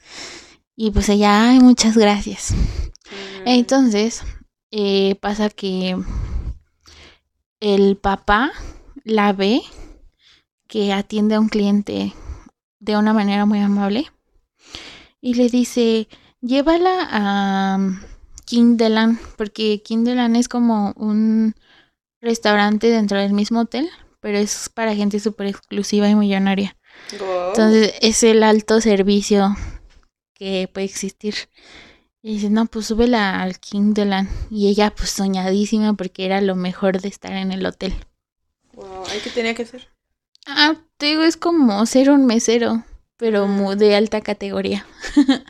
Y 0.76 0.90
pues 0.90 1.08
ella 1.08 1.50
ay 1.50 1.60
muchas 1.60 1.96
gracias 1.96 2.54
entonces 3.44 4.22
eh, 4.70 5.16
pasa 5.20 5.50
que 5.50 5.96
el 7.60 7.96
papá 7.96 8.52
la 9.04 9.32
ve 9.32 9.62
que 10.66 10.92
atiende 10.92 11.36
a 11.36 11.40
un 11.40 11.48
cliente 11.48 12.12
de 12.80 12.96
una 12.96 13.12
manera 13.12 13.46
muy 13.46 13.60
amable 13.60 14.10
y 15.24 15.32
le 15.32 15.48
dice, 15.48 16.06
llévala 16.42 17.08
a 17.10 17.78
King 18.44 18.76
Delan, 18.76 19.18
porque 19.38 19.82
King 19.82 20.04
Delan 20.04 20.36
es 20.36 20.48
como 20.48 20.92
un 20.96 21.54
restaurante 22.20 22.88
dentro 22.88 23.18
del 23.18 23.32
mismo 23.32 23.60
hotel, 23.60 23.88
pero 24.20 24.36
es 24.36 24.68
para 24.68 24.94
gente 24.94 25.18
súper 25.20 25.46
exclusiva 25.46 26.10
y 26.10 26.14
millonaria. 26.14 26.76
Wow. 27.18 27.48
Entonces 27.48 27.94
es 28.02 28.22
el 28.22 28.42
alto 28.42 28.82
servicio 28.82 29.56
que 30.34 30.68
puede 30.70 30.84
existir. 30.84 31.34
Y 32.20 32.34
dice, 32.34 32.50
no, 32.50 32.66
pues 32.66 32.84
súbela 32.84 33.40
al 33.40 33.58
King 33.58 33.94
Delan. 33.94 34.28
Y 34.50 34.68
ella 34.68 34.94
pues 34.94 35.08
soñadísima 35.08 35.94
porque 35.94 36.26
era 36.26 36.42
lo 36.42 36.54
mejor 36.54 37.00
de 37.00 37.08
estar 37.08 37.32
en 37.32 37.50
el 37.50 37.64
hotel. 37.64 37.94
Wow. 38.74 39.04
¿Ay, 39.08 39.20
¿Qué 39.24 39.30
tenía 39.30 39.54
que 39.54 39.62
hacer? 39.62 39.88
Ah, 40.46 40.74
te 40.98 41.06
digo, 41.06 41.22
es 41.22 41.38
como 41.38 41.86
ser 41.86 42.10
un 42.10 42.26
mesero, 42.26 42.84
pero 43.24 43.46
mu- 43.48 43.74
de 43.74 43.96
alta 43.96 44.20
categoría. 44.20 44.84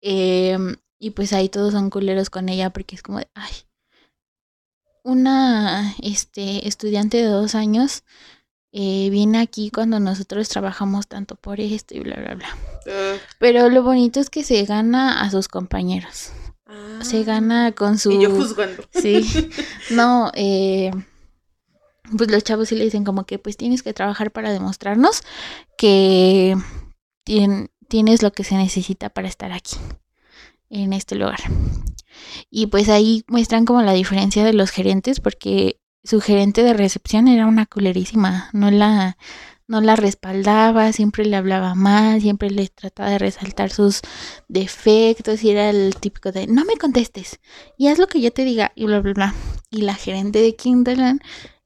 Em, 0.00 0.76
y 1.00 1.10
pues 1.10 1.32
ahí 1.32 1.48
todos 1.48 1.72
son 1.72 1.90
culeros 1.90 2.30
con 2.30 2.48
ella 2.48 2.70
porque 2.70 2.94
es 2.94 3.02
como 3.02 3.18
de, 3.18 3.28
ay, 3.34 3.50
una 5.02 5.94
este, 6.00 6.68
estudiante 6.68 7.16
de 7.16 7.24
dos 7.26 7.54
años 7.56 8.04
eh, 8.72 9.08
viene 9.10 9.40
aquí 9.40 9.70
cuando 9.70 9.98
nosotros 9.98 10.48
trabajamos 10.48 11.08
tanto 11.08 11.34
por 11.34 11.58
esto 11.60 11.94
y 11.96 12.00
bla, 12.00 12.14
bla, 12.16 12.34
bla. 12.36 12.48
Uh, 12.86 13.18
Pero 13.40 13.68
lo 13.68 13.82
bonito 13.82 14.20
es 14.20 14.30
que 14.30 14.44
se 14.44 14.64
gana 14.64 15.22
a 15.22 15.30
sus 15.30 15.48
compañeros. 15.48 16.30
ah, 16.66 17.00
se 17.02 17.24
gana 17.24 17.72
con 17.72 17.98
su... 17.98 18.12
Y 18.12 18.22
yo 18.22 18.30
juzgando. 18.30 18.84
Sí. 18.92 19.28
No, 19.90 20.30
eh, 20.34 20.90
pues 22.16 22.30
los 22.30 22.44
chavos 22.44 22.68
sí 22.68 22.76
le 22.76 22.84
dicen 22.84 23.04
como 23.04 23.24
que 23.26 23.38
pues 23.38 23.56
tienes 23.56 23.82
que 23.82 23.92
trabajar 23.92 24.30
para 24.30 24.52
demostrarnos 24.52 25.22
que 25.76 26.56
tien- 27.24 27.70
tienes 27.88 28.22
lo 28.22 28.32
que 28.32 28.44
se 28.44 28.56
necesita 28.56 29.10
para 29.10 29.28
estar 29.28 29.52
aquí, 29.52 29.76
en 30.70 30.92
este 30.92 31.14
lugar. 31.14 31.40
Y 32.50 32.66
pues 32.66 32.88
ahí 32.88 33.24
muestran 33.28 33.64
como 33.64 33.82
la 33.82 33.92
diferencia 33.92 34.44
de 34.44 34.52
los 34.52 34.70
gerentes 34.70 35.20
porque 35.20 35.80
su 36.04 36.20
gerente 36.20 36.62
de 36.62 36.74
recepción 36.74 37.28
era 37.28 37.46
una 37.46 37.66
culerísima, 37.66 38.48
no 38.52 38.70
la 38.70 39.16
no 39.68 39.80
la 39.80 39.96
respaldaba, 39.96 40.92
siempre 40.92 41.24
le 41.24 41.36
hablaba 41.36 41.74
mal, 41.74 42.20
siempre 42.20 42.50
le 42.50 42.68
trataba 42.68 43.08
de 43.10 43.18
resaltar 43.18 43.70
sus 43.70 44.02
defectos 44.48 45.42
y 45.44 45.50
era 45.50 45.70
el 45.70 45.94
típico 45.96 46.30
de 46.32 46.46
no 46.46 46.64
me 46.66 46.76
contestes 46.76 47.40
y 47.78 47.88
haz 47.88 47.98
lo 47.98 48.06
que 48.06 48.20
yo 48.20 48.30
te 48.32 48.44
diga 48.44 48.72
y 48.74 48.84
bla 48.84 49.00
bla 49.00 49.12
bla. 49.14 49.34
Y 49.70 49.82
la 49.82 49.94
gerente 49.94 50.40
de 50.40 50.54
Kinderland 50.56 51.22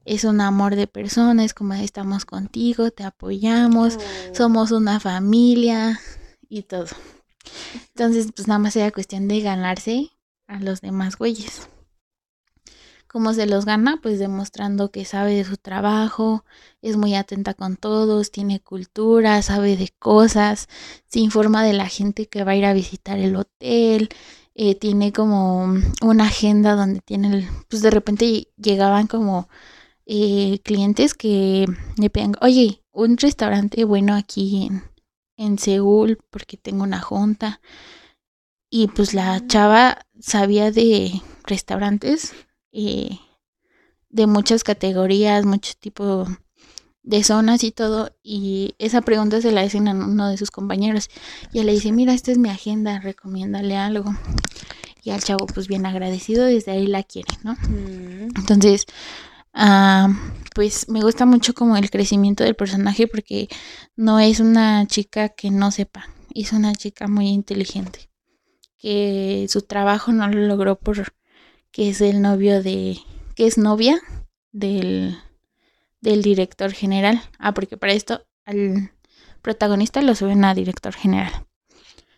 es 0.07 0.25
un 0.25 0.41
amor 0.41 0.77
de 0.77 0.87
persona, 0.87 1.45
es 1.45 1.53
como 1.53 1.75
estamos 1.75 2.25
contigo, 2.25 2.91
te 2.91 3.05
apoyamos, 3.05 3.99
somos 4.33 4.71
una 4.71 5.01
familia 5.01 6.01
y 6.49 6.63
todo. 6.63 6.87
Entonces, 7.89 8.29
pues 8.35 8.49
nada 8.49 8.59
más 8.59 8.77
era 8.77 8.91
cuestión 8.93 9.29
de 9.29 9.41
ganarse 9.41 10.11
a 10.47 10.61
los 10.61 10.81
demás 10.81 11.17
güeyes. 11.17 11.69
¿Cómo 13.09 13.33
se 13.33 13.47
los 13.47 13.65
gana? 13.65 13.99
Pues 14.03 14.19
demostrando 14.19 14.91
que 14.91 15.05
sabe 15.05 15.35
de 15.35 15.45
su 15.45 15.57
trabajo, 15.57 16.45
es 16.83 16.97
muy 16.97 17.15
atenta 17.15 17.55
con 17.55 17.77
todos, 17.77 18.31
tiene 18.31 18.61
cultura, 18.61 19.41
sabe 19.43 19.77
de 19.77 19.89
cosas, 19.99 20.69
se 21.07 21.21
informa 21.21 21.65
de 21.65 21.73
la 21.73 21.89
gente 21.89 22.29
que 22.29 22.45
va 22.45 22.53
a 22.53 22.57
ir 22.57 22.67
a 22.67 22.75
visitar 22.75 23.19
el 23.19 23.37
hotel, 23.37 24.11
eh, 24.55 24.75
tiene 24.75 25.13
como 25.13 25.65
una 26.03 26.25
agenda 26.25 26.75
donde 26.75 27.01
tiene, 27.01 27.49
pues 27.69 27.83
de 27.83 27.91
repente 27.91 28.49
llegaban 28.57 29.07
como 29.07 29.49
eh, 30.07 30.61
clientes 30.63 31.15
que 31.15 31.67
le 31.97 32.11
pedían, 32.11 32.35
oye, 32.41 32.83
un 32.93 33.17
restaurante 33.19 33.85
bueno 33.85 34.15
aquí 34.15 34.67
en, 34.67 34.85
en 35.37 35.59
Seúl 35.59 36.19
porque 36.31 36.57
tengo 36.57 36.85
una 36.85 37.01
junta. 37.01 37.61
Y 38.71 38.89
pues 38.89 39.15
la 39.15 39.47
chava 39.47 39.99
sabía 40.21 40.71
de 40.71 41.21
restaurantes 41.45 42.35
eh, 42.73 43.19
de 44.09 44.27
muchas 44.27 44.65
categorías, 44.65 45.45
muchos 45.45 45.77
tipos 45.77 46.29
de 47.03 47.25
zonas 47.25 47.65
y 47.65 47.73
todo. 47.73 48.11
Y 48.23 48.75
esa 48.79 49.01
pregunta 49.03 49.41
se 49.41 49.53
la 49.53 49.63
hacen 49.63 49.89
a 49.89 49.93
uno 49.93 50.29
de 50.29 50.37
sus 50.37 50.51
compañeros. 50.51 51.09
Y 51.53 51.63
le 51.63 51.73
dice, 51.73 51.93
mira, 51.93 52.13
esta 52.15 52.33
es 52.33 52.39
mi 52.39 52.49
agenda, 52.49 53.01
recomiéndale 53.01 53.77
algo. 53.77 54.15
Y 55.03 55.11
al 55.11 55.23
chavo, 55.23 55.47
pues 55.47 55.69
bien 55.69 55.87
agradecido, 55.87 56.45
desde 56.45 56.73
ahí 56.73 56.87
la 56.87 57.05
quiere, 57.05 57.33
¿no? 57.45 57.53
Mm. 57.55 58.29
Entonces, 58.37 58.87
ah, 59.57 60.09
pues 60.55 60.89
me 60.89 61.01
gusta 61.01 61.27
mucho 61.27 61.55
como 61.55 61.77
el 61.77 61.91
crecimiento 61.91 62.45
del 62.45 62.55
personaje 62.55 63.09
porque 63.09 63.49
no 63.97 64.21
es 64.21 64.41
una 64.41 64.87
chica 64.87 65.31
que 65.31 65.51
no 65.51 65.71
sepa, 65.71 66.09
es 66.35 66.53
una 66.53 66.75
chica 66.75 67.09
muy 67.09 67.29
inteligente, 67.29 68.09
que 68.79 69.47
su 69.49 69.63
trabajo 69.63 70.13
no 70.13 70.29
lo 70.29 70.47
logró 70.47 70.79
por 70.79 71.13
que 71.73 71.91
es 71.91 72.01
el 72.01 72.23
novio 72.23 72.63
de, 72.63 72.99
que 73.35 73.47
es 73.47 73.59
novia 73.59 74.01
del, 74.53 75.19
del 76.01 76.23
director 76.23 76.73
general. 76.73 77.21
Ah, 77.39 77.53
porque 77.53 77.77
para 77.77 77.93
esto 77.93 78.25
al 78.47 78.93
protagonista 79.43 80.01
lo 80.01 80.15
suben 80.15 80.45
a 80.47 80.55
director 80.55 80.95
general. 80.95 81.33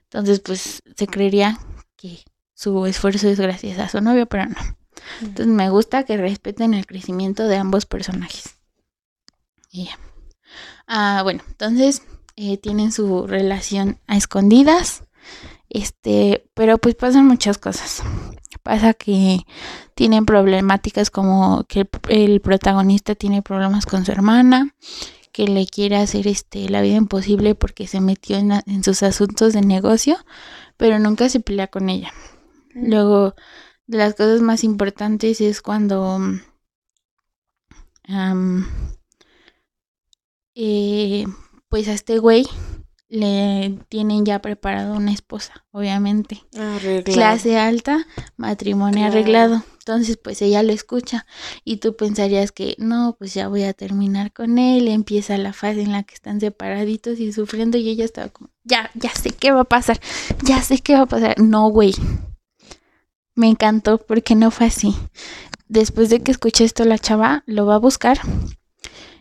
Entonces, 0.04 0.38
pues 0.38 0.80
se 0.94 1.06
creería 1.08 1.58
que 1.96 2.20
su 2.54 2.86
esfuerzo 2.86 3.28
es 3.28 3.40
gracias 3.40 3.78
a 3.80 3.88
su 3.88 4.00
novio, 4.00 4.26
pero 4.26 4.46
no. 4.46 4.77
Entonces 5.20 5.46
me 5.48 5.70
gusta 5.70 6.04
que 6.04 6.16
respeten 6.16 6.74
el 6.74 6.86
crecimiento 6.86 7.44
de 7.44 7.56
ambos 7.56 7.86
personajes. 7.86 8.56
Y. 9.70 9.88
Ah, 10.86 11.20
bueno, 11.22 11.42
entonces 11.48 12.02
eh, 12.36 12.56
tienen 12.58 12.92
su 12.92 13.26
relación 13.26 13.98
a 14.06 14.16
escondidas. 14.16 15.04
Este, 15.68 16.48
pero 16.54 16.78
pues 16.78 16.94
pasan 16.94 17.26
muchas 17.26 17.58
cosas. 17.58 18.02
Pasa 18.62 18.94
que 18.94 19.40
tienen 19.94 20.24
problemáticas 20.24 21.10
como 21.10 21.64
que 21.68 21.80
el, 21.80 21.88
el 22.08 22.40
protagonista 22.40 23.14
tiene 23.14 23.42
problemas 23.42 23.84
con 23.86 24.04
su 24.04 24.12
hermana, 24.12 24.74
que 25.32 25.46
le 25.46 25.66
quiere 25.66 25.96
hacer 25.96 26.26
este 26.26 26.68
la 26.68 26.80
vida 26.80 26.96
imposible 26.96 27.54
porque 27.54 27.86
se 27.86 28.00
metió 28.00 28.36
en, 28.38 28.48
la- 28.48 28.62
en 28.66 28.82
sus 28.82 29.02
asuntos 29.02 29.52
de 29.52 29.60
negocio, 29.60 30.16
pero 30.76 30.98
nunca 30.98 31.28
se 31.28 31.40
pelea 31.40 31.66
con 31.68 31.90
ella. 31.90 32.12
Luego, 32.74 33.34
de 33.88 33.98
las 33.98 34.14
cosas 34.14 34.40
más 34.40 34.62
importantes 34.62 35.40
es 35.40 35.60
cuando 35.60 36.18
mm, 36.18 36.40
eh, 40.54 41.26
pues 41.68 41.88
a 41.88 41.92
este 41.92 42.18
güey 42.18 42.46
le 43.08 43.78
tienen 43.88 44.26
ya 44.26 44.40
preparado 44.40 44.94
una 44.94 45.12
esposa, 45.12 45.64
obviamente. 45.70 46.44
Arreglado. 46.54 47.04
Clase 47.04 47.58
alta, 47.58 48.06
matrimonio 48.36 48.98
Claro. 48.98 49.12
arreglado. 49.12 49.62
Entonces, 49.78 50.18
pues 50.18 50.42
ella 50.42 50.62
lo 50.62 50.74
escucha 50.74 51.24
y 51.64 51.78
tú 51.78 51.96
pensarías 51.96 52.52
que 52.52 52.74
no, 52.76 53.16
pues 53.18 53.32
ya 53.32 53.48
voy 53.48 53.62
a 53.62 53.72
terminar 53.72 54.34
con 54.34 54.58
él. 54.58 54.88
Empieza 54.88 55.38
la 55.38 55.54
fase 55.54 55.80
en 55.80 55.92
la 55.92 56.02
que 56.02 56.14
están 56.14 56.40
separaditos 56.40 57.18
y 57.18 57.32
sufriendo 57.32 57.78
y 57.78 57.88
ella 57.88 58.04
estaba 58.04 58.28
como, 58.28 58.50
ya, 58.64 58.90
ya 58.94 59.14
sé 59.14 59.30
qué 59.30 59.52
va 59.52 59.60
a 59.60 59.64
pasar, 59.64 59.98
ya 60.42 60.60
sé 60.60 60.78
qué 60.80 60.92
va 60.92 61.02
a 61.02 61.06
pasar. 61.06 61.40
No, 61.40 61.70
güey. 61.70 61.94
Me 63.38 63.46
encantó 63.48 63.98
porque 63.98 64.34
no 64.34 64.50
fue 64.50 64.66
así. 64.66 64.96
Después 65.68 66.10
de 66.10 66.20
que 66.24 66.32
escuché 66.32 66.64
esto, 66.64 66.84
la 66.84 66.98
chava 66.98 67.44
lo 67.46 67.66
va 67.66 67.76
a 67.76 67.78
buscar 67.78 68.18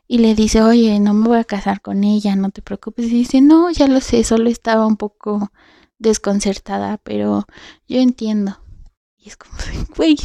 y 0.07 0.18
le 0.18 0.34
dice, 0.34 0.63
oye, 0.63 0.99
no 0.99 1.13
me 1.13 1.28
voy 1.28 1.38
a 1.38 1.43
casar 1.43 1.82
con 1.82 2.03
ella, 2.03 2.36
no 2.36 2.49
te 2.49 2.63
preocupes. 2.63 3.05
Y 3.05 3.09
dice, 3.09 3.41
no, 3.41 3.70
ya 3.70 3.88
lo 3.88 4.01
sé, 4.01 4.24
solo 4.24 4.49
estaba 4.49 4.88
un 4.88 4.97
poco 4.97 5.51
desconcertada, 5.99 6.97
pero 7.03 7.45
yo 7.88 7.99
entiendo. 7.99 8.59
Y 9.18 9.30
es 9.30 9.38
como, 9.38 9.53
güey, 9.95 10.18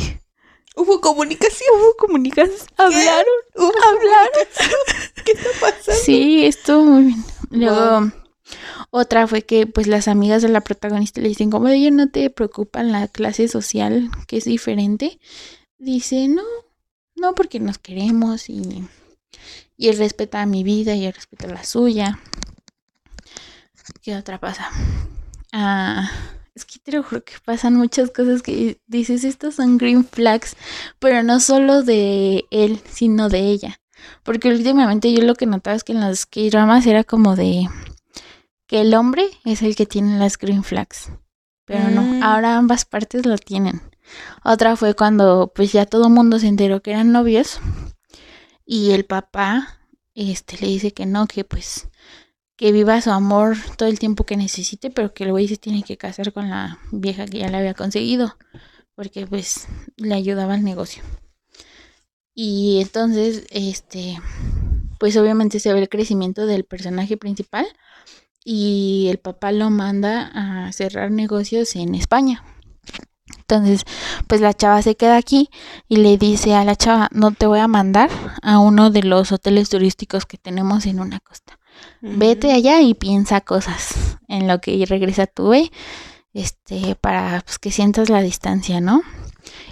Hubo 0.75 1.03
comunicación. 1.03 1.69
hubo 1.79 1.95
comunicación, 1.99 2.57
hablaron, 2.79 3.27
Hubo 3.57 3.73
hablaron. 3.87 4.31
comunicación. 4.33 5.25
¿Qué 5.27 5.33
está 5.33 5.49
pasando? 5.61 6.01
Sí, 6.03 6.47
estuvo 6.47 6.85
muy 6.85 7.05
bien. 7.05 7.25
Luego, 7.51 8.01
Wow. 8.01 8.13
Otra 8.91 9.27
fue 9.27 9.43
que 9.43 9.67
pues 9.67 9.87
las 9.87 10.09
amigas 10.09 10.43
de 10.43 10.49
la 10.49 10.61
protagonista 10.61 11.21
le 11.21 11.29
dicen, 11.29 11.51
como 11.51 11.69
ella 11.69 11.91
no 11.91 12.09
te 12.09 12.31
preocupa 12.31 12.83
la 12.83 13.09
clase 13.09 13.49
social, 13.49 14.11
que 14.27 14.39
es 14.39 14.45
diferente. 14.45 15.19
Dice, 15.79 16.29
no, 16.29 16.43
no, 17.17 17.35
porque 17.35 17.61
nos 17.61 17.79
queremos 17.79 18.49
y, 18.49 18.87
y 19.77 19.89
él 19.89 19.99
respeta 19.99 20.47
mi 20.47 20.63
vida 20.63 20.95
y 20.95 21.07
él 21.07 21.13
respeta 21.13 21.47
la 21.49 21.65
suya. 21.65 22.21
¿Qué 24.03 24.17
otra 24.17 24.39
pasa? 24.39 24.69
Ah, 25.53 26.11
es 26.55 26.65
que 26.65 26.79
te 26.79 27.01
juro 27.03 27.25
que 27.25 27.35
pasan 27.45 27.75
muchas 27.75 28.11
cosas 28.11 28.43
que 28.43 28.81
dices, 28.87 29.25
estos 29.25 29.57
son 29.57 29.79
green 29.79 30.05
flags, 30.05 30.57
pero 30.99 31.23
no 31.23 31.41
solo 31.41 31.83
de 31.83 32.45
él, 32.51 32.81
sino 32.91 33.29
de 33.29 33.41
ella. 33.41 33.81
Porque 34.23 34.49
últimamente 34.49 35.13
yo 35.13 35.23
lo 35.23 35.35
que 35.35 35.47
notaba 35.47 35.77
es 35.77 35.85
que 35.85 35.93
en 35.93 36.01
los 36.01 36.27
K-dramas 36.27 36.87
era 36.87 37.05
como 37.05 37.37
de 37.37 37.69
que 38.73 38.81
el 38.81 38.95
hombre 38.95 39.27
es 39.45 39.61
el 39.61 39.77
que 39.77 39.85
tiene 39.85 40.19
las 40.19 40.39
green 40.39 40.65
flags. 40.65 41.11
Pero 41.67 41.91
Mm. 41.91 41.95
no, 41.95 42.27
ahora 42.27 42.57
ambas 42.57 42.87
partes 42.87 43.27
lo 43.27 43.37
tienen. 43.37 43.83
Otra 44.45 44.77
fue 44.77 44.95
cuando 44.95 45.53
pues 45.55 45.73
ya 45.75 45.85
todo 45.85 46.07
el 46.07 46.13
mundo 46.15 46.39
se 46.39 46.47
enteró 46.47 46.81
que 46.81 46.93
eran 46.93 47.13
novios 47.13 47.61
y 48.65 48.93
el 48.93 49.05
papá 49.05 49.79
este 50.15 50.57
le 50.59 50.69
dice 50.69 50.95
que 50.95 51.05
no, 51.05 51.27
que 51.27 51.45
pues 51.45 51.91
que 52.57 52.73
viva 52.73 52.99
su 53.03 53.11
amor 53.11 53.59
todo 53.77 53.91
el 53.91 53.99
tiempo 53.99 54.25
que 54.25 54.39
necesite, 54.39 54.89
pero 54.91 55.13
que 55.13 55.25
el 55.25 55.33
güey 55.33 55.49
se 55.49 55.59
tiene 55.59 55.83
que 55.83 55.99
casar 55.99 56.33
con 56.33 56.49
la 56.49 56.79
vieja 56.93 57.27
que 57.27 57.41
ya 57.41 57.49
le 57.51 57.59
había 57.59 57.75
conseguido, 57.75 58.39
porque 58.95 59.27
pues 59.27 59.69
le 59.99 60.15
ayudaba 60.15 60.55
al 60.55 60.65
negocio. 60.65 61.03
Y 62.35 62.81
entonces, 62.81 63.45
este, 63.51 64.19
pues 64.99 65.15
obviamente 65.19 65.61
se 65.61 65.75
ve 65.75 65.81
el 65.81 65.91
crecimiento 65.91 66.47
del 66.47 66.65
personaje 66.65 67.19
principal 67.19 67.67
y 68.45 69.09
el 69.11 69.19
papá 69.19 69.53
lo 69.53 69.71
manda 69.71 70.31
a 70.35 70.73
cerrar 70.73 71.11
negocios 71.11 71.77
en 71.77 71.95
España. 71.95 72.45
Entonces, 73.39 73.85
pues 74.27 74.41
la 74.41 74.55
chava 74.55 74.81
se 74.83 74.97
queda 74.97 75.17
aquí 75.17 75.51
y 75.89 75.97
le 75.97 76.17
dice 76.17 76.55
a 76.55 76.65
la 76.65 76.77
chava, 76.77 77.09
no 77.13 77.33
te 77.33 77.47
voy 77.47 77.61
a 77.61 77.69
mandar 77.69 78.11
a 78.43 78.59
uno 78.59 78.91
de 78.91 79.03
los 79.03 79.31
hoteles 79.33 79.69
turísticos 79.69 80.27
que 80.27 80.39
tenemos 80.39 80.87
en 80.87 81.01
una 81.01 81.21
costa. 81.21 81.59
Vete 82.01 82.53
allá 82.53 82.81
y 82.81 82.95
piensa 82.95 83.41
cosas 83.41 84.19
en 84.29 84.49
lo 84.49 84.61
que 84.61 84.85
regresa 84.87 85.27
tu 85.27 85.47
güey, 85.47 85.71
este, 86.33 86.97
para 86.97 87.43
pues, 87.45 87.59
que 87.59 87.71
sientas 87.71 88.09
la 88.09 88.23
distancia, 88.23 88.81
¿no? 88.81 89.03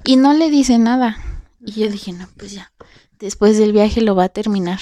Y 0.05 0.17
no 0.17 0.35
le 0.35 0.51
dice 0.51 0.79
nada. 0.79 1.19
Y 1.61 1.73
yo 1.73 1.91
dije, 1.91 2.13
no, 2.13 2.29
pues 2.37 2.53
ya, 2.53 2.73
después 3.19 3.59
del 3.59 3.73
viaje 3.73 4.01
lo 4.01 4.15
va 4.15 4.25
a 4.25 4.29
terminar. 4.29 4.81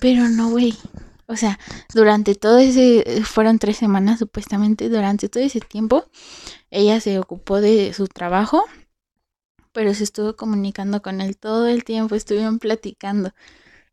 Pero 0.00 0.28
no, 0.28 0.50
güey. 0.50 0.74
O 1.28 1.36
sea, 1.36 1.58
durante 1.92 2.34
todo 2.34 2.58
ese, 2.58 3.22
fueron 3.24 3.58
tres 3.58 3.76
semanas 3.76 4.20
supuestamente, 4.20 4.88
durante 4.88 5.28
todo 5.28 5.42
ese 5.42 5.60
tiempo, 5.60 6.06
ella 6.70 7.00
se 7.00 7.18
ocupó 7.18 7.60
de 7.60 7.92
su 7.92 8.06
trabajo, 8.06 8.64
pero 9.72 9.92
se 9.92 10.04
estuvo 10.04 10.36
comunicando 10.36 11.02
con 11.02 11.20
él 11.20 11.36
todo 11.36 11.66
el 11.66 11.84
tiempo, 11.84 12.14
estuvieron 12.14 12.58
platicando. 12.58 13.32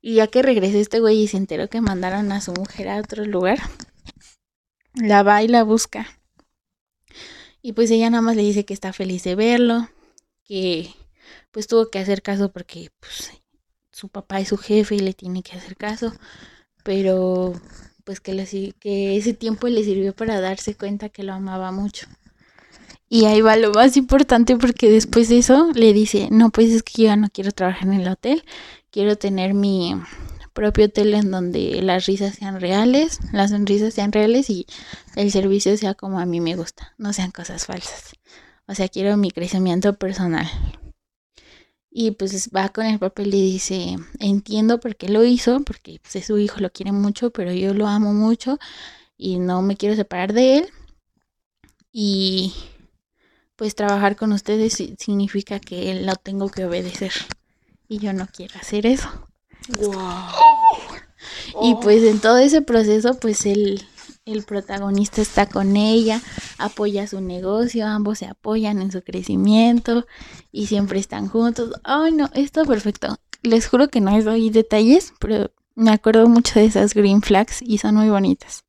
Y 0.01 0.15
ya 0.15 0.27
que 0.27 0.41
regresó 0.43 0.77
este 0.77 0.99
güey 0.99 1.23
y 1.23 1.27
se 1.27 1.37
enteró 1.37 1.69
que 1.69 1.81
mandaron 1.81 2.31
a 2.31 2.41
su 2.41 2.53
mujer 2.53 2.89
a 2.89 2.99
otro 2.99 3.25
lugar, 3.25 3.59
la 4.93 5.23
va 5.23 5.41
y 5.43 5.47
la 5.47 5.63
busca. 5.63 6.07
Y 7.61 7.73
pues 7.73 7.89
ella 7.89 8.09
nada 8.09 8.21
más 8.21 8.35
le 8.35 8.43
dice 8.43 8.65
que 8.65 8.73
está 8.73 8.93
feliz 8.93 9.23
de 9.23 9.35
verlo, 9.35 9.89
que 10.43 10.93
pues 11.51 11.67
tuvo 11.67 11.89
que 11.89 11.99
hacer 11.99 12.21
caso 12.21 12.51
porque 12.51 12.91
pues 12.99 13.31
su 13.91 14.09
papá 14.09 14.39
es 14.39 14.49
su 14.49 14.57
jefe 14.57 14.95
y 14.95 14.99
le 14.99 15.13
tiene 15.13 15.41
que 15.43 15.55
hacer 15.55 15.77
caso, 15.77 16.13
pero 16.83 17.53
pues 18.03 18.19
que, 18.19 18.33
le, 18.33 18.45
que 18.79 19.17
ese 19.17 19.33
tiempo 19.33 19.67
le 19.67 19.83
sirvió 19.83 20.13
para 20.13 20.41
darse 20.41 20.75
cuenta 20.75 21.09
que 21.09 21.23
lo 21.23 21.33
amaba 21.33 21.71
mucho. 21.71 22.07
Y 23.09 23.25
ahí 23.25 23.41
va 23.41 23.55
lo 23.55 23.71
más 23.71 23.95
importante 23.95 24.57
porque 24.57 24.89
después 24.89 25.29
de 25.29 25.37
eso 25.37 25.71
le 25.73 25.93
dice, 25.93 26.29
no, 26.31 26.49
pues 26.49 26.71
es 26.71 26.83
que 26.83 27.03
yo 27.03 27.15
no 27.15 27.29
quiero 27.29 27.51
trabajar 27.51 27.87
en 27.87 27.93
el 27.93 28.07
hotel, 28.07 28.43
quiero 28.89 29.15
tener 29.15 29.53
mi 29.53 29.95
propio 30.53 30.85
hotel 30.85 31.13
en 31.13 31.31
donde 31.31 31.81
las 31.81 32.05
risas 32.05 32.35
sean 32.35 32.59
reales, 32.59 33.19
las 33.31 33.51
sonrisas 33.51 33.93
sean 33.93 34.11
reales 34.11 34.49
y 34.49 34.65
el 35.15 35.31
servicio 35.31 35.77
sea 35.77 35.93
como 35.93 36.19
a 36.19 36.25
mí 36.25 36.41
me 36.41 36.55
gusta, 36.55 36.93
no 36.97 37.13
sean 37.13 37.31
cosas 37.31 37.65
falsas. 37.65 38.13
O 38.67 38.75
sea, 38.75 38.87
quiero 38.87 39.17
mi 39.17 39.31
crecimiento 39.31 39.93
personal. 39.93 40.49
Y 41.95 42.11
pues 42.11 42.49
va 42.49 42.69
con 42.69 42.87
el 42.87 42.97
papel 42.97 43.35
y 43.35 43.51
dice, 43.51 43.97
entiendo 44.19 44.79
por 44.79 44.95
qué 44.95 45.09
lo 45.09 45.23
hizo, 45.23 45.61
porque 45.61 45.99
pues, 46.01 46.25
su 46.25 46.39
hijo, 46.39 46.59
lo 46.59 46.71
quiere 46.71 46.91
mucho, 46.91 47.29
pero 47.29 47.53
yo 47.53 47.75
lo 47.75 47.85
amo 47.85 48.13
mucho 48.13 48.57
y 49.15 49.37
no 49.37 49.61
me 49.61 49.77
quiero 49.77 49.95
separar 49.95 50.33
de 50.33 50.57
él. 50.57 50.69
Y 51.91 52.51
pues 53.55 53.75
trabajar 53.75 54.15
con 54.15 54.31
ustedes 54.31 54.73
significa 54.97 55.59
que 55.59 55.91
él 55.91 56.07
lo 56.07 56.15
tengo 56.15 56.49
que 56.49 56.65
obedecer. 56.65 57.11
Y 57.87 57.99
yo 57.99 58.11
no 58.11 58.25
quiero 58.25 58.57
hacer 58.59 58.87
eso. 58.87 59.09
Y 61.61 61.75
pues 61.75 62.01
en 62.01 62.19
todo 62.19 62.39
ese 62.39 62.63
proceso, 62.63 63.19
pues 63.19 63.45
el, 63.45 63.85
el 64.25 64.43
protagonista 64.43 65.21
está 65.21 65.47
con 65.47 65.75
ella, 65.75 66.21
apoya 66.57 67.07
su 67.07 67.19
negocio, 67.19 67.85
ambos 67.85 68.19
se 68.19 68.25
apoyan 68.25 68.81
en 68.81 68.91
su 68.91 69.03
crecimiento 69.03 70.05
y 70.51 70.67
siempre 70.67 70.99
están 70.99 71.27
juntos. 71.27 71.73
Ay, 71.83 72.13
no, 72.13 72.29
está 72.33 72.63
perfecto. 72.63 73.17
Les 73.41 73.67
juro 73.67 73.89
que 73.89 73.99
no 73.99 74.15
les 74.15 74.25
doy 74.25 74.49
detalles, 74.49 75.13
pero 75.19 75.51
me 75.75 75.91
acuerdo 75.91 76.27
mucho 76.29 76.59
de 76.59 76.65
esas 76.65 76.93
green 76.93 77.21
flags 77.21 77.61
y 77.61 77.79
son 77.79 77.95
muy 77.95 78.09
bonitas. 78.09 78.63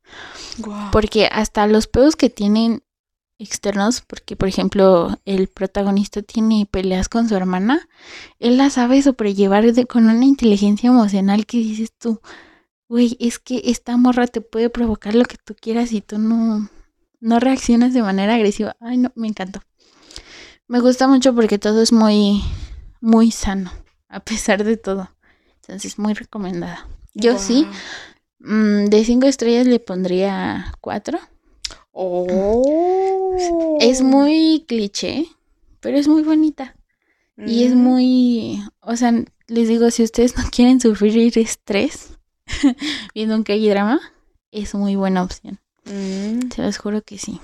Porque 0.90 1.26
hasta 1.30 1.66
los 1.66 1.86
peos 1.86 2.16
que 2.16 2.30
tienen 2.30 2.82
externos, 3.38 4.00
porque 4.00 4.36
por 4.36 4.48
ejemplo 4.48 5.18
el 5.24 5.48
protagonista 5.48 6.22
tiene 6.22 6.68
peleas 6.70 7.08
con 7.08 7.28
su 7.28 7.36
hermana, 7.36 7.88
él 8.38 8.56
la 8.56 8.70
sabe 8.70 9.02
sobrellevar 9.02 9.64
con 9.86 10.08
una 10.08 10.24
inteligencia 10.24 10.88
emocional 10.88 11.46
que 11.46 11.58
dices 11.58 11.92
tú, 11.96 12.20
güey, 12.94 13.16
es 13.18 13.40
que 13.40 13.60
esta 13.64 13.96
morra 13.96 14.28
te 14.28 14.40
puede 14.40 14.70
provocar 14.70 15.16
lo 15.16 15.24
que 15.24 15.36
tú 15.36 15.56
quieras 15.60 15.90
y 15.90 16.00
tú 16.00 16.16
no, 16.18 16.70
no 17.18 17.40
reaccionas 17.40 17.92
de 17.92 18.02
manera 18.02 18.36
agresiva. 18.36 18.76
Ay, 18.78 18.98
no, 18.98 19.10
me 19.16 19.26
encantó. 19.26 19.60
Me 20.68 20.78
gusta 20.78 21.08
mucho 21.08 21.34
porque 21.34 21.58
todo 21.58 21.82
es 21.82 21.90
muy, 21.90 22.40
muy 23.00 23.32
sano, 23.32 23.72
a 24.08 24.20
pesar 24.20 24.62
de 24.62 24.76
todo. 24.76 25.10
Entonces, 25.62 25.98
muy 25.98 26.14
recomendada. 26.14 26.86
Yo 27.14 27.36
sí, 27.36 27.66
mm, 28.38 28.84
de 28.84 29.04
cinco 29.04 29.26
estrellas 29.26 29.66
le 29.66 29.80
pondría 29.80 30.72
cuatro 30.80 31.18
Oh. 31.90 33.76
Es 33.80 34.02
muy 34.02 34.64
cliché, 34.68 35.26
pero 35.80 35.98
es 35.98 36.06
muy 36.06 36.22
bonita. 36.22 36.76
Y 37.36 37.64
es 37.64 37.74
mm. 37.74 37.76
muy, 37.76 38.62
o 38.78 38.94
sea, 38.94 39.12
les 39.48 39.66
digo, 39.66 39.90
si 39.90 40.04
ustedes 40.04 40.36
no 40.36 40.44
quieren 40.52 40.80
sufrir 40.80 41.36
estrés 41.36 42.13
viendo 43.14 43.34
un 43.34 43.42
K-drama, 43.44 44.00
es 44.50 44.74
muy 44.74 44.96
buena 44.96 45.22
opción. 45.22 45.60
Mm. 45.84 46.50
Se 46.54 46.62
los 46.62 46.78
juro 46.78 47.02
que 47.02 47.18
sí. 47.18 47.40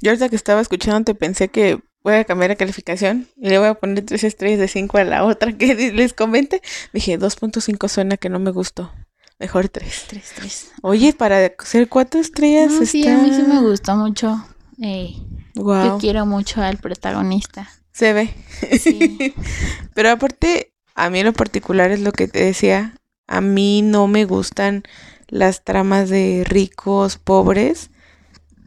Yo 0.00 0.10
ahorita 0.10 0.28
que 0.28 0.36
estaba 0.36 0.60
escuchando 0.60 1.04
te 1.04 1.14
pensé 1.14 1.48
que 1.48 1.80
voy 2.02 2.14
a 2.14 2.24
cambiar 2.24 2.50
la 2.50 2.56
calificación 2.56 3.28
y 3.36 3.48
le 3.48 3.58
voy 3.58 3.68
a 3.68 3.74
poner 3.74 4.04
tres 4.04 4.24
estrellas 4.24 4.58
de 4.58 4.68
cinco 4.68 4.98
a 4.98 5.04
la 5.04 5.24
otra 5.24 5.56
que 5.56 5.74
les 5.92 6.12
comente. 6.12 6.62
Dije, 6.92 7.18
2.5 7.18 7.88
suena 7.88 8.16
que 8.16 8.28
no 8.28 8.38
me 8.38 8.50
gustó. 8.50 8.92
Mejor 9.38 9.68
tres. 9.68 10.04
Tres, 10.08 10.32
tres. 10.36 10.70
Oye, 10.82 11.12
para 11.12 11.52
ser 11.64 11.88
cuatro 11.88 12.20
estrellas. 12.20 12.72
Sí, 12.86 13.06
a 13.08 13.18
mí 13.18 13.34
sí 13.34 13.42
me 13.42 13.60
gustó 13.60 13.96
mucho. 13.96 14.46
Eh, 14.80 15.14
Yo 15.54 15.98
quiero 16.00 16.24
mucho 16.24 16.62
al 16.62 16.76
protagonista. 16.76 17.68
Se 17.92 18.12
ve. 18.12 18.34
Sí. 18.78 19.34
Pero 19.94 20.10
aparte, 20.10 20.72
a 20.94 21.10
mí 21.10 21.20
en 21.20 21.26
lo 21.26 21.32
particular 21.32 21.90
es 21.90 22.00
lo 22.00 22.12
que 22.12 22.28
te 22.28 22.44
decía. 22.44 22.94
A 23.26 23.40
mí 23.40 23.82
no 23.82 24.06
me 24.06 24.24
gustan 24.24 24.84
las 25.28 25.64
tramas 25.64 26.10
de 26.10 26.44
ricos, 26.46 27.18
pobres. 27.18 27.90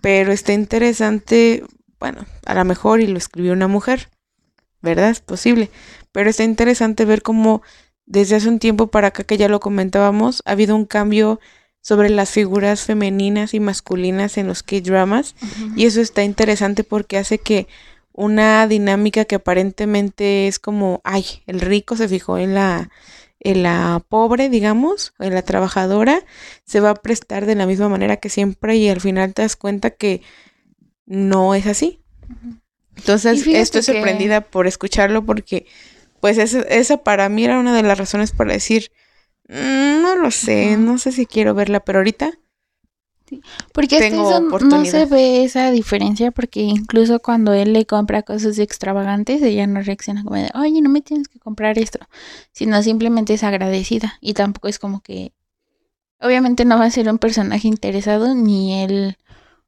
Pero 0.02 0.32
está 0.32 0.54
interesante. 0.54 1.64
Bueno, 2.00 2.26
a 2.46 2.54
lo 2.54 2.66
mejor 2.66 3.02
y 3.02 3.08
lo 3.08 3.18
escribió 3.18 3.54
una 3.54 3.68
mujer. 3.68 4.10
¿Verdad? 4.82 5.10
Es 5.10 5.22
posible. 5.22 5.70
Pero 6.12 6.30
está 6.30 6.44
interesante 6.44 7.06
ver 7.06 7.22
cómo 7.22 7.62
desde 8.08 8.38
hace 8.38 8.50
un 8.50 8.58
tiempo 8.58 8.88
para 8.88 9.10
acá 9.10 9.24
que 9.24 9.38
ya 9.38 9.50
lo 9.50 9.60
comentábamos, 9.60 10.42
ha 10.46 10.52
habido 10.52 10.76
un 10.76 10.86
cambio 10.86 11.40
sobre 11.82 12.10
las 12.10 12.32
figuras 12.32 12.82
femeninas 12.82 13.54
y 13.54 13.60
masculinas 13.60 14.38
en 14.38 14.48
los 14.48 14.64
K-dramas 14.64 15.36
y 15.76 15.86
eso 15.86 16.02
está 16.02 16.24
interesante 16.24 16.84
porque 16.84 17.18
hace 17.18 17.38
que 17.38 17.68
una 18.12 18.68
dinámica 18.68 19.26
que 19.26 19.36
aparentemente 19.36 20.48
es 20.48 20.58
como, 20.58 21.02
ay, 21.04 21.26
el 21.46 21.62
rico 21.62 21.96
se 21.96 22.10
fijó 22.10 22.38
en 22.40 22.56
la 22.56 22.90
la 23.56 24.04
pobre, 24.08 24.50
digamos, 24.50 25.14
la 25.18 25.42
trabajadora, 25.42 26.24
se 26.66 26.80
va 26.80 26.92
a 26.92 26.96
prestar 26.96 27.46
de 27.46 27.56
la 27.56 27.66
misma 27.66 27.90
manera 27.90 28.18
que 28.18 28.30
siempre 28.30 28.76
y 28.78 28.90
al 28.90 29.02
final 29.02 29.34
te 29.34 29.42
das 29.42 29.56
cuenta 29.56 29.92
que 29.92 30.22
no 31.06 31.56
es 31.56 31.68
así. 31.68 32.02
Entonces, 32.96 33.46
estoy 33.48 33.84
sorprendida 33.84 34.42
por 34.42 34.68
escucharlo 34.68 35.26
porque 35.26 35.66
pues 36.20 36.38
esa, 36.38 36.98
para 36.98 37.30
mí 37.30 37.46
era 37.46 37.60
una 37.60 37.76
de 37.76 37.84
las 37.84 37.98
razones 37.98 38.32
para 38.32 38.54
decir, 38.54 38.92
mm, 39.48 40.02
no 40.02 40.16
lo 40.16 40.32
sé, 40.32 40.78
no 40.78 40.98
sé 40.98 41.12
si 41.12 41.26
quiero 41.26 41.54
verla, 41.54 41.80
pero 41.80 42.00
ahorita 42.00 42.32
porque 43.74 44.00
tengo 44.00 44.40
no 44.40 44.86
se 44.86 45.06
ve 45.06 45.44
esa 45.44 45.72
diferencia 45.72 46.32
porque 46.32 46.62
incluso 46.62 47.20
cuando 47.20 47.54
él 47.54 47.74
le 47.74 47.86
compra 47.86 48.24
cosas 48.24 48.60
extravagantes, 48.60 49.42
ella 49.42 49.68
no 49.68 49.82
reacciona 49.82 50.24
como 50.24 50.36
de, 50.36 50.50
oye, 50.56 50.82
no 50.82 50.90
me 50.90 51.02
tienes 51.02 51.28
que 51.28 51.40
comprar 51.40 51.78
esto, 51.78 52.00
sino 52.52 52.82
simplemente 52.84 53.34
es 53.34 53.44
agradecida 53.44 54.18
y 54.22 54.34
tampoco 54.34 54.68
es 54.68 54.80
como 54.80 55.02
que, 55.02 55.34
obviamente 56.20 56.66
no 56.66 56.78
va 56.78 56.86
a 56.86 56.92
ser 56.92 57.10
un 57.10 57.18
personaje 57.18 57.68
interesado 57.68 58.34
ni 58.34 58.82
él 58.84 59.18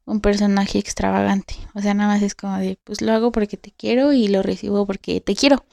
un 0.05 0.21
personaje 0.21 0.79
extravagante, 0.79 1.55
o 1.75 1.81
sea, 1.81 1.93
nada 1.93 2.13
más 2.13 2.23
es 2.23 2.33
como 2.33 2.57
de, 2.57 2.79
pues 2.83 3.01
lo 3.01 3.13
hago 3.13 3.31
porque 3.31 3.57
te 3.57 3.71
quiero 3.71 4.11
y 4.11 4.27
lo 4.27 4.41
recibo 4.41 4.87
porque 4.87 5.21
te 5.21 5.35
quiero. 5.35 5.63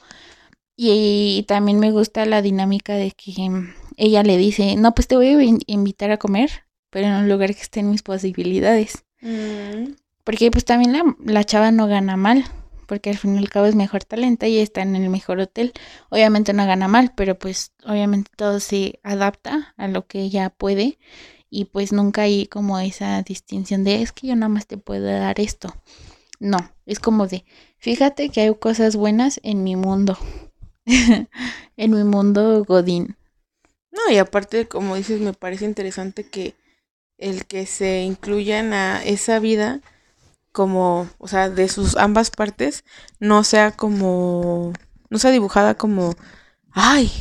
Y, 0.79 1.43
también 1.47 1.79
me 1.79 1.89
gusta 1.89 2.23
la 2.27 2.43
dinámica 2.43 2.93
de 2.93 3.09
que 3.11 3.33
ella 3.97 4.21
le 4.21 4.37
dice, 4.37 4.75
no, 4.75 4.93
pues 4.93 5.07
te 5.07 5.15
voy 5.15 5.27
a 5.29 5.57
invitar 5.65 6.11
a 6.11 6.17
comer, 6.17 6.66
pero 6.97 7.09
en 7.09 7.13
un 7.13 7.29
lugar 7.29 7.53
que 7.53 7.61
esté 7.61 7.81
en 7.81 7.91
mis 7.91 8.01
posibilidades. 8.01 9.05
Mm. 9.21 9.91
Porque 10.23 10.49
pues 10.49 10.65
también 10.65 10.93
la, 10.93 11.03
la, 11.23 11.43
chava 11.43 11.69
no 11.69 11.85
gana 11.85 12.17
mal, 12.17 12.43
porque 12.87 13.11
al 13.11 13.19
fin 13.19 13.35
y 13.35 13.37
al 13.37 13.49
cabo 13.49 13.67
es 13.67 13.75
mejor 13.75 14.03
talento 14.03 14.47
y 14.47 14.57
está 14.57 14.81
en 14.81 14.95
el 14.95 15.07
mejor 15.11 15.39
hotel. 15.39 15.73
Obviamente 16.09 16.53
no 16.53 16.65
gana 16.65 16.87
mal, 16.87 17.13
pero 17.15 17.37
pues 17.37 17.71
obviamente 17.85 18.31
todo 18.35 18.59
se 18.59 18.99
adapta 19.03 19.75
a 19.77 19.87
lo 19.87 20.07
que 20.07 20.21
ella 20.21 20.49
puede 20.49 20.97
y 21.51 21.65
pues 21.65 21.93
nunca 21.93 22.23
hay 22.23 22.47
como 22.47 22.79
esa 22.79 23.21
distinción 23.21 23.83
de 23.83 24.01
es 24.01 24.11
que 24.11 24.25
yo 24.25 24.35
nada 24.35 24.49
más 24.49 24.65
te 24.65 24.79
puedo 24.79 25.05
dar 25.05 25.39
esto. 25.39 25.75
No, 26.39 26.57
es 26.87 26.99
como 26.99 27.27
de, 27.27 27.45
fíjate 27.77 28.29
que 28.29 28.41
hay 28.41 28.55
cosas 28.55 28.95
buenas 28.95 29.39
en 29.43 29.63
mi 29.63 29.75
mundo. 29.75 30.17
en 30.87 31.91
mi 31.91 32.03
mundo 32.03 32.65
Godín. 32.65 33.17
No, 33.91 34.11
y 34.11 34.17
aparte, 34.17 34.67
como 34.67 34.95
dices, 34.95 35.21
me 35.21 35.33
parece 35.33 35.65
interesante 35.65 36.27
que 36.27 36.55
el 37.17 37.45
que 37.45 37.65
se 37.65 38.01
incluyan 38.01 38.73
a 38.73 39.03
esa 39.03 39.39
vida 39.39 39.81
como, 40.51 41.07
o 41.17 41.27
sea, 41.27 41.49
de 41.49 41.69
sus 41.69 41.97
ambas 41.97 42.31
partes, 42.31 42.83
no 43.19 43.43
sea 43.43 43.71
como, 43.71 44.73
no 45.09 45.19
sea 45.19 45.31
dibujada 45.31 45.75
como, 45.75 46.15
ay, 46.71 47.11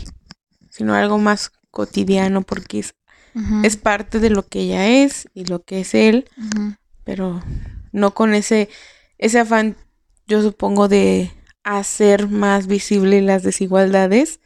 sino 0.70 0.94
algo 0.94 1.18
más 1.18 1.53
cotidiano 1.70 2.42
porque 2.42 2.78
es, 2.78 2.94
es 3.62 3.76
parte 3.76 4.20
de 4.20 4.30
lo 4.30 4.47
que 4.47 4.61
ella 4.61 4.86
es 4.88 5.28
y 5.34 5.44
lo 5.44 5.62
que 5.62 5.80
es 5.80 5.94
él, 5.94 6.28
pero 7.05 7.42
no 7.92 8.14
con 8.14 8.32
ese, 8.32 8.70
ese 9.18 9.40
afán, 9.40 9.76
yo 10.26 10.42
supongo, 10.42 10.88
de 10.88 11.30
hacer 11.62 12.28
más 12.28 12.66
visibles 12.66 13.22
las 13.22 13.42
desigualdades 13.42 14.40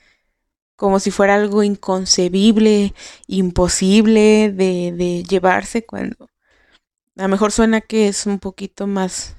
como 0.81 0.99
si 0.99 1.11
fuera 1.11 1.35
algo 1.35 1.63
inconcebible, 1.63 2.95
imposible 3.27 4.51
de, 4.51 4.95
de 4.97 5.23
llevarse 5.29 5.85
cuando 5.85 6.31
a 7.19 7.23
lo 7.25 7.29
mejor 7.29 7.53
suena 7.53 7.83
que 7.83 8.09
es 8.09 8.25
un 8.25 8.39
poquito 8.39 8.87
más 8.87 9.37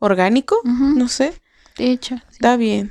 orgánico, 0.00 0.56
no 0.64 1.06
sé. 1.06 1.40
De 1.78 1.92
hecho. 1.92 2.16
sí. 2.16 2.22
Está 2.32 2.56
bien. 2.56 2.90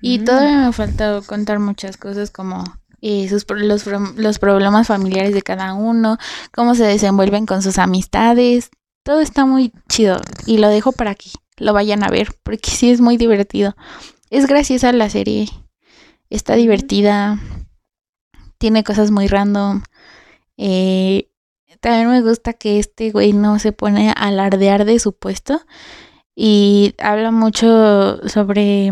Y 0.00 0.20
Mm. 0.20 0.24
todavía 0.24 0.58
me 0.58 0.66
ha 0.66 0.72
faltado 0.72 1.22
contar 1.24 1.58
muchas 1.58 1.96
cosas 1.96 2.30
como 2.30 2.62
eh, 3.00 3.28
sus, 3.28 3.44
los, 3.50 3.84
los 4.16 4.38
problemas 4.38 4.86
familiares 4.86 5.34
de 5.34 5.42
cada 5.42 5.74
uno, 5.74 6.18
cómo 6.52 6.76
se 6.76 6.84
desenvuelven 6.84 7.46
con 7.46 7.62
sus 7.62 7.78
amistades. 7.78 8.70
Todo 9.02 9.20
está 9.20 9.44
muy 9.44 9.72
chido 9.88 10.20
y 10.46 10.58
lo 10.58 10.68
dejo 10.68 10.92
para 10.92 11.16
que 11.16 11.30
lo 11.56 11.72
vayan 11.72 12.04
a 12.04 12.10
ver 12.10 12.28
porque 12.44 12.70
sí 12.70 12.90
es 12.92 13.00
muy 13.00 13.16
divertido. 13.16 13.74
Es 14.30 14.46
graciosa 14.46 14.92
la 14.92 15.10
serie. 15.10 15.48
Está 16.34 16.54
divertida. 16.54 17.38
Tiene 18.58 18.84
cosas 18.84 19.10
muy 19.10 19.26
random. 19.26 19.82
Eh, 20.56 21.28
también 21.80 22.10
me 22.10 22.22
gusta 22.22 22.52
que 22.52 22.78
este 22.78 23.10
güey 23.10 23.32
no 23.32 23.58
se 23.58 23.72
pone 23.72 24.10
a 24.10 24.12
alardear 24.12 24.84
de 24.84 24.98
su 24.98 25.12
puesto 25.12 25.60
y 26.34 26.94
habla 26.98 27.30
mucho 27.30 28.26
sobre 28.28 28.90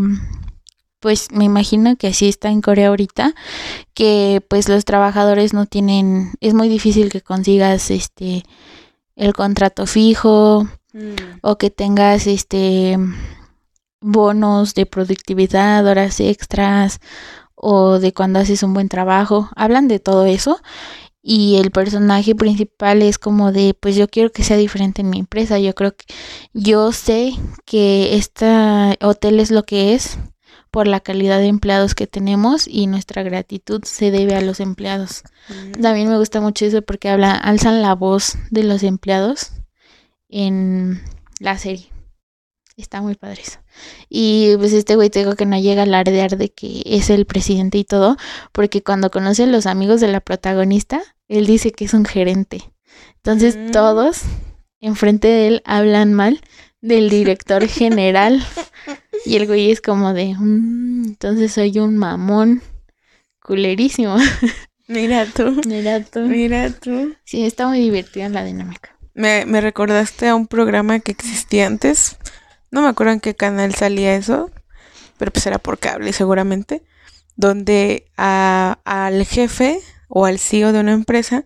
pues 0.99 1.31
me 1.31 1.43
imagino 1.43 1.97
que 1.97 2.07
así 2.07 2.29
está 2.29 2.49
en 2.49 2.61
Corea 2.61 2.87
ahorita, 2.87 3.35
que 3.93 4.41
pues 4.47 4.69
los 4.69 4.85
trabajadores 4.85 5.53
no 5.53 5.65
tienen, 5.65 6.31
es 6.39 6.53
muy 6.53 6.69
difícil 6.69 7.11
que 7.11 7.19
consigas 7.19 7.91
este 7.91 8.43
el 9.17 9.33
contrato 9.33 9.85
fijo 9.85 10.65
Mm. 10.93 11.15
o 11.41 11.57
que 11.57 11.71
tengas 11.71 12.27
este 12.27 12.97
bonos 14.03 14.73
de 14.75 14.85
productividad, 14.85 15.85
horas 15.87 16.19
extras 16.19 16.99
o 17.55 17.99
de 17.99 18.13
cuando 18.13 18.39
haces 18.39 18.61
un 18.63 18.73
buen 18.73 18.89
trabajo. 18.89 19.49
Hablan 19.55 19.87
de 19.87 19.99
todo 19.99 20.25
eso 20.25 20.59
y 21.21 21.55
el 21.55 21.71
personaje 21.71 22.35
principal 22.35 23.01
es 23.01 23.17
como 23.17 23.53
de, 23.53 23.73
pues 23.79 23.95
yo 23.95 24.09
quiero 24.09 24.31
que 24.31 24.43
sea 24.43 24.57
diferente 24.57 25.01
en 25.01 25.09
mi 25.09 25.19
empresa. 25.19 25.57
Yo 25.57 25.73
creo 25.73 25.95
que 25.95 26.05
yo 26.53 26.91
sé 26.91 27.33
que 27.65 28.17
este 28.17 28.97
hotel 29.01 29.39
es 29.39 29.49
lo 29.49 29.63
que 29.63 29.93
es 29.93 30.19
por 30.69 30.87
la 30.87 30.99
calidad 30.99 31.37
de 31.37 31.47
empleados 31.47 31.95
que 31.95 32.07
tenemos 32.07 32.67
y 32.67 32.87
nuestra 32.87 33.23
gratitud 33.23 33.83
se 33.85 34.11
debe 34.11 34.35
a 34.35 34.41
los 34.41 34.59
empleados. 34.59 35.23
Mm. 35.47 35.81
También 35.81 36.09
me 36.09 36.17
gusta 36.17 36.41
mucho 36.41 36.65
eso 36.65 36.81
porque 36.81 37.09
habla, 37.09 37.31
alzan 37.31 37.81
la 37.81 37.95
voz 37.95 38.37
de 38.49 38.63
los 38.63 38.83
empleados 38.83 39.51
en 40.27 41.01
la 41.39 41.57
serie. 41.57 41.89
Está 42.75 43.01
muy 43.01 43.15
padre 43.15 43.43
eso. 43.43 43.59
Y 44.09 44.55
pues 44.57 44.73
este 44.73 44.95
güey 44.95 45.09
te 45.09 45.19
digo 45.19 45.35
que 45.35 45.45
no 45.45 45.59
llega 45.59 45.81
a 45.81 45.85
alardear 45.85 46.37
de 46.37 46.49
que 46.49 46.81
es 46.85 47.09
el 47.09 47.25
presidente 47.25 47.77
y 47.77 47.83
todo, 47.83 48.17
porque 48.51 48.83
cuando 48.83 49.09
conoce 49.11 49.43
a 49.43 49.47
los 49.47 49.65
amigos 49.65 50.01
de 50.01 50.07
la 50.07 50.19
protagonista, 50.19 51.01
él 51.27 51.45
dice 51.45 51.71
que 51.71 51.85
es 51.85 51.93
un 51.93 52.05
gerente. 52.05 52.71
Entonces 53.17 53.55
Mm. 53.57 53.71
todos 53.71 54.21
enfrente 54.81 55.27
de 55.29 55.47
él 55.47 55.61
hablan 55.65 56.13
mal 56.13 56.41
del 56.81 57.09
director 57.09 57.65
general. 57.67 58.45
Y 59.25 59.37
el 59.37 59.47
güey 59.47 59.71
es 59.71 59.79
como 59.81 60.13
de, 60.13 60.35
"Mm, 60.37 61.05
entonces 61.05 61.53
soy 61.53 61.79
un 61.79 61.97
mamón 61.97 62.61
culerísimo. 63.41 64.17
Mira 64.87 65.25
tú. 65.25 65.61
Mira 65.65 66.03
tú. 66.03 66.19
Mira 66.21 66.69
tú. 66.71 67.15
Sí, 67.23 67.45
está 67.45 67.67
muy 67.67 67.79
divertida 67.79 68.27
la 68.29 68.43
dinámica. 68.43 68.89
Me, 69.13 69.45
me 69.45 69.61
recordaste 69.61 70.27
a 70.27 70.35
un 70.35 70.47
programa 70.47 70.99
que 70.99 71.11
existía 71.11 71.67
antes. 71.67 72.17
No 72.73 72.81
me 72.81 72.87
acuerdo 72.89 73.13
en 73.13 73.19
qué 73.19 73.35
canal 73.35 73.75
salía 73.75 74.15
eso, 74.15 74.49
pero 75.17 75.31
pues 75.31 75.45
era 75.45 75.59
por 75.59 75.77
cable 75.77 76.11
seguramente. 76.11 76.83
Donde 77.35 78.05
a- 78.17 78.79
al 78.83 79.25
jefe 79.25 79.79
o 80.07 80.25
al 80.25 80.39
CEO 80.39 80.73
de 80.73 80.79
una 80.79 80.93
empresa 80.93 81.45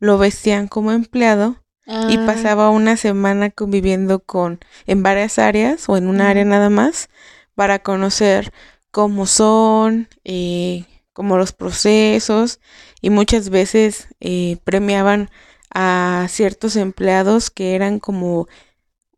lo 0.00 0.18
vestían 0.18 0.68
como 0.68 0.92
empleado 0.92 1.56
y 1.86 2.16
Ah, 2.16 2.22
pasaba 2.26 2.70
una 2.70 2.96
semana 2.96 3.50
conviviendo 3.50 4.20
con 4.20 4.58
en 4.86 5.02
varias 5.02 5.38
áreas 5.38 5.86
o 5.88 5.96
en 5.98 6.08
un 6.08 6.22
área 6.22 6.44
nada 6.46 6.70
más 6.70 7.10
para 7.54 7.78
conocer 7.80 8.52
cómo 8.90 9.26
son, 9.26 10.08
eh, 10.24 10.86
como 11.12 11.36
los 11.36 11.52
procesos 11.52 12.58
y 13.02 13.10
muchas 13.10 13.50
veces 13.50 14.08
eh, 14.20 14.56
premiaban 14.64 15.28
a 15.74 16.26
ciertos 16.30 16.76
empleados 16.76 17.50
que 17.50 17.74
eran 17.74 17.98
como 17.98 18.48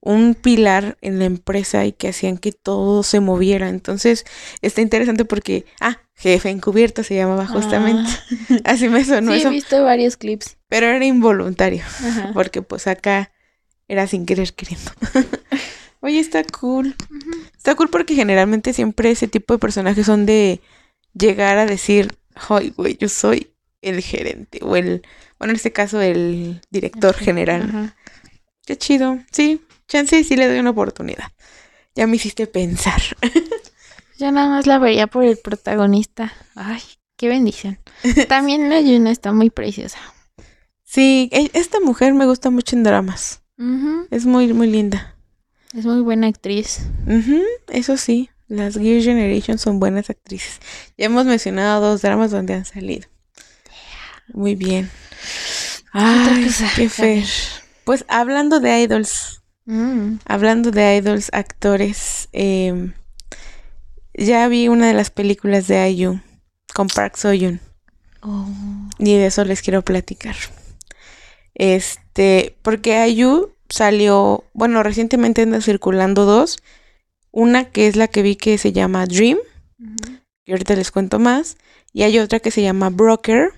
un 0.07 0.35
pilar 0.35 0.97
en 1.01 1.19
la 1.19 1.25
empresa 1.25 1.85
y 1.85 1.93
que 1.93 2.09
hacían 2.09 2.39
que 2.39 2.53
todo 2.53 3.03
se 3.03 3.19
moviera. 3.21 3.69
Entonces 3.69 4.25
está 4.63 4.81
interesante 4.81 5.25
porque, 5.25 5.67
ah, 5.81 6.01
jefe 6.15 6.49
encubierto 6.51 7.03
se 7.03 7.17
llamaba 7.17 7.47
justamente. 7.47 8.09
ah. 8.51 8.55
Así 8.65 8.89
me 8.89 9.05
sonó 9.05 9.33
Sí, 9.33 9.39
he 9.39 9.41
eso, 9.41 9.51
visto 9.51 9.83
varios 9.83 10.17
clips. 10.17 10.57
pero 10.69 10.87
era 10.87 11.05
involuntario 11.05 11.83
Ajá. 11.85 12.31
porque 12.35 12.63
pues 12.63 12.87
acá 12.87 13.33
era 13.89 14.07
sin 14.07 14.27
querer 14.27 14.53
queriendo. 14.53 14.91
Oye, 16.01 16.21
está 16.21 16.45
cool. 16.45 16.95
Está 17.57 17.75
cool 17.75 17.89
porque 17.89 18.15
generalmente 18.15 18.73
siempre 18.73 19.11
ese 19.11 19.27
tipo 19.27 19.55
de 19.55 19.59
personajes 19.59 20.07
son 20.07 20.25
de 20.25 20.61
llegar 21.15 21.59
a 21.59 21.67
decir, 21.67 22.15
ay, 22.49 22.73
güey, 22.77 22.97
yo 22.97 23.09
soy 23.09 23.51
el 23.83 24.01
gerente 24.03 24.61
o 24.63 24.77
el, 24.77 25.03
bueno, 25.39 25.51
en 25.51 25.57
este 25.57 25.73
caso 25.73 26.01
el 26.01 26.61
director 26.71 27.15
general. 27.17 27.63
Ajá. 27.63 27.97
Qué 28.67 28.77
chido. 28.77 29.19
Sí, 29.33 29.61
chance 29.89 30.25
sí 30.25 30.37
le 30.37 30.49
doy 30.49 30.59
una 30.59 30.71
oportunidad. 30.71 31.33
Ya 31.95 32.07
me 32.07 32.17
hiciste 32.17 32.47
pensar. 32.47 33.01
Yo 34.19 34.33
nada 34.33 34.49
más 34.49 34.67
la 34.67 34.79
vería 34.79 35.07
por 35.07 35.25
el 35.25 35.37
protagonista. 35.37 36.33
Ay, 36.55 36.81
qué 37.17 37.29
bendición. 37.29 37.79
También 38.29 38.71
la 38.71 38.81
Yuna 38.81 39.11
está 39.11 39.33
muy 39.33 39.51
preciosa. 39.51 39.99
Sí, 40.85 41.29
e- 41.33 41.51
esta 41.55 41.81
mujer 41.81 42.15
me 42.15 42.27
gusta 42.27 42.51
mucho 42.51 42.77
en 42.77 42.83
dramas. 42.85 43.43
Es 44.11 44.27
muy, 44.27 44.53
muy 44.53 44.69
linda. 44.69 45.17
Es 45.75 45.85
muy 45.87 46.01
buena 46.01 46.27
actriz. 46.27 46.81
Eso 47.69 47.97
sí, 47.97 48.31
las 48.49 48.75
Gear 48.77 49.03
Generation 49.03 49.59
son 49.59 49.81
buenas 49.81 50.11
actrices. 50.11 50.61
Ya 50.97 51.07
hemos 51.07 51.25
mencionado 51.27 51.81
dos 51.87 52.03
dramas 52.03 52.31
donde 52.31 52.55
han 52.55 52.65
salido. 52.65 53.09
Muy 54.33 54.55
bien. 54.55 54.91
Ay, 55.93 56.49
qué 56.77 56.89
fe. 56.89 57.25
Pues 57.85 58.05
hablando 58.09 58.61
de 58.61 58.81
idols, 58.83 59.43
Mm. 59.67 60.21
hablando 60.25 60.71
de 60.71 60.97
idols, 60.97 61.29
actores, 61.33 62.29
em, 62.33 62.93
ya 64.15 64.47
vi 64.49 64.69
una 64.69 64.87
de 64.87 64.95
las 64.95 65.11
películas 65.11 65.67
de 65.67 65.91
IU 65.91 66.21
con 66.75 66.87
Park 66.89 67.17
Seo-yoon. 67.17 67.61
Oh. 68.23 68.47
Y 68.99 69.15
de 69.17 69.27
eso 69.27 69.45
les 69.45 69.63
quiero 69.63 69.83
platicar. 69.83 70.37
Este, 71.55 72.57
porque 72.63 73.07
IU 73.09 73.53
salió, 73.69 74.45
bueno, 74.53 74.83
recientemente 74.83 75.43
anda 75.43 75.61
circulando 75.61 76.25
dos. 76.25 76.59
Una 77.31 77.65
que 77.65 77.87
es 77.89 77.97
la 77.97 78.09
que 78.09 78.23
vi 78.23 78.37
que 78.37 78.59
se 78.59 78.73
llama 78.73 79.07
Dream, 79.07 79.39
Ujú. 79.81 80.19
que 80.45 80.53
ahorita 80.53 80.75
les 80.75 80.91
cuento 80.91 81.19
más. 81.19 81.57
Y 81.93 82.03
hay 82.05 82.19
otra 82.19 82.41
que 82.41 82.51
se 82.51 82.63
llama 82.63 82.91
Broker, 82.91 83.51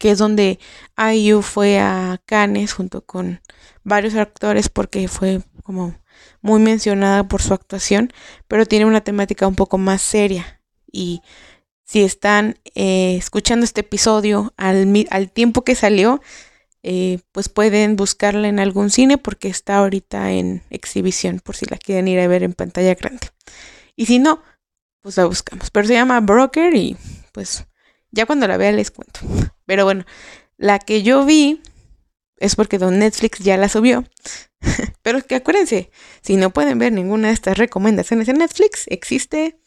que 0.00 0.10
es 0.10 0.18
donde 0.18 0.58
IU 0.96 1.42
fue 1.42 1.78
a 1.78 2.18
Cannes 2.24 2.72
junto 2.72 3.04
con 3.04 3.42
varios 3.84 4.14
actores 4.14 4.70
porque 4.70 5.06
fue 5.08 5.42
como 5.62 5.94
muy 6.40 6.58
mencionada 6.58 7.28
por 7.28 7.42
su 7.42 7.52
actuación, 7.52 8.10
pero 8.48 8.64
tiene 8.64 8.86
una 8.86 9.02
temática 9.02 9.46
un 9.46 9.56
poco 9.56 9.76
más 9.76 10.00
seria. 10.00 10.62
Y 10.90 11.20
si 11.84 12.02
están 12.02 12.58
eh, 12.74 13.16
escuchando 13.18 13.64
este 13.64 13.82
episodio 13.82 14.54
al, 14.56 15.06
al 15.10 15.30
tiempo 15.30 15.64
que 15.64 15.74
salió, 15.74 16.22
eh, 16.82 17.18
pues 17.32 17.50
pueden 17.50 17.96
buscarla 17.96 18.48
en 18.48 18.58
algún 18.58 18.88
cine 18.88 19.18
porque 19.18 19.48
está 19.48 19.76
ahorita 19.76 20.32
en 20.32 20.62
exhibición 20.70 21.40
por 21.40 21.56
si 21.56 21.66
la 21.66 21.76
quieren 21.76 22.08
ir 22.08 22.20
a 22.20 22.26
ver 22.26 22.42
en 22.42 22.54
pantalla 22.54 22.94
grande. 22.94 23.28
Y 23.96 24.06
si 24.06 24.18
no, 24.18 24.42
pues 25.02 25.18
la 25.18 25.26
buscamos. 25.26 25.70
Pero 25.70 25.86
se 25.86 25.92
llama 25.92 26.20
Broker 26.20 26.74
y 26.74 26.96
pues 27.32 27.66
ya 28.10 28.26
cuando 28.26 28.46
la 28.48 28.56
vea 28.56 28.72
les 28.72 28.90
cuento. 28.90 29.20
Pero 29.66 29.84
bueno, 29.84 30.04
la 30.56 30.78
que 30.78 31.02
yo 31.02 31.24
vi 31.24 31.62
es 32.38 32.56
porque 32.56 32.78
Don 32.78 32.98
Netflix 32.98 33.38
ya 33.40 33.56
la 33.56 33.68
subió. 33.68 34.04
Pero 35.02 35.18
es 35.18 35.24
que 35.24 35.36
acuérdense, 35.36 35.90
si 36.22 36.36
no 36.36 36.50
pueden 36.50 36.78
ver 36.78 36.92
ninguna 36.92 37.28
de 37.28 37.34
estas 37.34 37.58
recomendaciones 37.58 38.28
en 38.28 38.38
Netflix, 38.38 38.84
existe 38.88 39.58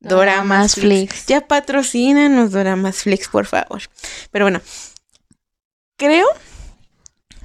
Doramas 0.00 0.74
Flix. 0.74 1.10
Flix. 1.12 1.26
Ya 1.26 1.46
patrocinan 1.46 2.36
los 2.36 2.52
Doramas 2.52 3.02
Flix, 3.02 3.28
por 3.28 3.46
favor. 3.46 3.82
Pero 4.30 4.44
bueno, 4.44 4.60
creo, 5.96 6.26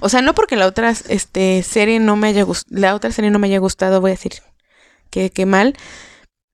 o 0.00 0.08
sea, 0.08 0.22
no 0.22 0.34
porque 0.34 0.56
la 0.56 0.66
otra 0.66 0.94
este, 1.08 1.62
serie 1.62 1.98
no 2.00 2.16
me 2.16 2.28
haya 2.28 2.42
gustado, 2.42 2.80
la 2.80 2.94
otra 2.94 3.12
serie 3.12 3.30
no 3.30 3.38
me 3.38 3.46
haya 3.48 3.58
gustado, 3.58 4.00
voy 4.00 4.10
a 4.10 4.14
decir 4.14 4.34
que, 5.10 5.30
que 5.30 5.46
mal, 5.46 5.76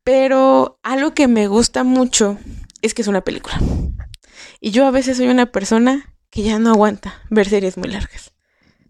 pero 0.05 0.79
algo 0.83 1.15
que 1.15 1.29
me 1.29 1.49
gusta 1.49 1.85
mucho 1.85 2.39
es 2.83 2.95
que 2.95 3.03
es 3.03 3.09
una 3.09 3.23
película. 3.23 3.61
Y 4.61 4.71
yo 4.71 4.87
a 4.87 4.91
veces 4.91 5.17
soy 5.17 5.29
una 5.29 5.53
persona 5.53 6.15
que 6.31 6.43
ya 6.43 6.59
no 6.59 6.71
aguanta 6.71 7.23
ver 7.31 7.49
series 7.49 7.77
muy 7.77 7.89
largas. 7.89 8.33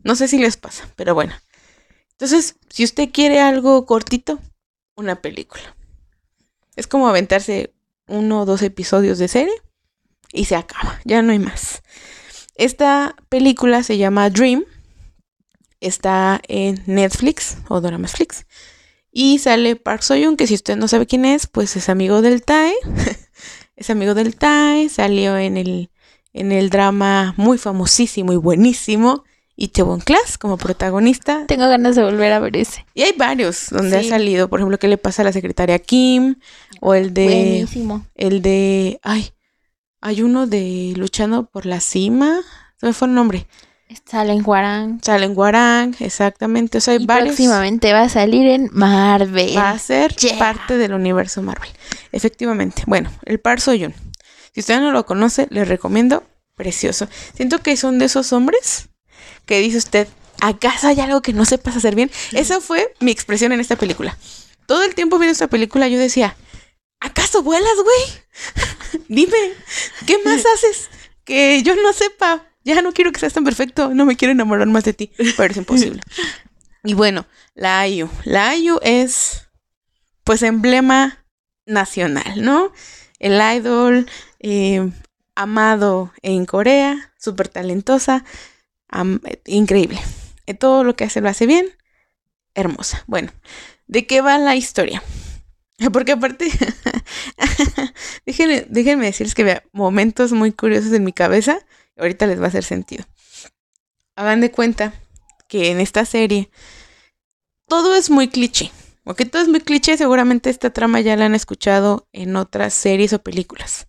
No 0.04 0.14
sé 0.14 0.28
si 0.28 0.38
les 0.38 0.56
pasa, 0.56 0.88
pero 0.96 1.14
bueno. 1.14 1.34
Entonces, 2.12 2.56
si 2.68 2.84
usted 2.84 3.10
quiere 3.12 3.40
algo 3.40 3.86
cortito, 3.86 4.40
una 4.96 5.22
película. 5.22 5.76
Es 6.76 6.86
como 6.86 7.08
aventarse 7.08 7.74
uno 8.06 8.42
o 8.42 8.44
dos 8.44 8.62
episodios 8.62 9.18
de 9.18 9.28
serie 9.28 9.54
y 10.32 10.46
se 10.46 10.56
acaba, 10.56 11.00
ya 11.04 11.22
no 11.22 11.32
hay 11.32 11.38
más. 11.38 11.82
Esta 12.54 13.14
película 13.28 13.82
se 13.82 13.98
llama 13.98 14.30
Dream, 14.30 14.64
está 15.80 16.40
en 16.48 16.82
Netflix 16.86 17.58
o 17.68 17.80
Flix 18.08 18.46
y 19.12 19.38
sale 19.38 19.76
Park 19.76 20.02
Soyun, 20.02 20.36
que 20.36 20.46
si 20.46 20.54
usted 20.54 20.76
no 20.76 20.88
sabe 20.88 21.06
quién 21.06 21.24
es, 21.24 21.46
pues 21.46 21.76
es 21.76 21.88
amigo 21.88 22.22
del 22.22 22.42
Tae, 22.42 22.74
es 23.78 23.90
amigo 23.90 24.14
del 24.14 24.34
Tae, 24.34 24.88
salió 24.88 25.38
en 25.38 25.56
el, 25.56 25.90
en 26.32 26.50
el 26.50 26.68
drama 26.68 27.32
muy 27.36 27.58
famosísimo 27.58 28.32
y 28.32 28.36
buenísimo 28.36 29.24
Itaewon 29.54 30.00
Class 30.00 30.36
como 30.36 30.56
protagonista. 30.56 31.46
Tengo 31.46 31.68
ganas 31.68 31.94
de 31.94 32.02
volver 32.02 32.32
a 32.32 32.40
ver 32.40 32.56
ese. 32.56 32.84
Y 32.94 33.02
hay 33.02 33.12
varios 33.16 33.68
donde 33.70 33.98
ha 33.98 34.02
salido, 34.02 34.48
por 34.48 34.58
ejemplo, 34.58 34.78
¿qué 34.78 34.88
le 34.88 34.98
pasa 34.98 35.22
a 35.22 35.24
la 35.24 35.32
secretaria 35.32 35.78
Kim? 35.78 36.36
O 36.80 36.94
el 36.94 37.14
de... 37.14 37.24
Buenísimo. 37.24 38.04
El 38.16 38.42
de... 38.42 38.98
Ay, 39.02 39.30
hay 40.00 40.22
uno 40.22 40.46
de 40.46 40.92
Luchando 40.96 41.46
por 41.46 41.64
la 41.64 41.80
Cima. 41.80 42.40
¿Se 42.80 42.86
me 42.86 42.92
fue 42.92 43.08
el 43.08 43.14
nombre? 43.14 43.46
Salen 44.04 44.42
Guarang. 44.42 45.00
Salen 45.02 45.34
Guarang, 45.34 45.94
exactamente. 46.00 46.78
O 46.78 46.80
sea, 46.80 46.94
hay 46.94 47.04
varios. 47.04 47.36
Próximamente 47.36 47.92
va 47.92 48.02
a 48.02 48.08
salir 48.08 48.46
en 48.46 48.68
Marvel. 48.72 49.56
Va 49.56 49.70
a 49.70 49.78
ser 49.78 50.14
parte 50.38 50.76
del 50.76 50.92
universo 50.92 51.42
Marvel. 51.42 51.70
Efectivamente. 52.12 52.82
Bueno, 52.86 53.10
el 53.24 53.40
Par 53.40 53.60
Soyun. 53.60 53.94
Si 54.54 54.60
usted 54.60 54.80
no 54.80 54.92
lo 54.92 55.06
conoce, 55.06 55.46
le 55.50 55.64
recomiendo. 55.64 56.24
Precioso. 56.54 57.06
Siento 57.34 57.58
que 57.58 57.76
son 57.76 57.98
de 57.98 58.06
esos 58.06 58.32
hombres 58.32 58.88
que 59.46 59.60
dice 59.60 59.78
usted, 59.78 60.08
¿acaso 60.40 60.88
hay 60.88 61.00
algo 61.00 61.22
que 61.22 61.32
no 61.32 61.44
sepas 61.44 61.76
hacer 61.76 61.94
bien? 61.94 62.10
Esa 62.32 62.60
fue 62.60 62.92
mi 63.00 63.12
expresión 63.12 63.52
en 63.52 63.60
esta 63.60 63.76
película. 63.76 64.18
Todo 64.66 64.82
el 64.82 64.94
tiempo 64.94 65.18
viendo 65.18 65.32
esta 65.32 65.46
película 65.46 65.88
yo 65.88 65.98
decía, 65.98 66.36
¿acaso 67.00 67.42
vuelas, 67.42 67.72
güey? 67.76 69.04
Dime, 69.08 69.52
¿qué 70.06 70.18
más 70.24 70.44
haces 70.54 70.90
que 71.24 71.62
yo 71.62 71.76
no 71.76 71.92
sepa? 71.92 72.47
Ya 72.64 72.82
no 72.82 72.92
quiero 72.92 73.12
que 73.12 73.20
seas 73.20 73.32
tan 73.32 73.44
perfecto, 73.44 73.94
no 73.94 74.04
me 74.04 74.16
quiero 74.16 74.32
enamorar 74.32 74.66
más 74.68 74.84
de 74.84 74.92
ti, 74.92 75.10
pero 75.36 75.50
es 75.50 75.56
imposible. 75.58 76.00
Y 76.84 76.94
bueno, 76.94 77.26
la 77.54 77.86
IU. 77.88 78.08
La 78.24 78.54
IU 78.54 78.78
es, 78.82 79.48
pues, 80.24 80.42
emblema 80.42 81.24
nacional, 81.66 82.42
¿no? 82.42 82.72
El 83.18 83.40
idol 83.56 84.08
eh, 84.40 84.90
amado 85.34 86.12
en 86.22 86.46
Corea, 86.46 87.12
súper 87.18 87.48
talentosa, 87.48 88.24
increíble. 89.46 90.00
Eh, 90.46 90.54
todo 90.54 90.82
lo 90.82 90.96
que 90.96 91.04
hace 91.04 91.20
lo 91.20 91.28
hace 91.28 91.46
bien. 91.46 91.66
Hermosa. 92.54 93.04
Bueno, 93.06 93.30
¿de 93.86 94.06
qué 94.06 94.20
va 94.20 94.38
la 94.38 94.56
historia? 94.56 95.02
Porque 95.92 96.12
aparte, 96.12 96.48
déjenme, 98.26 98.66
déjenme 98.68 99.06
decirles 99.06 99.34
que 99.34 99.44
vea 99.44 99.62
momentos 99.72 100.32
muy 100.32 100.52
curiosos 100.52 100.92
en 100.92 101.04
mi 101.04 101.12
cabeza. 101.12 101.58
Ahorita 101.98 102.26
les 102.26 102.40
va 102.40 102.44
a 102.44 102.48
hacer 102.48 102.64
sentido. 102.64 103.04
Hagan 104.16 104.40
de 104.40 104.50
cuenta 104.50 104.94
que 105.48 105.70
en 105.70 105.80
esta 105.80 106.04
serie 106.04 106.50
todo 107.66 107.94
es 107.94 108.10
muy 108.10 108.28
cliché. 108.28 108.70
Aunque 109.04 109.24
todo 109.24 109.42
es 109.42 109.48
muy 109.48 109.60
cliché, 109.60 109.96
seguramente 109.96 110.50
esta 110.50 110.70
trama 110.70 111.00
ya 111.00 111.16
la 111.16 111.26
han 111.26 111.34
escuchado 111.34 112.08
en 112.12 112.36
otras 112.36 112.74
series 112.74 113.12
o 113.12 113.22
películas. 113.22 113.88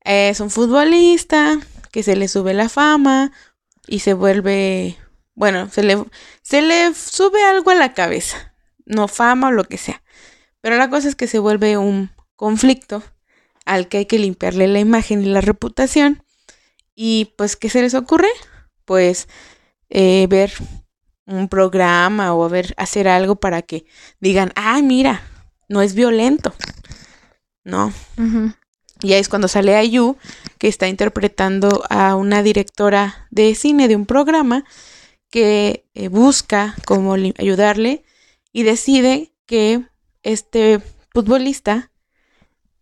Es 0.00 0.40
un 0.40 0.50
futbolista 0.50 1.58
que 1.90 2.02
se 2.02 2.16
le 2.16 2.28
sube 2.28 2.54
la 2.54 2.68
fama, 2.68 3.32
y 3.86 4.00
se 4.00 4.14
vuelve, 4.14 4.96
bueno, 5.34 5.68
se 5.70 5.82
le, 5.82 6.02
se 6.42 6.62
le 6.62 6.94
sube 6.94 7.42
algo 7.42 7.70
a 7.70 7.74
la 7.74 7.94
cabeza, 7.94 8.54
no 8.84 9.08
fama 9.08 9.48
o 9.48 9.52
lo 9.52 9.64
que 9.64 9.78
sea. 9.78 10.02
Pero 10.60 10.76
la 10.76 10.88
cosa 10.90 11.08
es 11.08 11.16
que 11.16 11.26
se 11.26 11.38
vuelve 11.38 11.76
un 11.76 12.10
conflicto 12.36 13.02
al 13.64 13.88
que 13.88 13.98
hay 13.98 14.06
que 14.06 14.18
limpiarle 14.18 14.68
la 14.68 14.80
imagen 14.80 15.22
y 15.22 15.26
la 15.26 15.40
reputación. 15.40 16.21
Y 16.94 17.34
pues, 17.36 17.56
¿qué 17.56 17.70
se 17.70 17.82
les 17.82 17.94
ocurre? 17.94 18.28
Pues 18.84 19.28
eh, 19.88 20.26
ver 20.28 20.52
un 21.26 21.48
programa 21.48 22.34
o 22.34 22.48
ver, 22.48 22.74
hacer 22.76 23.08
algo 23.08 23.36
para 23.36 23.62
que 23.62 23.84
digan, 24.20 24.52
ay, 24.54 24.82
mira, 24.82 25.22
no 25.68 25.82
es 25.82 25.94
violento. 25.94 26.54
¿No? 27.64 27.92
Y 29.02 29.12
ahí 29.12 29.20
es 29.20 29.28
cuando 29.28 29.48
sale 29.48 29.76
Ayu, 29.76 30.16
que 30.58 30.68
está 30.68 30.88
interpretando 30.88 31.84
a 31.88 32.16
una 32.16 32.42
directora 32.42 33.26
de 33.30 33.54
cine 33.54 33.88
de 33.88 33.96
un 33.96 34.06
programa 34.06 34.64
que 35.30 35.86
eh, 35.94 36.08
busca 36.08 36.74
cómo 36.84 37.14
ayudarle 37.14 38.04
y 38.52 38.64
decide 38.64 39.32
que 39.46 39.84
este 40.22 40.80
futbolista 41.12 41.91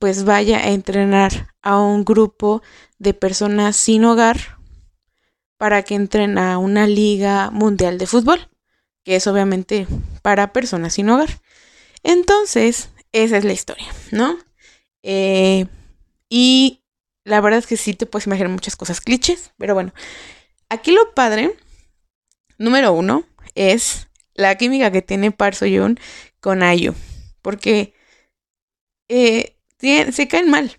pues 0.00 0.24
vaya 0.24 0.58
a 0.58 0.70
entrenar 0.70 1.54
a 1.60 1.78
un 1.78 2.04
grupo 2.06 2.62
de 2.98 3.12
personas 3.12 3.76
sin 3.76 4.04
hogar 4.06 4.58
para 5.58 5.82
que 5.82 5.94
entren 5.94 6.38
a 6.38 6.56
una 6.56 6.86
liga 6.86 7.50
mundial 7.50 7.98
de 7.98 8.06
fútbol, 8.06 8.48
que 9.04 9.16
es 9.16 9.26
obviamente 9.26 9.86
para 10.22 10.54
personas 10.54 10.94
sin 10.94 11.10
hogar. 11.10 11.28
Entonces, 12.02 12.88
esa 13.12 13.36
es 13.36 13.44
la 13.44 13.52
historia, 13.52 13.86
¿no? 14.10 14.38
Eh, 15.02 15.66
y 16.30 16.82
la 17.24 17.42
verdad 17.42 17.58
es 17.58 17.66
que 17.66 17.76
sí 17.76 17.92
te 17.92 18.06
puedes 18.06 18.26
imaginar 18.26 18.48
muchas 18.48 18.76
cosas 18.76 19.02
clichés, 19.02 19.52
pero 19.58 19.74
bueno. 19.74 19.92
Aquí 20.70 20.92
lo 20.92 21.12
padre, 21.14 21.54
número 22.56 22.94
uno, 22.94 23.24
es 23.54 24.08
la 24.32 24.56
química 24.56 24.90
que 24.90 25.02
tiene 25.02 25.30
Park 25.30 25.62
Yoon 25.62 26.00
con 26.40 26.62
Ayu. 26.62 26.94
Porque 27.42 27.92
eh, 29.08 29.59
se 29.80 30.28
caen 30.28 30.50
mal 30.50 30.76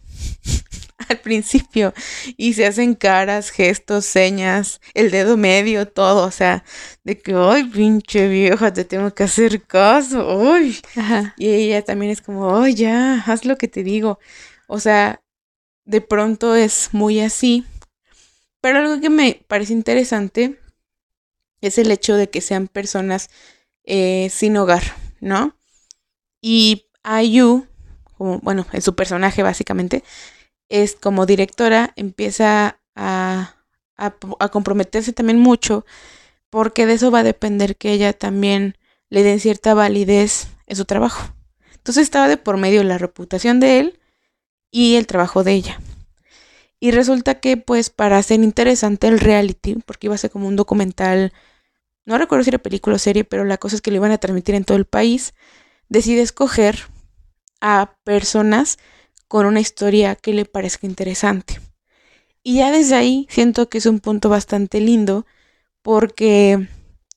al 1.10 1.20
principio 1.20 1.94
y 2.38 2.54
se 2.54 2.66
hacen 2.66 2.96
caras, 2.96 3.50
gestos, 3.50 4.06
señas, 4.06 4.82
el 4.94 5.12
dedo 5.12 5.38
medio, 5.38 5.88
todo, 5.88 6.26
o 6.26 6.32
sea, 6.32 6.64
de 7.04 7.18
que, 7.18 7.34
ay, 7.36 7.66
pinche 7.66 8.28
vieja, 8.28 8.72
te 8.74 8.86
tengo 8.86 9.14
que 9.14 9.24
hacer 9.24 9.64
caso, 9.64 10.38
uy. 10.38 10.80
Y 11.38 11.50
ella 11.50 11.84
también 11.84 12.12
es 12.12 12.22
como, 12.22 12.56
ay, 12.56 12.76
ya, 12.76 13.24
haz 13.26 13.46
lo 13.46 13.58
que 13.58 13.68
te 13.68 13.84
digo. 13.84 14.20
O 14.68 14.80
sea, 14.80 15.22
de 15.86 16.02
pronto 16.02 16.56
es 16.56 16.90
muy 16.94 17.20
así. 17.20 17.66
Pero 18.62 18.80
algo 18.80 19.02
que 19.02 19.10
me 19.10 19.44
parece 19.48 19.74
interesante 19.74 20.60
es 21.62 21.78
el 21.78 21.92
hecho 21.92 22.16
de 22.16 22.30
que 22.30 22.42
sean 22.42 22.68
personas 22.68 23.30
eh, 23.84 24.30
sin 24.32 24.56
hogar, 24.58 24.84
¿no? 25.20 25.56
Y 26.42 26.86
Ayu, 27.04 27.68
bueno, 28.42 28.66
en 28.72 28.82
su 28.82 28.96
personaje 28.96 29.44
básicamente, 29.44 30.04
es 30.70 30.96
como 30.96 31.26
directora, 31.26 31.94
empieza 31.96 32.80
a, 32.96 33.56
a, 33.98 34.16
a 34.40 34.50
comprometerse 34.50 35.14
también 35.14 35.40
mucho, 35.40 35.86
porque 36.50 36.86
de 36.86 36.94
eso 36.94 37.12
va 37.12 37.20
a 37.20 37.24
depender 37.24 37.76
que 37.76 37.92
ella 37.92 38.14
también 38.14 38.78
le 39.10 39.24
den 39.24 39.40
cierta 39.40 39.74
validez 39.74 40.48
en 40.68 40.76
su 40.76 40.86
trabajo. 40.86 41.34
Entonces 41.76 42.04
estaba 42.04 42.28
de 42.28 42.38
por 42.38 42.58
medio 42.58 42.84
la 42.84 42.98
reputación 42.98 43.60
de 43.60 43.80
él 43.80 44.00
y 44.72 44.96
el 44.96 45.08
trabajo 45.08 45.44
de 45.44 45.54
ella. 45.54 45.80
Y 46.80 46.92
resulta 46.92 47.40
que 47.40 47.58
pues 47.58 47.90
para 47.90 48.18
hacer 48.18 48.42
interesante 48.42 49.08
el 49.08 49.20
reality, 49.20 49.76
porque 49.86 50.08
iba 50.08 50.16
a 50.16 50.18
ser 50.18 50.32
como 50.32 50.48
un 50.48 50.56
documental, 50.56 51.34
no 52.06 52.18
recuerdo 52.18 52.44
si 52.44 52.50
era 52.50 52.58
película 52.58 52.96
o 52.96 53.00
serie, 53.00 53.24
pero 53.24 53.44
la 53.44 53.58
cosa 53.58 53.76
es 53.76 53.82
que 53.82 53.92
lo 53.92 53.98
iban 53.98 54.12
a 54.12 54.18
transmitir 54.18 54.56
en 54.56 54.64
todo 54.64 54.78
el 54.78 54.86
país, 54.86 55.34
decide 55.90 56.22
escoger 56.22 56.88
a 57.62 57.96
personas 58.04 58.78
con 59.28 59.46
una 59.46 59.62
historia 59.62 60.16
que 60.16 60.34
le 60.34 60.46
parezca 60.46 60.88
interesante. 60.88 61.62
Y 62.44 62.58
ya 62.58 62.72
desde 62.72 62.96
ahí 62.96 63.28
siento 63.30 63.70
que 63.70 63.78
es 63.78 63.86
un 63.86 64.00
punto 64.00 64.28
bastante 64.28 64.82
lindo 64.82 65.26
porque 65.82 66.68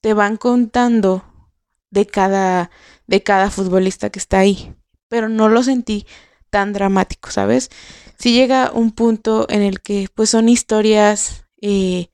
te 0.01 0.14
van 0.14 0.36
contando 0.36 1.24
de 1.90 2.07
cada 2.07 2.70
de 3.07 3.22
cada 3.22 3.51
futbolista 3.51 4.11
que 4.11 4.18
está 4.18 4.38
ahí, 4.38 4.74
pero 5.09 5.28
no 5.28 5.49
lo 5.49 5.62
sentí 5.62 6.07
tan 6.51 6.72
dramático, 6.72 7.30
¿sabes? 7.30 7.70
Si 8.18 8.32
llega 8.32 8.70
un 8.72 8.92
punto 8.92 9.47
en 9.51 9.62
el 9.62 9.80
que 9.80 10.09
pues 10.14 10.30
son 10.30 10.49
historias 10.49 11.47
eh, 11.61 12.11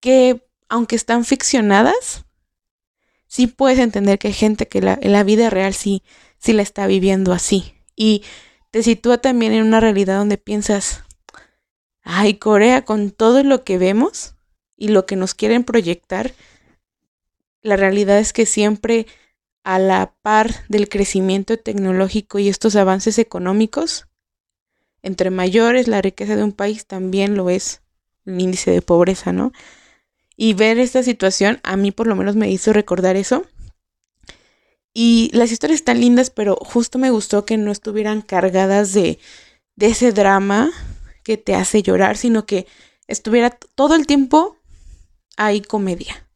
que 0.00 0.46
aunque 0.68 0.96
están 0.96 1.24
ficcionadas, 1.24 2.24
sí 3.26 3.46
puedes 3.46 3.78
entender 3.78 4.18
que 4.18 4.28
hay 4.28 4.34
gente 4.34 4.68
que 4.68 4.80
la, 4.80 4.98
en 5.00 5.12
la 5.12 5.22
vida 5.22 5.50
real 5.50 5.74
sí, 5.74 6.02
sí 6.42 6.52
la 6.52 6.62
está 6.62 6.86
viviendo 6.86 7.32
así. 7.32 7.74
Y 7.94 8.24
te 8.70 8.82
sitúa 8.82 9.18
también 9.18 9.52
en 9.52 9.64
una 9.64 9.80
realidad 9.80 10.18
donde 10.18 10.38
piensas, 10.38 11.04
ay, 12.02 12.34
Corea, 12.34 12.84
con 12.84 13.10
todo 13.10 13.44
lo 13.44 13.64
que 13.64 13.78
vemos 13.78 14.34
y 14.76 14.88
lo 14.88 15.06
que 15.06 15.16
nos 15.16 15.34
quieren 15.34 15.62
proyectar, 15.64 16.32
la 17.62 17.76
realidad 17.76 18.18
es 18.18 18.32
que 18.32 18.46
siempre 18.46 19.06
a 19.62 19.78
la 19.78 20.14
par 20.22 20.66
del 20.68 20.88
crecimiento 20.88 21.56
tecnológico 21.56 22.40
y 22.40 22.48
estos 22.48 22.74
avances 22.74 23.18
económicos, 23.18 24.08
entre 25.02 25.30
mayores 25.30 25.86
la 25.86 26.02
riqueza 26.02 26.34
de 26.34 26.42
un 26.42 26.52
país 26.52 26.86
también 26.86 27.36
lo 27.36 27.50
es 27.50 27.82
el 28.26 28.40
índice 28.40 28.70
de 28.72 28.82
pobreza, 28.82 29.32
¿no? 29.32 29.52
Y 30.36 30.54
ver 30.54 30.78
esta 30.78 31.04
situación 31.04 31.60
a 31.62 31.76
mí 31.76 31.92
por 31.92 32.08
lo 32.08 32.16
menos 32.16 32.34
me 32.34 32.50
hizo 32.50 32.72
recordar 32.72 33.14
eso. 33.16 33.44
Y 34.94 35.30
las 35.32 35.52
historias 35.52 35.80
están 35.80 36.00
lindas, 36.00 36.30
pero 36.30 36.56
justo 36.56 36.98
me 36.98 37.10
gustó 37.10 37.46
que 37.46 37.56
no 37.56 37.72
estuvieran 37.72 38.20
cargadas 38.20 38.92
de, 38.92 39.18
de 39.76 39.86
ese 39.86 40.12
drama 40.12 40.70
que 41.22 41.36
te 41.36 41.54
hace 41.54 41.82
llorar, 41.82 42.16
sino 42.16 42.44
que 42.44 42.66
estuviera 43.06 43.50
todo 43.50 43.94
el 43.94 44.06
tiempo 44.06 44.56
hay 45.36 45.62
comedia. 45.62 46.28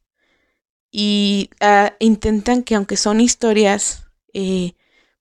Y 0.90 1.50
uh, 1.60 1.92
intentan 1.98 2.62
que 2.62 2.74
aunque 2.74 2.96
son 2.96 3.20
historias, 3.20 4.04
eh, 4.32 4.74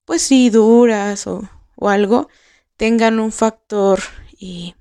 pues 0.04 0.22
sí, 0.22 0.48
duras 0.48 1.26
o, 1.26 1.48
o, 1.74 1.88
algo, 1.90 2.28
tengan 2.76 3.20
un 3.20 3.32
factor, 3.32 4.00
eh, 4.40 4.74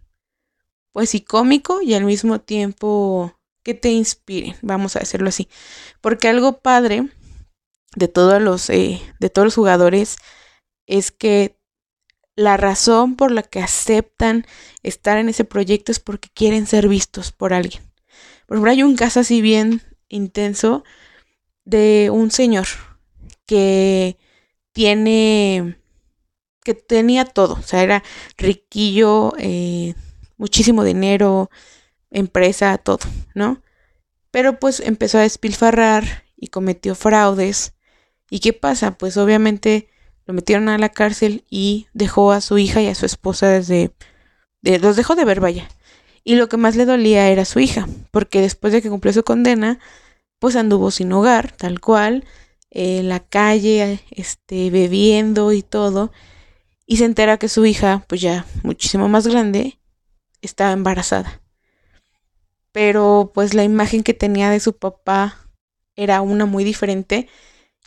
pues 0.93 1.09
sí, 1.09 1.21
cómico 1.21 1.81
y 1.81 1.95
al 1.95 2.05
mismo 2.05 2.39
tiempo 2.39 3.37
que 3.63 3.73
te 3.73 3.91
inspiren, 3.91 4.55
vamos 4.61 4.95
a 4.95 4.99
decirlo 4.99 5.29
así. 5.29 5.49
Porque 5.99 6.29
algo 6.29 6.59
padre 6.59 7.09
de 7.95 8.07
todos 8.07 8.41
los, 8.41 8.69
eh, 8.69 9.01
de 9.19 9.29
todos 9.29 9.45
los 9.45 9.55
jugadores 9.55 10.17
es 10.85 11.11
que 11.11 11.57
la 12.35 12.57
razón 12.57 13.15
por 13.15 13.31
la 13.31 13.43
que 13.43 13.61
aceptan 13.61 14.45
estar 14.83 15.17
en 15.17 15.29
ese 15.29 15.45
proyecto 15.45 15.91
es 15.91 15.99
porque 15.99 16.29
quieren 16.33 16.67
ser 16.67 16.87
vistos 16.87 17.31
por 17.31 17.53
alguien. 17.53 17.83
Por 18.45 18.57
ejemplo, 18.57 18.71
hay 18.71 18.83
un 18.83 18.95
caso 18.95 19.21
así 19.21 19.41
bien 19.41 19.81
intenso 20.09 20.83
de 21.63 22.09
un 22.11 22.31
señor 22.31 22.67
que 23.45 24.17
tiene, 24.73 25.77
que 26.63 26.73
tenía 26.73 27.25
todo, 27.25 27.53
o 27.53 27.61
sea, 27.61 27.81
era 27.81 28.03
riquillo, 28.37 29.33
eh, 29.37 29.95
muchísimo 30.37 30.83
dinero, 30.83 31.49
empresa, 32.11 32.77
todo, 32.77 32.99
¿no? 33.33 33.61
Pero 34.31 34.59
pues 34.59 34.81
empezó 34.81 35.17
a 35.17 35.21
despilfarrar 35.21 36.25
y 36.35 36.47
cometió 36.47 36.95
fraudes. 36.95 37.74
¿Y 38.29 38.39
qué 38.39 38.53
pasa? 38.53 38.97
Pues 38.97 39.17
obviamente 39.17 39.89
lo 40.25 40.33
metieron 40.33 40.69
a 40.69 40.77
la 40.77 40.89
cárcel 40.89 41.43
y 41.49 41.87
dejó 41.93 42.31
a 42.31 42.41
su 42.41 42.57
hija 42.57 42.81
y 42.81 42.87
a 42.87 42.95
su 42.95 43.05
esposa 43.05 43.47
desde... 43.47 43.91
De, 44.61 44.79
los 44.79 44.95
dejó 44.95 45.15
de 45.15 45.25
ver, 45.25 45.39
vaya. 45.39 45.67
Y 46.23 46.35
lo 46.35 46.49
que 46.49 46.57
más 46.57 46.75
le 46.75 46.85
dolía 46.85 47.29
era 47.29 47.45
su 47.45 47.59
hija, 47.59 47.87
porque 48.11 48.41
después 48.41 48.73
de 48.73 48.81
que 48.81 48.89
cumplió 48.89 49.13
su 49.13 49.23
condena, 49.23 49.79
pues 50.39 50.55
anduvo 50.55 50.89
sin 50.89 51.13
hogar, 51.13 51.51
tal 51.51 51.79
cual, 51.79 52.25
en 52.71 53.09
la 53.09 53.19
calle, 53.19 53.99
este, 54.09 54.71
bebiendo 54.71 55.51
y 55.51 55.61
todo, 55.61 56.11
y 56.87 56.97
se 56.97 57.05
entera 57.05 57.37
que 57.37 57.47
su 57.47 57.65
hija, 57.65 58.03
pues 58.07 58.21
ya 58.21 58.45
muchísimo 58.63 59.07
más 59.07 59.27
grande, 59.27 59.79
estaba 60.41 60.71
embarazada. 60.71 61.41
Pero 62.71 63.31
pues 63.33 63.53
la 63.53 63.63
imagen 63.63 64.03
que 64.03 64.13
tenía 64.13 64.49
de 64.49 64.59
su 64.59 64.77
papá 64.77 65.49
era 65.95 66.21
una 66.21 66.45
muy 66.45 66.63
diferente 66.63 67.29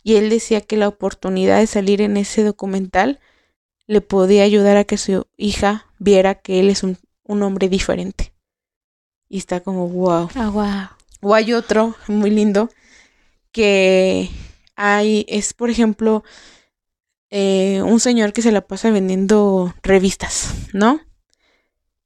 y 0.03 0.15
él 0.15 0.29
decía 0.29 0.61
que 0.61 0.77
la 0.77 0.87
oportunidad 0.87 1.59
de 1.59 1.67
salir 1.67 2.01
en 2.01 2.17
ese 2.17 2.43
documental 2.43 3.19
le 3.87 4.01
podía 4.01 4.43
ayudar 4.43 4.77
a 4.77 4.83
que 4.83 4.97
su 4.97 5.25
hija 5.35 5.87
viera 5.97 6.35
que 6.35 6.59
él 6.59 6.69
es 6.69 6.83
un, 6.83 6.97
un 7.23 7.43
hombre 7.43 7.69
diferente. 7.69 8.33
Y 9.27 9.37
está 9.37 9.59
como, 9.59 9.87
wow. 9.87 10.29
Ah, 10.35 10.49
wow. 10.49 10.99
O 11.21 11.35
hay 11.35 11.53
otro 11.53 11.95
muy 12.07 12.29
lindo 12.29 12.69
que 13.51 14.29
hay, 14.75 15.25
es 15.27 15.53
por 15.53 15.69
ejemplo, 15.69 16.23
eh, 17.29 17.81
un 17.83 17.99
señor 17.99 18.33
que 18.33 18.41
se 18.41 18.51
la 18.51 18.61
pasa 18.61 18.89
vendiendo 18.91 19.73
revistas, 19.83 20.53
¿no? 20.73 21.01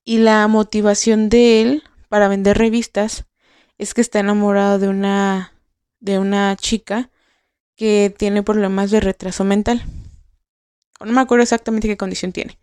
Y 0.04 0.18
la 0.18 0.48
motivación 0.48 1.30
de 1.30 1.62
él 1.62 1.84
para 2.10 2.28
vender 2.28 2.58
revistas 2.58 3.26
es 3.78 3.94
que 3.94 4.02
está 4.02 4.20
enamorado 4.20 4.80
de 4.80 4.90
una 4.90 5.54
de 6.00 6.20
una 6.20 6.56
chica 6.58 7.10
que 7.76 8.14
tiene 8.16 8.44
problemas 8.44 8.92
de 8.92 9.00
retraso 9.00 9.44
mental. 9.44 9.84
No 11.00 11.12
me 11.12 11.22
acuerdo 11.22 11.44
exactamente 11.44 11.88
qué 11.88 11.98
condición 11.98 12.32
tiene. 12.32 12.58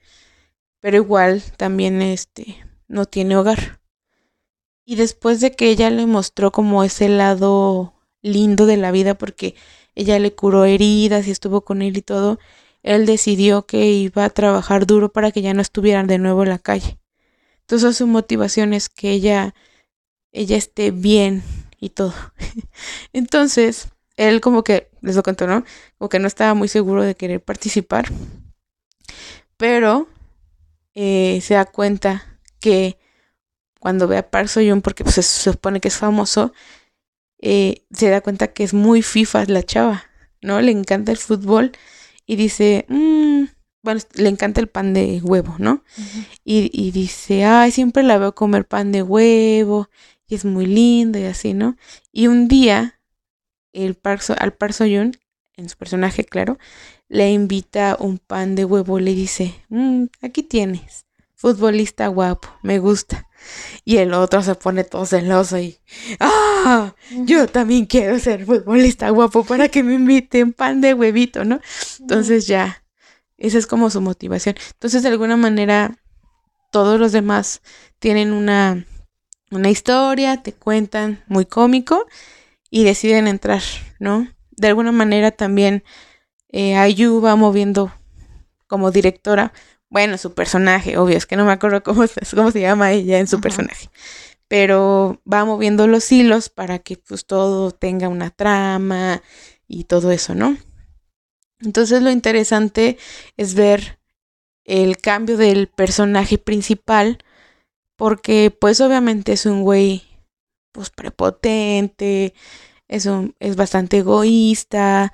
Pero 0.81 0.97
igual 0.97 1.43
también 1.57 2.01
este 2.01 2.57
no 2.89 3.05
tiene 3.05 3.37
hogar. 3.37 3.81
Y 4.85 4.97
después 4.97 5.41
de 5.41 5.53
que 5.53 5.71
ella 5.71 5.91
le 5.91 6.07
mostró 6.07 6.51
como 6.51 6.83
ese 6.85 7.09
lado 7.09 7.95
lindo 8.23 8.67
de 8.67 8.77
la 8.77 8.91
vida 8.91 9.15
porque 9.15 9.55
ella 9.95 10.19
le 10.19 10.35
curó 10.35 10.65
heridas 10.65 11.27
y 11.27 11.31
estuvo 11.31 11.63
con 11.63 11.83
él 11.83 11.97
y 11.97 12.03
todo, 12.03 12.39
él 12.83 13.07
decidió 13.07 13.67
que 13.67 13.87
iba 13.93 14.25
a 14.25 14.31
trabajar 14.31 14.87
duro 14.87 15.13
para 15.13 15.33
que 15.33 15.43
ya 15.43 15.55
no 15.55 15.63
estuvieran 15.63 16.07
de 16.07 16.19
nuevo 16.19 16.43
en 16.43 16.49
la 16.49 16.59
calle. 16.59 16.99
Entonces 17.61 17.97
su 17.97 18.07
motivación 18.07 18.73
es 18.73 18.89
que 18.89 19.11
ella 19.11 19.55
ella 20.33 20.57
esté 20.57 20.91
bien 20.91 21.43
y 21.79 21.91
todo. 21.91 22.15
Entonces, 23.13 23.89
él 24.21 24.43
como 24.43 24.63
que, 24.63 24.91
les 25.01 25.17
lo 25.17 25.23
contó, 25.23 25.47
¿no? 25.47 25.65
Como 25.97 26.11
que 26.11 26.19
no 26.19 26.27
estaba 26.27 26.53
muy 26.53 26.69
seguro 26.69 27.03
de 27.03 27.15
querer 27.15 27.43
participar. 27.43 28.07
Pero 29.57 30.09
eh, 30.95 31.41
se 31.43 31.55
da 31.55 31.65
cuenta 31.65 32.39
que 32.61 32.99
cuando 33.79 34.07
ve 34.09 34.19
a 34.19 34.31
Park 34.31 34.49
Soyun, 34.49 34.83
porque 34.83 35.05
pues, 35.05 35.15
se 35.17 35.23
supone 35.23 35.81
que 35.81 35.89
es 35.89 35.97
famoso, 35.97 36.53
eh, 37.39 37.87
se 37.93 38.11
da 38.11 38.21
cuenta 38.21 38.49
que 38.49 38.63
es 38.63 38.75
muy 38.75 39.01
FIFA 39.01 39.47
la 39.47 39.63
chava, 39.63 40.05
¿no? 40.43 40.61
Le 40.61 40.71
encanta 40.71 41.13
el 41.13 41.19
fútbol 41.19 41.73
y 42.27 42.37
dice, 42.37 42.85
mmm, 42.89 43.45
bueno, 43.83 44.03
le 44.13 44.29
encanta 44.29 44.61
el 44.61 44.69
pan 44.69 44.93
de 44.93 45.23
huevo, 45.23 45.57
¿no? 45.59 45.83
Uh 45.97 46.03
-huh. 46.03 46.27
y, 46.45 46.71
y, 46.75 46.91
dice, 46.91 47.45
ay, 47.47 47.71
siempre 47.71 48.03
la 48.03 48.19
veo 48.19 48.35
comer 48.35 48.67
pan 48.67 48.93
de 48.93 49.03
huevo 49.03 49.89
y 50.27 50.35
es 50.35 50.45
muy 50.45 50.67
linda 50.67 51.19
y 51.19 51.25
así, 51.25 51.55
¿no? 51.55 51.77
Y 52.13 52.27
un 52.27 52.49
día 52.49 53.00
el 53.73 53.95
Park 53.95 54.23
so 54.23 54.35
al 54.39 54.53
Park 54.53 54.73
Soyun, 54.73 55.17
en 55.57 55.69
su 55.69 55.77
personaje, 55.77 56.25
claro, 56.25 56.59
le 57.09 57.31
invita 57.31 57.97
un 57.99 58.19
pan 58.19 58.55
de 58.55 58.65
huevo, 58.65 58.99
le 58.99 59.15
dice, 59.15 59.55
mmm, 59.69 60.05
aquí 60.23 60.43
tienes, 60.43 61.07
futbolista 61.35 62.07
guapo, 62.09 62.49
me 62.63 62.79
gusta. 62.79 63.29
Y 63.85 63.97
el 63.97 64.13
otro 64.13 64.43
se 64.43 64.55
pone 64.55 64.85
todo 64.85 65.07
celoso 65.07 65.59
y, 65.59 65.79
¡ah! 66.21 66.95
Yo 67.11 67.47
también 67.47 67.87
quiero 67.87 68.19
ser 68.19 68.45
futbolista 68.45 69.09
guapo 69.11 69.45
para 69.45 69.69
que 69.69 69.83
me 69.83 69.95
inviten 69.95 70.53
pan 70.53 70.81
de 70.81 70.95
huevito, 70.95 71.45
¿no? 71.45 71.61
Entonces 71.99 72.47
ya, 72.47 72.85
esa 73.39 73.59
es 73.59 73.67
como 73.67 73.89
su 73.91 74.01
motivación. 74.01 74.57
Entonces, 74.73 75.03
de 75.03 75.09
alguna 75.09 75.37
manera, 75.37 75.99
todos 76.71 77.01
los 77.01 77.13
demás 77.13 77.63
tienen 77.99 78.33
una, 78.33 78.87
una 79.51 79.71
historia, 79.71 80.43
te 80.43 80.53
cuentan 80.53 81.25
muy 81.27 81.47
cómico 81.47 82.07
y 82.71 82.85
deciden 82.85 83.27
entrar, 83.27 83.63
¿no? 83.99 84.29
De 84.51 84.69
alguna 84.69 84.93
manera 84.93 85.33
también 85.33 85.85
eh, 86.49 86.77
Ayu 86.77 87.21
va 87.21 87.37
moviendo 87.37 87.93
como 88.67 88.91
directora, 88.91 89.53
bueno, 89.89 90.17
su 90.19 90.35
personaje, 90.35 90.97
obvio, 90.97 91.17
es 91.17 91.27
que 91.27 91.37
no 91.37 91.45
me 91.45 91.53
acuerdo 91.53 91.83
cómo, 91.85 92.05
cómo 92.35 92.51
se 92.51 92.61
llama 92.61 92.93
ella 92.93 93.19
en 93.19 93.27
su 93.27 93.37
Ajá. 93.37 93.43
personaje, 93.43 93.91
pero 94.49 95.21
va 95.31 95.45
moviendo 95.45 95.87
los 95.87 96.11
hilos 96.11 96.49
para 96.49 96.79
que 96.79 96.97
pues 96.97 97.27
todo 97.27 97.73
tenga 97.73 98.09
una 98.09 98.31
trama 98.31 99.23
y 99.67 99.85
todo 99.85 100.13
eso, 100.13 100.35
¿no? 100.35 100.57
Entonces 101.61 102.03
lo 102.03 102.11
interesante 102.11 102.97
es 103.37 103.55
ver 103.55 103.99
el 104.65 104.99
cambio 104.99 105.37
del 105.37 105.67
personaje 105.67 106.39
principal, 106.39 107.19
porque 107.97 108.57
pues 108.57 108.81
obviamente 108.81 109.33
es 109.33 109.45
un 109.45 109.63
güey 109.63 110.05
pues 110.73 110.91
prepotente, 110.91 112.35
es, 112.89 113.09
es 113.39 113.57
bastante 113.57 113.99
egoísta, 113.99 115.13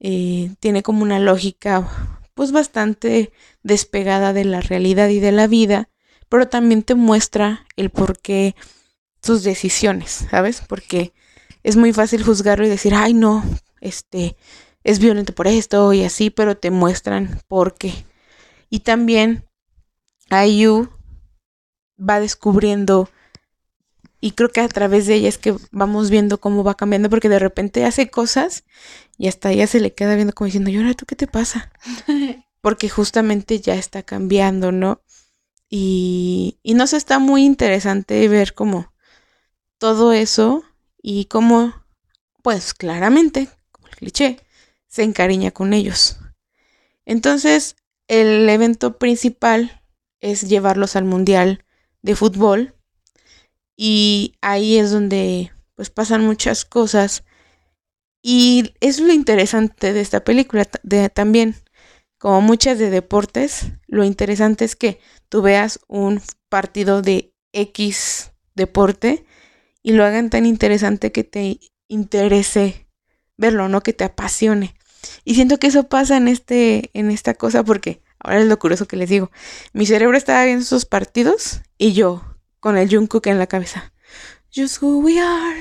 eh, 0.00 0.50
tiene 0.60 0.82
como 0.82 1.02
una 1.02 1.18
lógica 1.18 2.18
pues 2.34 2.52
bastante 2.52 3.32
despegada 3.62 4.32
de 4.32 4.44
la 4.44 4.60
realidad 4.60 5.08
y 5.08 5.20
de 5.20 5.32
la 5.32 5.46
vida, 5.46 5.90
pero 6.28 6.48
también 6.48 6.82
te 6.82 6.94
muestra 6.94 7.66
el 7.76 7.90
por 7.90 8.18
qué 8.18 8.54
sus 9.22 9.42
decisiones, 9.42 10.26
¿sabes? 10.30 10.62
Porque 10.66 11.12
es 11.62 11.76
muy 11.76 11.92
fácil 11.92 12.22
juzgarlo 12.22 12.64
y 12.64 12.70
decir, 12.70 12.94
ay 12.94 13.12
no, 13.12 13.44
este 13.80 14.36
es 14.84 14.98
violento 14.98 15.34
por 15.34 15.46
esto 15.46 15.92
y 15.92 16.04
así, 16.04 16.30
pero 16.30 16.56
te 16.56 16.70
muestran 16.70 17.40
por 17.48 17.74
qué. 17.74 17.92
Y 18.70 18.80
también 18.80 19.44
Ayu 20.30 20.88
va 21.98 22.20
descubriendo 22.20 23.10
y 24.20 24.32
creo 24.32 24.50
que 24.50 24.60
a 24.60 24.68
través 24.68 25.06
de 25.06 25.14
ella 25.14 25.28
es 25.28 25.38
que 25.38 25.56
vamos 25.70 26.10
viendo 26.10 26.40
cómo 26.40 26.62
va 26.62 26.76
cambiando 26.76 27.08
porque 27.08 27.28
de 27.28 27.38
repente 27.38 27.84
hace 27.84 28.10
cosas 28.10 28.64
y 29.16 29.28
hasta 29.28 29.50
ella 29.50 29.66
se 29.66 29.80
le 29.80 29.94
queda 29.94 30.14
viendo 30.14 30.34
como 30.34 30.46
diciendo, 30.46 30.70
¿y 30.70 30.76
ahora 30.76 30.94
tú 30.94 31.06
qué 31.06 31.16
te 31.16 31.26
pasa? 31.26 31.72
porque 32.60 32.88
justamente 32.88 33.60
ya 33.60 33.74
está 33.74 34.02
cambiando, 34.02 34.72
¿no? 34.72 35.02
Y, 35.68 36.58
y 36.62 36.74
nos 36.74 36.92
está 36.92 37.18
muy 37.18 37.44
interesante 37.44 38.26
ver 38.28 38.54
cómo 38.54 38.92
todo 39.78 40.12
eso 40.12 40.64
y 41.02 41.26
cómo, 41.26 41.72
pues 42.42 42.74
claramente, 42.74 43.48
como 43.70 43.86
el 43.88 43.96
cliché, 43.96 44.40
se 44.88 45.04
encariña 45.04 45.52
con 45.52 45.72
ellos. 45.72 46.18
Entonces, 47.06 47.76
el 48.08 48.48
evento 48.48 48.98
principal 48.98 49.82
es 50.20 50.48
llevarlos 50.48 50.96
al 50.96 51.04
Mundial 51.04 51.64
de 52.02 52.16
Fútbol 52.16 52.74
y 53.82 54.34
ahí 54.42 54.76
es 54.76 54.90
donde 54.90 55.52
pues 55.74 55.88
pasan 55.88 56.22
muchas 56.22 56.66
cosas 56.66 57.24
y 58.20 58.74
es 58.80 59.00
lo 59.00 59.10
interesante 59.10 59.94
de 59.94 60.02
esta 60.02 60.20
película 60.20 60.68
de, 60.82 61.08
también 61.08 61.54
como 62.18 62.42
muchas 62.42 62.78
de 62.78 62.90
deportes, 62.90 63.72
lo 63.86 64.04
interesante 64.04 64.66
es 64.66 64.76
que 64.76 65.00
tú 65.30 65.40
veas 65.40 65.80
un 65.88 66.20
partido 66.50 67.00
de 67.00 67.32
X 67.54 68.32
deporte 68.54 69.24
y 69.82 69.92
lo 69.92 70.04
hagan 70.04 70.28
tan 70.28 70.44
interesante 70.44 71.10
que 71.10 71.24
te 71.24 71.58
interese 71.88 72.86
verlo, 73.38 73.70
¿no? 73.70 73.82
Que 73.82 73.94
te 73.94 74.04
apasione. 74.04 74.74
Y 75.24 75.36
siento 75.36 75.56
que 75.56 75.68
eso 75.68 75.88
pasa 75.88 76.18
en 76.18 76.28
este, 76.28 76.90
en 76.92 77.10
esta 77.10 77.32
cosa 77.32 77.64
porque 77.64 78.02
ahora 78.18 78.40
es 78.40 78.46
lo 78.46 78.58
curioso 78.58 78.86
que 78.86 78.98
les 78.98 79.08
digo. 79.08 79.30
Mi 79.72 79.86
cerebro 79.86 80.18
estaba 80.18 80.44
viendo 80.44 80.64
esos 80.64 80.84
partidos 80.84 81.62
y 81.78 81.94
yo 81.94 82.29
con 82.60 82.76
el 82.76 82.88
Jungkook 82.88 83.26
en 83.26 83.38
la 83.38 83.46
cabeza. 83.46 83.92
Just 84.54 84.82
who 84.82 84.98
we 84.98 85.18
are. 85.18 85.60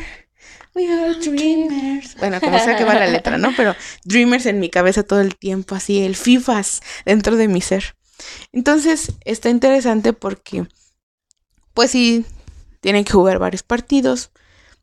We 0.75 0.91
are 0.91 1.15
dreamers. 1.15 2.15
Bueno, 2.17 2.39
como 2.39 2.59
sea 2.59 2.77
que 2.77 2.83
va 2.83 2.93
la 2.93 3.07
letra, 3.07 3.37
¿no? 3.37 3.53
Pero 3.57 3.75
dreamers 4.03 4.45
en 4.45 4.59
mi 4.59 4.69
cabeza 4.69 5.03
todo 5.03 5.21
el 5.21 5.35
tiempo, 5.35 5.75
así, 5.75 6.03
el 6.03 6.15
FIFAs 6.15 6.81
dentro 7.05 7.35
de 7.35 7.47
mi 7.47 7.61
ser. 7.61 7.95
Entonces, 8.51 9.13
está 9.25 9.49
interesante 9.49 10.13
porque, 10.13 10.67
pues 11.73 11.91
sí, 11.91 12.25
tienen 12.81 13.03
que 13.03 13.13
jugar 13.13 13.39
varios 13.39 13.63
partidos, 13.63 14.31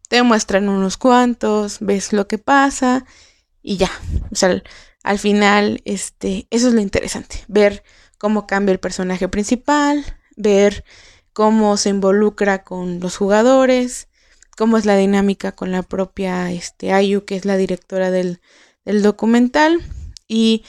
te 0.08 0.22
muestran 0.22 0.68
unos 0.68 0.96
cuantos, 0.96 1.78
ves 1.80 2.12
lo 2.12 2.28
que 2.28 2.38
pasa 2.38 3.04
y 3.62 3.76
ya. 3.76 3.90
O 4.30 4.34
sea, 4.34 4.62
al, 5.02 5.18
final, 5.18 5.82
este, 5.84 6.46
eso 6.50 6.68
es 6.68 6.74
lo 6.74 6.80
interesante, 6.80 7.44
ver 7.48 7.84
cómo 8.18 8.46
cambia 8.46 8.72
el 8.72 8.80
personaje 8.80 9.28
principal, 9.28 10.04
ver 10.36 10.84
cómo 11.36 11.76
se 11.76 11.90
involucra 11.90 12.64
con 12.64 12.98
los 12.98 13.18
jugadores, 13.18 14.08
cómo 14.56 14.78
es 14.78 14.86
la 14.86 14.96
dinámica 14.96 15.52
con 15.52 15.70
la 15.70 15.82
propia 15.82 16.50
este, 16.50 16.94
Ayu, 16.94 17.26
que 17.26 17.36
es 17.36 17.44
la 17.44 17.58
directora 17.58 18.10
del, 18.10 18.40
del 18.86 19.02
documental. 19.02 19.82
Y 20.26 20.64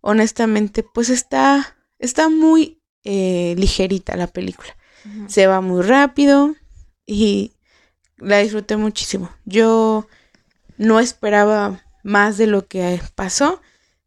honestamente, 0.00 0.84
pues 0.84 1.10
está, 1.10 1.76
está 1.98 2.28
muy 2.28 2.80
eh, 3.02 3.56
ligerita 3.58 4.16
la 4.16 4.28
película. 4.28 4.76
Se 5.26 5.48
va 5.48 5.60
muy 5.60 5.82
rápido 5.82 6.54
y 7.04 7.54
la 8.16 8.38
disfruté 8.38 8.76
muchísimo. 8.76 9.28
Yo 9.44 10.06
no 10.76 11.00
esperaba 11.00 11.82
más 12.04 12.38
de 12.38 12.46
lo 12.46 12.68
que 12.68 13.02
pasó, 13.16 13.60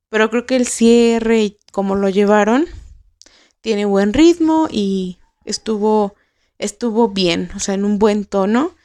pero 0.08 0.30
creo 0.30 0.46
que 0.46 0.56
el 0.56 0.66
cierre 0.66 1.44
y 1.44 1.58
cómo 1.74 1.96
lo 1.96 2.08
llevaron 2.08 2.68
tiene 3.60 3.84
buen 3.84 4.14
ritmo 4.14 4.70
y 4.72 5.18
estuvo 5.46 6.16
estuvo 6.58 7.10
bien, 7.10 7.50
o 7.56 7.60
sea, 7.60 7.76
en 7.76 7.86
un 7.86 8.00
buen 8.00 8.26
tono. 8.26 8.76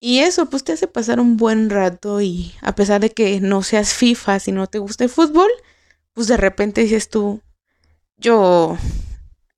Y 0.00 0.20
eso, 0.20 0.46
pues 0.46 0.64
te 0.64 0.72
hace 0.72 0.86
pasar 0.86 1.20
un 1.20 1.36
buen 1.36 1.68
rato 1.68 2.20
y 2.22 2.54
a 2.62 2.74
pesar 2.74 3.00
de 3.00 3.10
que 3.10 3.40
no 3.40 3.62
seas 3.62 3.92
FIFA, 3.92 4.40
si 4.40 4.52
no 4.52 4.66
te 4.66 4.78
gusta 4.78 5.04
el 5.04 5.10
fútbol, 5.10 5.50
pues 6.14 6.26
de 6.26 6.38
repente 6.38 6.82
dices 6.82 7.10
tú, 7.10 7.42
yo 8.16 8.78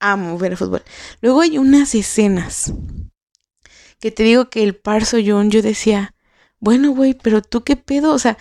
amo 0.01 0.39
ver 0.39 0.53
el 0.53 0.59
fútbol. 0.59 0.83
Luego 1.21 1.43
hay 1.43 1.59
unas 1.59 1.95
escenas 1.95 2.73
que 4.01 4.11
te 4.11 4.25
digo 4.25 4.51
que 4.51 4.65
el 4.65 4.75
Parso 4.75 5.19
John, 5.25 5.51
yo 5.51 5.63
decía, 5.63 6.15
bueno, 6.59 6.91
güey, 6.91 7.15
pero 7.15 7.41
tú 7.41 7.63
qué 7.63 7.77
pedo, 7.77 8.13
o 8.13 8.19
sea, 8.19 8.37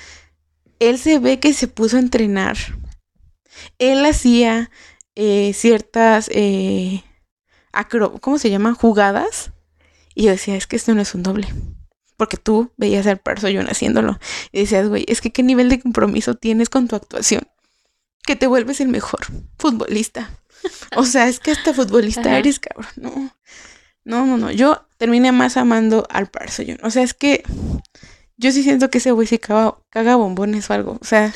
él 0.80 0.98
se 0.98 1.20
ve 1.20 1.40
que 1.40 1.54
se 1.54 1.68
puso 1.68 1.98
a 1.98 2.00
entrenar. 2.00 2.58
Él 3.78 4.04
hacía 4.06 4.72
eh, 5.14 5.54
ciertas, 5.54 6.32
eh, 6.34 7.04
acro 7.74 8.14
¿cómo 8.20 8.38
se 8.38 8.50
llaman? 8.50 8.76
Jugadas. 8.76 9.52
Y 10.14 10.24
yo 10.24 10.32
decía, 10.32 10.56
es 10.56 10.68
que 10.68 10.76
esto 10.76 10.94
no 10.94 11.02
es 11.02 11.16
un 11.16 11.24
doble 11.24 11.48
porque 12.22 12.38
tú 12.38 12.72
veías 12.78 13.08
al 13.08 13.20
John 13.26 13.68
haciéndolo 13.68 14.20
y 14.52 14.60
decías, 14.60 14.88
güey, 14.88 15.06
es 15.08 15.22
que 15.22 15.32
qué 15.32 15.42
nivel 15.42 15.70
de 15.70 15.80
compromiso 15.80 16.36
tienes 16.36 16.70
con 16.70 16.88
tu 16.88 16.96
actuación, 16.96 17.48
que 18.22 18.36
te 18.36 18.46
vuelves 18.46 18.80
el 18.80 18.90
mejor 18.90 19.22
futbolista. 19.58 20.30
O 20.96 21.06
sea, 21.06 21.28
es 21.28 21.40
que 21.40 21.50
hasta 21.50 21.74
futbolista 21.74 22.38
eres, 22.38 22.60
cabrón. 22.60 22.92
No, 22.96 23.36
no, 24.04 24.28
no, 24.28 24.38
no. 24.38 24.52
Yo 24.52 24.86
terminé 24.98 25.32
más 25.32 25.58
amando 25.58 26.06
al 26.12 26.30
John. 26.56 26.78
O 26.84 26.92
sea, 26.92 27.02
es 27.02 27.16
que 27.16 27.42
yo 28.38 28.52
sí 28.52 28.62
siento 28.62 28.92
que 28.92 29.00
ese 29.00 29.10
güey 29.10 29.26
se 29.26 29.40
caga, 29.40 29.80
caga 29.90 30.16
bombones 30.18 30.70
o 30.70 30.74
algo. 30.76 31.00
O 31.02 31.06
sea, 31.06 31.34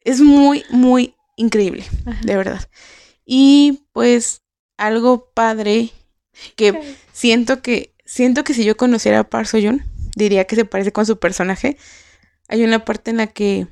es 0.00 0.22
muy, 0.22 0.64
muy 0.70 1.16
increíble, 1.36 1.84
de 2.22 2.34
verdad. 2.34 2.66
Y 3.26 3.84
pues 3.92 4.40
algo 4.78 5.30
padre 5.34 5.90
que 6.56 6.96
siento 7.12 7.60
que 7.60 7.94
siento 8.06 8.44
que 8.44 8.54
si 8.54 8.64
yo 8.64 8.76
conociera 8.76 9.20
a 9.20 9.28
Parso 9.28 9.58
John, 9.62 9.84
diría 10.16 10.46
que 10.46 10.56
se 10.56 10.64
parece 10.64 10.92
con 10.92 11.04
su 11.04 11.18
personaje. 11.18 11.76
Hay 12.48 12.64
una 12.64 12.84
parte 12.84 13.10
en 13.10 13.18
la 13.18 13.26
que 13.26 13.66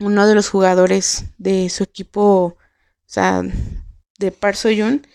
uno 0.00 0.26
de 0.26 0.34
los 0.34 0.48
jugadores 0.48 1.26
de 1.38 1.70
su 1.70 1.84
equipo, 1.84 2.22
o 2.22 2.56
sea, 3.06 3.42
de 4.18 4.32
Parso 4.32 4.68
Jun, 4.68 5.06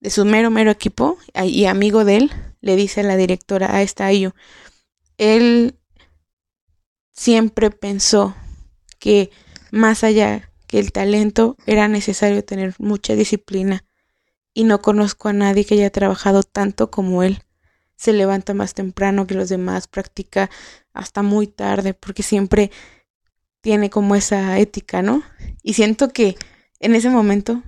de 0.00 0.10
su 0.10 0.24
mero, 0.26 0.50
mero 0.50 0.70
equipo 0.70 1.16
y 1.42 1.64
amigo 1.64 2.04
de 2.04 2.16
él, 2.16 2.32
le 2.60 2.76
dice 2.76 3.00
a 3.00 3.04
la 3.04 3.16
directora, 3.16 3.74
a 3.74 3.82
esta 3.82 4.06
Ayu, 4.06 4.32
él 5.16 5.78
siempre 7.12 7.70
pensó 7.70 8.34
que 8.98 9.30
más 9.70 10.04
allá 10.04 10.50
que 10.66 10.78
el 10.78 10.92
talento 10.92 11.56
era 11.66 11.88
necesario 11.88 12.44
tener 12.44 12.74
mucha 12.78 13.14
disciplina 13.14 13.84
y 14.54 14.64
no 14.64 14.82
conozco 14.82 15.28
a 15.28 15.32
nadie 15.32 15.64
que 15.64 15.74
haya 15.74 15.90
trabajado 15.90 16.42
tanto 16.42 16.90
como 16.90 17.22
él 17.22 17.42
se 17.96 18.12
levanta 18.12 18.52
más 18.52 18.74
temprano 18.74 19.26
que 19.26 19.34
los 19.34 19.48
demás, 19.48 19.86
practica 19.86 20.50
hasta 20.92 21.22
muy 21.22 21.46
tarde, 21.46 21.94
porque 21.94 22.24
siempre 22.24 22.70
tiene 23.60 23.90
como 23.90 24.16
esa 24.16 24.58
ética, 24.58 25.02
¿no? 25.02 25.22
Y 25.62 25.74
siento 25.74 26.08
que 26.08 26.36
en 26.80 26.96
ese 26.96 27.10
momento 27.10 27.62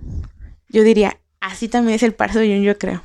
yo 0.69 0.83
diría, 0.83 1.21
así 1.41 1.69
también 1.69 1.95
es 1.95 2.03
el 2.03 2.15
Parso 2.15 2.41
Jun, 2.41 2.63
yo 2.63 2.77
creo. 2.79 3.05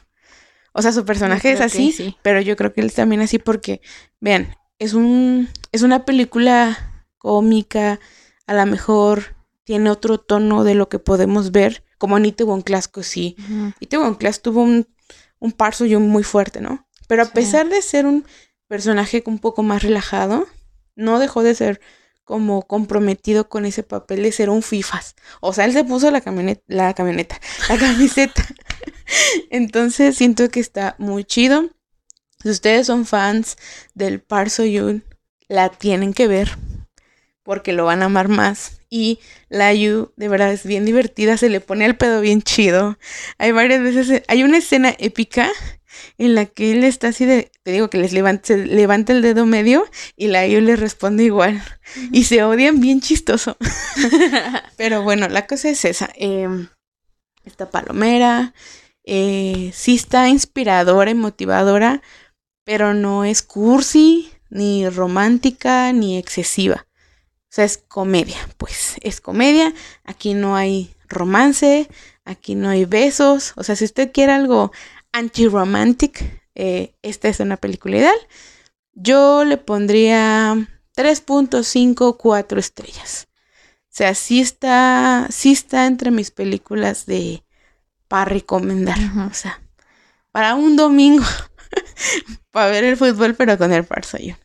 O 0.73 0.81
sea, 0.81 0.91
su 0.91 1.05
personaje 1.05 1.51
es 1.51 1.61
así, 1.61 2.15
pero 2.23 2.41
yo 2.41 2.55
creo 2.55 2.73
que 2.73 2.81
él 2.81 2.87
es 2.87 2.95
también 2.95 3.21
así 3.21 3.37
porque, 3.37 3.81
vean, 4.19 4.55
es 4.79 4.93
un 4.93 5.49
es 5.71 5.83
una 5.83 6.05
película 6.05 7.05
cómica, 7.19 7.99
a 8.47 8.53
lo 8.53 8.65
mejor 8.65 9.35
tiene 9.63 9.91
otro 9.91 10.17
tono 10.17 10.63
de 10.63 10.73
lo 10.73 10.89
que 10.89 10.97
podemos 10.97 11.51
ver, 11.51 11.83
como 11.99 12.17
en 12.17 12.25
Itaewon 12.25 12.63
Class, 12.63 12.87
que 12.87 13.03
sí. 13.03 13.35
Uh 13.51 14.15
Class 14.17 14.41
tuvo 14.41 14.63
un, 14.63 14.87
un 15.37 15.51
Parso 15.51 15.85
Jun 15.87 16.09
muy 16.09 16.23
fuerte, 16.23 16.61
¿no? 16.61 16.87
Pero 17.07 17.23
a 17.23 17.27
pesar 17.27 17.69
de 17.69 17.81
ser 17.83 18.07
un 18.07 18.25
personaje 18.67 19.21
un 19.27 19.37
poco 19.37 19.61
más 19.61 19.83
relajado, 19.83 20.47
no 20.95 21.19
dejó 21.19 21.43
de 21.43 21.53
ser 21.53 21.81
como 22.23 22.61
comprometido 22.67 23.49
con 23.49 23.65
ese 23.65 23.83
papel 23.83 24.23
de 24.23 24.31
ser 24.31 24.49
un 24.49 24.61
fifas. 24.61 25.15
O 25.41 25.51
sea, 25.51 25.65
él 25.65 25.73
se 25.73 25.83
puso 25.83 26.11
la 26.11 26.21
camioneta, 26.21 26.61
la 26.67 26.93
camioneta, 26.93 27.39
la 27.67 27.77
camiseta. 27.79 28.45
Entonces 29.49 30.15
siento 30.15 30.49
que 30.49 30.59
está 30.59 30.95
muy 30.99 31.23
chido. 31.23 31.69
Si 32.41 32.49
ustedes 32.49 32.87
son 32.87 33.05
fans 33.05 33.57
del 33.95 34.21
Parso 34.21 34.63
Yun, 34.63 35.03
la 35.47 35.69
tienen 35.69 36.13
que 36.13 36.27
ver 36.27 36.55
porque 37.49 37.73
lo 37.73 37.85
van 37.85 38.03
a 38.03 38.05
amar 38.05 38.27
más. 38.27 38.79
Y 38.91 39.17
la 39.49 39.73
Yu 39.73 40.11
de 40.17 40.27
verdad 40.27 40.53
es 40.53 40.67
bien 40.67 40.85
divertida, 40.85 41.35
se 41.35 41.49
le 41.49 41.61
pone 41.61 41.83
el 41.83 41.97
pedo 41.97 42.21
bien 42.21 42.43
chido. 42.43 42.99
Hay 43.39 43.51
varias 43.51 43.81
veces, 43.81 44.21
hay 44.27 44.43
una 44.43 44.59
escena 44.59 44.93
épica 44.99 45.49
en 46.19 46.35
la 46.35 46.45
que 46.45 46.73
él 46.73 46.83
está 46.83 47.07
así 47.07 47.25
de, 47.25 47.49
te 47.63 47.71
digo 47.71 47.89
que 47.89 47.97
les 47.97 48.13
levanta, 48.13 48.55
levanta 48.55 49.13
el 49.13 49.23
dedo 49.23 49.47
medio 49.47 49.83
y 50.15 50.27
la 50.27 50.45
yo 50.45 50.61
le 50.61 50.75
responde 50.75 51.23
igual. 51.23 51.59
Y 52.11 52.25
se 52.25 52.43
odian 52.43 52.81
bien 52.81 53.01
chistoso. 53.01 53.57
Pero 54.77 55.01
bueno, 55.01 55.27
la 55.27 55.47
cosa 55.47 55.69
es 55.69 55.85
esa. 55.85 56.07
Em, 56.13 56.67
esta 57.45 57.71
palomera 57.71 58.53
eh, 59.05 59.71
sí 59.73 59.95
está 59.95 60.29
inspiradora 60.29 61.09
y 61.09 61.15
motivadora, 61.15 62.03
pero 62.63 62.93
no 62.93 63.25
es 63.25 63.41
cursi, 63.41 64.29
ni 64.51 64.87
romántica, 64.87 65.91
ni 65.93 66.19
excesiva. 66.19 66.85
O 67.49 67.51
sea, 67.51 67.65
es 67.65 67.77
comedia, 67.77 68.37
pues 68.57 68.95
es 69.01 69.21
comedia. 69.21 69.73
Aquí 70.03 70.35
no 70.35 70.55
hay 70.55 70.95
romance, 71.07 71.89
aquí 72.23 72.53
no 72.55 72.69
hay 72.69 72.85
besos. 72.85 73.53
O 73.55 73.63
sea, 73.63 73.75
si 73.75 73.85
usted 73.85 74.11
quiere 74.11 74.33
algo 74.33 74.71
anti-romantic. 75.11 76.41
Eh, 76.55 76.95
esta 77.01 77.27
es 77.27 77.39
una 77.39 77.57
película 77.57 77.97
ideal. 77.97 78.17
Yo 78.93 79.45
le 79.45 79.57
pondría 79.57 80.55
3.5, 80.95 82.17
4 82.17 82.59
estrellas. 82.59 83.27
O 83.83 83.91
sea, 83.91 84.13
sí 84.13 84.39
está, 84.39 85.27
sí 85.29 85.51
está 85.51 85.87
entre 85.87 86.11
mis 86.11 86.31
películas 86.31 87.05
de 87.05 87.43
para 88.07 88.25
recomendar. 88.25 88.97
O 89.29 89.33
sea, 89.33 89.61
para 90.31 90.55
un 90.55 90.75
domingo, 90.75 91.23
para 92.51 92.71
ver 92.71 92.83
el 92.83 92.97
fútbol, 92.97 93.35
pero 93.35 93.57
con 93.57 93.71
el 93.71 93.87
yo 94.21 94.35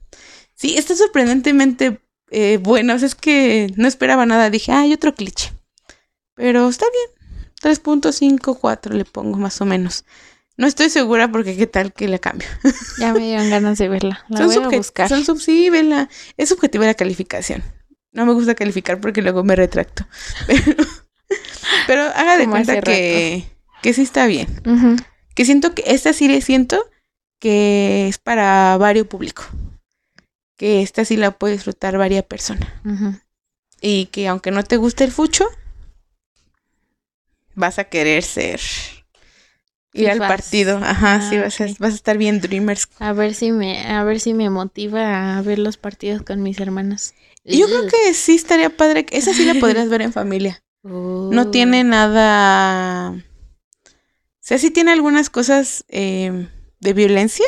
Sí, 0.55 0.77
está 0.79 0.95
sorprendentemente 0.95 2.01
eh, 2.35 2.59
bueno. 2.59 2.95
O 2.95 2.99
sea, 2.99 3.07
es 3.07 3.15
que 3.15 3.73
no 3.77 3.87
esperaba 3.87 4.27
nada. 4.27 4.51
Dije, 4.51 4.73
ah, 4.73 4.81
hay 4.81 4.93
otro 4.93 5.15
cliché. 5.15 5.53
Pero 6.35 6.69
está 6.69 6.87
bien. 6.91 7.77
3.5, 7.77 8.59
4 8.61 8.95
le 8.95 9.05
pongo 9.05 9.39
más 9.39 9.61
o 9.61 9.65
menos. 9.65 10.05
No 10.57 10.67
estoy 10.67 10.91
segura 10.91 11.31
porque 11.31 11.57
qué 11.57 11.67
tal 11.67 11.93
que 11.93 12.09
la 12.09 12.19
cambio. 12.19 12.49
Ya 12.99 13.13
me 13.13 13.21
dieron 13.21 13.51
ganas 13.51 13.79
de 13.79 13.89
verla. 13.89 14.25
La 14.29 14.39
son 14.39 14.47
voy 14.47 14.57
a 14.57 14.69
buscar. 14.69 15.09
Son 15.09 15.25
sub, 15.25 15.41
sí, 15.41 15.71
vela. 15.71 16.09
Es 16.37 16.49
subjetiva 16.49 16.87
la 16.87 16.95
calificación. 16.95 17.63
no 18.13 18.27
me 18.27 18.33
gusta 18.33 18.55
calificar 18.55 19.01
porque 19.01 19.23
luego 19.23 19.45
me 19.45 19.57
retracto. 19.57 20.07
Pero, 20.47 20.85
pero 21.87 22.03
haga 22.03 22.37
de 22.37 22.45
Como 22.45 22.57
cuenta 22.57 22.81
que, 22.81 23.45
que 23.83 23.93
sí 23.93 24.03
está 24.03 24.27
bien. 24.27 24.47
Que 25.35 25.45
siento 25.45 25.75
que 25.75 25.83
esta 25.87 26.13
serie 26.13 26.41
siento 26.43 26.85
que 27.41 28.07
es 28.09 28.19
para 28.19 28.77
varios 28.77 29.07
público. 29.07 29.45
Que 30.57 30.83
esta 30.83 31.05
sí 31.05 31.17
la 31.17 31.33
puede 31.33 31.55
disfrutar 31.55 31.99
varias 31.99 32.25
personas. 32.25 32.69
Y 33.81 34.07
que 34.07 34.29
aunque 34.29 34.51
no 34.51 34.63
te 34.63 34.77
guste 34.77 35.05
el 35.05 35.13
fucho, 35.13 35.47
vas 37.55 37.79
a 37.79 37.85
querer 37.85 38.23
ser. 38.23 38.61
Ir 39.93 40.11
al 40.11 40.19
partido. 40.19 40.79
Ajá, 40.79 41.29
sí, 41.31 41.37
Ah, 41.37 41.43
vas, 41.43 41.61
a, 41.61 41.67
vas 41.79 41.93
a 41.93 41.97
estar 41.97 42.19
bien 42.19 42.41
Dreamers. 42.41 42.89
A 42.99 43.13
ver 43.13 43.33
si 43.35 43.53
me, 43.53 43.87
a 43.87 44.03
ver 44.03 44.19
si 44.19 44.35
me 44.35 44.51
motiva 44.51 45.37
a 45.39 45.43
ver 45.43 45.61
los 45.61 45.77
partidos 45.77 46.23
con 46.23 46.43
mis 46.43 46.59
hermanos. 46.59 47.15
Y 47.45 47.59
yo 47.59 47.67
creo 47.67 47.87
que 47.87 48.13
sí 48.15 48.35
estaría 48.35 48.71
padre. 48.77 49.05
que- 49.07 49.17
Esa 49.19 49.33
sí 49.35 49.45
la 49.45 49.55
podrías 49.61 49.89
ver 49.89 50.03
en 50.03 50.13
familia. 50.13 50.63
Uh. 50.83 51.31
No 51.33 51.51
tiene 51.51 51.85
nada. 51.85 53.11
O 53.13 53.21
sea, 54.47 54.59
sí 54.59 54.71
tiene 54.71 54.91
algunas 54.93 55.31
cosas 55.31 55.85
eh, 55.89 56.49
de 56.81 56.93
violencia. 56.93 57.47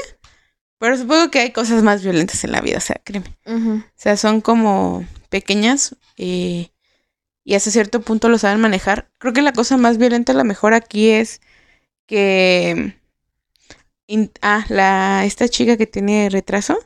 Pero 0.79 0.97
supongo 0.97 1.31
que 1.31 1.39
hay 1.41 1.53
cosas 1.53 1.83
más 1.83 2.03
violentas 2.03 2.45
en 2.45 2.53
la 2.53 2.61
vida, 2.61 2.79
o 2.79 2.81
sea, 2.81 3.01
créeme. 3.03 3.35
O 3.47 3.83
sea, 3.97 4.17
son 4.17 4.41
como 4.41 5.07
pequeñas 5.31 5.97
eh, 6.19 6.71
y 7.45 7.55
hasta 7.55 7.71
cierto 7.71 8.01
punto 8.03 8.29
lo 8.29 8.39
saben 8.39 8.61
manejar. 8.61 9.09
Creo 9.19 9.33
que 9.33 9.43
la 9.43 9.53
cosa 9.53 9.77
más 9.79 9.97
violenta 9.99 10.33
a 10.33 10.37
lo 10.37 10.45
mejor 10.45 10.75
aquí 10.75 11.09
es 11.11 11.41
que... 12.07 12.97
in- 14.07 14.33
ah, 14.43 14.65
la, 14.69 15.25
esta 15.25 15.49
chica 15.49 15.77
que 15.77 15.87
tiene 15.87 16.29
retraso. 16.31 16.79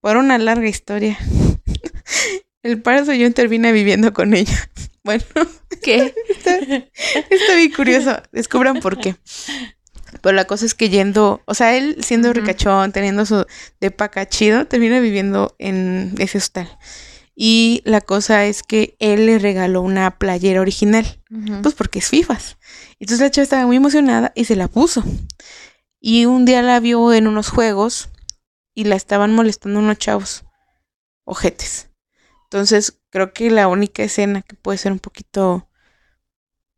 Por 0.00 0.16
una 0.16 0.38
larga 0.38 0.68
historia. 0.68 1.18
El 2.62 2.80
parso 2.82 3.12
yo 3.12 3.32
termina 3.32 3.72
viviendo 3.72 4.12
con 4.12 4.34
ella. 4.34 4.56
Bueno, 5.04 5.24
¿Qué? 5.82 6.12
está, 6.28 6.58
está 6.58 7.54
bien 7.56 7.72
curioso. 7.72 8.20
Descubran 8.30 8.80
por 8.80 8.98
qué. 9.00 9.16
Pero 10.20 10.34
la 10.34 10.46
cosa 10.46 10.66
es 10.66 10.74
que 10.74 10.88
yendo, 10.88 11.42
o 11.44 11.54
sea, 11.54 11.76
él 11.76 11.98
siendo 12.00 12.30
Ujú. 12.30 12.40
ricachón, 12.40 12.92
teniendo 12.92 13.26
su 13.26 13.46
depaca 13.80 14.28
chido, 14.28 14.66
termina 14.66 15.00
viviendo 15.00 15.54
en 15.58 16.14
ese 16.18 16.38
hostal. 16.38 16.68
Y 17.34 17.82
la 17.84 18.00
cosa 18.00 18.46
es 18.46 18.62
que 18.62 18.96
él 18.98 19.26
le 19.26 19.38
regaló 19.38 19.82
una 19.82 20.18
playera 20.18 20.60
original, 20.60 21.20
pues 21.62 21.74
porque 21.74 22.00
es 22.00 22.08
FIFAs. 22.08 22.56
Entonces 22.98 23.20
la 23.20 23.30
chava 23.30 23.44
estaba 23.44 23.66
muy 23.66 23.76
emocionada 23.76 24.32
y 24.34 24.44
se 24.44 24.56
la 24.56 24.66
puso. 24.66 25.04
Y 26.00 26.26
un 26.26 26.44
día 26.44 26.62
la 26.62 26.80
vio 26.80 27.12
en 27.12 27.28
unos 27.28 27.50
juegos 27.50 28.08
y 28.74 28.84
la 28.84 28.96
estaban 28.96 29.32
molestando 29.34 29.78
unos 29.78 29.98
chavos, 29.98 30.44
ojetes. 31.24 31.90
Entonces 32.44 32.98
creo 33.10 33.32
que 33.32 33.50
la 33.50 33.68
única 33.68 34.02
escena 34.02 34.42
que 34.42 34.56
puede 34.56 34.78
ser 34.78 34.90
un 34.90 34.98
poquito 34.98 35.68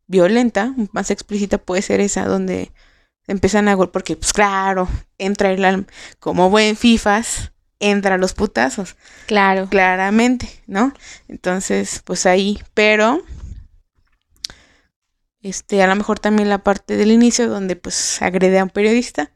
violenta, 0.05 0.75
más 0.91 1.09
explícita, 1.09 1.57
puede 1.57 1.81
ser 1.81 2.01
esa 2.01 2.25
donde 2.25 2.71
empiezan 3.27 3.67
a 3.67 3.73
gol 3.75 3.91
porque 3.91 4.15
pues 4.15 4.33
claro, 4.33 4.87
entra 5.17 5.51
el 5.51 5.63
alma, 5.65 5.85
como 6.19 6.49
buen 6.49 6.75
FIFAs, 6.75 7.51
entra 7.79 8.15
a 8.15 8.17
los 8.17 8.33
putazos, 8.33 8.95
Claro. 9.27 9.67
claramente, 9.69 10.47
¿no? 10.67 10.93
Entonces, 11.27 12.01
pues 12.05 12.25
ahí, 12.25 12.61
pero 12.73 13.23
este, 15.41 15.81
a 15.81 15.87
lo 15.87 15.95
mejor 15.95 16.19
también 16.19 16.49
la 16.49 16.59
parte 16.63 16.97
del 16.97 17.11
inicio 17.11 17.49
donde 17.49 17.75
pues 17.75 18.21
agrede 18.21 18.59
a 18.59 18.63
un 18.63 18.69
periodista. 18.69 19.31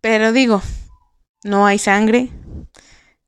Pero 0.00 0.32
digo, 0.32 0.62
no 1.42 1.66
hay 1.66 1.78
sangre, 1.78 2.30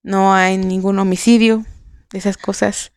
no 0.02 0.32
hay 0.34 0.56
ningún 0.58 0.98
homicidio, 0.98 1.64
esas 2.12 2.36
cosas 2.36 2.92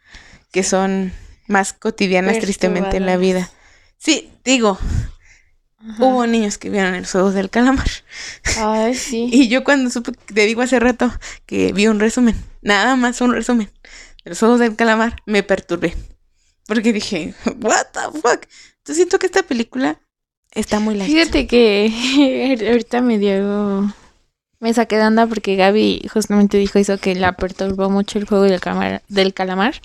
que 0.52 0.64
son 0.64 1.14
más 1.48 1.74
cotidianas 1.74 2.40
tristemente 2.40 2.98
en 2.98 3.06
la 3.08 3.18
vida. 3.18 3.50
Sí, 3.98 4.32
digo, 4.44 4.78
Ajá. 5.90 6.06
hubo 6.06 6.28
niños 6.28 6.58
que 6.58 6.70
vieron 6.70 6.98
los 6.98 7.12
juegos 7.12 7.34
del 7.34 7.50
calamar. 7.50 7.90
Ay, 8.58 8.96
sí. 8.96 9.30
Y 9.32 9.48
yo 9.48 9.64
cuando 9.64 9.90
supe, 9.90 10.12
te 10.12 10.46
digo 10.46 10.62
hace 10.62 10.80
rato 10.80 11.12
que 11.46 11.74
vi 11.74 11.88
un 11.88 12.00
resumen, 12.00 12.36
nada 12.62 12.96
más 12.96 13.22
un 13.22 13.34
resumen 13.34 13.70
de 14.24 14.30
los 14.30 14.40
juegos 14.40 14.60
del 14.60 14.76
calamar, 14.76 15.18
me 15.26 15.44
perturbé. 15.44 15.96
Porque 16.68 16.94
dije, 16.94 17.34
what 17.62 17.88
the 17.94 18.20
fuck. 18.20 18.46
Yo 18.86 18.94
siento 18.94 19.20
que 19.20 19.26
esta 19.26 19.44
película 19.44 20.02
está 20.52 20.80
muy 20.80 20.96
light. 20.96 21.12
Fíjate 21.12 21.48
que 21.48 22.58
ahorita 22.70 23.02
me 23.02 23.18
dio. 23.18 23.94
Me 24.60 24.74
saqué 24.74 24.98
de 24.98 25.08
onda 25.08 25.26
porque 25.26 25.56
Gaby 25.56 26.08
justamente 26.14 26.58
dijo 26.58 26.78
eso 26.78 27.00
que 27.00 27.16
la 27.16 27.36
perturbó 27.36 27.90
mucho 27.90 28.20
el 28.20 28.28
juego 28.28 28.44
del, 28.44 28.60
calamar, 28.60 29.02
del 29.08 29.34
calamar. 29.34 29.82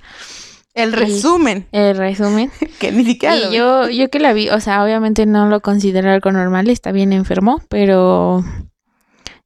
El 0.76 0.92
resumen, 0.92 1.66
El 1.72 1.96
resumen. 1.96 2.52
que 2.78 2.92
ni 2.92 3.02
siquiera 3.02 3.34
Y 3.34 3.56
yo, 3.56 3.88
yo 3.88 4.10
que 4.10 4.18
la 4.18 4.34
vi, 4.34 4.50
o 4.50 4.60
sea, 4.60 4.84
obviamente 4.84 5.24
no 5.24 5.48
lo 5.48 5.60
considero 5.60 6.10
algo 6.10 6.30
normal, 6.32 6.68
está 6.68 6.92
bien 6.92 7.14
enfermo, 7.14 7.62
pero. 7.70 8.44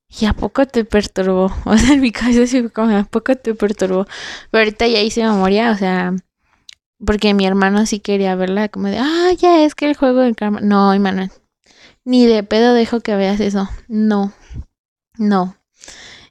¿Y 0.08 0.26
a 0.26 0.32
poco 0.32 0.66
te 0.66 0.84
perturbó? 0.84 1.54
O 1.64 1.78
sea, 1.78 1.94
en 1.94 2.00
mi 2.00 2.10
cabeza 2.10 2.48
sí 2.48 2.60
fue 2.62 2.72
como, 2.72 2.96
¿a 2.96 3.04
poco 3.04 3.36
te 3.36 3.54
perturbó? 3.54 4.06
Pero 4.50 4.64
ahorita 4.64 4.88
ya 4.88 5.00
hice 5.02 5.22
memoria, 5.22 5.70
o 5.70 5.76
sea, 5.76 6.12
porque 7.06 7.32
mi 7.32 7.46
hermano 7.46 7.86
sí 7.86 8.00
quería 8.00 8.34
verla, 8.34 8.68
como 8.68 8.88
de, 8.88 8.98
ah, 8.98 9.30
ya 9.38 9.64
es 9.64 9.76
que 9.76 9.88
el 9.88 9.96
juego 9.96 10.22
del 10.22 10.34
karma. 10.34 10.60
No, 10.60 10.92
Emanuel, 10.92 11.30
ni 12.04 12.26
de 12.26 12.42
pedo 12.42 12.74
dejo 12.74 12.98
que 12.98 13.14
veas 13.14 13.38
eso. 13.38 13.68
No, 13.86 14.32
no. 15.16 15.54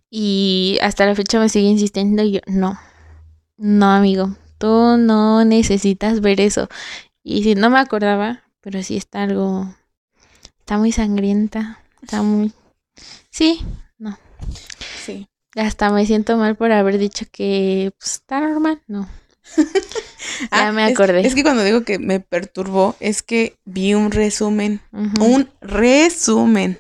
Y 0.10 0.78
hasta 0.82 1.06
la 1.06 1.16
fecha 1.16 1.40
me 1.40 1.48
sigue 1.48 1.70
insistiendo 1.70 2.22
y 2.22 2.34
yo, 2.34 2.40
no, 2.48 2.78
no, 3.56 3.94
amigo, 3.94 4.36
tú 4.60 4.98
no 4.98 5.44
necesitas 5.46 6.22
ver 6.22 6.40
eso. 6.42 6.70
Y 7.24 7.42
si 7.44 7.56
no 7.56 7.70
me 7.72 7.80
acordaba, 7.80 8.44
pero 8.62 8.84
sí 8.84 8.96
está 8.98 9.24
algo, 9.24 9.74
está 10.60 10.78
muy 10.78 10.92
sangrienta, 10.92 11.84
está 12.04 12.22
muy, 12.22 12.52
sí, 13.32 13.62
Sí. 15.06 15.28
hasta 15.56 15.90
me 15.90 16.06
siento 16.06 16.38
mal 16.38 16.56
por 16.56 16.72
haber 16.72 16.98
dicho 17.00 17.26
que 17.32 17.92
pues, 17.98 18.14
está 18.14 18.40
normal, 18.40 18.82
no. 18.88 19.10
Ya 20.52 20.72
me 20.72 20.86
es- 20.88 20.94
acordé. 20.94 21.26
Es, 21.26 21.36
que 21.36 21.44
cuando 21.44 21.64
digo 21.64 21.84
que 21.84 22.00
me 22.00 22.20
perturbó, 22.20 22.96
es 23.00 23.22
que 23.24 23.58
vi 23.66 23.94
un 23.94 24.12
resumen. 24.12 24.80
Un 24.92 25.50
resumen. 25.62 26.80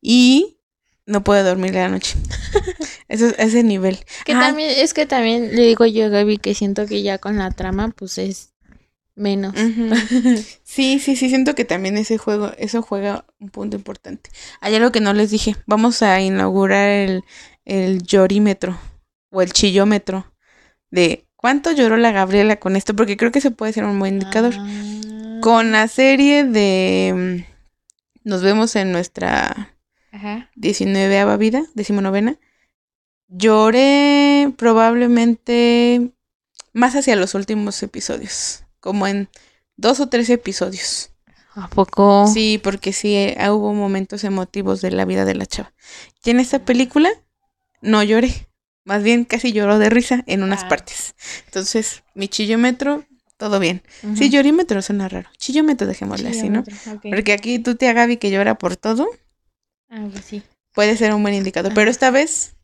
Y 0.00 0.58
no 1.06 1.22
puedo 1.24 1.44
dormir 1.44 1.74
la 1.74 1.88
noche. 1.88 2.16
Eso 3.18 3.26
es 3.26 3.38
ese 3.38 3.64
nivel. 3.64 3.98
Que 4.24 4.32
Ah, 4.32 4.40
también, 4.40 4.70
es 4.76 4.94
que 4.94 5.06
también 5.06 5.56
le 5.56 5.62
digo 5.62 5.84
yo 5.86 6.06
a 6.06 6.08
Gaby 6.08 6.38
que 6.38 6.54
siento 6.54 6.86
que 6.86 7.02
ya 7.02 7.18
con 7.18 7.36
la 7.36 7.50
trama, 7.50 7.88
pues 7.88 8.16
es 8.18 8.54
menos. 9.16 9.54
Sí, 10.62 11.00
sí, 11.00 11.16
sí, 11.16 11.28
siento 11.28 11.56
que 11.56 11.64
también 11.64 11.96
ese 11.96 12.18
juego, 12.18 12.52
eso 12.56 12.82
juega 12.82 13.24
un 13.40 13.48
punto 13.48 13.76
importante. 13.76 14.30
Hay 14.60 14.76
algo 14.76 14.92
que 14.92 15.00
no 15.00 15.12
les 15.12 15.32
dije. 15.32 15.56
Vamos 15.66 16.02
a 16.02 16.20
inaugurar 16.20 16.88
el, 16.88 17.24
el 17.64 18.02
llorímetro 18.04 18.78
o 19.30 19.42
el 19.42 19.52
chillómetro 19.52 20.32
de 20.92 21.26
cuánto 21.34 21.72
lloró 21.72 21.96
la 21.96 22.12
Gabriela 22.12 22.60
con 22.60 22.76
esto, 22.76 22.94
porque 22.94 23.16
creo 23.16 23.32
que 23.32 23.40
se 23.40 23.50
puede 23.50 23.72
ser 23.72 23.84
un 23.84 23.98
buen 23.98 24.14
indicador. 24.14 24.54
Ah. 24.56 25.38
Con 25.42 25.72
la 25.72 25.88
serie 25.88 26.44
de 26.44 27.44
mm, 27.44 28.28
Nos 28.28 28.42
vemos 28.42 28.76
en 28.76 28.92
nuestra. 28.92 29.74
19 30.54 31.36
vida, 31.36 31.64
decimonovena, 31.74 32.38
lloré 33.28 34.52
probablemente 34.56 36.10
más 36.72 36.94
hacia 36.96 37.16
los 37.16 37.34
últimos 37.34 37.82
episodios, 37.82 38.64
como 38.80 39.06
en 39.06 39.28
dos 39.76 40.00
o 40.00 40.08
tres 40.08 40.30
episodios. 40.30 41.10
¿A 41.54 41.68
poco? 41.68 42.26
Sí, 42.32 42.60
porque 42.62 42.92
sí 42.92 43.14
eh, 43.16 43.36
hubo 43.50 43.74
momentos 43.74 44.22
emotivos 44.24 44.80
de 44.80 44.92
la 44.92 45.04
vida 45.04 45.24
de 45.24 45.34
la 45.34 45.46
chava. 45.46 45.72
Y 46.24 46.30
en 46.30 46.38
esta 46.40 46.60
película 46.64 47.10
no 47.80 48.02
lloré, 48.02 48.48
más 48.84 49.02
bien 49.02 49.24
casi 49.24 49.52
lloró 49.52 49.78
de 49.78 49.90
risa 49.90 50.22
en 50.26 50.42
unas 50.44 50.64
Ah. 50.64 50.68
partes. 50.68 51.14
Entonces, 51.46 52.04
mi 52.14 52.28
chillómetro, 52.28 53.04
todo 53.36 53.58
bien. 53.58 53.82
Ujú. 54.04 54.16
Sí, 54.16 54.30
llorímetro 54.30 54.82
suena 54.82 55.08
raro. 55.08 55.30
Chillómetro 55.36 55.86
dejémosle 55.86 56.28
así, 56.28 56.48
¿no? 56.48 56.62
Porque 57.02 57.32
aquí 57.32 57.58
tú 57.58 57.74
te 57.74 57.92
Gaby 57.92 58.18
que 58.18 58.30
llora 58.30 58.56
por 58.56 58.76
todo, 58.76 59.08
Ah, 59.90 60.06
pues 60.12 60.24
sí, 60.26 60.42
puede 60.74 60.96
ser 60.96 61.12
un 61.14 61.22
buen 61.22 61.34
indicador. 61.34 61.72
Pero 61.74 61.90
esta 61.90 62.10
vez 62.10 62.54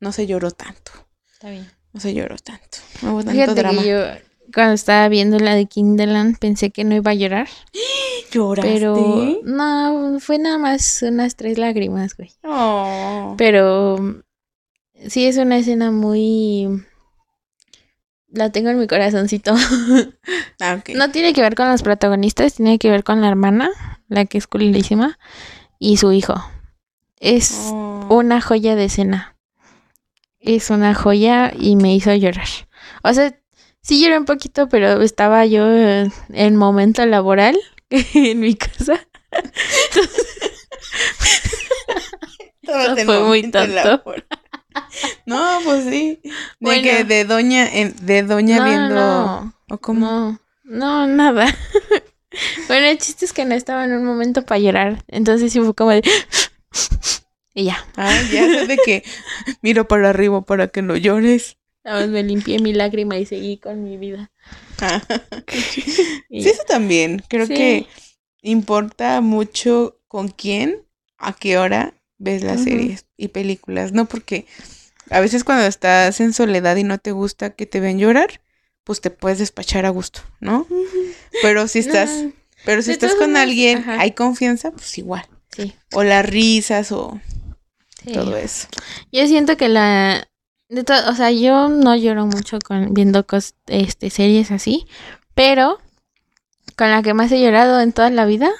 no 0.00 0.12
se 0.12 0.26
lloró 0.26 0.50
tanto. 0.50 0.92
está 1.32 1.50
bien. 1.50 1.70
No 1.92 2.00
se 2.00 2.14
lloró 2.14 2.36
tanto. 2.38 2.78
No 3.02 3.12
hubo 3.12 3.18
tanto 3.24 3.32
Fíjate 3.32 3.54
drama. 3.54 3.82
que 3.82 3.88
yo 3.88 3.98
cuando 4.54 4.74
estaba 4.74 5.08
viendo 5.08 5.38
la 5.38 5.54
de 5.54 5.66
Kinderland 5.66 6.38
pensé 6.38 6.70
que 6.70 6.82
no 6.84 6.94
iba 6.96 7.10
a 7.12 7.14
llorar, 7.14 7.48
¿Lloraste? 8.32 8.70
pero 8.72 9.38
no, 9.44 10.18
fue 10.20 10.38
nada 10.38 10.58
más 10.58 11.02
unas 11.02 11.36
tres 11.36 11.58
lágrimas, 11.58 12.16
güey. 12.16 12.32
Oh. 12.44 13.34
Pero 13.38 14.22
sí 15.08 15.26
es 15.26 15.36
una 15.36 15.56
escena 15.58 15.90
muy... 15.92 16.84
La 18.32 18.50
tengo 18.52 18.70
en 18.70 18.78
mi 18.78 18.86
corazoncito. 18.86 19.54
Ah. 20.62 20.78
No 20.94 21.10
tiene 21.10 21.32
que 21.32 21.40
ver 21.40 21.54
con 21.54 21.70
los 21.70 21.82
protagonistas, 21.82 22.52
tiene 22.54 22.78
que 22.78 22.90
ver 22.90 23.02
con 23.02 23.22
la 23.22 23.28
hermana, 23.28 23.70
la 24.08 24.26
que 24.26 24.36
es 24.36 24.46
culísima, 24.46 25.18
y 25.78 25.96
su 25.96 26.12
hijo. 26.12 26.34
Es 27.18 27.70
Oh. 27.72 28.06
una 28.10 28.42
joya 28.42 28.76
de 28.76 28.84
escena. 28.84 29.36
Es 30.40 30.70
una 30.70 30.94
joya 30.94 31.52
y 31.56 31.76
me 31.76 31.94
hizo 31.94 32.12
llorar. 32.14 32.48
O 33.02 33.12
sea, 33.12 33.38
sí 33.82 34.02
lloré 34.02 34.18
un 34.18 34.24
poquito, 34.24 34.68
pero 34.68 35.00
estaba 35.02 35.46
yo 35.46 35.64
en 35.70 36.56
momento 36.56 37.04
laboral 37.06 37.58
en 37.90 38.40
mi 38.40 38.54
casa. 38.56 39.00
fue 43.04 43.20
muy 43.24 43.50
tonto. 43.50 44.02
No, 45.26 45.58
pues 45.64 45.84
sí. 45.84 46.20
De 46.60 46.82
que 46.82 47.04
de 47.04 47.24
doña, 47.24 47.68
de 47.68 48.22
doña 48.22 48.64
viendo. 48.64 48.94
No, 48.94 49.54
¿O 49.68 49.78
cómo? 49.78 50.38
No, 50.64 51.06
nada. 51.06 51.46
bueno, 52.68 52.86
el 52.86 52.98
chiste 52.98 53.24
es 53.24 53.32
que 53.32 53.44
no 53.44 53.54
estaba 53.54 53.84
en 53.84 53.92
un 53.92 54.04
momento 54.04 54.42
para 54.42 54.60
llorar. 54.60 55.04
Entonces 55.08 55.52
sí 55.52 55.60
fue 55.60 55.74
como 55.74 55.90
de. 55.90 56.02
Y 57.60 57.64
ya. 57.64 57.84
Ah, 57.96 58.20
ya 58.32 58.46
sé 58.46 58.66
de 58.66 58.76
que 58.78 59.04
miro 59.62 59.86
para 59.86 60.10
arriba 60.10 60.42
para 60.42 60.68
que 60.68 60.82
no 60.82 60.96
llores. 60.96 61.56
Nada 61.84 62.00
más 62.00 62.08
me 62.10 62.22
limpié 62.22 62.58
mi 62.58 62.72
lágrima 62.72 63.16
y 63.16 63.26
seguí 63.26 63.58
con 63.58 63.84
mi 63.84 63.96
vida. 63.96 64.30
Ah. 64.82 65.02
sí, 65.46 66.22
eso 66.30 66.62
también. 66.66 67.22
Creo 67.28 67.46
que 67.46 67.86
importa 68.40 69.20
mucho 69.20 70.00
con 70.08 70.28
quién, 70.28 70.86
a 71.18 71.34
qué 71.34 71.58
hora 71.58 71.92
ves 72.16 72.42
las 72.42 72.64
series 72.64 73.04
y 73.18 73.28
películas, 73.28 73.92
¿no? 73.92 74.06
Porque 74.06 74.46
a 75.10 75.20
veces 75.20 75.44
cuando 75.44 75.66
estás 75.66 76.18
en 76.20 76.32
soledad 76.32 76.76
y 76.76 76.84
no 76.84 76.96
te 76.96 77.12
gusta 77.12 77.50
que 77.50 77.66
te 77.66 77.80
vean 77.80 77.98
llorar, 77.98 78.40
pues 78.84 79.02
te 79.02 79.10
puedes 79.10 79.38
despachar 79.38 79.84
a 79.84 79.90
gusto, 79.90 80.22
¿no? 80.40 80.66
Pero 81.42 81.68
si 81.68 81.80
estás, 81.80 82.24
pero 82.64 82.80
si 82.80 82.92
estás 82.92 83.14
con 83.14 83.36
alguien, 83.36 83.84
hay 83.86 84.12
confianza, 84.12 84.70
pues 84.70 84.96
igual. 84.96 85.26
Sí. 85.54 85.74
O 85.92 86.02
las 86.02 86.24
risas 86.24 86.90
o 86.92 87.20
todo 88.12 88.36
eso. 88.36 88.68
Yo 89.12 89.26
siento 89.26 89.56
que 89.56 89.68
la 89.68 90.26
de 90.68 90.84
o 91.08 91.14
sea, 91.14 91.30
yo 91.32 91.68
no 91.68 91.96
lloro 91.96 92.26
mucho 92.26 92.58
con 92.64 92.94
viendo 92.94 93.26
este 93.66 94.10
series 94.10 94.52
así, 94.52 94.86
pero 95.34 95.80
con 96.76 96.90
la 96.90 97.02
que 97.02 97.12
más 97.12 97.32
he 97.32 97.42
llorado 97.42 97.80
en 97.80 97.92
toda 97.92 98.10
la 98.10 98.24
vida 98.24 98.50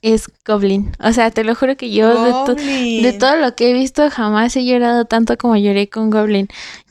es 0.00 0.30
Goblin. 0.46 0.92
O 1.00 1.12
sea, 1.12 1.30
te 1.30 1.44
lo 1.44 1.54
juro 1.54 1.76
que 1.76 1.90
yo 1.90 2.08
de, 2.54 3.02
de, 3.02 3.12
todo 3.12 3.36
lo 3.36 3.54
que 3.54 3.70
he 3.70 3.72
visto 3.74 4.08
jamás 4.10 4.56
he 4.56 4.64
llorado 4.64 5.04
tanto 5.04 5.36
como 5.36 5.56
lloré 5.56 5.88
con 5.88 6.10
Goblin. 6.10 6.48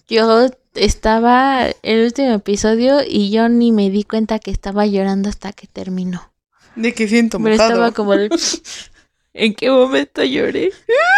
Yo 0.07 0.47
estaba 0.75 1.67
el 1.81 2.05
último 2.05 2.33
episodio 2.33 2.99
y 3.05 3.31
yo 3.31 3.49
ni 3.49 3.71
me 3.71 3.89
di 3.89 4.03
cuenta 4.03 4.37
que 4.39 4.51
estaba 4.51 4.85
llorando 4.85 5.29
hasta 5.29 5.53
que 5.53 5.67
terminó. 5.67 6.31
De 6.75 6.93
que 6.93 7.07
siento 7.07 7.39
Pero 7.39 7.55
estaba 7.55 7.91
como 7.91 8.13
¿En 9.33 9.53
qué 9.55 9.69
momento 9.69 10.23
lloré? 10.23 10.71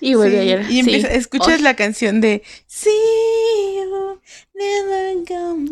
Y 0.00 0.14
volví 0.14 0.36
a 0.36 0.44
llorar. 0.44 0.70
Y 0.70 0.80
escuchas 0.94 1.60
la 1.60 1.74
canción 1.74 2.20
de 2.20 2.42
Sí, 2.66 2.90
never 4.54 5.10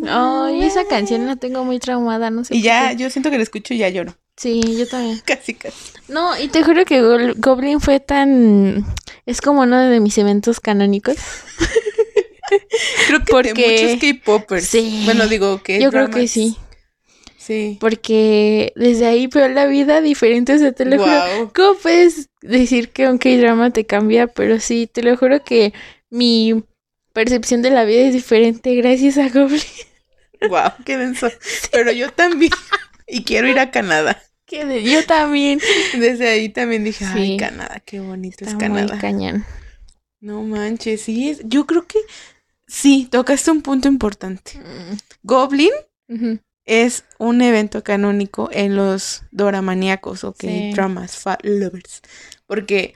Ay, 0.09 0.63
esa 0.63 0.87
canción 0.87 1.27
la 1.27 1.37
tengo 1.37 1.65
muy 1.65 1.79
traumada, 1.79 2.31
no 2.31 2.45
sé. 2.45 2.57
Y 2.57 2.63
ya, 2.63 2.93
yo 2.93 3.11
siento 3.11 3.31
que 3.31 3.37
la 3.37 3.43
escucho 3.43 3.75
y 3.75 3.79
ya 3.79 3.89
lloro. 3.89 4.15
Sí, 4.37 4.61
yo 4.79 4.87
también. 4.87 5.21
Casi, 5.27 5.55
casi. 5.55 5.77
No, 6.07 6.39
y 6.39 6.49
te 6.49 6.63
juro 6.63 6.85
que 6.85 7.03
Goblin 7.37 7.81
fue 7.81 8.01
tan... 8.01 8.85
Es 9.27 9.41
como 9.41 9.63
uno 9.63 9.79
de 9.79 10.01
mis 10.01 10.17
eventos 10.17 10.61
canónicos. 10.61 11.17
creo 13.09 13.25
que 13.25 13.25
Porque... 13.31 13.53
de 13.53 13.97
muchos 13.97 14.01
K-popers. 14.01 14.65
Sí. 14.65 15.03
Bueno, 15.05 15.27
digo 15.27 15.63
que... 15.63 15.81
Yo 15.81 15.91
creo 15.91 16.09
que 16.09 16.29
sí. 16.29 16.57
Sí. 17.49 17.79
Porque 17.81 18.75
desde 18.77 19.07
ahí 19.07 19.27
veo 19.27 19.49
la 19.49 19.65
vida 19.65 20.03
diferente, 20.03 20.53
o 20.53 20.59
sea, 20.59 20.73
te 20.73 20.85
lo 20.85 20.99
juro. 20.99 21.51
¿Cómo 21.55 21.79
puedes 21.79 22.29
decir 22.43 22.91
que 22.91 23.09
un 23.09 23.17
K-drama 23.17 23.71
te 23.71 23.87
cambia? 23.87 24.27
Pero 24.27 24.61
sí, 24.61 24.87
te 24.87 25.03
lo 25.03 25.17
juro 25.17 25.43
que 25.43 25.73
mi 26.11 26.63
percepción 27.15 27.63
de 27.63 27.71
la 27.71 27.87
vida 27.87 28.03
es 28.03 28.13
diferente 28.13 28.75
gracias 28.75 29.17
a 29.17 29.31
Goblin. 29.31 29.63
Wow, 30.47 30.73
qué 30.85 30.99
denso. 30.99 31.29
Pero 31.73 31.91
yo 31.91 32.13
también. 32.13 32.53
y 33.07 33.25
quiero 33.25 33.49
ir 33.49 33.59
a 33.59 33.71
Canadá. 33.71 34.23
Yo 34.47 35.07
también. 35.07 35.59
Desde 35.99 36.29
ahí 36.29 36.51
también 36.51 36.85
dije, 36.85 37.07
ay, 37.07 37.39
Canadá, 37.39 37.81
qué 37.83 38.01
bonito 38.01 38.45
es 38.45 38.57
Canadá. 38.57 38.93
Muy 38.93 39.01
cañón. 39.01 39.47
No 40.21 40.43
manches, 40.43 41.01
sí, 41.01 41.31
es, 41.31 41.41
yo 41.45 41.65
creo 41.65 41.87
que 41.87 41.99
sí, 42.67 43.09
tocaste 43.11 43.51
un 43.51 43.63
punto 43.63 43.89
importante. 43.89 44.59
Mm. 44.59 44.97
Goblin 45.23 45.71
es 46.69 47.05
un 47.19 47.41
evento 47.41 47.83
canónico 47.83 48.51
en 48.53 48.77
los 48.77 49.23
doramaníacos 49.33 50.23
o 50.23 50.35
que 50.35 50.71
dramas, 50.75 51.25
lovers. 51.43 52.03
Porque 52.47 52.95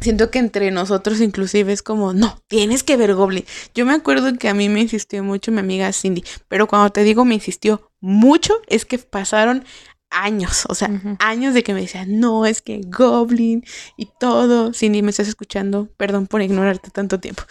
siento 0.00 0.30
que 0.30 0.38
entre 0.38 0.70
nosotros 0.70 1.20
inclusive 1.20 1.72
es 1.72 1.82
como, 1.82 2.14
no, 2.14 2.40
tienes 2.48 2.82
que 2.82 2.96
ver 2.96 3.14
Goblin. 3.14 3.44
Yo 3.74 3.84
me 3.86 3.92
acuerdo 3.92 4.36
que 4.38 4.48
a 4.48 4.54
mí 4.54 4.68
me 4.68 4.80
insistió 4.80 5.22
mucho 5.22 5.52
mi 5.52 5.60
amiga 5.60 5.92
Cindy, 5.92 6.24
pero 6.48 6.66
cuando 6.66 6.90
te 6.90 7.04
digo 7.04 7.24
me 7.24 7.34
insistió 7.34 7.90
mucho, 8.00 8.54
es 8.66 8.86
que 8.86 8.98
pasaron 8.98 9.64
años, 10.08 10.64
o 10.68 10.74
sea, 10.74 10.90
años 11.18 11.52
de 11.52 11.62
que 11.62 11.74
me 11.74 11.82
decía, 11.82 12.06
no, 12.06 12.46
es 12.46 12.62
que 12.62 12.80
Goblin 12.86 13.64
y 13.98 14.08
todo. 14.18 14.72
Cindy, 14.72 15.02
me 15.02 15.10
estás 15.10 15.28
escuchando, 15.28 15.88
perdón 15.98 16.26
por 16.26 16.40
ignorarte 16.40 16.90
tanto 16.90 17.20
tiempo. 17.20 17.42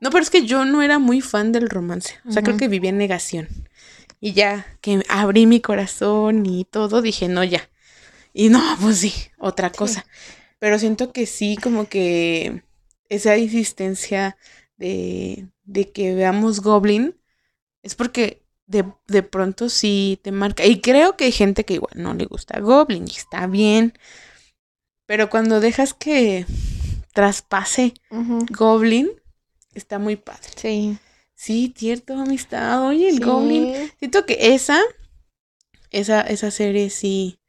No, 0.00 0.10
pero 0.10 0.22
es 0.22 0.30
que 0.30 0.46
yo 0.46 0.64
no 0.64 0.80
era 0.80 0.98
muy 0.98 1.20
fan 1.20 1.52
del 1.52 1.68
romance, 1.68 2.14
o 2.26 2.32
sea, 2.32 2.42
creo 2.42 2.56
que 2.56 2.68
vivía 2.68 2.90
en 2.90 2.98
negación. 2.98 3.48
Y 4.24 4.32
ya 4.32 4.64
que 4.80 5.02
abrí 5.10 5.44
mi 5.44 5.60
corazón 5.60 6.46
y 6.46 6.64
todo, 6.64 7.02
dije, 7.02 7.28
no, 7.28 7.44
ya. 7.44 7.68
Y 8.32 8.48
no, 8.48 8.58
pues 8.80 9.00
sí, 9.00 9.12
otra 9.38 9.70
cosa. 9.70 10.06
Pero 10.58 10.78
siento 10.78 11.12
que 11.12 11.26
sí, 11.26 11.58
como 11.62 11.90
que 11.90 12.62
esa 13.10 13.36
insistencia 13.36 14.38
de, 14.78 15.48
de 15.64 15.92
que 15.92 16.14
veamos 16.14 16.60
Goblin 16.60 17.14
es 17.82 17.94
porque 17.96 18.42
de, 18.64 18.86
de, 19.08 19.22
pronto 19.22 19.68
sí 19.68 20.18
te 20.22 20.32
marca. 20.32 20.64
Y 20.64 20.80
creo 20.80 21.18
que 21.18 21.24
hay 21.24 21.32
gente 21.32 21.66
que 21.66 21.74
igual 21.74 21.92
no 21.96 22.14
le 22.14 22.24
gusta 22.24 22.60
Goblin 22.60 23.04
y 23.06 23.14
está 23.14 23.46
bien. 23.46 23.92
Pero 25.04 25.28
cuando 25.28 25.60
dejas 25.60 25.92
que 25.92 26.46
traspase 27.12 27.92
Goblin, 28.48 29.10
está 29.74 29.98
muy 29.98 30.16
padre. 30.16 30.48
Sí. 30.56 30.96
Sí, 31.34 31.74
cierto, 31.76 32.14
amistad. 32.14 32.86
Oye, 32.86 33.08
el 33.08 33.20
Goblin. 33.20 33.90
Siento 33.98 34.24
que 34.24 34.54
esa, 34.54 34.80
esa, 35.90 36.20
esa 36.22 36.50
serie 36.50 36.90
sí, 36.90 37.40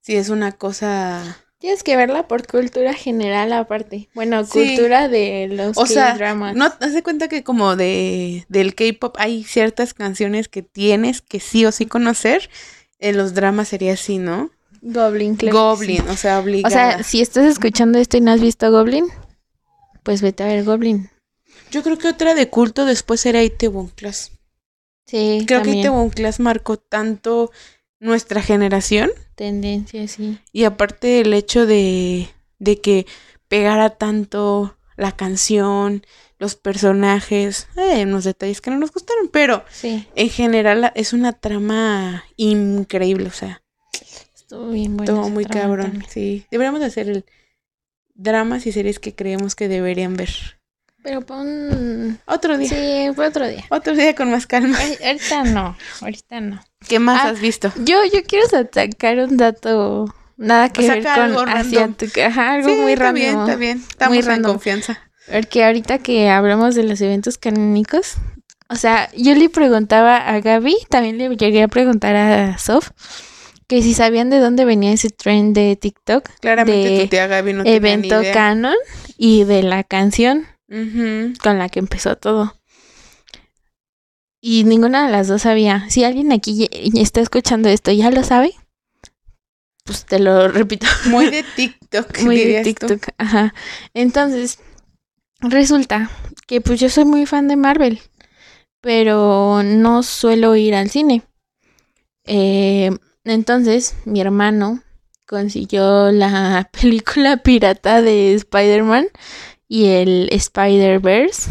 sí 0.00 0.16
es 0.16 0.28
una 0.28 0.52
cosa 0.52 1.44
Tienes 1.64 1.82
que 1.82 1.96
verla 1.96 2.28
por 2.28 2.46
cultura 2.46 2.92
general 2.92 3.50
aparte. 3.54 4.10
Bueno, 4.12 4.46
cultura 4.46 5.08
de 5.08 5.48
los 5.50 5.78
o 5.78 5.86
sea, 5.86 6.14
No, 6.54 6.70
te 6.70 7.02
cuenta 7.02 7.28
que 7.28 7.42
como 7.42 7.74
de 7.74 8.44
del 8.50 8.74
K-pop 8.74 9.16
hay 9.18 9.44
ciertas 9.44 9.94
canciones 9.94 10.48
que 10.48 10.60
tienes 10.60 11.22
que 11.22 11.40
sí 11.40 11.64
o 11.64 11.72
sí 11.72 11.86
conocer. 11.86 12.50
En 12.98 13.16
los 13.16 13.32
dramas 13.32 13.68
sería 13.68 13.94
así, 13.94 14.18
¿no? 14.18 14.50
Goblin, 14.82 15.36
claro. 15.36 15.56
Goblin, 15.58 16.06
o 16.10 16.16
sea, 16.18 16.38
obligada. 16.38 16.68
O 16.68 16.70
sea, 16.70 17.02
si 17.02 17.22
estás 17.22 17.46
escuchando 17.46 17.98
esto 17.98 18.18
y 18.18 18.20
no 18.20 18.32
has 18.32 18.42
visto 18.42 18.70
Goblin, 18.70 19.06
pues 20.02 20.20
vete 20.20 20.42
a 20.42 20.48
ver 20.48 20.64
Goblin. 20.64 21.08
Yo 21.74 21.82
creo 21.82 21.98
que 21.98 22.06
otra 22.06 22.36
de 22.36 22.48
culto 22.48 22.84
después 22.84 23.26
era 23.26 23.42
Itaewon 23.42 23.88
Class. 23.88 24.30
Sí, 25.06 25.42
Creo 25.44 25.60
que 25.62 25.72
Itaewon 25.72 26.10
Class 26.10 26.38
marcó 26.38 26.76
tanto 26.76 27.50
nuestra 27.98 28.40
generación. 28.42 29.10
Tendencia, 29.34 30.06
sí. 30.06 30.38
Y 30.52 30.62
aparte 30.64 31.20
el 31.20 31.34
hecho 31.34 31.66
de, 31.66 32.28
de 32.60 32.80
que 32.80 33.06
pegara 33.48 33.90
tanto 33.90 34.76
la 34.96 35.10
canción, 35.10 36.06
los 36.38 36.54
personajes, 36.54 37.66
eh, 37.76 38.04
unos 38.04 38.22
detalles 38.22 38.60
que 38.60 38.70
no 38.70 38.78
nos 38.78 38.92
gustaron, 38.92 39.26
pero 39.26 39.64
sí. 39.68 40.06
en 40.14 40.30
general 40.30 40.92
es 40.94 41.12
una 41.12 41.32
trama 41.32 42.22
increíble, 42.36 43.26
o 43.26 43.32
sea. 43.32 43.64
Estuvo 44.32 44.70
bien 44.70 44.96
bueno. 44.96 45.12
Estuvo 45.12 45.28
muy 45.28 45.44
cabrón, 45.44 46.04
sí. 46.08 46.46
Deberíamos 46.52 46.82
hacer 46.82 47.08
el 47.08 47.24
dramas 48.14 48.64
y 48.64 48.70
series 48.70 49.00
que 49.00 49.12
creemos 49.12 49.56
que 49.56 49.66
deberían 49.66 50.14
ver. 50.14 50.30
Pero 51.04 51.20
pon... 51.20 52.18
Otro 52.24 52.56
día. 52.56 52.68
Sí, 52.70 53.14
fue 53.14 53.28
otro 53.28 53.46
día. 53.46 53.62
Otro 53.68 53.94
día 53.94 54.14
con 54.14 54.30
más 54.30 54.46
calma. 54.46 54.78
ahorita 54.78 55.44
no, 55.44 55.76
ahorita 56.00 56.40
no. 56.40 56.64
¿Qué 56.88 56.98
más 56.98 57.20
ah, 57.22 57.28
has 57.28 57.40
visto? 57.40 57.70
Yo, 57.76 57.98
yo 58.10 58.22
quiero 58.26 58.46
sacar 58.48 59.18
un 59.18 59.36
dato 59.36 60.06
nada 60.38 60.70
que 60.70 60.88
ver 60.88 61.04
con. 61.04 61.36
Ajá, 61.46 62.54
algo 62.54 62.74
muy 62.76 62.94
random. 62.94 62.96
Está 62.96 63.12
bien, 63.12 63.38
está 63.38 63.56
bien. 63.56 63.84
Estamos 63.86 64.24
muy 64.24 64.34
en 64.34 64.42
confianza. 64.42 64.98
Porque 65.30 65.64
ahorita 65.66 65.98
que 65.98 66.30
hablamos 66.30 66.74
de 66.74 66.84
los 66.84 67.02
eventos 67.02 67.36
canónicos, 67.36 68.14
o 68.70 68.76
sea, 68.76 69.10
yo 69.14 69.34
le 69.34 69.50
preguntaba 69.50 70.16
a 70.16 70.40
Gaby, 70.40 70.74
también 70.88 71.18
le 71.18 71.36
llegué 71.36 71.62
a 71.62 71.68
preguntar 71.68 72.16
a 72.16 72.56
Sof, 72.56 72.92
que 73.66 73.82
si 73.82 73.92
sabían 73.92 74.30
de 74.30 74.38
dónde 74.38 74.64
venía 74.64 74.90
ese 74.90 75.10
trend 75.10 75.54
de 75.54 75.76
TikTok. 75.76 76.30
Claramente 76.40 76.88
de 76.88 77.02
tu 77.02 77.08
tía 77.08 77.26
Gaby 77.26 77.52
no 77.52 77.62
evento 77.66 78.22
canon 78.32 78.76
y 79.18 79.44
de 79.44 79.62
la 79.62 79.84
canción 79.84 80.46
con 80.68 81.58
la 81.58 81.68
que 81.68 81.78
empezó 81.78 82.16
todo. 82.16 82.54
Y 84.40 84.64
ninguna 84.64 85.06
de 85.06 85.12
las 85.12 85.28
dos 85.28 85.42
sabía. 85.42 85.88
Si 85.88 86.04
alguien 86.04 86.32
aquí 86.32 86.68
está 86.94 87.20
escuchando 87.20 87.68
esto 87.68 87.90
ya 87.92 88.10
lo 88.10 88.22
sabe, 88.24 88.54
pues 89.84 90.04
te 90.04 90.18
lo 90.18 90.48
repito. 90.48 90.86
Muy 91.06 91.30
de 91.30 91.42
TikTok. 91.42 92.18
Muy 92.22 92.38
de 92.44 92.62
TikTok, 92.62 93.08
ajá. 93.18 93.54
Entonces, 93.94 94.58
resulta 95.40 96.10
que 96.46 96.60
pues 96.60 96.80
yo 96.80 96.88
soy 96.88 97.04
muy 97.04 97.26
fan 97.26 97.48
de 97.48 97.56
Marvel, 97.56 98.00
pero 98.80 99.62
no 99.62 100.02
suelo 100.02 100.56
ir 100.56 100.74
al 100.74 100.90
cine. 100.90 101.22
Eh, 102.26 102.90
entonces 103.24 103.96
mi 104.04 104.20
hermano 104.20 104.82
consiguió 105.26 106.10
la 106.10 106.70
película 106.80 107.38
pirata 107.38 108.02
de 108.02 108.34
Spider-Man 108.34 109.08
y 109.74 109.86
el 109.86 110.28
Spider-Verse. 110.30 111.50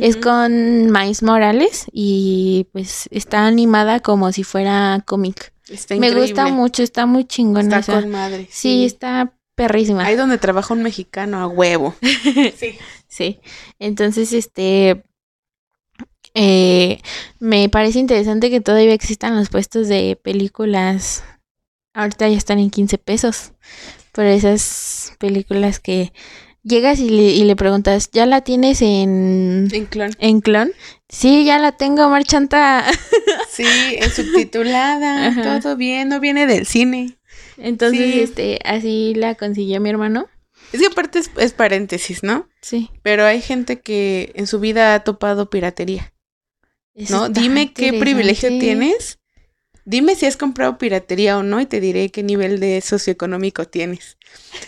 Es 0.00 0.16
con 0.16 0.90
Miles 0.90 1.22
Morales 1.22 1.84
y 1.92 2.66
pues 2.72 3.08
está 3.10 3.46
animada 3.46 4.00
como 4.00 4.32
si 4.32 4.42
fuera 4.42 5.02
cómic. 5.04 5.52
Me 5.98 6.14
gusta 6.14 6.46
mucho, 6.48 6.82
está 6.82 7.04
muy 7.04 7.26
chingona. 7.26 7.80
Está 7.80 8.00
con 8.00 8.10
madre. 8.10 8.48
Sí. 8.50 8.86
está 8.86 9.34
perrísima. 9.54 10.06
Ahí 10.06 10.16
donde 10.16 10.38
trabaja 10.38 10.72
un 10.72 10.82
mexicano 10.82 11.38
a 11.38 11.46
huevo. 11.46 11.94
sí. 12.56 12.78
Sí. 13.06 13.40
Entonces, 13.78 14.32
este. 14.32 15.04
Eh, 16.32 17.00
me 17.38 17.68
parece 17.68 17.98
interesante 17.98 18.48
que 18.48 18.62
todavía 18.62 18.94
existan 18.94 19.36
los 19.36 19.50
puestos 19.50 19.88
de 19.88 20.18
películas. 20.22 21.22
Ahorita 21.92 22.28
ya 22.28 22.36
están 22.38 22.60
en 22.60 22.70
15 22.70 22.96
pesos. 22.96 23.52
Pero 24.12 24.30
esas 24.30 25.12
películas 25.18 25.80
que 25.80 26.12
llegas 26.66 26.98
y 26.98 27.08
le, 27.08 27.22
y 27.22 27.44
le 27.44 27.56
preguntas, 27.56 28.10
¿ya 28.12 28.26
la 28.26 28.42
tienes 28.42 28.82
en... 28.82 29.68
En 29.72 29.86
clon. 29.86 30.10
En 30.18 30.40
clon? 30.40 30.72
Sí, 31.08 31.44
ya 31.44 31.58
la 31.58 31.72
tengo, 31.72 32.08
marchanta. 32.08 32.84
sí, 33.50 33.64
es 33.98 34.14
subtitulada, 34.14 35.60
todo 35.62 35.76
bien, 35.76 36.08
no 36.08 36.20
viene 36.20 36.46
del 36.46 36.66
cine. 36.66 37.18
Entonces, 37.56 38.16
este, 38.16 38.58
así 38.64 39.14
la 39.14 39.34
consiguió 39.36 39.80
mi 39.80 39.90
hermano. 39.90 40.28
Es 40.72 40.80
que 40.80 40.86
aparte 40.86 41.20
es, 41.36 41.52
paréntesis, 41.52 42.22
¿no? 42.22 42.48
Sí. 42.60 42.90
Pero 43.02 43.24
hay 43.24 43.40
gente 43.40 43.80
que 43.80 44.32
en 44.34 44.46
su 44.46 44.58
vida 44.58 44.94
ha 44.94 45.04
topado 45.04 45.48
piratería. 45.48 46.12
¿No? 47.10 47.28
Dime 47.28 47.72
qué 47.72 47.92
privilegio 47.92 48.48
tienes. 48.48 49.18
Dime 49.84 50.16
si 50.16 50.26
has 50.26 50.36
comprado 50.36 50.78
piratería 50.78 51.38
o 51.38 51.42
no 51.44 51.60
y 51.60 51.66
te 51.66 51.80
diré 51.80 52.10
qué 52.10 52.22
nivel 52.24 52.58
de 52.58 52.80
socioeconómico 52.80 53.66
tienes. 53.66 54.18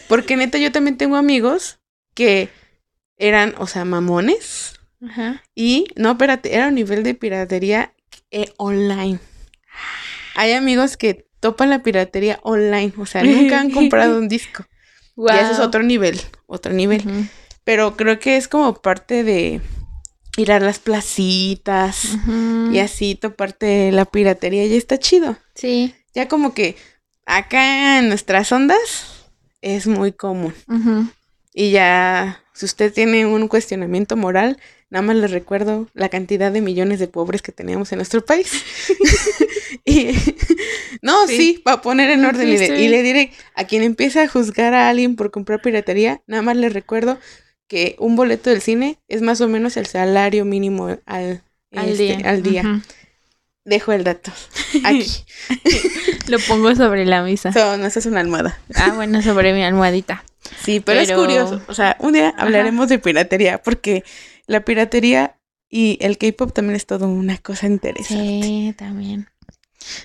Porque 0.06 0.36
neta, 0.36 0.58
yo 0.58 0.70
también 0.70 0.96
tengo 0.96 1.16
amigos 1.16 1.80
que 2.18 2.48
eran, 3.16 3.54
o 3.58 3.68
sea, 3.68 3.84
mamones. 3.84 4.74
Ajá. 5.08 5.44
Y, 5.54 5.86
no, 5.94 6.10
espérate, 6.10 6.52
era 6.52 6.66
un 6.66 6.74
nivel 6.74 7.04
de 7.04 7.14
piratería 7.14 7.94
eh, 8.32 8.52
online. 8.56 9.20
Hay 10.34 10.50
amigos 10.50 10.96
que 10.96 11.28
topan 11.38 11.70
la 11.70 11.84
piratería 11.84 12.40
online, 12.42 12.92
o 12.98 13.06
sea, 13.06 13.22
nunca 13.22 13.60
han 13.60 13.70
comprado 13.78 14.18
un 14.18 14.28
disco. 14.28 14.64
Y 15.16 15.30
eso 15.30 15.52
es 15.52 15.58
otro 15.60 15.84
nivel, 15.84 16.20
otro 16.46 16.72
nivel. 16.72 17.28
Pero 17.62 17.96
creo 17.96 18.18
que 18.18 18.36
es 18.36 18.48
como 18.48 18.74
parte 18.74 19.22
de 19.22 19.60
ir 20.36 20.50
a 20.50 20.58
las 20.58 20.80
placitas 20.80 22.18
y 22.72 22.80
así 22.80 23.14
toparte 23.14 23.92
la 23.92 24.06
piratería 24.06 24.66
y 24.66 24.76
está 24.76 24.98
chido. 24.98 25.36
Sí. 25.54 25.94
Ya 26.14 26.26
como 26.26 26.52
que 26.52 26.76
acá 27.26 28.00
en 28.00 28.08
nuestras 28.08 28.50
ondas 28.50 29.28
es 29.60 29.86
muy 29.86 30.10
común. 30.10 30.52
Y 31.58 31.72
ya, 31.72 32.40
si 32.54 32.66
usted 32.66 32.92
tiene 32.92 33.26
un 33.26 33.48
cuestionamiento 33.48 34.16
moral, 34.16 34.60
nada 34.90 35.02
más 35.02 35.16
le 35.16 35.26
recuerdo 35.26 35.88
la 35.92 36.08
cantidad 36.08 36.52
de 36.52 36.60
millones 36.60 37.00
de 37.00 37.08
pobres 37.08 37.42
que 37.42 37.50
teníamos 37.50 37.90
en 37.90 37.98
nuestro 37.98 38.24
país. 38.24 38.62
y, 39.84 40.10
no, 41.02 41.26
sí, 41.26 41.60
para 41.64 41.82
poner 41.82 42.10
en 42.10 42.24
orden. 42.24 42.48
y, 42.48 42.86
le, 42.86 43.02
diré, 43.02 43.32
a 43.56 43.64
quien 43.64 43.82
empieza 43.82 44.22
a 44.22 44.28
juzgar 44.28 44.72
a 44.72 44.88
alguien 44.88 45.16
por 45.16 45.32
comprar 45.32 45.60
piratería, 45.60 46.22
nada 46.28 46.42
más 46.42 46.56
le 46.56 46.68
recuerdo 46.68 47.18
que 47.66 47.96
un 47.98 48.14
boleto 48.14 48.50
del 48.50 48.62
cine 48.62 49.00
es 49.08 49.20
más 49.20 49.40
o 49.40 49.48
menos 49.48 49.76
el 49.76 49.86
salario 49.86 50.44
mínimo 50.44 50.96
al, 51.06 51.42
al 51.74 51.88
este, 51.88 52.02
día. 52.04 52.18
Al 52.22 52.42
día. 52.44 52.82
Dejo 53.64 53.92
el 53.92 54.04
dato. 54.04 54.30
Aquí. 54.84 55.24
Lo 56.28 56.38
pongo 56.38 56.72
sobre 56.76 57.04
la 57.04 57.24
mesa. 57.24 57.50
no, 57.50 57.84
esa 57.84 57.98
es 57.98 58.06
una 58.06 58.20
almohada. 58.20 58.56
Ah, 58.76 58.92
bueno, 58.94 59.20
sobre 59.22 59.52
mi 59.54 59.64
almohadita. 59.64 60.22
Sí, 60.64 60.80
pero, 60.80 61.00
es 61.00 61.12
curioso. 61.12 61.60
O 61.68 61.74
sea, 61.74 61.96
un 62.00 62.12
día 62.12 62.34
hablaremos 62.36 62.88
de 62.88 62.98
piratería 62.98 63.62
porque 63.62 64.04
la 64.46 64.64
piratería 64.64 65.36
y 65.70 65.98
el 66.00 66.18
K-pop 66.18 66.52
también 66.52 66.76
es 66.76 66.86
todo 66.86 67.08
una 67.08 67.38
cosa 67.38 67.66
interesante. 67.66 68.42
Sí, 68.42 68.74
también. 68.76 69.28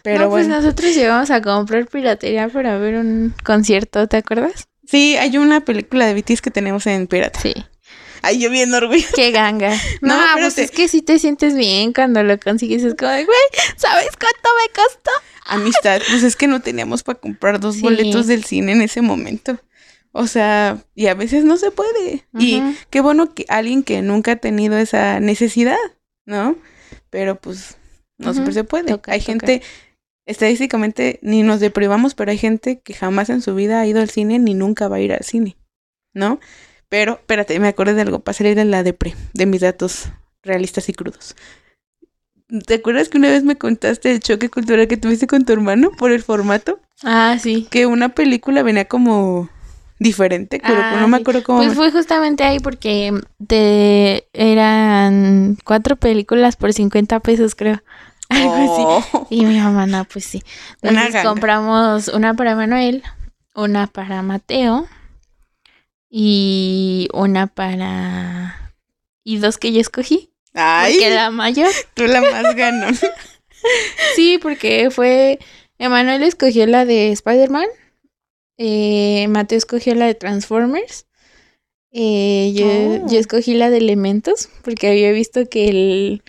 Pero 0.03 0.29
pues 0.29 0.29
bueno. 0.29 0.29
pues 0.29 0.47
nosotros 0.47 0.95
llegamos 0.95 1.31
a 1.31 1.41
comprar 1.41 1.87
piratería 1.87 2.47
para 2.49 2.77
ver 2.77 2.95
un 2.95 3.33
concierto, 3.43 4.07
¿te 4.07 4.17
acuerdas? 4.17 4.67
Sí, 4.85 5.15
hay 5.17 5.37
una 5.37 5.61
película 5.61 6.05
de 6.05 6.13
BTS 6.13 6.41
que 6.41 6.51
tenemos 6.51 6.85
en 6.87 7.07
pirata. 7.07 7.39
Sí. 7.39 7.53
Ay, 8.21 8.39
yo 8.39 8.49
bien 8.49 8.73
orgullosa. 8.73 9.11
Qué 9.15 9.31
ganga. 9.31 9.77
No, 10.01 10.17
pues 10.35 10.57
es 10.57 10.71
que 10.71 10.87
sí 10.87 11.01
te 11.01 11.19
sientes 11.19 11.55
bien 11.55 11.91
cuando 11.93 12.23
lo 12.23 12.39
consigues. 12.39 12.83
Es 12.83 12.95
como 12.95 13.11
de, 13.11 13.25
güey, 13.25 13.37
¿sabes 13.75 14.09
cuánto 14.17 14.49
me 14.61 14.73
costó? 14.73 15.11
Amistad, 15.45 16.01
pues 16.09 16.23
es 16.23 16.35
que 16.37 16.47
no 16.47 16.61
teníamos 16.61 17.03
para 17.03 17.19
comprar 17.19 17.59
dos 17.59 17.81
boletos 17.81 18.27
del 18.27 18.45
cine 18.45 18.71
en 18.71 18.81
ese 18.81 19.01
momento. 19.01 19.59
O 20.15 20.27
sea, 20.27 20.77
y 20.93 21.07
a 21.07 21.15
veces 21.15 21.43
no 21.43 21.57
se 21.57 21.71
puede. 21.71 22.23
Y 22.37 22.61
qué 22.91 23.01
bueno 23.01 23.33
que 23.33 23.45
alguien 23.49 23.83
que 23.83 24.01
nunca 24.03 24.33
ha 24.33 24.35
tenido 24.35 24.77
esa 24.77 25.19
necesidad, 25.19 25.75
¿no? 26.25 26.55
Pero 27.09 27.35
pues 27.35 27.77
no 28.19 28.31
siempre 28.31 28.53
se 28.53 28.63
puede. 28.63 28.99
hay 29.07 29.19
gente, 29.21 29.63
estadísticamente 30.27 31.19
ni 31.23 31.41
nos 31.41 31.59
deprivamos, 31.59 32.13
pero 32.13 32.29
hay 32.29 32.37
gente 32.37 32.79
que 32.79 32.93
jamás 32.93 33.31
en 33.31 33.41
su 33.41 33.55
vida 33.55 33.81
ha 33.81 33.87
ido 33.87 34.01
al 34.01 34.09
cine 34.09 34.37
ni 34.37 34.53
nunca 34.53 34.87
va 34.87 34.97
a 34.97 35.01
ir 35.01 35.13
al 35.13 35.23
cine, 35.23 35.57
¿no? 36.13 36.39
Pero, 36.89 37.13
espérate, 37.13 37.59
me 37.59 37.69
acuerdo 37.69 37.95
de 37.95 38.01
algo 38.03 38.19
para 38.19 38.37
salir 38.37 38.55
de 38.55 38.65
la 38.65 38.83
depre, 38.83 39.15
de 39.33 39.47
mis 39.47 39.61
datos 39.61 40.09
realistas 40.43 40.89
y 40.89 40.93
crudos. 40.93 41.35
¿Te 42.67 42.75
acuerdas 42.75 43.09
que 43.09 43.17
una 43.17 43.31
vez 43.31 43.43
me 43.43 43.57
contaste 43.57 44.11
el 44.11 44.19
choque 44.19 44.49
cultural 44.49 44.87
que 44.87 44.97
tuviste 44.97 45.25
con 45.25 45.43
tu 45.43 45.53
hermano 45.53 45.89
por 45.89 46.11
el 46.11 46.21
formato? 46.21 46.79
Ah, 47.01 47.37
sí. 47.41 47.67
Que 47.71 47.87
una 47.87 48.09
película 48.09 48.61
venía 48.61 48.85
como 48.85 49.49
diferente, 50.03 50.61
pero 50.61 50.75
no 50.75 50.97
ah, 50.97 51.07
me 51.07 51.17
acuerdo 51.17 51.43
cómo. 51.43 51.59
Pues 51.59 51.73
fue 51.73 51.91
justamente 51.91 52.43
ahí 52.43 52.59
porque 52.59 53.11
te 53.47 54.27
eran 54.33 55.57
cuatro 55.63 55.95
películas 55.95 56.55
por 56.55 56.73
50 56.73 57.19
pesos, 57.21 57.55
creo. 57.55 57.81
Oh. 58.35 59.27
Y 59.29 59.45
mi 59.45 59.59
mamá, 59.59 59.85
no, 59.85 60.05
pues 60.05 60.25
sí. 60.25 60.43
Entonces 60.81 61.23
compramos 61.23 62.07
una 62.07 62.33
para 62.33 62.55
Manuel, 62.55 63.03
una 63.53 63.87
para 63.87 64.21
Mateo 64.21 64.87
y 66.09 67.07
una 67.13 67.47
para... 67.47 68.73
Y 69.23 69.37
dos 69.37 69.57
que 69.57 69.71
yo 69.71 69.79
escogí. 69.81 70.31
Ay. 70.53 70.97
Que 70.97 71.09
la 71.09 71.31
mayor. 71.31 71.71
Tú 71.93 72.05
la 72.05 72.21
más 72.21 72.55
ganó. 72.55 72.87
sí, 74.15 74.39
porque 74.41 74.89
fue... 74.91 75.39
Emanuel 75.77 76.23
escogió 76.23 76.65
la 76.67 76.85
de 76.85 77.11
Spider-Man. 77.11 77.67
Eh, 78.57 79.27
Mateo 79.29 79.57
escogió 79.57 79.95
la 79.95 80.05
de 80.05 80.15
Transformers. 80.15 81.07
Eh, 81.91 82.53
yo, 82.55 82.65
oh. 82.65 83.07
yo 83.09 83.19
escogí 83.19 83.53
la 83.53 83.69
de 83.69 83.77
Elementos 83.77 84.49
porque 84.63 84.89
había 84.89 85.11
visto 85.11 85.47
que 85.47 85.69
el 85.69 86.23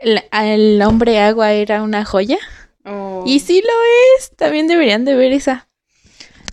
el, 0.00 0.82
hombre 0.82 1.20
agua 1.20 1.52
era 1.52 1.82
una 1.82 2.04
joya. 2.04 2.38
Oh. 2.84 3.24
Y 3.26 3.40
sí 3.40 3.62
lo 3.62 4.18
es. 4.18 4.30
También 4.36 4.66
deberían 4.66 5.04
de 5.04 5.14
ver 5.14 5.32
esa. 5.32 5.68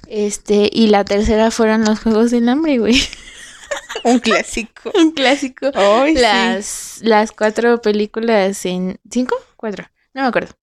Este, 0.08 0.70
y 0.72 0.88
la 0.88 1.06
tercera 1.06 1.52
fueron 1.52 1.86
los 1.86 2.00
Juegos 2.00 2.32
del 2.32 2.50
Hambre, 2.50 2.78
güey. 2.78 2.96
Un 4.04 4.20
clásico. 4.20 4.92
Un 4.96 5.12
clásico. 5.12 5.72
las, 6.16 7.00
las 7.02 7.32
cuatro 7.32 7.82
películas 7.82 8.66
en. 8.66 9.00
¿Cinco? 9.10 9.36
Cuatro. 9.56 9.86
No 10.14 10.22
me 10.22 10.28
acuerdo. 10.28 10.54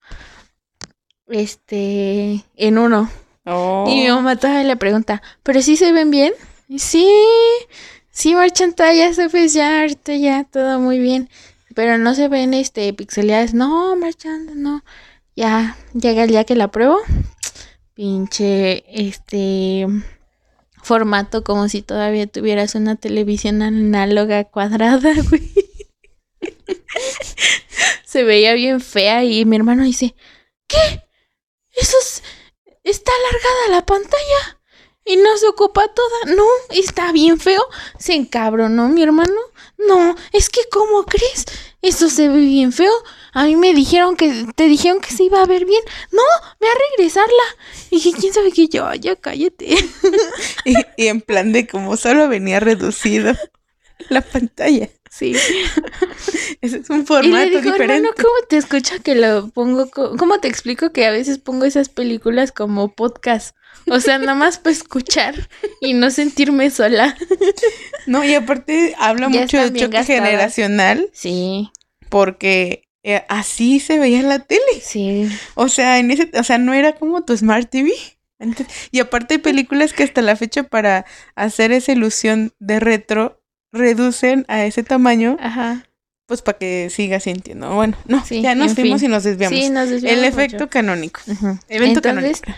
Este. 1.27 2.43
En 2.55 2.77
uno. 2.77 3.09
Oh. 3.45 3.85
Y 3.87 4.01
mi 4.01 4.07
mamá 4.09 4.35
todavía 4.35 4.63
le 4.63 4.75
pregunta, 4.75 5.21
¿pero 5.43 5.61
sí 5.61 5.77
se 5.77 5.91
ven 5.91 6.11
bien? 6.11 6.33
sí. 6.77 7.07
Sí, 8.13 8.35
marchanta, 8.35 8.93
ya 8.93 9.13
se 9.13 9.29
fue 9.29 9.47
ya, 9.47 9.81
ahorita 9.81 10.13
ya, 10.15 10.43
todo 10.43 10.79
muy 10.79 10.99
bien. 10.99 11.29
Pero 11.75 11.97
no 11.97 12.13
se 12.13 12.27
ven 12.27 12.53
este 12.53 12.93
pixeladas. 12.93 13.53
No, 13.53 13.95
marchando, 13.95 14.53
no. 14.55 14.83
Ya 15.35 15.77
llega 15.93 16.23
el 16.23 16.29
día 16.29 16.43
que 16.43 16.55
la 16.55 16.69
pruebo. 16.69 16.97
Pinche 17.93 18.83
este 18.87 19.87
formato 20.83 21.43
como 21.43 21.69
si 21.69 21.81
todavía 21.81 22.27
tuvieras 22.27 22.75
una 22.75 22.95
televisión 22.95 23.61
análoga 23.61 24.43
cuadrada, 24.43 25.13
güey. 25.29 25.53
se 28.03 28.23
veía 28.23 28.53
bien 28.53 28.81
fea 28.81 29.23
y 29.23 29.45
mi 29.45 29.55
hermano 29.55 29.83
dice, 29.83 30.15
¿qué? 30.67 31.03
Eso 31.71 31.95
es... 32.01 32.23
está 32.83 33.11
alargada 33.11 33.79
la 33.79 33.85
pantalla 33.85 34.61
y 35.05 35.17
no 35.17 35.37
se 35.37 35.47
ocupa 35.47 35.87
toda. 35.87 36.35
No, 36.35 36.45
está 36.69 37.11
bien 37.11 37.39
feo. 37.39 37.63
Se 37.97 38.13
encabronó 38.13 38.89
mi 38.89 39.03
hermano. 39.03 39.39
No, 39.77 40.15
es 40.31 40.49
que 40.49 40.61
¿cómo 40.71 41.05
crees? 41.05 41.45
Eso 41.81 42.09
se 42.09 42.27
ve 42.27 42.37
bien 42.37 42.71
feo. 42.71 42.93
A 43.33 43.45
mí 43.45 43.55
me 43.55 43.73
dijeron 43.73 44.15
que 44.15 44.45
te 44.55 44.65
dijeron 44.65 45.01
que 45.01 45.11
se 45.11 45.23
iba 45.23 45.41
a 45.41 45.47
ver 45.47 45.65
bien. 45.65 45.81
No, 46.11 46.21
ve 46.59 46.67
a 46.67 46.97
regresarla. 46.97 47.43
Y 47.89 47.95
dije, 47.95 48.13
¿quién 48.19 48.33
sabe 48.33 48.51
que 48.51 48.67
yo? 48.67 48.93
Ya 48.93 49.15
cállate. 49.15 49.75
y, 50.65 51.07
en 51.07 51.21
plan 51.21 51.51
de 51.51 51.67
como 51.67 51.97
solo 51.97 52.27
venía 52.27 52.59
reducido. 52.59 53.33
la 54.09 54.21
pantalla. 54.21 54.89
Sí. 55.13 55.35
Ese 56.61 56.77
es 56.77 56.89
un 56.89 57.01
Y 57.01 57.05
formato 57.05 57.35
le 57.45 57.45
digo, 57.49 57.61
diferente. 57.61 57.83
hermano, 57.95 58.09
¿cómo 58.15 58.33
te 58.49 58.57
escucha 58.57 58.99
que 58.99 59.13
lo 59.15 59.49
pongo? 59.49 59.89
¿Cómo 59.91 60.39
te 60.39 60.47
explico 60.47 60.91
que 60.93 61.05
a 61.05 61.11
veces 61.11 61.37
pongo 61.37 61.65
esas 61.65 61.89
películas 61.89 62.51
como 62.51 62.93
podcast? 62.95 63.55
O 63.89 63.99
sea, 63.99 64.19
nada 64.19 64.35
más 64.35 64.57
para 64.57 64.73
escuchar 64.73 65.49
y 65.81 65.93
no 65.93 66.11
sentirme 66.11 66.69
sola. 66.69 67.17
No, 68.07 68.23
y 68.23 68.33
aparte 68.33 68.95
habla 68.97 69.29
Ya 69.31 69.41
mucho 69.41 69.57
de 69.57 69.65
choque 69.67 69.97
gastadas. 69.97 70.07
generacional 70.07 71.09
Sí, 71.13 71.69
porque 72.09 72.87
eh, 73.03 73.23
así 73.29 73.79
se 73.79 73.99
veía 73.99 74.21
la 74.23 74.39
tele. 74.39 74.61
sí. 74.81 75.29
O 75.55 75.67
sea, 75.69 75.99
en 75.99 76.09
ese, 76.11 76.31
o 76.33 76.43
sea, 76.43 76.57
no 76.57 76.73
era 76.73 76.93
como 76.93 77.23
tu 77.23 77.35
Smart 77.37 77.69
TV. 77.69 77.93
Y 78.91 78.99
aparte 78.99 79.35
hay 79.35 79.37
películas 79.39 79.93
que 79.93 80.03
hasta 80.03 80.21
la 80.23 80.35
fecha 80.35 80.63
para 80.63 81.05
hacer 81.35 81.71
esa 81.71 81.91
ilusión 81.91 82.53
de 82.59 82.79
retro 82.79 83.40
reducen 83.71 84.45
a 84.47 84.65
ese 84.65 84.83
tamaño, 84.83 85.37
Ajá. 85.39 85.85
pues 86.25 86.41
para 86.41 86.57
que 86.57 86.89
siga 86.89 87.19
sintiendo. 87.19 87.73
Bueno, 87.73 87.97
no, 88.05 88.23
Sí, 88.25 88.41
ya 88.41 88.55
nos 88.55 88.73
fuimos 88.75 89.01
fin. 89.01 89.09
y 89.09 89.13
nos 89.13 89.23
desviamos. 89.23 89.59
Sí, 89.59 89.69
nos 89.69 89.89
desviamos 89.89 90.23
El 90.23 90.25
mucho. 90.31 90.41
efecto 90.41 90.69
canónico. 90.69 91.21
Evento 91.69 91.99
Entonces, 92.07 92.41
canónico. 92.41 92.51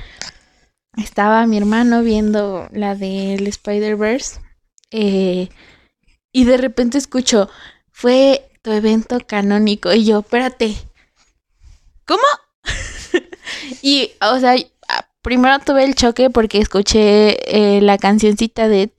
estaba 0.97 1.45
mi 1.47 1.57
hermano 1.57 2.01
viendo 2.03 2.67
la 2.71 2.95
del 2.95 3.47
Spider-Verse 3.47 4.39
eh, 4.91 5.49
y 6.31 6.45
de 6.45 6.57
repente 6.57 6.97
escucho, 6.97 7.49
fue 7.91 8.49
tu 8.61 8.71
evento 8.71 9.17
canónico 9.25 9.93
y 9.93 10.05
yo, 10.05 10.19
espérate, 10.19 10.75
¿cómo? 12.05 12.21
y, 13.81 14.11
o 14.21 14.39
sea, 14.39 14.55
primero 15.21 15.59
tuve 15.59 15.83
el 15.83 15.95
choque 15.95 16.29
porque 16.29 16.59
escuché 16.59 17.77
eh, 17.77 17.81
la 17.81 17.97
cancioncita 17.97 18.67
de... 18.67 18.91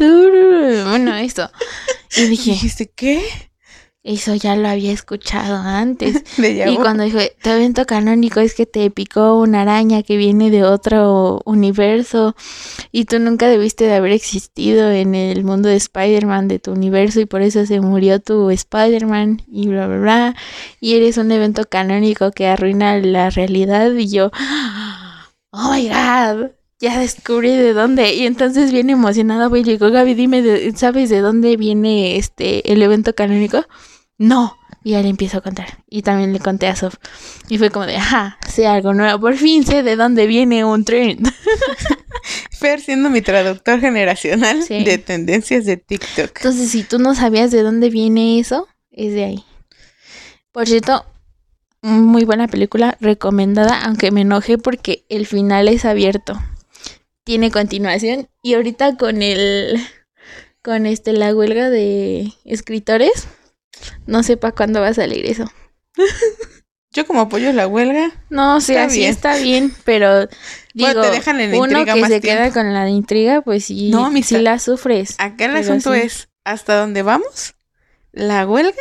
Bueno, 0.88 1.14
eso. 1.16 1.50
Y 2.16 2.26
dije, 2.28 2.52
Dijiste, 2.52 2.90
¿qué? 2.94 3.22
eso 4.02 4.34
ya 4.34 4.56
lo 4.56 4.68
había 4.68 4.92
escuchado 4.92 5.56
antes. 5.56 6.24
Y 6.38 6.76
cuando 6.76 7.04
dijo, 7.04 7.18
tu 7.42 7.50
evento 7.50 7.84
canónico 7.84 8.40
es 8.40 8.54
que 8.54 8.66
te 8.66 8.90
picó 8.90 9.38
una 9.38 9.62
araña 9.62 10.02
que 10.02 10.16
viene 10.16 10.50
de 10.50 10.64
otro 10.64 11.40
universo 11.44 12.34
y 12.92 13.04
tú 13.04 13.18
nunca 13.18 13.48
debiste 13.48 13.84
de 13.84 13.94
haber 13.94 14.12
existido 14.12 14.90
en 14.90 15.14
el 15.14 15.44
mundo 15.44 15.68
de 15.68 15.76
Spider-Man 15.76 16.48
de 16.48 16.58
tu 16.58 16.72
universo 16.72 17.20
y 17.20 17.26
por 17.26 17.42
eso 17.42 17.66
se 17.66 17.80
murió 17.80 18.20
tu 18.20 18.50
Spider-Man 18.50 19.42
y 19.46 19.68
bla, 19.68 19.86
bla, 19.86 19.98
bla. 19.98 20.36
Y 20.80 20.94
eres 20.94 21.18
un 21.18 21.30
evento 21.30 21.64
canónico 21.68 22.30
que 22.30 22.46
arruina 22.46 22.96
la 22.98 23.30
realidad 23.30 23.92
y 23.92 24.08
yo, 24.08 24.30
oh 25.52 25.72
my 25.72 25.88
god. 25.88 26.59
Ya 26.80 26.98
descubrí 26.98 27.50
de 27.56 27.72
dónde. 27.74 28.14
Y 28.14 28.26
entonces 28.26 28.72
bien 28.72 28.88
emocionada 28.90 29.48
voy 29.48 29.60
y 29.60 29.64
le 29.64 29.72
digo, 29.72 29.90
Gaby, 29.90 30.14
dime, 30.14 30.40
de- 30.42 30.72
¿sabes 30.76 31.10
de 31.10 31.20
dónde 31.20 31.56
viene 31.56 32.16
este 32.16 32.72
el 32.72 32.82
evento 32.82 33.14
canónico? 33.14 33.64
No. 34.18 34.56
Y 34.82 34.92
ya 34.92 35.02
le 35.02 35.10
empiezo 35.10 35.38
a 35.38 35.40
contar. 35.42 35.84
Y 35.90 36.00
también 36.00 36.32
le 36.32 36.38
conté 36.38 36.66
a 36.66 36.74
Sof. 36.74 36.94
Y 37.50 37.58
fue 37.58 37.68
como 37.70 37.84
de, 37.84 37.96
ajá, 37.98 38.38
sé 38.48 38.66
algo 38.66 38.94
nuevo. 38.94 39.20
Por 39.20 39.36
fin 39.36 39.66
sé 39.66 39.82
de 39.82 39.94
dónde 39.94 40.26
viene 40.26 40.64
un 40.64 40.86
tren. 40.86 41.18
Fer 42.58 42.80
siendo 42.80 43.10
mi 43.10 43.20
traductor 43.20 43.78
generacional 43.80 44.62
Sí. 44.62 44.82
de 44.84 44.96
tendencias 44.96 45.66
de 45.66 45.76
TikTok. 45.76 46.30
Entonces, 46.36 46.70
si 46.70 46.82
tú 46.82 46.98
no 46.98 47.14
sabías 47.14 47.50
de 47.50 47.62
dónde 47.62 47.90
viene 47.90 48.38
eso, 48.38 48.68
es 48.90 49.12
de 49.12 49.24
ahí. 49.24 49.44
Por 50.52 50.66
cierto, 50.66 51.04
muy 51.82 52.24
buena 52.24 52.48
película, 52.48 52.96
recomendada, 53.00 53.82
aunque 53.84 54.10
me 54.10 54.22
enojé 54.22 54.56
porque 54.56 55.04
el 55.10 55.26
final 55.26 55.68
es 55.68 55.84
abierto. 55.84 56.40
Tiene 57.30 57.52
continuación. 57.52 58.28
Y 58.42 58.54
ahorita 58.54 58.96
con 58.96 59.22
el. 59.22 59.78
con 60.62 60.84
este 60.84 61.12
la 61.12 61.32
huelga 61.32 61.70
de 61.70 62.32
escritores. 62.44 63.28
No 64.04 64.24
sé 64.24 64.36
para 64.36 64.52
cuándo 64.52 64.80
va 64.80 64.88
a 64.88 64.94
salir 64.94 65.24
eso. 65.26 65.44
Yo 66.92 67.06
como 67.06 67.20
apoyo 67.20 67.52
la 67.52 67.68
huelga, 67.68 68.10
No, 68.30 68.56
o 68.56 68.60
sea, 68.60 68.82
Está 68.86 68.92
sí 68.92 68.98
bien. 68.98 69.10
está 69.12 69.36
bien, 69.36 69.72
pero 69.84 70.22
digo, 70.22 70.28
Bueno, 70.74 71.02
te 71.02 71.10
dejan 71.12 71.38
en 71.40 71.52
la 71.52 71.58
uno 71.60 71.84
que 71.84 71.94
más 72.00 72.10
se 72.10 72.20
tiempo. 72.20 72.42
queda 72.42 72.52
con 72.52 72.74
la 72.74 72.88
intriga, 72.90 73.42
pues 73.42 73.66
sí, 73.66 73.90
No, 73.90 74.10
sí 74.24 74.38
la 74.38 74.58
sufres. 74.58 75.14
acá 75.18 75.44
el 75.44 75.54
asunto 75.56 75.94
sí. 75.94 76.00
es, 76.00 76.30
hasta 76.42 76.74
dónde 76.80 77.02
vamos, 77.02 77.54
la 78.10 78.44
huelga 78.44 78.74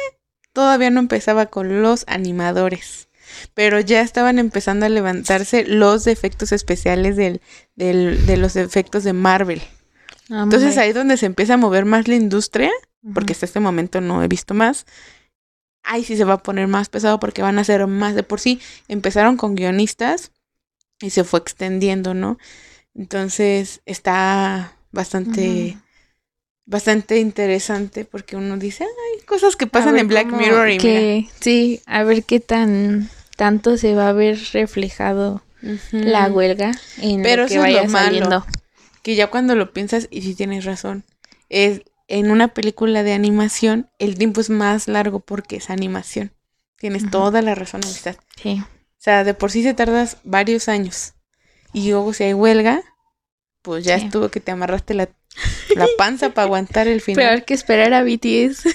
todavía 0.53 0.89
no 0.89 0.99
empezaba 1.01 1.45
con 1.45 1.83
los 1.83 2.03
animadores, 2.07 3.08
pero 3.53 3.79
ya 3.79 4.01
estaban 4.01 4.39
empezando 4.39 4.85
a 4.85 4.89
levantarse 4.89 5.65
los 5.65 6.07
efectos 6.07 6.51
especiales 6.51 7.15
del, 7.15 7.41
del- 7.75 8.25
de 8.25 8.37
los 8.37 8.55
efectos 8.55 9.03
de 9.03 9.13
Marvel. 9.13 9.61
Entonces 10.29 10.69
Hombre. 10.69 10.81
ahí 10.83 10.89
es 10.89 10.95
donde 10.95 11.17
se 11.17 11.25
empieza 11.25 11.55
a 11.55 11.57
mover 11.57 11.85
más 11.85 12.07
la 12.07 12.15
industria, 12.15 12.71
porque 13.13 13.33
hasta 13.33 13.45
este 13.45 13.59
momento 13.59 13.99
no 14.01 14.23
he 14.23 14.27
visto 14.27 14.53
más. 14.53 14.85
Ahí 15.83 16.03
sí 16.03 16.17
se 16.17 16.23
va 16.25 16.33
a 16.33 16.43
poner 16.43 16.67
más 16.67 16.89
pesado 16.89 17.19
porque 17.19 17.41
van 17.41 17.57
a 17.57 17.63
ser 17.63 17.87
más 17.87 18.13
de 18.13 18.21
por 18.23 18.39
sí. 18.39 18.59
Empezaron 18.87 19.37
con 19.37 19.55
guionistas 19.55 20.31
y 21.01 21.09
se 21.09 21.23
fue 21.23 21.39
extendiendo, 21.39 22.13
¿no? 22.13 22.37
Entonces 22.93 23.81
está 23.85 24.73
bastante, 24.91 25.77
bastante 26.65 27.17
interesante 27.19 28.05
porque 28.05 28.35
uno 28.35 28.57
dice, 28.57 28.83
ay, 28.83 29.21
cosas 29.25 29.55
que 29.55 29.67
pasan 29.67 29.97
en 29.97 30.07
Black 30.09 30.29
cómo- 30.29 30.37
Mirror 30.41 30.69
y 30.71 30.77
que, 30.77 31.29
Sí, 31.39 31.81
a 31.85 32.03
ver 32.03 32.23
qué 32.23 32.39
tan 32.39 33.09
tanto 33.39 33.77
se 33.77 33.95
va 33.95 34.09
a 34.09 34.13
ver 34.13 34.37
reflejado 34.51 35.41
la 35.91 36.27
huelga 36.27 36.71
en 37.01 37.21
Pero 37.23 37.43
lo 37.43 37.47
que 37.47 37.53
eso 37.55 37.63
es 37.65 37.73
lo 37.73 37.79
vaya 37.79 37.89
malo. 37.89 38.45
que 39.01 39.15
ya 39.15 39.27
cuando 39.27 39.55
lo 39.55 39.71
piensas, 39.71 40.09
y 40.11 40.21
si 40.23 40.35
tienes 40.35 40.65
razón, 40.65 41.05
es 41.47 41.81
en 42.09 42.31
una 42.31 42.49
película 42.49 43.01
de 43.03 43.13
animación, 43.13 43.89
el 43.97 44.17
tiempo 44.17 44.41
es 44.41 44.49
más 44.49 44.89
largo 44.89 45.21
porque 45.21 45.55
es 45.55 45.69
animación. 45.69 46.33
Tienes 46.77 47.09
toda 47.09 47.41
la 47.41 47.55
razón, 47.55 47.79
amistad. 47.83 48.15
Sí. 48.41 48.61
O 48.61 48.67
sea, 49.01 49.23
de 49.23 49.33
por 49.33 49.51
sí 49.51 49.63
se 49.63 49.73
tardas 49.73 50.17
varios 50.25 50.67
años. 50.67 51.13
Y 51.71 51.89
luego 51.91 52.11
si 52.13 52.25
hay 52.25 52.33
huelga, 52.33 52.81
pues 53.61 53.85
ya 53.85 53.97
Sí. 53.99 54.05
estuvo 54.05 54.27
que 54.29 54.41
te 54.41 54.51
amarraste 54.51 54.93
la, 54.95 55.07
la 55.75 55.87
panza 55.97 56.31
para 56.33 56.45
aguantar 56.45 56.87
el 56.89 56.99
final. 56.99 57.25
Peor 57.25 57.45
que 57.45 57.53
esperar 57.53 57.93
a 57.93 58.03
BTS. 58.03 58.65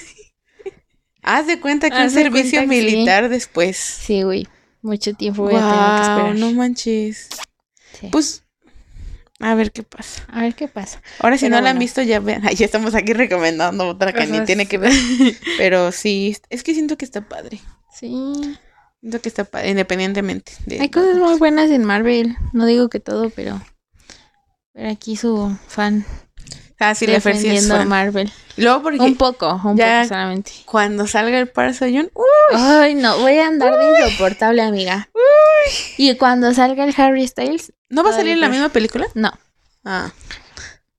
Haz 1.21 1.45
de 1.47 1.59
cuenta 1.59 1.89
que 1.89 1.97
un 1.97 2.03
Haz 2.03 2.13
servicio 2.13 2.61
sí. 2.61 2.67
militar 2.67 3.29
después. 3.29 3.77
Sí, 3.77 4.21
güey. 4.23 4.47
Mucho 4.85 5.15
tiempo 5.15 5.41
voy 5.43 5.55
a 5.55 5.59
tener 5.59 5.95
que 5.95 6.01
esperar. 6.01 6.35
no 6.35 6.51
manches. 6.51 7.29
Sí. 7.99 8.07
Pues, 8.11 8.43
a 9.39 9.55
ver 9.55 9.71
qué 9.71 9.81
pasa. 9.81 10.23
A 10.31 10.41
ver 10.41 10.53
qué 10.53 10.67
pasa. 10.67 11.01
Ahora 11.19 11.37
si 11.39 11.45
Pero 11.45 11.55
no 11.55 11.61
la 11.63 11.71
han 11.71 11.79
visto, 11.79 12.03
ya 12.03 12.19
vean. 12.19 12.43
Ya 12.55 12.65
estamos 12.65 12.93
aquí 12.93 13.13
recomendando 13.13 13.87
otra 13.87 14.13
que 14.13 14.27
ni 14.27 14.41
tiene 14.45 14.67
que 14.67 14.77
ver. 14.77 14.93
Pero 15.57 15.91
sí, 15.91 16.37
es 16.51 16.61
que 16.61 16.73
siento 16.75 16.97
que 16.97 17.05
está 17.05 17.27
padre. 17.27 17.59
Sí. 17.91 18.57
Siento 19.01 19.21
que 19.21 19.29
está 19.29 19.43
padre, 19.43 19.71
independientemente. 19.71 20.51
de- 20.67 20.79
Hay 20.79 20.89
cosas 20.89 21.17
muy 21.17 21.37
buenas 21.39 21.71
en 21.71 21.83
Marvel. 21.83 22.35
No 22.53 22.67
digo 22.67 22.87
que 22.89 22.99
todo, 22.99 23.31
pero. 23.31 23.59
Pero 24.73 24.89
aquí 24.91 25.15
su 25.15 25.57
fan 25.67 26.05
Ah, 26.79 26.93
sí, 26.93 27.07
la 27.07 27.19
sí 27.19 27.29
defendiendo 27.29 27.75
fan. 27.77 27.87
Marvel. 27.87 28.31
Luego 28.57 28.83
porque 28.83 28.99
Un 28.99 29.15
poco, 29.15 29.61
un 29.63 29.77
ya- 29.77 30.01
poco 30.03 30.09
solamente. 30.09 30.51
cuando 30.65 31.07
salga 31.07 31.39
el 31.39 31.51
uh, 31.55 32.23
Ay, 32.53 32.95
no, 32.95 33.17
voy 33.19 33.37
a 33.39 33.47
andar 33.47 33.77
de 33.77 34.03
insoportable, 34.05 34.61
amiga. 34.61 35.09
Y 35.97 36.15
cuando 36.15 36.53
salga 36.53 36.83
el 36.83 36.93
Harry 36.97 37.27
Styles, 37.27 37.73
¿no 37.89 38.03
va 38.03 38.09
a 38.11 38.13
salir 38.13 38.33
en 38.33 38.41
la 38.41 38.49
misma 38.49 38.69
película? 38.69 39.07
no. 39.13 39.31
Ah. 39.83 40.11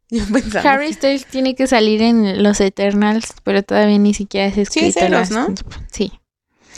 Yo. 0.08 0.22
Harry 0.62 0.92
Styles 0.92 1.26
tiene 1.26 1.56
que 1.56 1.66
salir 1.66 2.00
en 2.00 2.42
los 2.42 2.60
Eternals, 2.60 3.32
pero 3.42 3.64
todavía 3.64 3.98
ni 3.98 4.14
siquiera 4.14 4.46
es 4.46 4.56
escrito. 4.56 4.86
es 4.86 4.96
Eros, 4.96 5.10
las- 5.10 5.30
¿no? 5.30 5.52
Sí. 5.90 6.12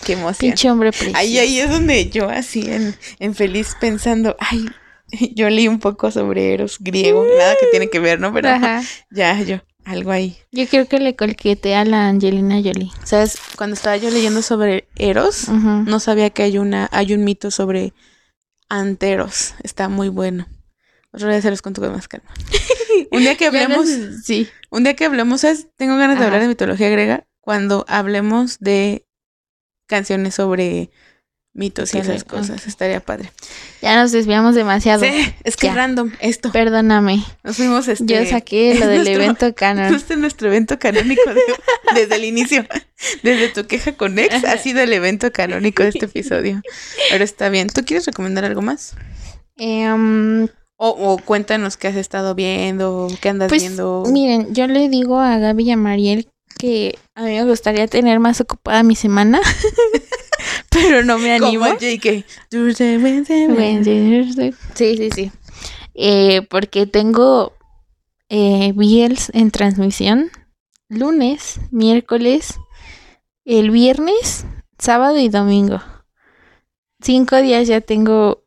Qué 0.06 0.14
emoción. 0.14 0.38
Pinche 0.38 0.70
hombre 0.70 0.90
precioso. 0.92 1.16
Ahí, 1.18 1.38
ahí 1.38 1.58
es 1.58 1.68
donde 1.68 2.08
yo 2.08 2.28
así 2.30 2.62
en, 2.72 2.96
en 3.18 3.34
feliz 3.34 3.76
pensando, 3.80 4.36
ay, 4.38 4.64
yo 5.35 5.48
leí 5.51 5.68
un 5.68 5.78
poco 5.78 6.10
sobre 6.10 6.55
Eros 6.55 6.78
griego, 6.80 7.24
nada 7.39 7.55
que 7.60 7.66
tiene 7.70 7.89
que 7.90 7.98
ver, 7.98 8.20
¿no? 8.20 8.32
Pero 8.32 8.48
Ajá. 8.48 8.82
ya, 9.10 9.40
yo, 9.43 9.60
algo 9.85 10.10
ahí. 10.10 10.36
Yo 10.52 10.66
creo 10.66 10.86
que 10.86 10.98
le 11.01 11.16
colquetea 11.16 11.80
a 11.82 11.85
la 11.85 12.09
Angelina 12.09 12.56
Jolie. 12.56 12.90
¿Sabes? 13.05 13.39
Cuando 13.56 13.74
estaba 13.74 13.97
yo 13.97 14.10
leyendo 14.10 14.43
sobre 14.43 14.89
Eros, 14.97 15.48
no 15.48 16.01
sabía 16.01 16.30
que 16.30 16.43
hay 16.43 16.59
una, 16.59 16.89
hay 16.93 17.14
un 17.14 17.24
mito 17.24 17.51
sobre 17.51 17.93
anteros. 18.68 19.55
Está 19.62 19.89
muy 19.89 20.09
bueno. 20.09 20.47
Otro 21.12 21.30
día 21.30 21.40
se 21.40 21.51
los 21.51 21.62
con 21.62 21.72
más 21.93 22.06
calma. 22.06 22.28
un 23.10 23.20
día 23.20 23.36
que 23.36 23.47
hablemos, 23.47 23.89
Sí. 24.24 24.47
un 24.70 24.85
día 24.85 24.94
que 24.94 25.06
hablemos, 25.06 25.40
¿sabes? 25.40 25.68
Tengo 25.76 25.97
ganas 25.97 26.16
de 26.18 26.24
Ajá. 26.24 26.26
hablar 26.26 26.43
de 26.43 26.48
mitología 26.48 26.90
griega 26.90 27.26
cuando 27.40 27.86
hablemos 27.89 28.59
de 28.59 29.06
canciones 29.86 30.35
sobre 30.35 30.90
mitos 31.54 31.92
y 31.94 31.98
esas 31.98 32.22
cosas. 32.24 32.66
Estaría 32.66 33.00
padre. 33.00 33.32
Ya 33.82 34.00
nos 34.00 34.12
desviamos 34.12 34.54
demasiado. 34.54 35.04
Sí, 35.04 35.34
es 35.44 35.56
que 35.56 35.66
Ya. 35.68 35.74
random 35.74 36.12
esto. 36.20 36.52
Perdóname. 36.52 37.24
Nos 37.42 37.56
fuimos 37.56 37.88
este. 37.88 38.04
Yo 38.06 38.24
saqué 38.26 38.74
lo 38.74 38.86
del 38.86 38.98
nuestro- 39.04 39.14
evento 39.22 39.54
canon. 39.56 39.94
Este 39.94 40.14
es 40.14 40.20
nuestro 40.20 40.48
evento 40.48 40.78
canónico 40.78 41.32
de- 41.34 41.42
desde 41.94 42.14
el 42.16 42.24
inicio. 42.24 42.64
Desde 43.22 43.48
tu 43.48 43.66
queja 43.66 43.92
con 43.92 44.18
ex 44.18 44.44
ha 44.44 44.56
sido 44.58 44.80
el 44.80 44.92
evento 44.92 45.32
canónico 45.32 45.82
de 45.82 45.88
este 45.90 46.04
episodio. 46.06 46.62
Pero 47.10 47.24
está 47.24 47.48
bien. 47.48 47.68
¿Tú 47.68 47.84
quieres 47.84 48.06
recomendar 48.06 48.44
algo 48.44 48.62
más? 48.62 48.94
Em, 49.56 50.44
O, 50.80 50.90
o 50.90 51.18
cuéntanos 51.18 51.76
qué 51.76 51.88
has 51.88 51.96
estado 51.96 52.36
viendo, 52.36 53.08
qué 53.20 53.30
andas 53.30 53.48
Pues 53.48 53.62
viendo. 53.62 54.04
miren, 54.12 54.54
yo 54.54 54.68
le 54.68 54.88
digo 54.88 55.18
a 55.18 55.36
Gaby 55.38 55.64
y 55.64 55.70
a 55.72 55.76
Mariel 55.76 56.28
que 56.56 56.96
a 57.16 57.22
mí 57.22 57.32
me 57.34 57.42
gustaría 57.44 57.88
tener 57.88 58.20
más 58.20 58.40
ocupada 58.40 58.84
mi 58.84 58.94
semana, 58.94 59.40
pero 60.70 61.05
no 61.05 61.18
me 61.18 61.35
animo. 61.35 61.64
Como 61.64 61.78
JK. 61.78 62.24
Sí, 64.74 64.97
sí, 64.97 65.10
sí. 65.14 65.32
Eh, 65.94 66.43
porque 66.48 66.86
tengo 66.86 67.52
eh, 68.28 68.72
BLs 68.74 69.30
en 69.35 69.51
transmisión 69.51 70.30
lunes, 70.89 71.60
miércoles, 71.70 72.55
el 73.44 73.70
viernes, 73.70 74.47
sábado 74.78 75.18
y 75.18 75.28
domingo. 75.28 75.82
Cinco 77.01 77.36
días 77.36 77.68
ya 77.68 77.80
tengo 77.80 78.44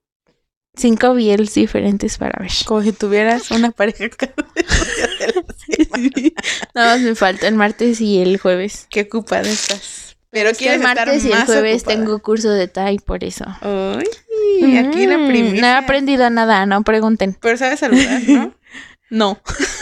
cinco 0.75 1.13
BLs 1.13 1.53
diferentes 1.53 2.17
para 2.17 2.39
ver. 2.41 2.51
Como 2.65 2.81
si 2.81 2.91
tuvieras 2.91 3.51
una 3.51 3.71
pareja 3.71 4.09
cada 4.09 4.33
día 4.55 5.07
de 5.19 5.33
la 5.33 5.53
semana. 5.57 6.31
Nada 6.73 6.95
más 6.95 7.01
me 7.01 7.15
falta 7.15 7.47
el 7.47 7.55
martes 7.55 8.01
y 8.01 8.21
el 8.21 8.37
jueves. 8.39 8.87
Qué 8.89 9.01
ocupada 9.01 9.49
estás. 9.49 10.10
Pero 10.31 10.53
que 10.53 10.73
el 10.73 10.79
martes 10.79 11.25
y 11.25 11.31
el 11.31 11.45
jueves 11.45 11.81
ocupada. 11.81 11.97
tengo 11.97 12.19
curso 12.21 12.49
de 12.51 12.67
Thai, 12.67 12.99
por 12.99 13.23
eso. 13.23 13.45
Ay, 13.61 14.77
aquí 14.77 15.05
la 15.05 15.17
Mm, 15.17 15.27
primicia. 15.27 15.61
No 15.61 15.67
he 15.67 15.71
aprendido 15.73 16.29
nada, 16.29 16.65
no 16.65 16.83
pregunten. 16.83 17.37
Pero 17.41 17.57
sabes 17.57 17.79
saludar, 17.79 18.21
¿no? 18.27 18.55
No. 19.09 19.41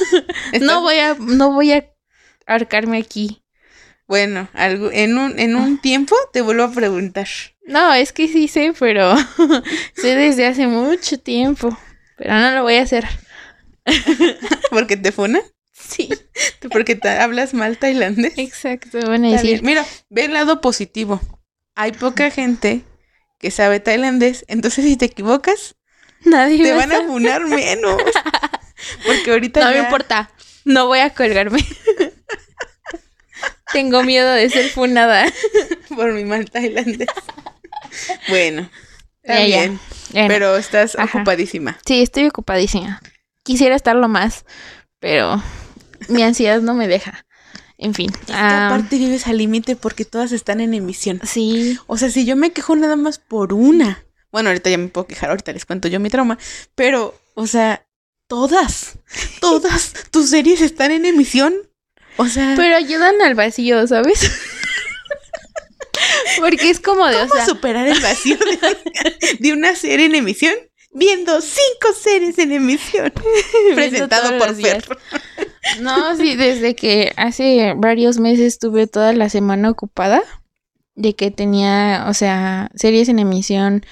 No 0.61 0.81
voy 0.81 0.97
a, 0.97 1.15
no 1.19 1.51
voy 1.53 1.71
a 1.73 1.85
arcarme 2.47 2.97
aquí. 2.97 3.43
Bueno, 4.07 4.49
algo, 4.53 4.89
en 4.91 5.19
un, 5.19 5.37
en 5.37 5.55
un 5.55 5.79
tiempo 5.79 6.15
te 6.33 6.41
vuelvo 6.41 6.63
a 6.63 6.71
preguntar. 6.71 7.27
No, 7.67 7.93
es 7.93 8.11
que 8.11 8.27
sí 8.27 8.47
sé, 8.47 8.73
pero 8.79 9.15
sé 9.95 10.15
desde 10.15 10.47
hace 10.47 10.65
mucho 10.65 11.19
tiempo. 11.19 11.77
Pero 12.17 12.33
no 12.33 12.51
lo 12.55 12.63
voy 12.63 12.77
a 12.77 12.81
hacer. 12.81 13.05
¿Porque 14.71 14.97
te 14.97 15.11
funa? 15.11 15.41
Sí, 15.89 16.09
¿Porque 16.71 16.95
te 16.95 17.09
hablas 17.09 17.53
mal 17.55 17.77
tailandés? 17.79 18.33
exacto. 18.37 18.99
Van 19.07 19.25
a 19.25 19.31
decir. 19.31 19.63
Mira, 19.63 19.83
ve 20.09 20.25
el 20.25 20.33
lado 20.33 20.61
positivo. 20.61 21.19
Hay 21.75 21.93
poca 21.93 22.29
gente 22.29 22.83
que 23.39 23.49
sabe 23.51 23.79
tailandés, 23.79 24.45
entonces 24.47 24.85
si 24.85 24.97
te 24.97 25.05
equivocas, 25.05 25.75
nadie 26.25 26.61
te 26.61 26.71
va 26.73 26.79
van 26.79 26.91
a 26.91 27.03
funar 27.07 27.45
menos. 27.47 27.99
Porque 29.05 29.31
ahorita 29.31 29.61
No 29.61 29.67
me 29.69 29.75
ya- 29.77 29.83
importa. 29.83 30.29
No 30.65 30.85
voy 30.87 30.99
a 30.99 31.09
colgarme. 31.09 31.59
Tengo 33.73 34.03
miedo 34.03 34.31
de 34.31 34.49
ser 34.49 34.69
funada. 34.69 35.25
por 35.95 36.11
mi 36.13 36.25
mal 36.25 36.49
tailandés. 36.49 37.07
Bueno, 38.27 38.69
Ya, 39.23 39.45
ya. 39.45 39.57
Bueno, 39.67 39.79
pero 40.27 40.57
estás 40.57 40.97
Ajá. 40.97 41.19
ocupadísima. 41.19 41.77
Sí, 41.85 42.01
estoy 42.01 42.27
ocupadísima. 42.27 43.01
Quisiera 43.43 43.75
estarlo 43.75 44.07
más, 44.07 44.45
pero 44.99 45.41
mi 46.07 46.23
ansiedad 46.23 46.61
no 46.61 46.73
me 46.73 46.87
deja. 46.87 47.25
En 47.77 47.93
fin. 47.93 48.11
Es 48.11 48.25
que 48.27 48.33
ah, 48.33 48.67
aparte 48.67 48.97
vives 48.97 49.27
al 49.27 49.37
límite 49.37 49.75
porque 49.75 50.05
todas 50.05 50.31
están 50.31 50.59
en 50.59 50.73
emisión. 50.73 51.21
sí, 51.23 51.77
O 51.87 51.97
sea, 51.97 52.09
si 52.09 52.25
yo 52.25 52.35
me 52.35 52.51
quejo 52.51 52.75
nada 52.75 52.95
más 52.95 53.19
por 53.19 53.53
una. 53.53 54.03
Bueno, 54.31 54.49
ahorita 54.49 54.69
ya 54.69 54.77
me 54.77 54.89
puedo 54.89 55.07
quejar, 55.07 55.29
ahorita 55.29 55.53
les 55.53 55.65
cuento 55.65 55.87
yo 55.87 55.99
mi 55.99 56.09
trauma. 56.09 56.37
Pero, 56.75 57.19
o 57.33 57.47
sea, 57.47 57.85
todas, 58.27 58.99
todas 59.41 59.93
tus 60.11 60.29
series 60.29 60.61
están 60.61 60.91
en 60.91 61.05
emisión. 61.05 61.55
O 62.17 62.27
sea, 62.27 62.53
pero 62.57 62.75
ayudan 62.75 63.21
al 63.21 63.33
vacío, 63.35 63.87
¿sabes? 63.87 64.29
Porque 66.37 66.69
es 66.69 66.79
como 66.79 67.05
de, 67.07 67.15
o 67.15 67.27
¿cómo 67.27 67.35
sea, 67.35 67.45
superar 67.45 67.87
el 67.87 67.99
vacío 68.01 68.37
de 68.37 68.57
una, 68.57 68.77
de 69.39 69.53
una 69.53 69.75
serie 69.75 70.05
en 70.05 70.15
emisión? 70.15 70.53
Viendo 70.91 71.39
cinco 71.41 71.93
series 71.99 72.37
en 72.39 72.51
emisión. 72.51 73.13
Presentado 73.75 74.37
por. 74.37 74.55
Fer. 74.55 74.83
No, 75.81 76.15
sí, 76.15 76.35
desde 76.35 76.75
que 76.75 77.13
hace 77.17 77.73
varios 77.75 78.17
meses 78.19 78.45
estuve 78.47 78.87
toda 78.87 79.13
la 79.13 79.29
semana 79.29 79.69
ocupada 79.69 80.21
de 80.95 81.15
que 81.15 81.31
tenía, 81.31 82.05
o 82.07 82.13
sea, 82.13 82.69
series 82.75 83.09
en 83.09 83.19
emisión 83.19 83.85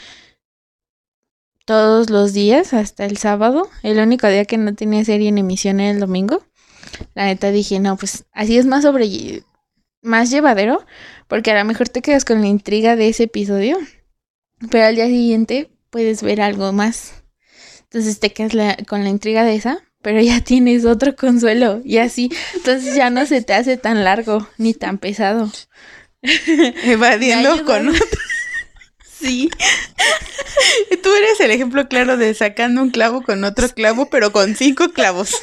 todos 1.65 2.09
los 2.09 2.33
días 2.33 2.73
hasta 2.73 3.05
el 3.05 3.17
sábado. 3.17 3.69
El 3.83 3.99
único 3.99 4.27
día 4.27 4.45
que 4.45 4.57
no 4.57 4.73
tenía 4.75 5.03
serie 5.03 5.29
en 5.29 5.37
emisión 5.37 5.79
era 5.79 5.91
el 5.91 5.99
domingo. 5.99 6.43
La 7.13 7.25
neta 7.25 7.51
dije, 7.51 7.79
no, 7.79 7.97
pues 7.97 8.25
así 8.31 8.57
es 8.57 8.65
más 8.65 8.83
sobre 8.83 9.43
más 10.01 10.29
llevadero, 10.29 10.85
porque 11.27 11.51
a 11.51 11.59
lo 11.59 11.65
mejor 11.65 11.89
te 11.89 12.01
quedas 12.01 12.25
con 12.25 12.41
la 12.41 12.47
intriga 12.47 12.95
de 12.95 13.09
ese 13.09 13.23
episodio, 13.23 13.77
pero 14.71 14.85
al 14.85 14.95
día 14.95 15.07
siguiente 15.07 15.69
puedes 15.89 16.23
ver 16.23 16.41
algo 16.41 16.71
más. 16.71 17.23
Entonces 17.83 18.19
te 18.19 18.31
quedas 18.31 18.77
con 18.87 19.03
la 19.03 19.09
intriga 19.09 19.43
de 19.43 19.55
esa, 19.55 19.79
pero 20.07 20.21
ya 20.21 20.39
tienes 20.39 20.85
otro 20.85 21.17
consuelo 21.17 21.81
y 21.83 21.97
así, 21.97 22.31
entonces 22.53 22.95
ya 22.95 23.09
no 23.09 23.25
se 23.25 23.41
te 23.41 23.53
hace 23.53 23.75
tan 23.75 24.05
largo 24.05 24.47
ni 24.57 24.73
tan 24.73 24.99
pesado. 24.99 25.51
Evadiendo 26.85 27.65
con 27.65 27.89
otro. 27.89 28.21
Sí. 29.19 29.49
Tú 31.03 31.13
eres 31.13 31.41
el 31.41 31.51
ejemplo 31.51 31.89
claro 31.89 32.15
de 32.15 32.33
sacando 32.33 32.81
un 32.83 32.89
clavo 32.89 33.21
con 33.21 33.43
otro 33.43 33.67
clavo, 33.67 34.09
pero 34.09 34.31
con 34.31 34.55
cinco 34.55 34.93
clavos. 34.93 35.35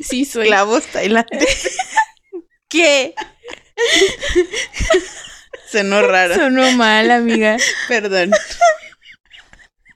Sí, 0.00 0.24
soy. 0.24 0.46
Clavos 0.46 0.86
tailandeses. 0.86 1.76
¿Qué? 2.70 3.14
Sonó 5.70 6.00
raro. 6.00 6.36
Sonó 6.36 6.72
mal, 6.72 7.10
amiga. 7.10 7.58
Perdón. 7.86 8.30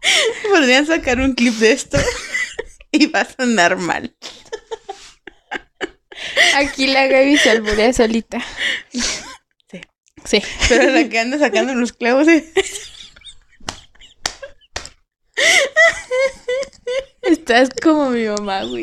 Podrían 0.50 0.86
sacar 0.86 1.20
un 1.20 1.34
clip 1.34 1.54
de 1.54 1.72
esto 1.72 1.98
y 2.90 3.06
va 3.06 3.20
a 3.20 3.32
sonar 3.32 3.76
mal. 3.76 4.14
Aquí 6.56 6.88
la 6.88 7.06
Gaby 7.06 7.36
se 7.38 7.50
alburea 7.50 7.92
solita. 7.92 8.44
Sí. 8.90 9.02
Sí. 10.24 10.42
Pero 10.68 10.90
la 10.90 11.08
que 11.08 11.18
anda 11.18 11.38
sacando 11.38 11.74
los 11.74 11.92
clavos 11.92 12.28
es... 12.28 12.44
Estás 17.22 17.68
como 17.82 18.10
mi 18.10 18.24
mamá, 18.24 18.64
güey. 18.64 18.82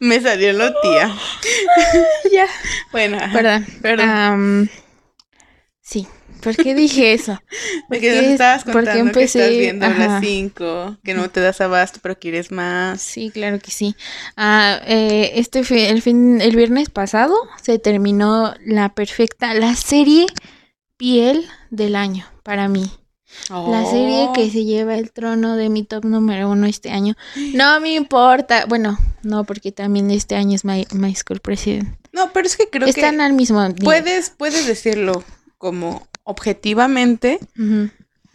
me 0.00 0.20
salió 0.20 0.52
lo 0.52 0.72
tía. 0.80 1.14
ya. 2.32 2.46
Bueno. 2.92 3.18
Perdón. 3.32 3.66
Perdón. 3.82 4.08
Am, 4.08 4.68
sí. 5.80 6.08
¿Por 6.42 6.56
qué 6.56 6.74
dije 6.74 7.12
eso? 7.12 7.40
Porque 7.88 8.08
¿por 8.12 8.22
nos 8.22 8.32
estabas 8.32 8.64
contando 8.64 9.12
que 9.12 9.24
estás 9.24 9.50
viendo 9.50 9.86
Ajá. 9.86 10.06
las 10.06 10.20
cinco, 10.24 10.96
que 11.04 11.14
no 11.14 11.28
te 11.30 11.40
das 11.40 11.60
abasto, 11.60 11.98
pero 12.02 12.18
quieres 12.18 12.50
más. 12.50 13.00
Sí, 13.00 13.30
claro 13.30 13.58
que 13.58 13.70
sí. 13.70 13.94
Ah, 14.36 14.80
eh, 14.86 15.32
este 15.36 15.64
fi- 15.64 15.84
el 15.86 16.02
fin, 16.02 16.40
el 16.40 16.56
viernes 16.56 16.88
pasado 16.90 17.34
se 17.62 17.78
terminó 17.78 18.54
la 18.64 18.94
perfecta, 18.94 19.54
la 19.54 19.74
serie 19.76 20.26
piel 20.96 21.46
del 21.70 21.96
año 21.96 22.26
para 22.42 22.68
mí. 22.68 22.90
La 23.48 23.86
serie 23.86 24.26
Oh. 24.28 24.32
que 24.32 24.50
se 24.50 24.64
lleva 24.64 24.96
el 24.96 25.12
trono 25.12 25.56
de 25.56 25.68
mi 25.68 25.84
top 25.84 26.04
número 26.04 26.50
uno 26.50 26.66
este 26.66 26.90
año. 26.90 27.14
No 27.54 27.78
me 27.80 27.94
importa. 27.94 28.64
Bueno, 28.66 28.98
no, 29.22 29.44
porque 29.44 29.70
también 29.70 30.10
este 30.10 30.34
año 30.34 30.56
es 30.56 30.64
My, 30.64 30.84
My 30.92 31.14
School 31.14 31.38
President. 31.40 31.96
No, 32.12 32.32
pero 32.32 32.48
es 32.48 32.56
que 32.56 32.68
creo 32.68 32.88
Están 32.88 33.18
que 33.18 33.22
al 33.22 33.32
mismo 33.34 33.62
nivel. 33.62 33.84
puedes, 33.84 34.30
puedes 34.30 34.66
decirlo 34.66 35.22
como 35.58 36.08
objetivamente. 36.24 37.38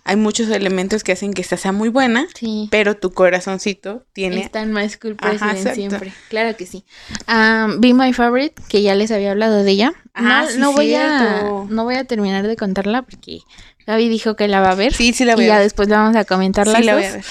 Hay 0.08 0.18
muchos 0.18 0.50
elementos 0.50 1.04
que 1.04 1.14
hacen 1.14 1.34
que 1.34 1.42
esta 1.42 1.58
sea 1.58 1.72
muy 1.72 1.90
buena, 1.90 2.28
Sí. 2.36 2.68
pero 2.70 2.96
tu 2.96 3.12
corazoncito 3.12 4.06
tiene 4.14 4.42
Está 4.42 4.62
en 4.62 4.72
My 4.72 4.88
School 4.88 5.16
President 5.16 5.74
siempre. 5.74 6.14
Claro 6.30 6.56
que 6.56 6.68
sí. 6.68 6.86
Um, 7.28 7.82
Be 7.82 7.96
My 7.96 8.14
Favorite, 8.14 8.62
que 8.70 8.84
ya 8.84 8.94
les 8.94 9.10
había 9.10 9.32
hablado 9.32 9.64
de 9.64 9.72
ella. 9.72 9.94
Ah, 10.14 10.44
no, 10.44 10.50
sí, 10.52 10.58
no 10.60 10.74
voy 10.74 10.94
a, 10.94 11.42
no 11.68 11.84
voy 11.86 11.96
a 11.96 12.04
terminar 12.04 12.46
de 12.46 12.56
contarla 12.56 13.02
porque 13.02 13.40
Gaby 13.88 14.08
dijo 14.08 14.36
que 14.36 14.48
la 14.48 14.62
va 14.62 14.72
a 14.72 14.76
ver. 14.76 14.94
Sí, 14.94 15.12
sí 15.12 15.26
la 15.26 15.34
voy 15.36 15.46
y 15.46 15.48
a 15.48 15.50
ya 15.50 15.56
ver. 15.56 15.64
después 15.64 15.90
la 15.90 15.98
vamos 15.98 16.16
a 16.16 16.24
comentar 16.26 16.68
Sí 16.68 16.74
las 16.74 16.86
la 16.86 16.92
dos. 16.94 17.02
voy 17.02 17.10
a 17.10 17.14
ver. 17.16 17.26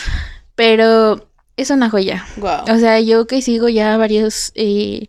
Pero 0.56 1.31
es 1.56 1.70
una 1.70 1.90
joya. 1.90 2.26
Wow. 2.39 2.74
O 2.74 2.78
sea, 2.81 2.98
yo 2.98 3.28
que 3.28 3.40
sigo 3.40 3.68
ya 3.68 3.97
varios 3.97 4.51
eh, 4.56 5.06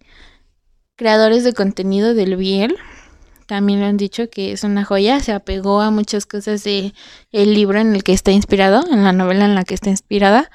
creadores 0.95 1.43
de 1.43 1.53
contenido 1.53 2.13
del 2.13 2.35
Biel, 2.35 2.77
también 3.47 3.79
lo 3.79 3.85
han 3.85 3.97
dicho 3.97 4.29
que 4.29 4.51
es 4.51 4.63
una 4.63 4.83
joya. 4.85 5.19
Se 5.19 5.31
apegó 5.31 5.81
a 5.81 5.91
muchas 5.91 6.25
cosas 6.25 6.63
de 6.63 6.93
el 7.31 7.53
libro 7.53 7.79
en 7.79 7.95
el 7.95 8.03
que 8.03 8.13
está 8.13 8.31
inspirado, 8.31 8.83
en 8.91 9.03
la 9.03 9.11
novela 9.13 9.45
en 9.45 9.55
la 9.55 9.63
que 9.63 9.73
está 9.75 9.89
inspirada. 9.89 10.49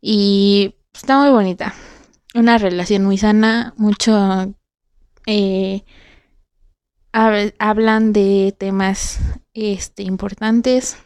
Y 0.00 0.74
está 0.92 1.18
muy 1.18 1.30
bonita. 1.30 1.74
Una 2.34 2.58
relación 2.58 3.04
muy 3.04 3.16
sana, 3.18 3.74
mucho... 3.76 4.54
eh, 5.26 5.82
hab- 7.12 7.54
hablan 7.58 8.12
de 8.12 8.54
temas 8.58 9.18
este, 9.54 10.02
importantes. 10.02 10.96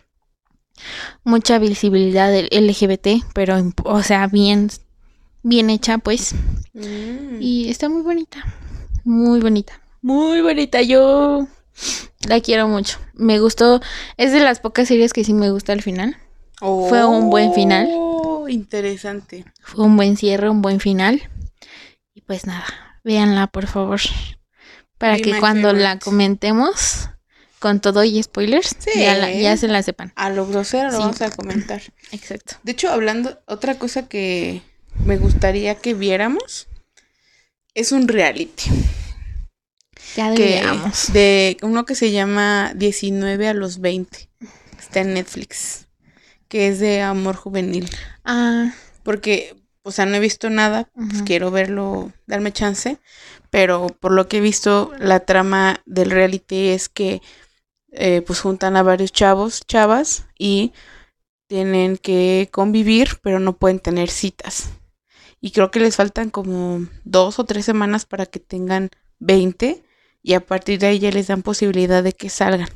Mucha 1.24 1.58
visibilidad 1.58 2.30
del 2.30 2.48
LGBT, 2.50 3.24
pero, 3.34 3.56
o 3.84 4.02
sea, 4.02 4.26
bien, 4.28 4.70
bien 5.42 5.70
hecha, 5.70 5.98
pues. 5.98 6.34
Mm. 6.72 7.40
Y 7.40 7.68
está 7.68 7.88
muy 7.88 8.02
bonita. 8.02 8.44
Muy 9.04 9.40
bonita. 9.40 9.80
Muy 10.02 10.40
bonita. 10.40 10.82
Yo 10.82 11.46
la 12.26 12.40
quiero 12.40 12.68
mucho. 12.68 12.98
Me 13.14 13.38
gustó. 13.40 13.80
Es 14.16 14.32
de 14.32 14.40
las 14.40 14.60
pocas 14.60 14.88
series 14.88 15.12
que 15.12 15.24
sí 15.24 15.34
me 15.34 15.50
gusta 15.50 15.72
al 15.72 15.82
final. 15.82 16.16
Fue 16.60 17.04
un 17.04 17.30
buen 17.30 17.52
final. 17.54 17.86
Oh, 17.90 18.48
interesante. 18.48 19.44
Fue 19.62 19.84
un 19.84 19.96
buen 19.96 20.16
cierre, 20.16 20.50
un 20.50 20.60
buen 20.62 20.80
final. 20.80 21.22
Y 22.14 22.22
pues 22.22 22.46
nada, 22.46 22.66
véanla 23.04 23.46
por 23.46 23.66
favor. 23.68 24.00
Para 24.98 25.18
que 25.18 25.38
cuando 25.38 25.72
la 25.72 25.98
comentemos 26.00 27.08
con 27.60 27.80
todo 27.80 28.02
y 28.02 28.20
spoilers, 28.22 28.74
Sí. 28.80 28.90
ya, 29.00 29.14
la- 29.16 29.32
ya 29.32 29.56
se 29.56 29.68
la 29.68 29.82
sepan. 29.82 30.12
A 30.16 30.30
lo 30.30 30.46
grosero 30.46 30.90
lo 30.90 30.98
vamos 30.98 31.20
a 31.22 31.30
comentar. 31.30 31.80
Exacto. 32.12 32.56
De 32.64 32.72
hecho, 32.72 32.90
hablando, 32.90 33.38
otra 33.46 33.78
cosa 33.78 34.08
que 34.08 34.62
me 35.04 35.16
gustaría 35.16 35.76
que 35.76 35.94
viéramos 35.94 36.66
es 37.74 37.92
un 37.92 38.08
reality. 38.08 38.64
Ya 40.16 40.34
Que, 40.34 40.62
de 41.12 41.56
uno 41.62 41.84
que 41.84 41.94
se 41.94 42.10
llama 42.10 42.72
19 42.74 43.48
a 43.48 43.54
los 43.54 43.80
20. 43.80 44.28
Está 44.78 45.00
en 45.00 45.14
Netflix. 45.14 45.86
Que 46.48 46.68
es 46.68 46.80
de 46.80 47.02
amor 47.02 47.36
juvenil. 47.36 47.88
Ah, 48.24 48.72
Porque, 49.02 49.56
o 49.82 49.90
sea, 49.90 50.06
no 50.06 50.16
he 50.16 50.20
visto 50.20 50.50
nada. 50.50 50.90
Pues 50.94 51.22
quiero 51.22 51.50
verlo, 51.50 52.12
darme 52.26 52.52
chance. 52.52 52.98
Pero 53.50 53.88
por 53.88 54.12
lo 54.12 54.28
que 54.28 54.38
he 54.38 54.40
visto, 54.40 54.92
la 54.98 55.20
trama 55.20 55.80
del 55.86 56.10
reality 56.10 56.68
es 56.68 56.88
que 56.88 57.22
eh, 57.92 58.22
pues 58.26 58.40
juntan 58.40 58.76
a 58.76 58.82
varios 58.82 59.12
chavos, 59.12 59.62
chavas, 59.66 60.26
y 60.38 60.72
tienen 61.48 61.96
que 61.96 62.48
convivir, 62.52 63.18
pero 63.22 63.40
no 63.40 63.56
pueden 63.56 63.80
tener 63.80 64.10
citas. 64.10 64.70
Y 65.40 65.52
creo 65.52 65.70
que 65.70 65.80
les 65.80 65.96
faltan 65.96 66.30
como 66.30 66.86
dos 67.04 67.38
o 67.38 67.44
tres 67.44 67.64
semanas 67.64 68.04
para 68.04 68.26
que 68.26 68.40
tengan 68.40 68.90
20 69.20 69.82
y 70.22 70.34
a 70.34 70.40
partir 70.40 70.78
de 70.78 70.86
ahí 70.88 70.98
ya 70.98 71.10
les 71.10 71.26
dan 71.28 71.42
posibilidad 71.42 72.02
de 72.02 72.12
que 72.12 72.28
salgan. 72.30 72.68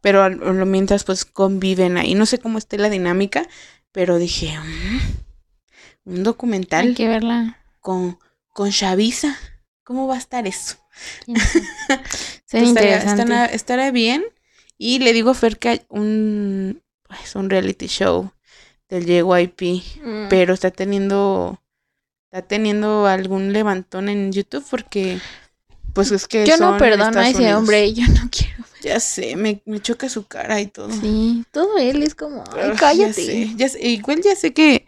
Pero 0.00 0.28
lo 0.28 0.66
mientras 0.66 1.04
pues 1.04 1.24
conviven 1.24 1.96
ahí. 1.96 2.14
No 2.14 2.26
sé 2.26 2.38
cómo 2.38 2.58
esté 2.58 2.78
la 2.78 2.90
dinámica, 2.90 3.46
pero 3.92 4.18
dije, 4.18 4.54
"Mm, 4.58 5.00
un 6.16 6.22
documental 6.22 6.88
hay 6.88 6.94
que 6.94 7.08
verla. 7.08 7.58
con, 7.80 8.18
con 8.50 8.70
Chavisa. 8.70 9.36
¿Cómo 9.82 10.06
va 10.06 10.14
a 10.16 10.18
estar 10.18 10.46
eso? 10.46 10.76
Sería 12.46 12.68
interesante. 12.68 13.22
estará, 13.22 13.44
estará 13.46 13.90
bien. 13.90 14.24
Y 14.78 14.98
le 14.98 15.12
digo 15.12 15.30
a 15.30 15.34
Fer 15.34 15.58
que 15.58 15.68
hay 15.68 15.82
un, 15.88 16.82
es 17.22 17.34
un 17.34 17.48
reality 17.50 17.86
show 17.86 18.32
del 18.88 19.06
JYP, 19.06 19.82
Mm. 20.02 20.28
pero 20.28 20.52
está 20.54 20.70
teniendo, 20.70 21.62
está 22.30 22.46
teniendo 22.46 23.06
algún 23.06 23.52
levantón 23.52 24.08
en 24.08 24.32
YouTube 24.32 24.64
porque, 24.70 25.18
pues 25.94 26.10
es 26.12 26.28
que 26.28 26.44
Yo 26.46 26.56
no 26.58 26.76
perdono 26.76 27.18
a 27.18 27.28
ese 27.28 27.38
Unidos. 27.38 27.58
hombre, 27.60 27.92
yo 27.94 28.06
no 28.08 28.28
quiero. 28.30 28.64
Ya 28.82 29.00
sé, 29.00 29.34
me, 29.36 29.62
me 29.64 29.80
choca 29.80 30.08
su 30.10 30.26
cara 30.26 30.60
y 30.60 30.66
todo. 30.66 30.90
Sí, 30.90 31.44
todo 31.50 31.78
él 31.78 32.02
es 32.02 32.14
como, 32.14 32.44
ay, 32.52 32.70
Ugh, 32.72 32.76
cállate. 32.78 33.06
Ya 33.06 33.12
sé, 33.48 33.52
ya 33.56 33.68
sé, 33.70 33.88
igual 33.88 34.20
ya 34.22 34.36
sé 34.36 34.52
que 34.52 34.86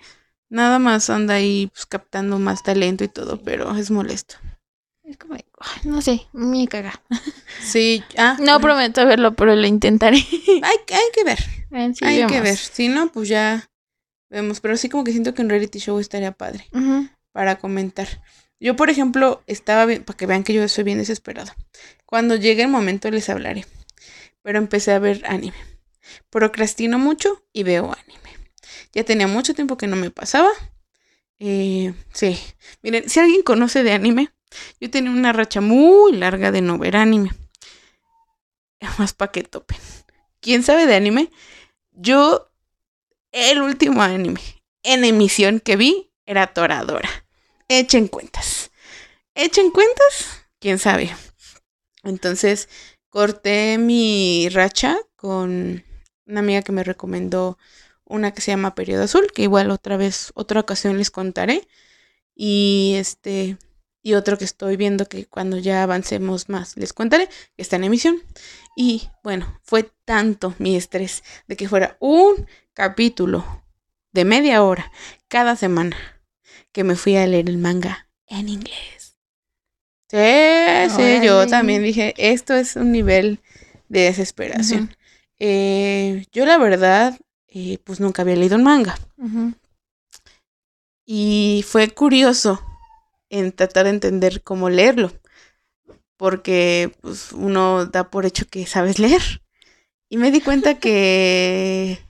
nada 0.50 0.78
más 0.78 1.08
anda 1.08 1.34
ahí 1.34 1.68
pues, 1.72 1.86
captando 1.86 2.38
más 2.38 2.62
talento 2.62 3.04
y 3.04 3.08
todo, 3.08 3.40
pero 3.40 3.74
es 3.76 3.90
molesto. 3.90 4.34
Es 5.02 5.16
como, 5.16 5.34
ay, 5.34 5.42
no 5.84 6.02
sé, 6.02 6.26
me 6.32 6.66
caga. 6.68 7.00
Sí, 7.62 8.02
ah, 8.18 8.36
No 8.40 8.60
prometo 8.60 9.06
verlo, 9.06 9.34
pero 9.34 9.54
lo 9.56 9.66
intentaré. 9.66 10.16
hay, 10.18 10.60
hay 10.62 11.10
que 11.14 11.24
ver. 11.24 11.38
Sí, 11.94 12.04
Hay 12.04 12.26
que 12.26 12.40
ver. 12.40 12.56
Si 12.56 12.88
no, 12.88 13.10
pues 13.12 13.28
ya 13.28 13.68
vemos. 14.30 14.60
Pero 14.60 14.76
sí 14.76 14.88
como 14.88 15.04
que 15.04 15.12
siento 15.12 15.34
que 15.34 15.42
un 15.42 15.48
reality 15.50 15.78
show 15.78 15.98
estaría 15.98 16.32
padre 16.32 16.66
para 17.32 17.56
comentar. 17.58 18.08
Yo, 18.58 18.74
por 18.76 18.90
ejemplo, 18.90 19.42
estaba 19.46 19.84
bien, 19.84 20.04
para 20.04 20.16
que 20.16 20.26
vean 20.26 20.42
que 20.42 20.54
yo 20.54 20.66
soy 20.68 20.84
bien 20.84 20.98
desesperada. 20.98 21.56
Cuando 22.06 22.36
llegue 22.36 22.62
el 22.62 22.68
momento 22.68 23.10
les 23.10 23.28
hablaré. 23.28 23.66
Pero 24.42 24.58
empecé 24.58 24.92
a 24.92 24.98
ver 24.98 25.22
anime. 25.26 25.56
Procrastino 26.30 26.98
mucho 26.98 27.44
y 27.52 27.64
veo 27.64 27.92
anime. 27.92 28.36
Ya 28.92 29.04
tenía 29.04 29.26
mucho 29.26 29.54
tiempo 29.54 29.76
que 29.76 29.86
no 29.86 29.96
me 29.96 30.10
pasaba. 30.10 30.50
Eh, 31.38 31.92
sí. 32.12 32.38
Miren, 32.82 33.08
si 33.10 33.20
alguien 33.20 33.42
conoce 33.42 33.82
de 33.82 33.92
anime, 33.92 34.30
yo 34.80 34.90
tenía 34.90 35.10
una 35.10 35.32
racha 35.32 35.60
muy 35.60 36.12
larga 36.12 36.50
de 36.50 36.62
no 36.62 36.78
ver 36.78 36.96
anime. 36.96 37.30
Más 38.98 39.12
para 39.12 39.32
que 39.32 39.42
topen. 39.42 39.78
¿Quién 40.40 40.62
sabe 40.62 40.86
de 40.86 40.94
anime? 40.94 41.30
Yo, 41.92 42.50
el 43.32 43.60
último 43.60 44.02
anime 44.02 44.40
en 44.82 45.04
emisión 45.04 45.60
que 45.60 45.76
vi 45.76 46.12
era 46.24 46.46
Toradora. 46.46 47.25
Echen 47.68 48.06
cuentas. 48.06 48.70
Echen 49.34 49.70
cuentas, 49.72 50.47
quién 50.60 50.78
sabe. 50.78 51.10
Entonces, 52.05 52.68
corté 53.09 53.76
mi 53.78 54.48
racha 54.51 54.97
con 55.16 55.84
una 56.26 56.40
amiga 56.40 56.62
que 56.62 56.70
me 56.70 56.84
recomendó 56.84 57.59
una 58.05 58.32
que 58.32 58.40
se 58.40 58.52
llama 58.52 58.76
Periodo 58.76 59.02
Azul, 59.02 59.32
que 59.34 59.43
igual 59.43 59.72
otra 59.72 59.97
vez, 59.97 60.30
otra 60.36 60.60
ocasión 60.60 60.97
les 60.97 61.10
contaré. 61.10 61.66
Y 62.36 62.94
este, 62.98 63.59
y 64.01 64.14
otro 64.14 64.38
que 64.38 64.44
estoy 64.44 64.76
viendo 64.76 65.06
que 65.09 65.26
cuando 65.26 65.59
ya 65.59 65.82
avancemos 65.82 66.48
más 66.48 66.76
les 66.76 66.93
contaré, 66.93 67.28
que 67.56 67.62
está 67.62 67.74
en 67.74 67.84
emisión. 67.84 68.22
Y 68.76 69.10
bueno, 69.24 69.60
fue 69.64 69.90
tanto 70.05 70.55
mi 70.59 70.76
estrés 70.76 71.24
de 71.48 71.56
que 71.56 71.68
fuera 71.68 71.97
un 71.98 72.47
capítulo 72.74 73.64
de 74.12 74.24
media 74.24 74.62
hora 74.62 74.93
cada 75.26 75.56
semana 75.56 76.15
que 76.76 76.84
me 76.84 76.94
fui 76.94 77.16
a 77.16 77.26
leer 77.26 77.48
el 77.48 77.56
manga 77.56 78.06
en 78.26 78.50
inglés. 78.50 79.16
Sí, 80.10 80.90
sí, 80.94 81.24
yo 81.24 81.46
también 81.46 81.82
dije, 81.82 82.12
esto 82.18 82.52
es 82.52 82.76
un 82.76 82.92
nivel 82.92 83.40
de 83.88 84.00
desesperación. 84.00 84.94
Eh, 85.38 86.26
yo 86.32 86.44
la 86.44 86.58
verdad, 86.58 87.18
eh, 87.48 87.78
pues 87.82 87.98
nunca 87.98 88.20
había 88.20 88.36
leído 88.36 88.56
un 88.56 88.64
manga. 88.64 88.98
Y 91.06 91.64
fue 91.66 91.88
curioso 91.88 92.60
en 93.30 93.52
tratar 93.52 93.84
de 93.84 93.92
entender 93.92 94.42
cómo 94.42 94.68
leerlo. 94.68 95.14
Porque 96.18 96.92
pues, 97.00 97.32
uno 97.32 97.86
da 97.86 98.10
por 98.10 98.26
hecho 98.26 98.46
que 98.50 98.66
sabes 98.66 98.98
leer. 98.98 99.40
Y 100.10 100.18
me 100.18 100.30
di 100.30 100.42
cuenta 100.42 100.78
que 100.78 102.00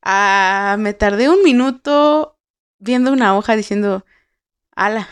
ah, 0.00 0.76
me 0.78 0.94
tardé 0.94 1.28
un 1.28 1.42
minuto 1.42 2.35
viendo 2.78 3.12
una 3.12 3.36
hoja 3.36 3.56
diciendo, 3.56 4.04
ala. 4.74 5.08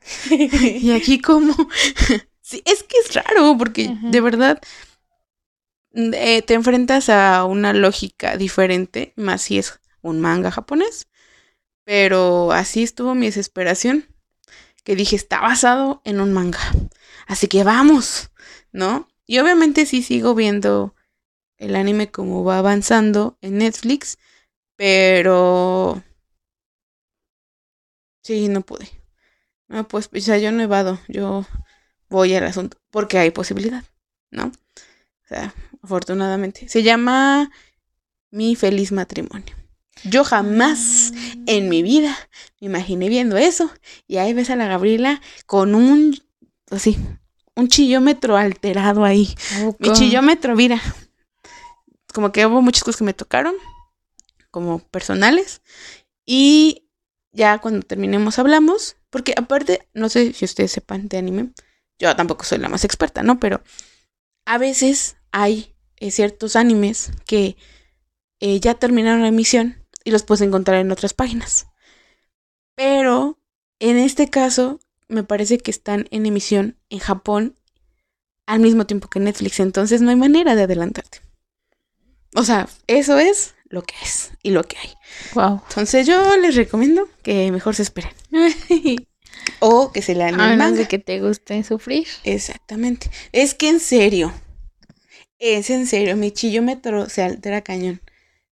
y 0.30 0.92
aquí 0.96 1.20
como... 1.20 1.54
sí, 2.40 2.62
es 2.64 2.82
que 2.82 2.96
es 3.04 3.14
raro 3.14 3.56
porque 3.56 3.86
Ajá. 3.86 4.08
de 4.10 4.20
verdad 4.20 4.60
mm, 5.92 6.14
eh, 6.14 6.42
te 6.42 6.54
enfrentas 6.54 7.08
a 7.08 7.44
una 7.44 7.72
lógica 7.72 8.36
diferente, 8.36 9.12
más 9.16 9.42
si 9.42 9.58
es 9.58 9.80
un 10.00 10.20
manga 10.20 10.50
japonés. 10.50 11.08
Pero 11.84 12.52
así 12.52 12.82
estuvo 12.82 13.14
mi 13.14 13.26
desesperación. 13.26 14.06
Que 14.84 14.96
dije, 14.96 15.14
está 15.14 15.40
basado 15.40 16.02
en 16.04 16.20
un 16.20 16.32
manga. 16.32 16.58
Así 17.26 17.46
que 17.46 17.62
vamos, 17.62 18.30
¿no? 18.72 19.08
Y 19.26 19.38
obviamente 19.38 19.86
sí 19.86 20.02
sigo 20.02 20.34
viendo 20.34 20.94
el 21.56 21.76
anime 21.76 22.10
como 22.10 22.42
va 22.44 22.58
avanzando 22.58 23.38
en 23.40 23.58
Netflix. 23.58 24.18
Pero... 24.76 26.02
Sí, 28.22 28.48
no 28.48 28.62
pude. 28.62 28.88
No, 29.68 29.86
pues, 29.88 30.08
o 30.14 30.20
sea, 30.20 30.38
yo 30.38 30.52
no 30.52 30.62
evado. 30.62 31.00
Yo 31.08 31.46
voy 32.08 32.34
al 32.34 32.44
asunto. 32.44 32.78
Porque 32.90 33.18
hay 33.18 33.30
posibilidad, 33.30 33.84
¿no? 34.30 34.46
O 34.46 35.28
sea, 35.28 35.54
afortunadamente. 35.82 36.68
Se 36.68 36.82
llama 36.82 37.50
Mi 38.30 38.54
Feliz 38.54 38.92
Matrimonio. 38.92 39.56
Yo 40.04 40.24
jamás 40.24 41.12
en 41.46 41.68
mi 41.68 41.82
vida 41.82 42.16
me 42.60 42.66
imaginé 42.66 43.08
viendo 43.08 43.36
eso. 43.36 43.70
Y 44.06 44.16
ahí 44.16 44.32
ves 44.32 44.50
a 44.50 44.56
la 44.56 44.66
Gabriela 44.66 45.20
con 45.46 45.74
un, 45.74 46.18
así, 46.70 46.98
un 47.54 47.68
chillómetro 47.68 48.36
alterado 48.36 49.04
ahí. 49.04 49.34
Mi 49.78 49.92
chillómetro, 49.92 50.56
mira. 50.56 50.80
Como 52.12 52.30
que 52.30 52.44
hubo 52.46 52.60
muchas 52.60 52.84
cosas 52.84 52.98
que 52.98 53.04
me 53.04 53.14
tocaron, 53.14 53.54
como 54.50 54.80
personales. 54.80 55.62
Y 56.26 56.88
ya 57.32 57.58
cuando 57.58 57.84
terminemos 57.86 58.38
hablamos. 58.38 58.96
Porque 59.10 59.34
aparte, 59.36 59.88
no 59.92 60.08
sé 60.08 60.32
si 60.32 60.44
ustedes 60.44 60.72
sepan 60.72 61.08
de 61.08 61.18
anime. 61.18 61.50
Yo 61.98 62.14
tampoco 62.16 62.44
soy 62.44 62.58
la 62.58 62.68
más 62.68 62.84
experta, 62.84 63.22
¿no? 63.22 63.38
Pero 63.38 63.62
a 64.44 64.58
veces 64.58 65.16
hay 65.30 65.74
eh, 65.96 66.10
ciertos 66.10 66.56
animes 66.56 67.12
que 67.26 67.56
eh, 68.40 68.58
ya 68.60 68.74
terminaron 68.74 69.22
la 69.22 69.28
emisión 69.28 69.86
y 70.04 70.10
los 70.10 70.22
puedes 70.22 70.40
encontrar 70.40 70.80
en 70.80 70.90
otras 70.90 71.14
páginas. 71.14 71.66
Pero 72.74 73.38
en 73.78 73.98
este 73.98 74.28
caso, 74.28 74.80
me 75.08 75.22
parece 75.22 75.58
que 75.58 75.70
están 75.70 76.08
en 76.10 76.26
emisión 76.26 76.78
en 76.88 76.98
Japón 76.98 77.58
al 78.46 78.60
mismo 78.60 78.86
tiempo 78.86 79.08
que 79.08 79.20
Netflix. 79.20 79.60
Entonces 79.60 80.00
no 80.00 80.10
hay 80.10 80.16
manera 80.16 80.54
de 80.54 80.62
adelantarte. 80.62 81.20
O 82.34 82.44
sea, 82.44 82.68
eso 82.86 83.18
es 83.18 83.54
lo 83.72 83.82
que 83.82 83.94
es 84.02 84.32
y 84.42 84.50
lo 84.50 84.62
que 84.64 84.76
hay. 84.76 84.90
Wow. 85.34 85.62
Entonces 85.68 86.06
yo 86.06 86.36
les 86.36 86.54
recomiendo 86.54 87.08
que 87.22 87.50
mejor 87.50 87.74
se 87.74 87.82
esperen. 87.82 88.12
o 89.60 89.92
que 89.92 90.02
se 90.02 90.14
lean 90.14 90.38
el 90.38 90.58
manga. 90.58 90.76
de 90.76 90.88
que 90.88 90.98
te 90.98 91.20
guste 91.20 91.64
sufrir. 91.64 92.06
Exactamente. 92.22 93.10
Es 93.32 93.54
que 93.54 93.70
en 93.70 93.80
serio. 93.80 94.32
Es 95.38 95.70
en 95.70 95.86
serio. 95.86 96.16
Mi 96.18 96.30
chillómetro 96.32 97.08
se 97.08 97.22
altera 97.22 97.62
cañón. 97.62 98.02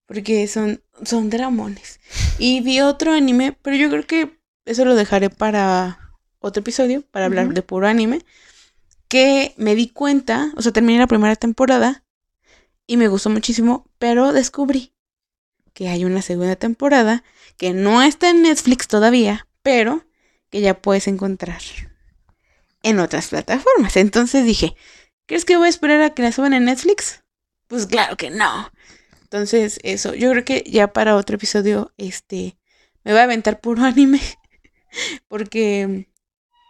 Porque 0.05 0.47
son, 0.49 0.83
son 1.03 1.31
dramones. 1.31 1.99
Y 2.39 2.61
vi 2.61 2.83
otro 2.83 3.13
anime, 3.13 3.57
pero 3.63 3.75
yo 3.75 3.89
creo 3.89 4.07
que 4.07 4.39
eso 4.67 4.85
lo 4.85 4.95
dejaré 4.95 5.31
para 5.31 6.13
otro 6.41 6.61
episodio, 6.61 7.03
para 7.11 7.25
hablar 7.25 7.55
de 7.55 7.63
puro 7.63 7.89
anime. 7.89 8.21
Que 9.09 9.55
me 9.57 9.75
di 9.75 9.89
cuenta, 9.89 10.53
o 10.57 10.63
sea, 10.63 10.73
terminé 10.73 10.99
la 10.99 11.07
primera 11.07 11.37
temporada 11.37 12.05
y 12.87 12.99
me 12.99 13.09
gustó 13.09 13.31
muchísimo, 13.31 13.89
pero 13.99 14.35
descubrí 14.35 14.93
que 15.77 15.91
hay 15.91 16.07
una 16.07 16.23
segunda 16.23 16.57
temporada 16.57 17.23
que 17.59 17.75
no 17.75 18.01
está 18.01 18.31
en 18.31 18.41
Netflix 18.41 18.89
todavía, 18.89 19.47
pero 19.63 20.07
que 20.49 20.63
ya 20.63 20.81
puedes 20.81 21.07
encontrar 21.07 21.61
en 22.83 22.99
otras 22.99 23.29
plataformas. 23.29 23.99
Entonces 23.99 24.47
dije, 24.47 24.75
¿crees 25.27 25.45
que 25.45 25.59
voy 25.59 25.67
a 25.67 25.69
esperar 25.69 26.01
a 26.01 26.15
que 26.15 26.23
la 26.23 26.33
suban 26.33 26.55
en 26.55 26.65
Netflix? 26.65 27.23
Pues 27.67 27.87
claro 27.87 28.17
que 28.17 28.31
no. 28.31 28.73
Entonces, 29.21 29.79
eso, 29.83 30.15
yo 30.15 30.31
creo 30.31 30.47
que 30.47 30.65
ya 30.67 30.95
para 30.95 31.15
otro 31.15 31.37
episodio, 31.37 31.93
este, 31.99 32.57
me 33.05 33.13
voy 33.13 33.21
a 33.21 33.25
aventar 33.25 33.61
puro 33.61 33.83
anime, 33.85 34.23
porque 35.29 36.09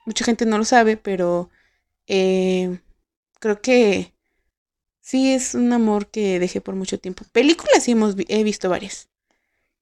mucha 0.04 0.24
gente 0.24 0.46
no 0.46 0.58
lo 0.58 0.64
sabe, 0.64 0.96
pero 0.96 1.48
eh, 2.08 2.80
creo 3.38 3.62
que 3.62 4.15
sí 5.06 5.32
es 5.32 5.54
un 5.54 5.72
amor 5.72 6.08
que 6.10 6.40
dejé 6.40 6.60
por 6.60 6.74
mucho 6.74 6.98
tiempo. 6.98 7.24
Películas 7.32 7.84
sí 7.84 7.92
hemos, 7.92 8.16
vi- 8.16 8.26
he 8.28 8.42
visto 8.42 8.68
varias. 8.68 9.08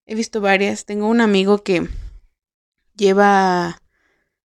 He 0.06 0.14
visto 0.14 0.40
varias. 0.40 0.84
Tengo 0.86 1.08
un 1.08 1.20
amigo 1.20 1.62
que 1.64 1.88
lleva 2.96 3.80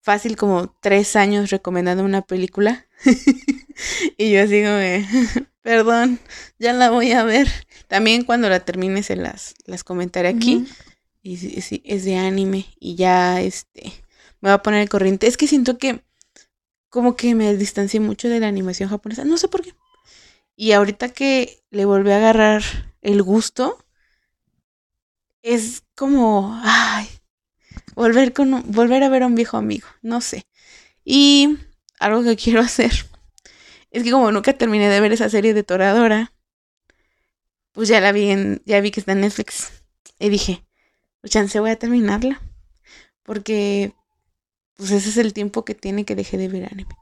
fácil 0.01 0.35
como 0.35 0.75
tres 0.81 1.15
años 1.15 1.49
recomendando 1.51 2.03
una 2.03 2.21
película. 2.23 2.87
y 4.17 4.31
yo 4.31 4.43
así 4.43 4.61
como, 4.63 4.75
de, 4.75 5.05
perdón, 5.61 6.19
ya 6.59 6.73
la 6.73 6.89
voy 6.89 7.11
a 7.11 7.23
ver. 7.23 7.47
También 7.87 8.23
cuando 8.23 8.49
la 8.49 8.61
termine 8.61 9.03
se 9.03 9.15
las, 9.15 9.55
las 9.65 9.83
comentaré 9.83 10.29
aquí. 10.29 10.65
Y 11.21 11.37
sí, 11.37 11.61
sí, 11.61 11.81
es 11.85 12.05
de 12.05 12.17
anime. 12.17 12.65
Y 12.79 12.95
ya 12.95 13.41
este 13.41 13.93
me 14.41 14.49
va 14.49 14.55
a 14.55 14.63
poner 14.63 14.81
al 14.81 14.89
corriente. 14.89 15.27
Es 15.27 15.37
que 15.37 15.47
siento 15.47 15.77
que 15.77 16.03
como 16.89 17.15
que 17.15 17.35
me 17.35 17.55
distancié 17.55 17.99
mucho 17.99 18.29
de 18.29 18.39
la 18.39 18.47
animación 18.47 18.89
japonesa. 18.89 19.25
No 19.25 19.37
sé 19.37 19.47
por 19.47 19.61
qué. 19.63 19.73
Y 20.55 20.71
ahorita 20.73 21.09
que 21.09 21.63
le 21.71 21.85
volví 21.85 22.11
a 22.11 22.17
agarrar 22.17 22.63
el 23.01 23.23
gusto, 23.23 23.83
es 25.41 25.83
como, 25.95 26.59
ay, 26.63 27.07
volver 27.95 28.33
con 28.33 28.63
volver 28.71 29.03
a 29.03 29.09
ver 29.09 29.23
a 29.23 29.27
un 29.27 29.35
viejo 29.35 29.57
amigo, 29.57 29.87
no 30.01 30.21
sé. 30.21 30.47
Y 31.03 31.57
algo 31.99 32.23
que 32.23 32.35
quiero 32.41 32.61
hacer 32.61 32.91
es 33.91 34.03
que 34.03 34.11
como 34.11 34.31
nunca 34.31 34.53
terminé 34.53 34.89
de 34.89 34.99
ver 34.99 35.13
esa 35.13 35.29
serie 35.29 35.53
de 35.53 35.63
Toradora, 35.63 36.33
pues 37.73 37.89
ya 37.89 38.01
la 38.01 38.11
vi 38.11 38.29
en, 38.29 38.61
ya 38.65 38.81
vi 38.81 38.91
que 38.91 38.99
está 38.99 39.11
en 39.13 39.21
Netflix. 39.21 39.71
Y 40.19 40.29
dije, 40.29 40.65
pues 41.21 41.31
chance 41.31 41.59
voy 41.59 41.71
a 41.71 41.79
terminarla. 41.79 42.41
Porque 43.23 43.93
pues 44.75 44.91
ese 44.91 45.09
es 45.09 45.17
el 45.17 45.33
tiempo 45.33 45.63
que 45.63 45.75
tiene 45.75 46.05
que 46.05 46.15
dejé 46.15 46.37
de 46.37 46.47
ver 46.47 46.65
anime. 46.71 46.95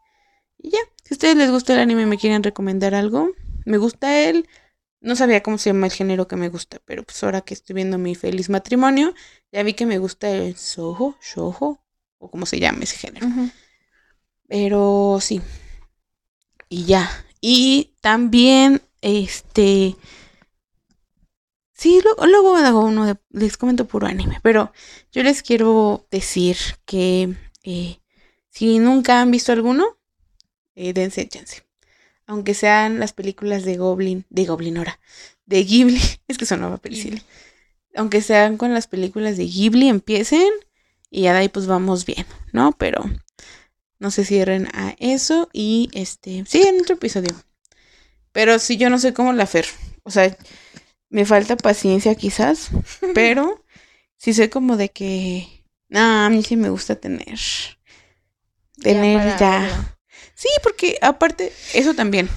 Y 0.57 0.71
ya, 0.71 0.79
si 1.11 1.15
a 1.15 1.15
ustedes 1.15 1.35
les 1.35 1.51
gusta 1.51 1.73
el 1.73 1.79
anime 1.79 2.03
y 2.03 2.05
me 2.05 2.17
quieren 2.17 2.41
recomendar 2.41 2.95
algo, 2.95 3.31
me 3.65 3.77
gusta 3.77 4.21
él. 4.21 4.47
No 5.01 5.17
sabía 5.17 5.43
cómo 5.43 5.57
se 5.57 5.71
llama 5.71 5.87
el 5.87 5.91
género 5.91 6.25
que 6.25 6.37
me 6.37 6.47
gusta, 6.47 6.79
pero 6.85 7.03
pues 7.03 7.21
ahora 7.21 7.41
que 7.41 7.53
estoy 7.53 7.73
viendo 7.73 7.97
mi 7.97 8.15
feliz 8.15 8.49
matrimonio, 8.49 9.13
ya 9.51 9.61
vi 9.63 9.73
que 9.73 9.85
me 9.85 9.97
gusta 9.97 10.29
el 10.29 10.55
soho, 10.55 11.17
shojo, 11.21 11.83
o 12.17 12.31
como 12.31 12.45
se 12.45 12.61
llama 12.61 12.83
ese 12.83 12.95
género. 12.95 13.27
Pero 14.47 15.17
sí. 15.19 15.41
Y 16.69 16.85
ya. 16.85 17.09
Y 17.41 17.93
también, 17.99 18.81
este. 19.01 19.97
Sí, 21.73 22.01
luego 22.25 22.55
hago 22.55 22.85
uno 22.85 23.05
de. 23.05 23.17
Les 23.31 23.57
comento 23.57 23.85
puro 23.85 24.07
anime. 24.07 24.39
Pero 24.43 24.71
yo 25.11 25.23
les 25.23 25.43
quiero 25.43 26.07
decir 26.09 26.55
que 26.85 27.35
eh, 27.63 27.99
si 28.49 28.79
nunca 28.79 29.19
han 29.19 29.31
visto 29.31 29.51
alguno, 29.51 29.97
eh, 30.75 30.93
dense 30.93 31.27
chance. 31.27 31.63
Aunque 32.25 32.53
sean 32.53 32.99
las 32.99 33.13
películas 33.13 33.63
de 33.63 33.77
Goblin, 33.77 34.25
de 34.29 34.45
Goblin 34.45 34.77
ahora, 34.77 34.99
de 35.45 35.63
Ghibli, 35.63 36.01
es 36.27 36.37
que 36.37 36.45
sonaba 36.45 36.77
película. 36.77 37.21
Aunque 37.95 38.21
sean 38.21 38.57
con 38.57 38.73
las 38.73 38.87
películas 38.87 39.37
de 39.37 39.45
Ghibli, 39.45 39.89
empiecen 39.89 40.49
y 41.09 41.23
ya 41.23 41.33
de 41.33 41.39
ahí 41.39 41.49
pues 41.49 41.67
vamos 41.67 42.05
bien, 42.05 42.25
¿no? 42.53 42.71
Pero 42.71 43.03
no 43.99 44.11
se 44.11 44.25
cierren 44.25 44.67
a 44.73 44.95
eso 44.97 45.49
y 45.53 45.89
este, 45.93 46.43
sí, 46.47 46.63
en 46.63 46.79
otro 46.81 46.95
episodio. 46.95 47.35
Pero 48.31 48.57
sí, 48.59 48.77
yo 48.77 48.89
no 48.89 48.97
sé 48.97 49.13
cómo 49.13 49.33
la 49.33 49.45
Fer. 49.45 49.65
O 50.03 50.09
sea, 50.09 50.35
me 51.09 51.25
falta 51.25 51.57
paciencia 51.57 52.15
quizás, 52.15 52.71
pero 53.13 53.63
sí 54.17 54.33
sé 54.33 54.49
como 54.49 54.77
de 54.77 54.89
que, 54.89 55.65
no, 55.89 55.99
a 55.99 56.29
mí 56.29 56.41
sí 56.43 56.55
me 56.55 56.69
gusta 56.69 56.95
tener, 56.95 57.37
tener 58.81 59.37
ya. 59.37 59.97
Sí, 60.41 60.49
porque 60.63 60.97
aparte, 61.03 61.53
eso 61.75 61.93
también. 61.93 62.27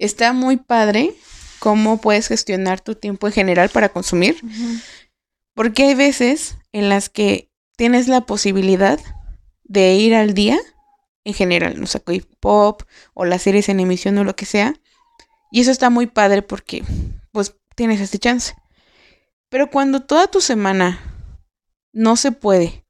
Está 0.00 0.32
muy 0.32 0.56
padre 0.56 1.14
cómo 1.60 2.00
puedes 2.00 2.26
gestionar 2.26 2.80
tu 2.80 2.96
tiempo 2.96 3.28
en 3.28 3.32
general 3.32 3.68
para 3.68 3.90
consumir. 3.90 4.40
Porque 5.54 5.84
hay 5.84 5.94
veces 5.94 6.56
en 6.72 6.88
las 6.88 7.08
que 7.08 7.48
tienes 7.76 8.08
la 8.08 8.22
posibilidad 8.22 8.98
de 9.62 9.94
ir 9.94 10.16
al 10.16 10.34
día, 10.34 10.58
en 11.22 11.34
general, 11.34 11.80
no 11.80 11.86
sé, 11.86 12.02
pop 12.40 12.82
o 13.14 13.24
las 13.24 13.42
series 13.42 13.68
en 13.68 13.78
emisión 13.78 14.18
o 14.18 14.24
lo 14.24 14.34
que 14.34 14.44
sea. 14.44 14.74
Y 15.52 15.60
eso 15.60 15.70
está 15.70 15.90
muy 15.90 16.08
padre 16.08 16.42
porque, 16.42 16.82
pues, 17.30 17.54
tienes 17.76 18.00
este 18.00 18.18
chance. 18.18 18.52
Pero 19.48 19.70
cuando 19.70 20.00
toda 20.00 20.26
tu 20.26 20.40
semana 20.40 20.98
no 21.92 22.16
se 22.16 22.32
puede 22.32 22.84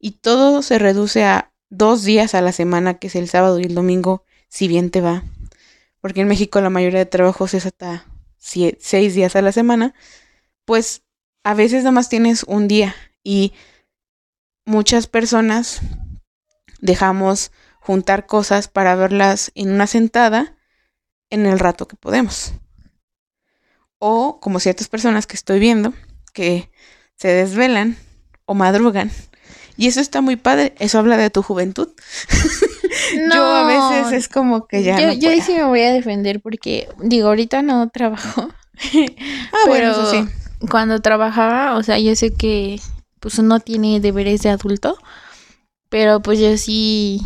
y 0.00 0.18
todo 0.18 0.62
se 0.62 0.80
reduce 0.80 1.22
a 1.22 1.49
dos 1.70 2.02
días 2.04 2.34
a 2.34 2.42
la 2.42 2.52
semana, 2.52 2.94
que 2.98 3.06
es 3.06 3.16
el 3.16 3.28
sábado 3.28 3.58
y 3.58 3.64
el 3.64 3.74
domingo, 3.74 4.24
si 4.48 4.68
bien 4.68 4.90
te 4.90 5.00
va, 5.00 5.24
porque 6.00 6.20
en 6.20 6.28
México 6.28 6.60
la 6.60 6.70
mayoría 6.70 6.98
de 6.98 7.06
trabajos 7.06 7.54
es 7.54 7.66
hasta 7.66 8.06
seis 8.38 9.14
días 9.14 9.36
a 9.36 9.42
la 9.42 9.52
semana, 9.52 9.94
pues 10.64 11.02
a 11.44 11.54
veces 11.54 11.84
nada 11.84 11.92
más 11.92 12.08
tienes 12.08 12.44
un 12.44 12.68
día 12.68 12.94
y 13.22 13.52
muchas 14.64 15.06
personas 15.06 15.80
dejamos 16.80 17.52
juntar 17.80 18.26
cosas 18.26 18.68
para 18.68 18.94
verlas 18.94 19.52
en 19.54 19.70
una 19.70 19.86
sentada 19.86 20.56
en 21.30 21.46
el 21.46 21.58
rato 21.58 21.86
que 21.86 21.96
podemos. 21.96 22.52
O 23.98 24.40
como 24.40 24.60
ciertas 24.60 24.88
personas 24.88 25.26
que 25.26 25.36
estoy 25.36 25.60
viendo 25.60 25.92
que 26.32 26.70
se 27.16 27.28
desvelan 27.28 27.96
o 28.46 28.54
madrugan. 28.54 29.10
Y 29.80 29.86
eso 29.86 30.00
está 30.00 30.20
muy 30.20 30.36
padre. 30.36 30.74
Eso 30.78 30.98
habla 30.98 31.16
de 31.16 31.30
tu 31.30 31.42
juventud. 31.42 31.88
Yo 33.34 33.42
a 33.42 33.64
veces 33.64 34.12
es 34.12 34.28
como 34.28 34.66
que 34.66 34.82
ya 34.82 35.00
yo, 35.00 35.06
no 35.06 35.12
yo 35.14 35.30
sí 35.42 35.54
me 35.54 35.64
voy 35.64 35.80
a 35.80 35.92
defender 35.92 36.40
porque, 36.40 36.88
digo, 36.98 37.28
ahorita 37.28 37.62
no 37.62 37.88
trabajo. 37.88 38.50
Ah, 39.52 39.66
bueno, 39.66 39.90
eso 39.90 40.08
pero 40.10 40.24
sí. 40.24 40.68
Cuando 40.70 41.00
trabajaba, 41.00 41.76
o 41.76 41.82
sea, 41.82 41.98
yo 41.98 42.16
sé 42.16 42.32
que 42.32 42.80
pues 43.20 43.38
uno 43.38 43.60
tiene 43.60 44.00
deberes 44.00 44.40
de 44.40 44.48
adulto, 44.48 44.96
pero 45.90 46.20
pues 46.22 46.38
yo 46.38 46.56
sí 46.56 47.20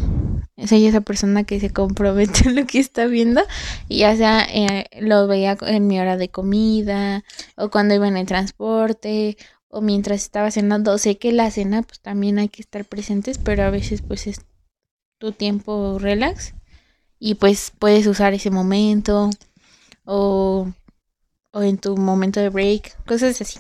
soy 0.66 0.86
esa 0.86 1.00
persona 1.00 1.44
que 1.44 1.60
se 1.60 1.70
compromete 1.70 2.48
en 2.48 2.56
lo 2.56 2.66
que 2.66 2.80
está 2.80 3.06
viendo 3.06 3.42
y 3.88 3.98
ya 3.98 4.16
sea 4.16 4.44
eh, 4.52 4.86
lo 5.00 5.26
veía 5.26 5.56
en 5.60 5.86
mi 5.86 6.00
hora 6.00 6.16
de 6.16 6.28
comida 6.28 7.24
o 7.56 7.70
cuando 7.70 7.94
iba 7.94 8.08
en 8.08 8.16
el 8.16 8.26
transporte 8.26 9.36
o 9.76 9.80
mientras 9.80 10.22
estaba 10.22 10.50
cenando. 10.52 10.96
Sé 10.98 11.18
que 11.18 11.32
la 11.32 11.50
cena 11.50 11.82
pues 11.82 11.98
también 12.00 12.38
hay 12.38 12.48
que 12.48 12.62
estar 12.62 12.84
presentes, 12.84 13.38
pero 13.38 13.64
a 13.64 13.70
veces 13.70 14.02
pues 14.02 14.26
es 14.28 14.40
tu 15.18 15.32
tiempo 15.32 15.98
relax 15.98 16.54
y 17.18 17.34
pues 17.34 17.72
puedes 17.78 18.06
usar 18.06 18.34
ese 18.34 18.50
momento 18.50 19.30
o, 20.04 20.70
o 21.52 21.62
en 21.62 21.78
tu 21.78 21.96
momento 21.96 22.40
de 22.40 22.50
break, 22.50 23.04
cosas 23.04 23.40
así. 23.40 23.58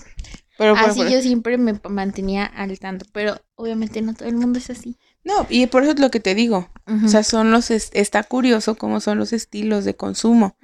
Pero 0.56 0.76
Así 0.76 1.00
por- 1.00 1.08
yo 1.10 1.20
siempre 1.20 1.58
me 1.58 1.80
mantenía 1.88 2.44
al 2.44 2.78
tanto, 2.78 3.06
pero 3.12 3.40
obviamente 3.56 4.00
no 4.02 4.14
todo 4.14 4.28
el 4.28 4.36
mundo 4.36 4.58
es 4.60 4.70
así. 4.70 4.96
No, 5.24 5.46
y 5.48 5.66
por 5.66 5.82
eso 5.82 5.92
es 5.92 5.98
lo 6.00 6.10
que 6.12 6.20
te 6.20 6.34
digo. 6.36 6.68
O 7.04 7.08
sea, 7.08 7.24
son 7.24 7.50
los 7.50 7.70
es- 7.72 7.90
está 7.92 8.22
curioso 8.22 8.76
cómo 8.76 9.00
son 9.00 9.18
los 9.18 9.32
estilos 9.32 9.84
de 9.84 9.96
consumo. 9.96 10.56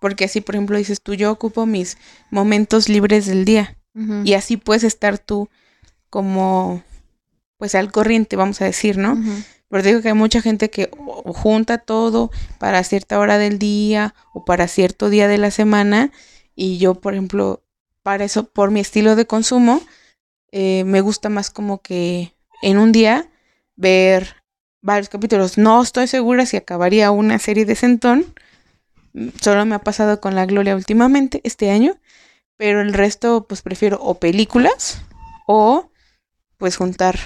Porque 0.00 0.24
así, 0.24 0.40
por 0.40 0.56
ejemplo, 0.56 0.78
dices 0.78 1.00
tú, 1.00 1.14
yo 1.14 1.30
ocupo 1.30 1.64
mis 1.66 1.96
momentos 2.30 2.88
libres 2.88 3.26
del 3.26 3.44
día. 3.44 3.76
Y 4.24 4.34
así 4.34 4.56
puedes 4.56 4.84
estar 4.84 5.18
tú 5.18 5.48
como, 6.10 6.82
pues 7.58 7.74
al 7.74 7.90
corriente, 7.92 8.36
vamos 8.36 8.60
a 8.60 8.64
decir, 8.66 8.98
¿no? 8.98 9.16
Pero 9.68 9.82
digo 9.82 10.02
que 10.02 10.08
hay 10.08 10.14
mucha 10.14 10.40
gente 10.42 10.70
que 10.70 10.90
o- 10.98 11.32
junta 11.32 11.78
todo 11.78 12.30
para 12.58 12.84
cierta 12.84 13.18
hora 13.18 13.38
del 13.38 13.58
día 13.58 14.14
o 14.32 14.44
para 14.44 14.68
cierto 14.68 15.08
día 15.10 15.26
de 15.28 15.38
la 15.38 15.50
semana. 15.50 16.12
Y 16.54 16.78
yo, 16.78 16.94
por 16.94 17.14
ejemplo, 17.14 17.62
para 18.02 18.24
eso, 18.24 18.44
por 18.44 18.70
mi 18.70 18.80
estilo 18.80 19.16
de 19.16 19.26
consumo, 19.26 19.80
eh, 20.52 20.84
me 20.84 21.00
gusta 21.00 21.28
más 21.28 21.50
como 21.50 21.80
que 21.82 22.32
en 22.62 22.78
un 22.78 22.92
día 22.92 23.28
ver 23.74 24.36
varios 24.82 25.08
capítulos. 25.08 25.58
No 25.58 25.82
estoy 25.82 26.06
segura 26.06 26.46
si 26.46 26.56
acabaría 26.56 27.10
una 27.10 27.38
serie 27.38 27.64
de 27.64 27.74
Centón. 27.74 28.24
Mm, 29.14 29.28
Solo 29.40 29.64
me 29.66 29.74
ha 29.74 29.80
pasado 29.80 30.20
con 30.20 30.34
la 30.34 30.46
Gloria 30.46 30.76
últimamente, 30.76 31.40
este 31.44 31.70
año. 31.70 31.96
Pero 32.56 32.80
el 32.80 32.92
resto 32.92 33.46
pues 33.46 33.62
prefiero 33.62 33.98
o 34.00 34.18
películas 34.18 35.02
o 35.46 35.90
pues 36.58 36.76
juntar 36.76 37.18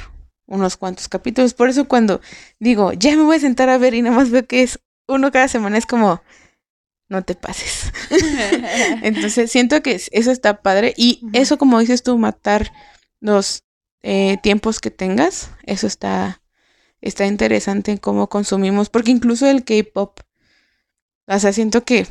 unos 0.47 0.77
cuantos 0.77 1.09
capítulos. 1.09 1.55
Por 1.55 1.69
eso 1.69 1.87
cuando 1.87 2.21
digo, 2.59 2.93
ya 2.93 3.17
me 3.17 3.23
voy 3.23 3.37
a 3.37 3.41
sentar 3.41 3.69
a 3.69 3.79
ver 3.79 3.95
y 3.95 4.03
nada 4.03 4.17
más 4.17 4.31
veo 4.31 4.47
que 4.47 4.63
es 4.63 4.81
uno 5.07 5.31
cada 5.33 5.49
semana, 5.49 5.79
es 5.79 5.87
como, 5.87 6.23
no 7.09 7.25
te 7.25 7.35
pases. 7.35 7.93
Entonces 9.03 9.51
siento 9.51 9.83
que 9.83 10.01
eso 10.11 10.31
está 10.31 10.63
padre 10.63 10.95
y 10.97 11.21
eso 11.33 11.59
como 11.59 11.79
dices 11.79 12.03
tú, 12.03 12.19
matar 12.19 12.73
los 13.21 13.65
eh, 14.03 14.39
tiempos 14.43 14.81
que 14.81 14.91
tengas, 14.91 15.51
eso 15.65 15.87
está, 15.87 16.43
está 17.01 17.27
interesante 17.27 17.93
en 17.93 17.99
cómo 17.99 18.29
consumimos, 18.29 18.89
porque 18.89 19.11
incluso 19.11 19.47
el 19.47 19.65
K-Pop, 19.65 20.21
o 21.27 21.39
sea, 21.39 21.53
siento 21.53 21.85
que, 21.85 22.07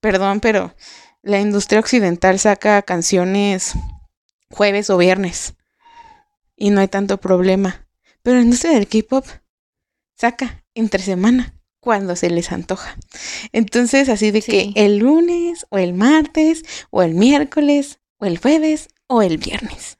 perdón, 0.00 0.40
pero 0.40 0.74
la 1.24 1.40
industria 1.40 1.80
occidental 1.80 2.38
saca 2.38 2.82
canciones 2.82 3.72
jueves 4.50 4.90
o 4.90 4.98
viernes 4.98 5.54
y 6.56 6.70
no 6.70 6.80
hay 6.80 6.88
tanto 6.88 7.18
problema. 7.18 7.86
Pero 8.22 8.36
la 8.36 8.42
industria 8.42 8.74
del 8.74 8.86
K-pop 8.86 9.26
saca 10.14 10.64
entre 10.74 11.02
semana 11.02 11.54
cuando 11.80 12.14
se 12.14 12.30
les 12.30 12.52
antoja. 12.52 12.96
Entonces, 13.52 14.08
así 14.08 14.30
de 14.30 14.42
que 14.42 14.72
el 14.74 14.98
lunes 14.98 15.66
o 15.70 15.78
el 15.78 15.94
martes 15.94 16.62
o 16.90 17.02
el 17.02 17.14
miércoles 17.14 17.98
o 18.18 18.26
el 18.26 18.38
jueves 18.38 18.88
o 19.06 19.22
el 19.22 19.38
viernes. 19.38 19.98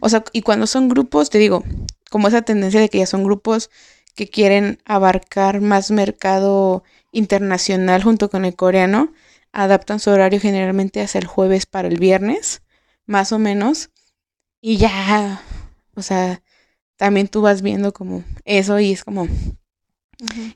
O 0.00 0.08
sea, 0.08 0.24
y 0.32 0.42
cuando 0.42 0.66
son 0.66 0.88
grupos, 0.88 1.30
te 1.30 1.38
digo, 1.38 1.62
como 2.10 2.28
esa 2.28 2.42
tendencia 2.42 2.80
de 2.80 2.88
que 2.88 2.98
ya 2.98 3.06
son 3.06 3.24
grupos 3.24 3.70
que 4.14 4.28
quieren 4.28 4.78
abarcar 4.84 5.60
más 5.60 5.90
mercado 5.90 6.84
internacional 7.12 8.02
junto 8.02 8.30
con 8.30 8.44
el 8.44 8.54
coreano, 8.54 9.12
adaptan 9.54 10.00
su 10.00 10.10
horario 10.10 10.40
generalmente 10.40 11.00
hacia 11.00 11.20
el 11.20 11.26
jueves 11.26 11.64
para 11.64 11.88
el 11.88 11.98
viernes, 11.98 12.62
más 13.06 13.32
o 13.32 13.38
menos. 13.38 13.90
Y 14.60 14.76
ya, 14.76 15.40
o 15.94 16.02
sea, 16.02 16.42
también 16.96 17.28
tú 17.28 17.40
vas 17.40 17.62
viendo 17.62 17.92
como 17.92 18.24
eso 18.44 18.80
y 18.80 18.92
es 18.92 19.04
como 19.04 19.28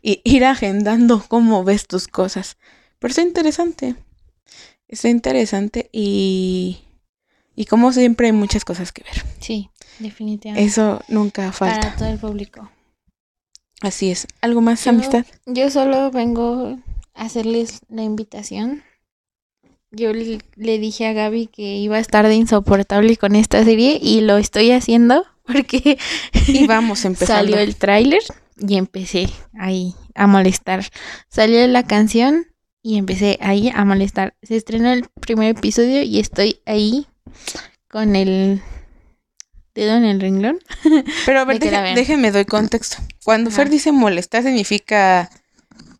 y 0.03 0.21
ir 0.25 0.45
agendando 0.45 1.23
cómo 1.29 1.65
ves 1.65 1.87
tus 1.87 2.09
cosas. 2.09 2.59
Pero 2.99 3.11
está 3.11 3.23
interesante. 3.23 3.95
Está 4.89 5.09
interesante 5.09 5.91
y, 5.93 6.79
y 7.55 7.67
como 7.67 7.93
siempre 7.93 8.29
hay 8.29 8.33
muchas 8.33 8.65
cosas 8.65 8.93
que 8.93 9.05
ver. 9.05 9.25
Sí, 9.41 9.71
definitivamente. 9.99 10.67
Eso 10.67 11.03
nunca 11.09 11.53
falta. 11.53 11.81
Para 11.81 11.97
todo 11.97 12.09
el 12.09 12.19
público. 12.19 12.71
Así 13.81 14.11
es. 14.11 14.27
¿Algo 14.41 14.61
más, 14.61 14.85
amistad? 14.87 15.25
Yo 15.47 15.71
solo 15.71 16.11
vengo 16.11 16.79
a 17.15 17.25
hacerles 17.25 17.81
la 17.89 18.03
invitación 18.03 18.83
yo 19.91 20.13
le 20.13 20.79
dije 20.79 21.07
a 21.07 21.13
Gaby 21.13 21.47
que 21.47 21.77
iba 21.77 21.97
a 21.97 22.01
estar 22.01 22.27
de 22.27 22.35
insoportable 22.35 23.17
con 23.17 23.35
esta 23.37 23.65
serie 23.65 23.99
y 24.01 24.21
lo 24.21 24.37
estoy 24.37 24.71
haciendo 24.71 25.25
porque 25.47 25.99
y 26.47 26.67
vamos 26.67 27.05
empezando. 27.05 27.43
salió 27.43 27.59
el 27.59 27.77
tráiler 27.77 28.23
y 28.57 28.77
empecé 28.77 29.29
ahí 29.59 29.95
a 30.15 30.27
molestar. 30.27 30.85
Salió 31.29 31.67
la 31.69 31.85
canción 31.85 32.47
y 32.83 32.99
empecé 32.99 33.39
ahí 33.41 33.71
a 33.75 33.85
molestar. 33.85 34.35
Se 34.43 34.57
estrenó 34.57 34.93
el 34.93 35.07
primer 35.21 35.57
episodio 35.57 36.03
y 36.03 36.19
estoy 36.19 36.61
ahí 36.67 37.07
con 37.89 38.17
el 38.17 38.61
dedo 39.75 39.97
en 39.97 40.05
el 40.05 40.21
renglón. 40.21 40.59
Pero 41.27 41.41
a 41.41 41.45
ver, 41.45 41.61
déjeme 41.61 42.33
doy 42.33 42.45
contexto. 42.45 42.99
Cuando 43.25 43.51
Fer 43.51 43.71
dice 43.71 43.93
molestar 43.93 44.43
significa 44.43 45.31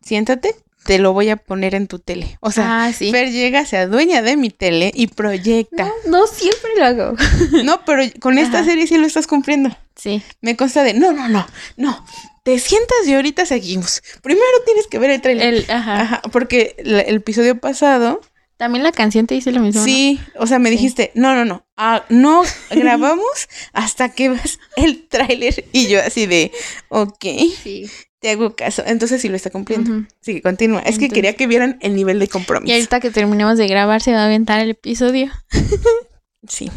siéntate 0.01 0.55
te 0.85 0.97
lo 0.97 1.13
voy 1.13 1.29
a 1.29 1.37
poner 1.37 1.75
en 1.75 1.87
tu 1.87 1.99
tele. 1.99 2.37
O 2.39 2.51
sea, 2.51 2.85
ah, 2.85 2.93
Fer 2.93 3.31
llega, 3.31 3.65
se 3.65 3.77
adueña 3.77 4.21
de 4.21 4.37
mi 4.37 4.49
tele 4.49 4.91
y 4.93 5.07
proyecta. 5.07 5.91
No, 6.05 6.25
siempre 6.27 6.71
lo 6.77 6.85
hago. 6.85 7.15
no, 7.63 7.83
pero 7.85 8.03
con 8.19 8.37
esta 8.37 8.63
serie 8.63 8.87
sí 8.87 8.97
lo 8.97 9.05
estás 9.05 9.27
cumpliendo. 9.27 9.75
Sí. 9.95 10.23
Me 10.41 10.55
consta 10.55 10.83
de, 10.83 10.93
no, 10.93 11.11
no, 11.11 11.27
no, 11.27 11.45
no. 11.77 12.05
Te 12.43 12.57
sientas 12.59 13.05
y 13.05 13.13
ahorita 13.13 13.45
seguimos. 13.45 14.01
Primero 14.21 14.45
tienes 14.65 14.87
que 14.87 14.99
ver 14.99 15.09
el 15.11 15.21
trailer. 15.21 15.65
ajá. 15.69 16.21
Porque 16.31 16.75
el 16.77 17.15
episodio 17.15 17.59
pasado... 17.59 18.21
También 18.57 18.83
la 18.83 18.91
canción 18.91 19.25
te 19.25 19.35
dice 19.35 19.53
lo 19.53 19.61
mismo. 19.61 19.83
Sí, 19.83 20.19
o 20.35 20.45
sea, 20.45 20.59
me 20.59 20.69
dijiste, 20.69 21.11
no, 21.15 21.33
no, 21.33 21.45
no, 21.45 21.65
ah, 21.77 22.03
no 22.09 22.41
grabamos 22.71 23.47
hasta 23.71 24.09
que 24.09 24.29
veas 24.29 24.59
el 24.75 25.07
tráiler. 25.07 25.65
Y 25.71 25.87
yo 25.87 26.01
así 26.01 26.25
de, 26.25 26.51
ok. 26.89 27.25
Sí. 27.63 27.89
Te 28.19 28.31
hago 28.31 28.55
caso. 28.55 28.83
Entonces 28.85 29.21
sí 29.21 29.29
lo 29.29 29.35
está 29.35 29.49
cumpliendo. 29.49 30.05
Sí, 30.19 30.41
continúa. 30.41 30.81
Es 30.81 30.99
que 30.99 31.09
quería 31.09 31.35
que 31.35 31.47
vieran 31.47 31.77
el 31.81 31.95
nivel 31.95 32.19
de 32.19 32.27
compromiso. 32.27 32.71
Y 32.71 32.75
ahorita 32.75 32.99
que 32.99 33.11
terminemos 33.11 33.57
de 33.57 33.67
grabar 33.67 34.01
se 34.01 34.11
va 34.11 34.23
a 34.23 34.25
aventar 34.25 34.59
el 34.59 34.71
episodio. 34.71 35.31
sí. 36.47 36.69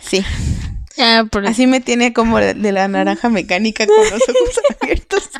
Sí. 0.00 0.24
Así 1.46 1.66
me 1.66 1.80
tiene 1.80 2.12
como 2.12 2.38
de 2.38 2.72
la 2.72 2.88
naranja 2.88 3.28
mecánica 3.28 3.86
con 3.86 3.96
los 3.96 4.12
ojos 4.28 4.60
abiertos. 4.80 5.30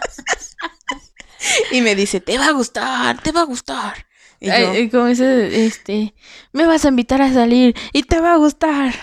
y 1.70 1.80
me 1.80 1.94
dice, 1.94 2.20
te 2.20 2.36
va 2.36 2.48
a 2.48 2.52
gustar, 2.52 3.22
te 3.22 3.32
va 3.32 3.42
a 3.42 3.44
gustar. 3.44 4.06
Y 4.38 4.48
yo, 4.48 4.90
como 4.90 5.06
ese, 5.06 5.64
este, 5.66 6.14
me 6.52 6.66
vas 6.66 6.84
a 6.84 6.88
invitar 6.88 7.22
a 7.22 7.32
salir 7.32 7.74
y 7.92 8.02
te 8.02 8.20
va 8.20 8.34
a 8.34 8.36
gustar. 8.36 8.94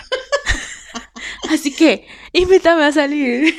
Así 1.50 1.74
que, 1.74 2.06
invítame 2.32 2.84
a 2.84 2.92
salir. 2.92 3.54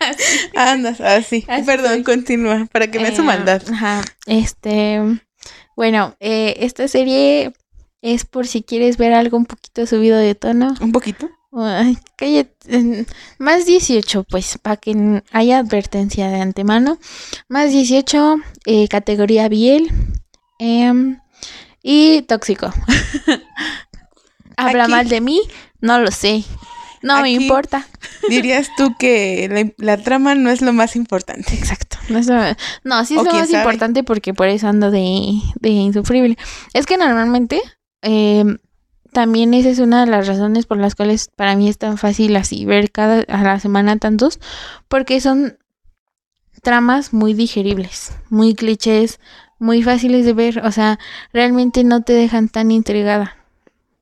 Andas, 0.54 1.00
así. 1.00 1.46
Perdón, 1.66 2.02
continúa, 2.04 2.66
para 2.72 2.90
que 2.90 3.00
me 3.00 3.14
su 3.14 3.22
eh, 3.22 3.24
maldad. 3.24 3.62
Ajá. 3.70 4.02
Este, 4.26 5.00
bueno, 5.76 6.16
eh, 6.20 6.56
esta 6.60 6.88
serie 6.88 7.52
es 8.02 8.24
por 8.24 8.46
si 8.46 8.62
quieres 8.62 8.96
ver 8.96 9.12
algo 9.12 9.36
un 9.36 9.46
poquito 9.46 9.86
subido 9.86 10.18
de 10.18 10.34
tono. 10.34 10.74
¿Un 10.80 10.92
poquito? 10.92 11.30
Ay, 11.50 11.96
más 13.38 13.64
18, 13.64 14.24
pues, 14.24 14.58
para 14.58 14.76
que 14.76 15.22
haya 15.32 15.58
advertencia 15.58 16.28
de 16.28 16.40
antemano. 16.40 16.98
Más 17.48 17.72
18, 17.72 18.36
eh, 18.66 18.86
categoría 18.88 19.48
Biel. 19.48 19.90
Em, 20.58 21.18
y 21.82 22.22
tóxico. 22.22 22.70
¿Habla 24.56 24.88
mal 24.88 25.08
de 25.08 25.20
mí? 25.20 25.40
No 25.80 26.00
lo 26.00 26.10
sé. 26.10 26.44
No 27.02 27.22
me 27.22 27.30
importa. 27.30 27.86
Dirías 28.28 28.68
tú 28.76 28.94
que 28.98 29.72
la, 29.78 29.96
trama 29.96 30.34
no 30.34 30.50
es 30.50 30.60
lo 30.60 30.72
más 30.72 30.96
importante. 30.96 31.54
Exacto. 31.54 31.98
No, 32.08 32.20
no 32.84 33.04
sí 33.04 33.16
es 33.16 33.24
lo 33.24 33.32
más 33.32 33.50
importante 33.50 34.02
porque 34.02 34.34
por 34.34 34.48
eso 34.48 34.68
ando 34.68 34.90
de, 34.90 35.40
de 35.60 35.68
insufrible. 35.68 36.36
Es 36.72 36.86
que 36.86 36.96
normalmente 36.96 37.60
eh, 38.02 38.44
también 39.12 39.54
esa 39.54 39.68
es 39.70 39.78
una 39.78 40.04
de 40.04 40.10
las 40.10 40.26
razones 40.26 40.66
por 40.66 40.78
las 40.78 40.94
cuales 40.94 41.28
para 41.34 41.56
mí 41.56 41.68
es 41.68 41.78
tan 41.78 41.98
fácil 41.98 42.36
así 42.36 42.64
ver 42.64 42.90
cada 42.90 43.22
a 43.28 43.42
la 43.42 43.60
semana 43.60 43.96
tantos, 43.96 44.38
porque 44.88 45.20
son 45.20 45.58
tramas 46.62 47.12
muy 47.12 47.34
digeribles, 47.34 48.12
muy 48.28 48.54
clichés, 48.54 49.18
muy 49.58 49.82
fáciles 49.82 50.24
de 50.24 50.32
ver, 50.32 50.64
o 50.64 50.72
sea, 50.72 50.98
realmente 51.32 51.84
no 51.84 52.02
te 52.02 52.12
dejan 52.12 52.48
tan 52.48 52.70
intrigada. 52.70 53.36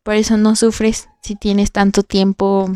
Por 0.03 0.15
eso 0.15 0.37
no 0.37 0.55
sufres 0.55 1.09
si 1.23 1.35
tienes 1.35 1.73
tanto 1.73 2.03
tiempo 2.03 2.71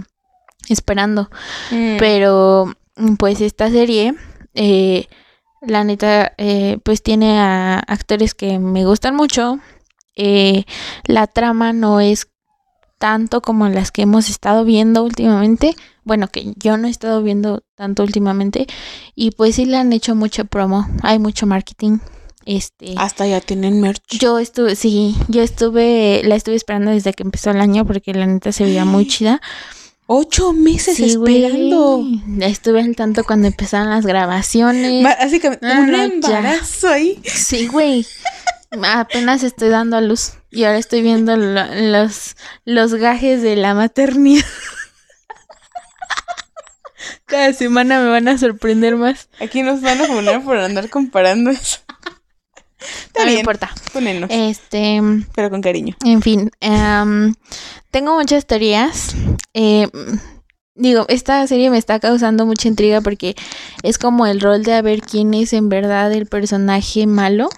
esperando. 0.73 1.31
Mm. 1.71 1.97
Pero 1.99 2.73
pues 3.19 3.41
esta 3.41 3.71
serie, 3.71 4.15
eh, 4.55 5.07
la 5.61 5.85
neta, 5.85 6.33
eh, 6.39 6.79
pues 6.83 7.03
tiene 7.03 7.39
a 7.39 7.79
actores 7.79 8.35
que 8.35 8.59
me 8.59 8.85
gustan 8.85 9.15
mucho. 9.15 9.59
Eh, 10.17 10.65
la 11.05 11.27
trama 11.27 11.73
no 11.73 12.01
es 12.01 12.29
tanto 12.99 13.41
como 13.41 13.69
las 13.69 13.93
que 13.93 14.03
hemos 14.03 14.29
estado 14.29 14.65
viendo 14.65 15.03
últimamente. 15.03 15.75
Bueno, 16.05 16.29
que 16.29 16.53
yo 16.57 16.77
no 16.77 16.87
he 16.87 16.91
estado 16.91 17.23
viendo 17.23 17.63
tanto 17.75 18.03
últimamente. 18.03 18.67
Y 19.15 19.31
pues 19.33 19.57
sí 19.57 19.65
le 19.65 19.77
han 19.77 19.93
hecho 19.93 20.15
mucho 20.15 20.45
promo. 20.45 20.87
Hay 21.03 21.19
mucho 21.19 21.47
marketing. 21.47 21.99
Este, 22.47 22.95
Hasta 22.97 23.27
ya 23.27 23.41
tienen 23.41 23.81
merch. 23.81 24.03
Yo 24.19 24.39
estuve, 24.39 24.75
sí, 24.75 25.15
yo 25.29 25.43
estuve, 25.43 26.23
la 26.25 26.37
estuve 26.37 26.57
esperando 26.57 26.91
desde 26.91 27.13
que 27.13 27.23
empezó 27.23 27.51
el 27.51 27.61
año 27.61 27.87
porque 27.87 28.15
la 28.15 28.27
neta 28.27 28.51
se 28.51 28.65
veía 28.65 28.85
muy 28.85 29.07
chida. 29.07 29.41
Ocho 30.13 30.53
meses 30.53 30.99
esperando. 30.99 32.05
Estuve 32.41 32.81
al 32.81 32.97
tanto 32.97 33.23
cuando 33.23 33.47
empezaron 33.47 33.91
las 33.91 34.05
grabaciones. 34.05 35.07
Así 35.21 35.39
que 35.39 35.51
un 35.51 35.95
embarazo 35.95 36.89
ahí. 36.89 37.23
Sí, 37.23 37.69
güey. 37.69 38.05
Apenas 38.83 39.45
estoy 39.45 39.69
dando 39.69 39.97
a 39.97 40.01
luz. 40.01 40.33
Y 40.51 40.65
ahora 40.65 40.79
estoy 40.79 41.03
viendo 41.03 41.37
los, 41.37 42.35
los 42.65 42.95
gajes 42.95 43.41
de 43.43 43.55
la 43.55 43.75
maternidad. 43.75 44.45
Cada 47.27 47.53
semana 47.53 48.01
me 48.01 48.09
van 48.09 48.27
a 48.27 48.37
sorprender 48.37 48.97
más. 48.97 49.29
Aquí 49.39 49.63
nos 49.63 49.81
van 49.81 50.01
a 50.01 50.09
poner 50.09 50.43
por 50.43 50.57
andar 50.57 50.91
comparando 50.91 51.51
eso. 51.51 51.79
no 53.17 53.27
me 53.27 53.35
importa. 53.35 53.73
Ponenos. 53.93 54.29
Este. 54.33 55.01
Pero 55.37 55.51
con 55.51 55.63
cariño. 55.63 55.95
En 56.05 56.21
fin. 56.21 56.51
Em, 56.59 57.33
tengo 57.91 58.15
muchas 58.15 58.47
teorías. 58.47 59.15
Eh, 59.55 59.89
digo, 60.75 61.05
esta 61.09 61.47
serie 61.47 61.71
me 61.71 61.79
está 61.79 62.01
causando 62.01 62.47
mucha 62.47 62.69
intriga 62.69 63.01
porque 63.01 63.37
es 63.83 63.99
como 63.99 64.27
el 64.27 64.41
rol 64.41 64.63
de 64.63 64.75
a 64.75 64.83
ver 64.83 65.01
quién 65.03 65.35
es 65.35 65.53
en 65.53 65.69
verdad 65.69 66.13
el 66.13 66.27
personaje 66.27 67.07
malo. 67.07 67.49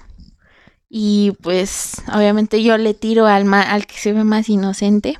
Y 0.88 1.32
pues 1.42 2.02
obviamente 2.14 2.62
yo 2.62 2.76
le 2.76 2.92
tiro 2.94 3.26
al, 3.26 3.44
ma- 3.46 3.62
al 3.62 3.86
que 3.86 3.96
se 3.96 4.12
ve 4.12 4.24
más 4.24 4.48
inocente. 4.48 5.18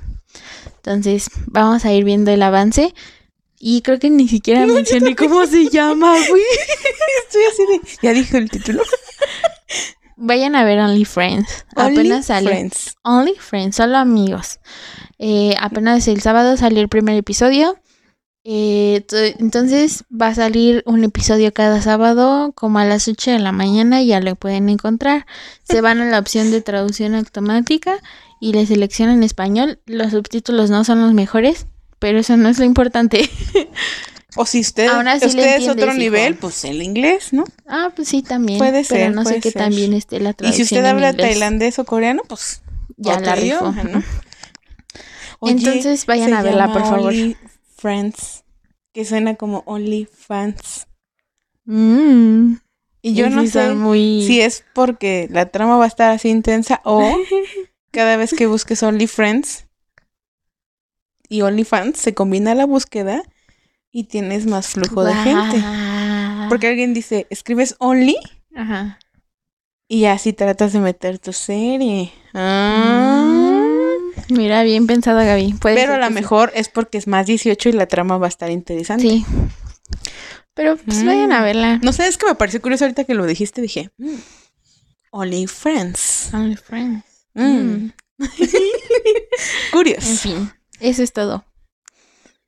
Entonces 0.77 1.31
vamos 1.47 1.85
a 1.85 1.93
ir 1.93 2.05
viendo 2.05 2.31
el 2.31 2.43
avance. 2.43 2.95
Y 3.59 3.83
creo 3.83 3.99
que 3.99 4.11
ni 4.11 4.27
siquiera 4.29 4.67
mencioné 4.67 5.15
cómo 5.17 5.47
se 5.47 5.69
llama, 5.69 6.15
güey. 6.29 6.43
Estoy 7.27 7.43
así 7.51 7.63
de. 7.67 7.81
Ya 8.03 8.13
dije 8.13 8.37
el 8.37 8.51
título. 8.51 8.83
Vayan 10.17 10.57
a 10.57 10.65
ver 10.65 10.79
Only 10.79 11.05
Friends. 11.05 11.67
apenas 11.77 12.27
sale. 12.27 12.49
Friends. 12.49 12.97
Only 13.03 13.35
Friends, 13.39 13.77
solo 13.77 13.99
amigos. 13.99 14.61
Eh, 15.19 15.55
apenas 15.61 16.07
el 16.09 16.21
sábado 16.21 16.57
salió 16.57 16.81
el 16.81 16.89
primer 16.89 17.17
episodio. 17.17 17.77
Eh, 18.45 19.05
entonces 19.39 20.05
va 20.11 20.29
a 20.29 20.35
salir 20.35 20.83
un 20.85 21.05
episodio 21.05 21.53
cada 21.53 21.81
sábado 21.81 22.53
como 22.57 22.81
a 22.81 22.85
las 22.85 23.07
8 23.07 23.31
de 23.31 23.39
la 23.39 23.53
mañana, 23.53 24.03
ya 24.03 24.21
lo 24.21 24.35
pueden 24.35 24.69
encontrar. 24.69 25.27
Se 25.63 25.81
van 25.81 26.01
a 26.01 26.07
la 26.07 26.19
opción 26.19 26.51
de 26.51 26.61
traducción 26.61 27.15
automática 27.15 27.99
y 28.41 28.53
le 28.53 28.67
seleccionan 28.67 29.23
español. 29.23 29.79
Los 29.87 30.11
subtítulos 30.11 30.71
no 30.71 30.83
son 30.83 31.01
los 31.03 31.15
mejores, 31.15 31.67
pero 32.01 32.19
eso 32.19 32.37
no 32.37 32.49
es 32.49 32.59
lo 32.59 32.65
importante. 32.65 33.31
O 34.37 34.47
si 34.47 34.61
usted, 34.61 34.87
es 34.87 35.69
otro 35.69 35.87
hijo. 35.87 35.95
nivel, 35.95 36.37
pues 36.37 36.65
el 36.65 36.83
inglés, 36.83 37.33
¿no? 37.33 37.45
ah, 37.67 37.91
pues 37.95 38.09
sí, 38.09 38.23
también. 38.23 38.59
Puede 38.59 38.85
pero 38.85 39.05
ser, 39.05 39.15
no 39.15 39.25
sé 39.25 39.41
qué 39.41 39.53
bien 39.69 39.93
esté 39.93 40.21
la 40.21 40.31
Y 40.31 40.35
traducción. 40.35 40.67
si 40.67 40.75
usted 40.75 40.85
habla 40.87 41.11
inglés. 41.11 41.29
tailandés 41.31 41.79
o 41.79 41.85
coreano, 41.85 42.23
pues 42.29 42.63
ya 42.97 43.21
la 43.21 43.39
idioma, 43.39 43.83
¿no? 43.85 44.03
Oye, 45.41 45.53
Entonces 45.53 46.07
vayan 46.07 46.33
a 46.35 46.43
verla, 46.43 46.73
por 46.73 46.83
favor. 46.83 47.09
Only 47.09 47.37
Friends, 47.77 48.45
que 48.93 49.05
suena 49.05 49.35
como 49.35 49.65
Only 49.67 50.09
Fans. 50.11 50.87
Mm. 51.65 52.55
Y 53.03 53.15
yo 53.15 53.29
no 53.29 53.45
sé 53.47 53.75
muy... 53.75 54.25
si 54.27 54.41
es 54.41 54.65
porque 54.73 55.27
la 55.31 55.47
trama 55.47 55.77
va 55.77 55.85
a 55.85 55.89
estar 55.89 56.11
así 56.13 56.29
intensa 56.29 56.81
o 56.85 57.17
cada 57.91 58.17
vez 58.17 58.33
que 58.33 58.47
busques 58.47 58.83
Only 58.83 59.09
Friends 59.09 59.67
y 61.29 61.43
Only 61.43 61.65
Fans 61.65 61.99
se 61.99 62.15
combina 62.15 62.55
la 62.55 62.65
búsqueda 62.65 63.25
y 63.93 64.05
tienes 64.05 64.47
más 64.47 64.69
flujo 64.69 65.05
de 65.05 65.15
gente. 65.15 65.63
Porque 66.49 66.67
alguien 66.69 66.95
dice, 66.95 67.27
escribes 67.31 67.77
Only 67.79 68.17
Ajá. 68.57 68.99
y 69.87 70.07
así 70.07 70.33
tratas 70.33 70.73
de 70.73 70.81
meter 70.81 71.19
tu 71.19 71.33
serie. 71.33 72.11
Ah. 72.35 73.23
Mm, 74.29 74.35
Mira, 74.35 74.63
bien 74.63 74.87
pensado, 74.87 75.19
Gaby. 75.19 75.55
Puede 75.61 75.75
Pero 75.77 75.95
a 75.95 75.99
lo 75.99 76.07
sí. 76.09 76.13
mejor 76.15 76.53
es 76.55 76.69
porque 76.69 76.97
es 76.99 77.07
más 77.07 77.27
18 77.27 77.69
y 77.69 77.73
la 77.73 77.87
trama 77.87 78.17
va 78.19 78.27
a 78.27 78.29
estar 78.29 78.51
interesante. 78.51 79.03
Sí. 79.03 79.25
Pero 80.55 80.77
pues 80.77 81.03
Mm. 81.03 81.07
vayan 81.07 81.33
a 81.33 81.43
verla. 81.43 81.79
No 81.83 81.93
sé, 81.93 82.07
es 82.07 82.17
que 82.19 82.27
me 82.27 82.35
pareció 82.35 82.61
curioso 82.63 82.85
ahorita 82.85 83.05
que 83.05 83.15
lo 83.15 83.27
dijiste, 83.27 83.61
dije, 83.63 83.91
mm, 83.99 84.15
Only 85.11 85.47
Friends. 85.47 86.31
Only 86.33 86.57
Friends. 86.57 87.05
Curioso. 89.73 90.09
En 90.11 90.17
fin, 90.19 90.53
eso 90.81 91.03
es 91.03 91.13
todo. 91.13 91.45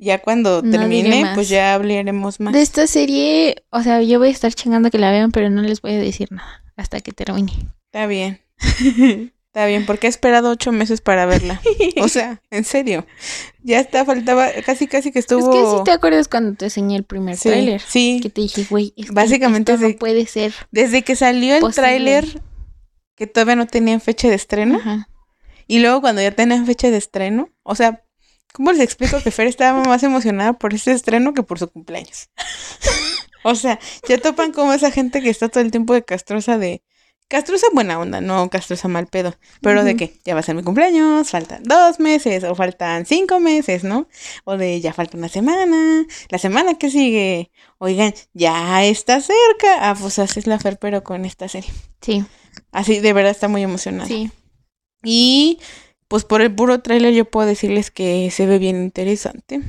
Ya 0.04 0.18
cuando 0.18 0.60
No 0.62 0.70
termine, 0.70 1.30
pues 1.34 1.48
ya 1.48 1.72
hablaremos 1.74 2.38
más. 2.38 2.52
De 2.52 2.60
esta 2.60 2.86
serie, 2.86 3.64
o 3.70 3.82
sea, 3.82 4.02
yo 4.02 4.18
voy 4.18 4.28
a 4.28 4.32
estar 4.32 4.52
chingando 4.52 4.90
que 4.90 4.98
la 4.98 5.10
vean, 5.10 5.32
pero 5.32 5.48
no 5.48 5.62
les 5.62 5.80
voy 5.80 5.92
a 5.94 5.98
decir 5.98 6.30
nada 6.30 6.62
hasta 6.76 7.00
que 7.00 7.12
termine. 7.12 7.52
Está 7.86 8.06
bien. 8.06 8.40
Está 9.54 9.66
bien, 9.66 9.86
porque 9.86 10.08
he 10.08 10.10
esperado 10.10 10.50
ocho 10.50 10.72
meses 10.72 11.00
para 11.00 11.26
verla. 11.26 11.60
O 12.02 12.08
sea, 12.08 12.42
en 12.50 12.64
serio. 12.64 13.06
Ya 13.62 13.78
está, 13.78 14.04
faltaba, 14.04 14.48
casi 14.66 14.88
casi 14.88 15.12
que 15.12 15.20
estuvo. 15.20 15.48
Es 15.54 15.60
que 15.70 15.78
sí 15.78 15.84
te 15.84 15.92
acuerdas 15.92 16.26
cuando 16.26 16.56
te 16.56 16.64
enseñé 16.64 16.96
el 16.96 17.04
primer 17.04 17.36
Sí, 17.36 17.50
tráiler. 17.50 17.80
sí. 17.80 18.18
Que 18.20 18.30
te 18.30 18.40
dije, 18.40 18.66
güey, 18.68 18.92
es 18.96 19.06
que 19.06 19.12
Básicamente 19.12 19.72
esto 19.72 19.84
no 19.84 19.90
sí. 19.92 19.94
puede 19.96 20.26
ser. 20.26 20.52
Desde 20.72 21.02
que 21.02 21.14
salió 21.14 21.54
el 21.54 21.72
tráiler, 21.72 22.42
que 23.14 23.28
todavía 23.28 23.54
no 23.54 23.68
tenían 23.68 24.00
fecha 24.00 24.28
de 24.28 24.34
estreno, 24.34 24.78
Ajá. 24.78 25.08
y 25.68 25.78
luego 25.78 26.00
cuando 26.00 26.20
ya 26.20 26.32
tenían 26.32 26.66
fecha 26.66 26.90
de 26.90 26.96
estreno, 26.96 27.48
o 27.62 27.76
sea, 27.76 28.02
¿cómo 28.54 28.70
les 28.70 28.80
explico 28.80 29.20
que 29.20 29.32
Fer 29.32 29.48
estaba 29.48 29.82
más 29.82 30.02
emocionada 30.04 30.52
por 30.52 30.72
este 30.72 30.92
estreno 30.92 31.34
que 31.34 31.42
por 31.42 31.58
su 31.58 31.68
cumpleaños? 31.68 32.30
o 33.42 33.54
sea, 33.56 33.80
ya 34.08 34.18
topan 34.18 34.52
como 34.52 34.72
esa 34.72 34.92
gente 34.92 35.20
que 35.20 35.28
está 35.28 35.48
todo 35.48 35.62
el 35.62 35.70
tiempo 35.72 35.92
de 35.92 36.04
castrosa 36.04 36.56
de... 36.56 36.82
Castrosa 37.26 37.66
buena 37.72 37.98
onda, 37.98 38.20
no 38.20 38.48
castrosa 38.50 38.86
mal 38.86 39.06
pedo. 39.06 39.34
Pero 39.62 39.82
de 39.82 39.96
que 39.96 40.20
ya 40.24 40.34
va 40.34 40.40
a 40.40 40.42
ser 40.42 40.54
mi 40.54 40.62
cumpleaños, 40.62 41.30
faltan 41.30 41.62
dos 41.64 41.98
meses 41.98 42.44
o 42.44 42.54
faltan 42.54 43.06
cinco 43.06 43.40
meses, 43.40 43.82
¿no? 43.82 44.06
O 44.44 44.58
de 44.58 44.80
ya 44.80 44.92
falta 44.92 45.16
una 45.16 45.28
semana, 45.30 46.04
la 46.28 46.38
semana 46.38 46.74
que 46.74 46.90
sigue. 46.90 47.50
Oigan, 47.78 48.14
ya 48.34 48.84
está 48.84 49.20
cerca. 49.20 49.90
Ah, 49.90 49.96
pues 49.98 50.18
así 50.18 50.38
es 50.38 50.46
la 50.46 50.58
Fer, 50.58 50.78
pero 50.78 51.02
con 51.02 51.24
esta 51.24 51.48
serie. 51.48 51.72
Sí, 52.02 52.24
Así, 52.70 53.00
de 53.00 53.12
verdad 53.14 53.32
está 53.32 53.48
muy 53.48 53.62
emocionada. 53.62 54.06
sí. 54.06 54.30
Y 55.02 55.58
pues 56.14 56.24
por 56.24 56.42
el 56.42 56.54
puro 56.54 56.80
tráiler 56.80 57.12
yo 57.12 57.24
puedo 57.24 57.44
decirles 57.44 57.90
que 57.90 58.30
se 58.30 58.46
ve 58.46 58.60
bien 58.60 58.76
interesante. 58.76 59.62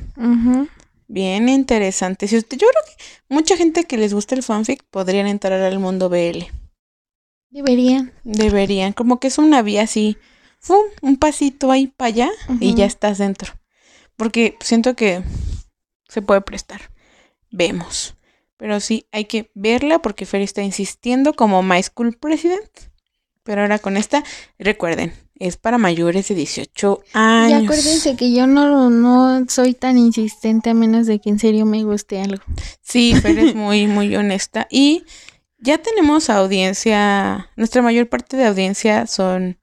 Bien 1.08 1.48
interesante. 1.48 2.28
Si 2.28 2.36
usted, 2.36 2.56
yo 2.56 2.68
creo 2.68 2.82
que 2.84 3.04
mucha 3.34 3.56
gente 3.56 3.82
que 3.82 3.96
les 3.96 4.14
gusta 4.14 4.36
el 4.36 4.44
fanfic 4.44 4.84
podrían 4.84 5.26
entrar 5.26 5.60
al 5.60 5.80
mundo 5.80 6.08
BL. 6.08 6.44
Deberían. 7.50 8.12
Deberían. 8.22 8.92
Como 8.92 9.18
que 9.18 9.26
es 9.26 9.38
una 9.38 9.60
vía 9.62 9.82
así. 9.82 10.18
¡fum! 10.60 10.84
Un 11.02 11.16
pasito 11.16 11.72
ahí 11.72 11.88
para 11.88 12.06
allá 12.10 12.30
y 12.60 12.76
ya 12.76 12.86
estás 12.86 13.18
dentro. 13.18 13.52
Porque 14.14 14.56
siento 14.60 14.94
que 14.94 15.24
se 16.08 16.22
puede 16.22 16.42
prestar. 16.42 16.92
Vemos. 17.50 18.14
Pero 18.56 18.78
sí, 18.78 19.08
hay 19.10 19.24
que 19.24 19.50
verla 19.54 19.98
porque 19.98 20.26
Fer 20.26 20.42
está 20.42 20.62
insistiendo 20.62 21.32
como 21.32 21.64
My 21.64 21.82
School 21.82 22.16
President. 22.16 22.70
Pero 23.42 23.62
ahora 23.62 23.80
con 23.80 23.96
esta, 23.96 24.22
recuerden, 24.60 25.12
es 25.38 25.56
para 25.56 25.78
mayores 25.78 26.28
de 26.28 26.34
18 26.34 27.00
años. 27.12 27.62
Y 27.62 27.64
acuérdense 27.64 28.16
que 28.16 28.32
yo 28.32 28.46
no, 28.46 28.90
no 28.90 29.44
soy 29.48 29.74
tan 29.74 29.98
insistente 29.98 30.70
a 30.70 30.74
menos 30.74 31.06
de 31.06 31.18
que 31.20 31.28
en 31.30 31.38
serio 31.38 31.66
me 31.66 31.84
guste 31.84 32.20
algo. 32.20 32.42
Sí, 32.82 33.14
Fer 33.20 33.38
es 33.38 33.54
muy, 33.54 33.86
muy 33.86 34.14
honesta. 34.16 34.66
Y 34.70 35.04
ya 35.58 35.78
tenemos 35.78 36.30
audiencia, 36.30 37.50
nuestra 37.56 37.82
mayor 37.82 38.08
parte 38.08 38.36
de 38.36 38.46
audiencia 38.46 39.06
son 39.06 39.58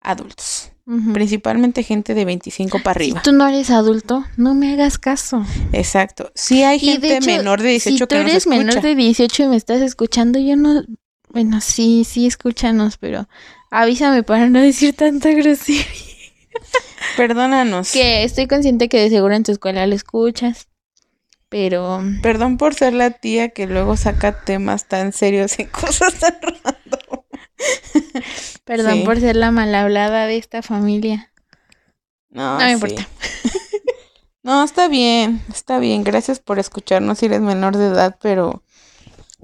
adultos. 0.00 0.68
Principalmente 1.14 1.84
gente 1.84 2.12
de 2.12 2.24
25 2.24 2.80
para 2.82 2.98
Si 2.98 3.04
arriba. 3.04 3.22
tú 3.22 3.32
no 3.32 3.46
eres 3.46 3.70
adulto, 3.70 4.24
no 4.36 4.52
me 4.52 4.72
hagas 4.72 4.98
caso. 4.98 5.46
Exacto. 5.72 6.32
Sí 6.34 6.64
hay 6.64 6.78
Y 6.82 6.98
de 6.98 7.08
gente 7.08 7.14
hecho, 7.18 7.26
menor 7.38 7.62
de 7.62 7.68
18 7.70 7.94
si 7.94 7.98
tú 8.00 8.08
que 8.08 8.16
nos 8.16 8.24
eres 8.24 8.36
escucha. 8.38 8.56
menor 8.58 8.82
de 8.82 8.94
18 8.96 9.42
y 9.44 9.46
me 9.46 9.56
estás 9.56 9.80
escuchando, 9.80 10.40
yo 10.40 10.56
no... 10.56 10.82
Bueno, 11.30 11.60
sí, 11.60 12.04
sí, 12.04 12.26
escúchanos, 12.26 12.98
pero 12.98 13.28
avísame 13.72 14.22
para 14.22 14.48
no 14.48 14.60
decir 14.60 14.94
tanta 14.94 15.30
grosería. 15.32 15.82
Perdónanos. 17.16 17.90
Que 17.92 18.22
estoy 18.22 18.46
consciente 18.46 18.88
que 18.88 19.00
de 19.00 19.10
seguro 19.10 19.34
en 19.34 19.42
tu 19.42 19.52
escuela 19.52 19.86
lo 19.86 19.94
escuchas, 19.94 20.68
pero... 21.48 22.00
Perdón 22.22 22.56
por 22.58 22.74
ser 22.74 22.92
la 22.94 23.10
tía 23.10 23.48
que 23.48 23.66
luego 23.66 23.96
saca 23.96 24.44
temas 24.44 24.86
tan 24.86 25.12
serios 25.12 25.58
y 25.58 25.64
cosas 25.80 26.14
tan 26.14 26.38
random. 26.40 27.24
Perdón 28.64 28.98
Sí. 28.98 29.02
por 29.04 29.18
ser 29.20 29.36
la 29.36 29.50
mal 29.50 29.74
hablada 29.74 30.26
de 30.26 30.36
esta 30.36 30.62
familia. 30.62 31.32
No, 32.30 32.58
No 32.58 32.64
me 32.64 32.66
sí. 32.68 32.72
importa. 32.74 33.08
No, 34.44 34.64
está 34.64 34.88
bien, 34.88 35.40
está 35.52 35.78
bien. 35.78 36.02
Gracias 36.02 36.40
por 36.40 36.58
escucharnos 36.58 37.18
si 37.18 37.26
eres 37.26 37.40
menor 37.40 37.76
de 37.76 37.86
edad, 37.86 38.16
pero 38.20 38.61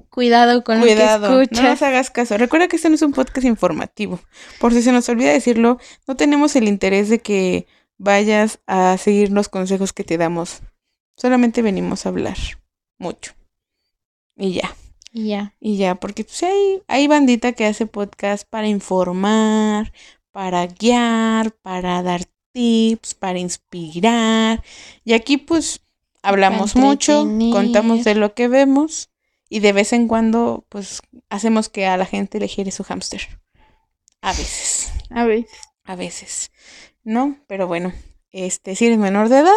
Cuidado 0.09 0.63
con 0.63 0.79
cuidado, 0.79 1.19
lo 1.19 1.27
que 1.27 1.35
no 1.35 1.41
escuchas. 1.41 1.63
nos 1.63 1.81
hagas 1.81 2.09
caso. 2.09 2.37
Recuerda 2.37 2.67
que 2.67 2.75
este 2.75 2.89
no 2.89 2.95
es 2.95 3.01
un 3.01 3.13
podcast 3.13 3.45
informativo. 3.45 4.19
Por 4.59 4.73
si 4.73 4.81
se 4.81 4.91
nos 4.91 5.07
olvida 5.09 5.31
decirlo, 5.31 5.79
no 6.07 6.15
tenemos 6.15 6.55
el 6.55 6.67
interés 6.67 7.09
de 7.09 7.19
que 7.19 7.67
vayas 7.97 8.59
a 8.65 8.97
seguir 8.97 9.31
los 9.31 9.49
consejos 9.49 9.93
que 9.93 10.03
te 10.03 10.17
damos. 10.17 10.61
Solamente 11.15 11.61
venimos 11.61 12.05
a 12.05 12.09
hablar 12.09 12.37
mucho. 12.97 13.33
Y 14.35 14.53
ya. 14.53 14.75
Y 15.11 15.29
ya. 15.29 15.53
Y 15.59 15.77
ya, 15.77 15.95
porque 15.95 16.23
pues 16.23 16.41
hay, 16.43 16.81
hay 16.87 17.07
bandita 17.07 17.53
que 17.53 17.65
hace 17.65 17.85
podcast 17.85 18.47
para 18.49 18.67
informar, 18.67 19.91
para 20.31 20.65
guiar, 20.65 21.51
para 21.51 22.01
dar 22.01 22.21
tips, 22.51 23.13
para 23.13 23.39
inspirar. 23.39 24.63
Y 25.03 25.13
aquí 25.13 25.37
pues 25.37 25.81
hablamos 26.23 26.75
mucho, 26.75 27.23
contamos 27.51 28.03
de 28.03 28.15
lo 28.15 28.33
que 28.33 28.47
vemos 28.47 29.09
y 29.49 29.59
de 29.59 29.73
vez 29.73 29.93
en 29.93 30.07
cuando 30.07 30.65
pues 30.69 31.01
hacemos 31.29 31.69
que 31.69 31.85
a 31.87 31.97
la 31.97 32.05
gente 32.05 32.39
le 32.39 32.47
gire 32.47 32.71
su 32.71 32.83
hámster. 32.83 33.39
A 34.21 34.29
veces, 34.33 34.91
A 35.09 35.23
ver. 35.25 35.45
a 35.85 35.95
veces. 35.95 36.51
¿No? 37.03 37.37
Pero 37.47 37.67
bueno, 37.67 37.93
este, 38.31 38.75
si 38.75 38.85
eres 38.87 38.97
menor 38.99 39.29
de 39.29 39.39
edad, 39.39 39.53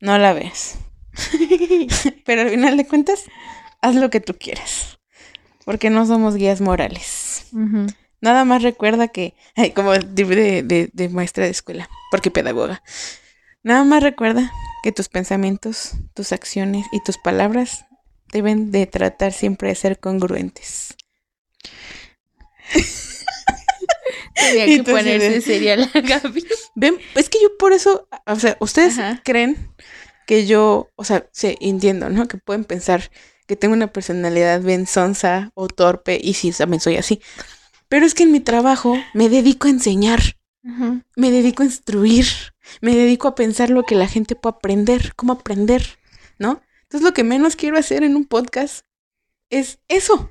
no 0.00 0.18
la 0.18 0.32
ves. 0.32 0.76
Pero 2.24 2.42
al 2.42 2.50
final 2.50 2.76
de 2.76 2.86
cuentas, 2.86 3.24
haz 3.82 3.94
lo 3.94 4.10
que 4.10 4.20
tú 4.20 4.34
quieras. 4.38 4.98
Porque 5.64 5.90
no 5.90 6.06
somos 6.06 6.34
guías 6.36 6.60
morales. 6.60 7.46
Nada 8.20 8.44
más 8.44 8.62
recuerda 8.62 9.08
que, 9.08 9.34
ay, 9.54 9.72
como 9.72 9.92
de- 9.92 10.62
de- 10.62 10.90
de 10.92 11.08
maestra 11.08 11.44
de 11.44 11.50
escuela, 11.50 11.88
porque 12.10 12.30
pedagoga. 12.30 12.82
Nada 13.62 13.84
más 13.84 14.02
recuerda 14.02 14.50
que 14.82 14.92
tus 14.92 15.08
pensamientos, 15.08 15.92
tus 16.14 16.32
acciones 16.32 16.86
y 16.92 17.00
tus 17.02 17.18
palabras 17.18 17.84
deben 18.32 18.70
de 18.70 18.86
tratar 18.86 19.32
siempre 19.32 19.68
de 19.70 19.74
ser 19.74 19.98
congruentes. 19.98 20.96
Tenía 24.34 24.66
que 24.76 24.84
ponerse 24.84 25.40
seria 25.40 25.76
la 25.76 25.86
Gaby. 25.94 26.46
Ven, 26.74 26.96
es 27.14 27.28
que 27.28 27.38
yo 27.42 27.56
por 27.58 27.72
eso, 27.72 28.08
o 28.26 28.36
sea, 28.36 28.56
ustedes 28.60 28.98
Ajá. 28.98 29.20
creen 29.24 29.74
que 30.26 30.46
yo, 30.46 30.90
o 30.94 31.04
sea, 31.04 31.28
sí, 31.32 31.56
entiendo, 31.60 32.10
¿no? 32.10 32.28
Que 32.28 32.36
pueden 32.36 32.64
pensar 32.64 33.10
que 33.46 33.56
tengo 33.56 33.74
una 33.74 33.92
personalidad 33.92 34.60
bien 34.60 34.86
sonsa 34.86 35.50
o 35.54 35.68
torpe, 35.68 36.20
y 36.22 36.34
sí, 36.34 36.52
también 36.52 36.80
soy 36.80 36.96
así. 36.96 37.20
Pero 37.88 38.04
es 38.04 38.14
que 38.14 38.24
en 38.24 38.32
mi 38.32 38.40
trabajo 38.40 38.98
me 39.14 39.30
dedico 39.30 39.66
a 39.66 39.70
enseñar, 39.70 40.20
me 41.16 41.30
dedico 41.30 41.62
a 41.62 41.66
instruir, 41.66 42.26
me 42.82 42.94
dedico 42.94 43.26
a 43.28 43.34
pensar 43.34 43.70
lo 43.70 43.84
que 43.84 43.94
la 43.94 44.06
gente 44.06 44.36
puede 44.36 44.56
aprender, 44.56 45.14
cómo 45.16 45.32
aprender, 45.32 45.98
¿no? 46.38 46.60
Entonces 46.88 47.04
lo 47.06 47.12
que 47.12 47.22
menos 47.22 47.54
quiero 47.54 47.78
hacer 47.78 48.02
en 48.02 48.16
un 48.16 48.24
podcast 48.24 48.86
es 49.50 49.78
eso. 49.88 50.30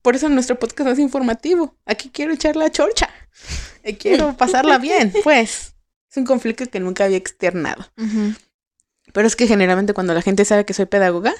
Por 0.00 0.14
eso 0.14 0.28
nuestro 0.28 0.56
podcast 0.56 0.86
no 0.86 0.92
es 0.92 0.98
informativo. 1.00 1.76
Aquí 1.86 2.08
quiero 2.08 2.32
echar 2.32 2.54
la 2.54 2.70
chorcha. 2.70 3.08
Y 3.84 3.94
quiero 3.94 4.36
pasarla 4.38 4.78
bien, 4.78 5.12
pues. 5.24 5.74
Es 6.08 6.16
un 6.16 6.24
conflicto 6.24 6.66
que 6.66 6.78
nunca 6.78 7.04
había 7.04 7.16
externado. 7.16 7.90
Pero 9.12 9.26
es 9.26 9.34
que 9.34 9.48
generalmente 9.48 9.92
cuando 9.92 10.14
la 10.14 10.22
gente 10.22 10.44
sabe 10.44 10.64
que 10.64 10.74
soy 10.74 10.86
pedagoga, 10.86 11.34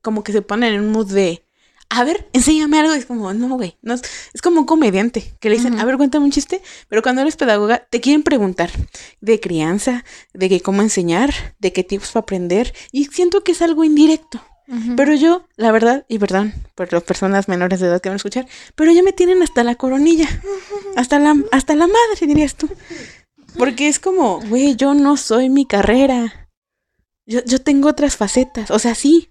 como 0.00 0.24
que 0.24 0.32
se 0.32 0.40
ponen 0.40 0.72
en 0.72 0.80
un 0.80 0.92
mood 0.92 1.12
de, 1.12 1.45
a 1.88 2.04
ver, 2.04 2.28
enséñame 2.32 2.78
algo. 2.78 2.94
Y 2.94 2.98
es 2.98 3.06
como, 3.06 3.32
no, 3.32 3.56
güey. 3.56 3.76
No, 3.82 3.94
es, 3.94 4.42
como 4.42 4.60
un 4.60 4.66
comediante 4.66 5.34
que 5.40 5.48
le 5.48 5.56
dicen, 5.56 5.78
a 5.78 5.84
ver, 5.84 5.96
cuéntame 5.96 6.24
un 6.24 6.30
chiste. 6.30 6.62
Pero 6.88 7.02
cuando 7.02 7.22
eres 7.22 7.36
pedagoga, 7.36 7.86
te 7.90 8.00
quieren 8.00 8.22
preguntar 8.22 8.70
de 9.20 9.40
crianza, 9.40 10.04
de 10.34 10.48
que 10.48 10.60
cómo 10.60 10.82
enseñar, 10.82 11.32
de 11.58 11.72
qué 11.72 11.84
tips 11.84 12.12
para 12.12 12.22
aprender. 12.22 12.74
Y 12.92 13.06
siento 13.06 13.42
que 13.44 13.52
es 13.52 13.62
algo 13.62 13.84
indirecto. 13.84 14.42
Pero 14.96 15.14
yo, 15.14 15.46
la 15.54 15.70
verdad, 15.70 16.04
y 16.08 16.18
perdón 16.18 16.52
por 16.74 16.92
las 16.92 17.04
personas 17.04 17.46
menores 17.46 17.78
de 17.78 17.86
edad 17.86 18.00
que 18.00 18.08
van 18.08 18.14
a 18.14 18.16
escuchar, 18.16 18.48
pero 18.74 18.90
ya 18.90 19.04
me 19.04 19.12
tienen 19.12 19.40
hasta 19.40 19.62
la 19.62 19.76
coronilla. 19.76 20.28
Hasta 20.96 21.18
la, 21.18 21.36
hasta 21.52 21.74
la 21.74 21.86
madre, 21.86 22.26
dirías 22.26 22.54
tú. 22.54 22.68
Porque 23.58 23.86
es 23.86 24.00
como, 24.00 24.40
güey, 24.40 24.76
yo 24.76 24.94
no 24.94 25.18
soy 25.18 25.50
mi 25.50 25.66
carrera. 25.66 26.48
Yo, 27.26 27.44
yo 27.44 27.60
tengo 27.60 27.90
otras 27.90 28.16
facetas. 28.16 28.70
O 28.70 28.78
sea, 28.78 28.94
sí. 28.94 29.30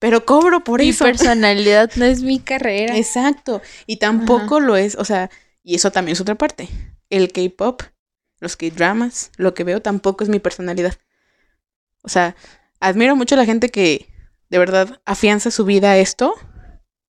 Pero 0.00 0.24
cobro 0.24 0.64
por 0.64 0.80
Mi 0.80 0.88
eso. 0.88 1.04
personalidad 1.04 1.92
no 1.94 2.04
es 2.06 2.22
mi 2.22 2.40
carrera. 2.50 2.96
Exacto. 2.96 3.62
Y 3.86 3.96
tampoco 3.98 4.58
lo 4.58 4.76
es. 4.76 4.96
O 4.96 5.04
sea, 5.04 5.30
y 5.62 5.76
eso 5.76 5.92
también 5.92 6.14
es 6.14 6.20
otra 6.20 6.34
parte. 6.34 6.68
El 7.10 7.30
K-pop, 7.32 7.82
los 8.40 8.56
K-dramas, 8.56 9.30
lo 9.36 9.54
que 9.54 9.62
veo 9.62 9.80
tampoco 9.82 10.24
es 10.24 10.30
mi 10.30 10.40
personalidad. 10.40 10.96
O 12.02 12.08
sea, 12.08 12.34
admiro 12.80 13.14
mucho 13.14 13.34
a 13.36 13.38
la 13.38 13.44
gente 13.44 13.68
que 13.68 14.08
de 14.48 14.58
verdad 14.58 15.00
afianza 15.04 15.50
su 15.52 15.64
vida 15.64 15.92
a 15.92 15.98
esto. 15.98 16.34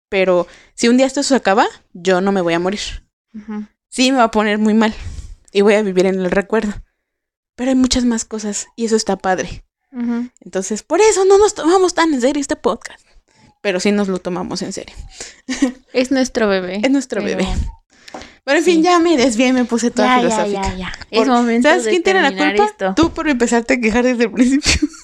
Pero 0.10 0.46
si 0.76 0.90
un 0.90 0.98
día 0.98 1.06
esto 1.06 1.24
se 1.24 1.34
acaba, 1.36 1.66
yo 1.94 2.20
no 2.20 2.34
me 2.34 2.42
voy 2.42 2.54
a 2.54 2.60
morir. 2.60 2.82
Sí, 3.88 4.12
me 4.12 4.18
va 4.18 4.26
a 4.26 4.32
poner 4.32 4.58
muy 4.58 4.74
mal. 4.74 4.94
Y 5.54 5.62
voy 5.62 5.76
a 5.76 5.82
vivir 5.82 6.06
en 6.06 6.16
el 6.20 6.30
recuerdo. 6.30 6.74
Pero 7.56 7.70
hay 7.70 7.76
muchas 7.76 8.04
más 8.04 8.26
cosas. 8.26 8.68
Y 8.76 8.84
eso 8.86 8.98
está 8.98 9.16
padre. 9.16 9.64
Entonces, 9.92 10.84
por 10.84 11.02
eso 11.02 11.26
no 11.26 11.38
nos 11.38 11.54
tomamos 11.54 11.94
tan 11.94 12.14
en 12.14 12.22
serio 12.22 12.40
este 12.42 12.56
podcast. 12.56 13.00
Pero 13.62 13.80
sí 13.80 13.92
nos 13.92 14.08
lo 14.08 14.20
tomamos 14.20 14.62
en 14.62 14.74
serio. 14.74 14.96
Es 15.94 16.12
nuestro 16.12 16.48
bebé. 16.48 16.80
Es 16.84 16.90
nuestro 16.92 17.22
Pero- 17.22 17.38
bebé. 17.38 17.50
Pero 18.44 18.58
en 18.58 18.64
fin, 18.66 18.76
Sí. 18.78 18.82
ya 18.84 18.98
me 19.00 19.18
desvié 19.18 19.48
y 19.50 19.54
me 19.54 19.66
puse 19.66 19.92
toda 19.92 20.08
Ya, 20.20 20.28
ya, 20.30 20.44
filosófica. 20.46 20.70
ya, 20.74 20.78
ya. 20.78 20.94
Es 21.12 21.20
Por- 21.20 21.28
momento 21.28 21.70
¿Sabes 21.70 21.84
de 21.86 21.92
quién 21.92 22.04
tiene 22.04 22.22
la 22.24 22.30
culpa? 22.36 22.66
esto. 22.66 22.94
Tú 22.96 23.12
por 23.12 23.30
empezarte 23.30 23.76
a 23.76 23.80
quejar 23.80 24.04
desde 24.04 24.24
el 24.26 24.32
principio. 24.32 24.72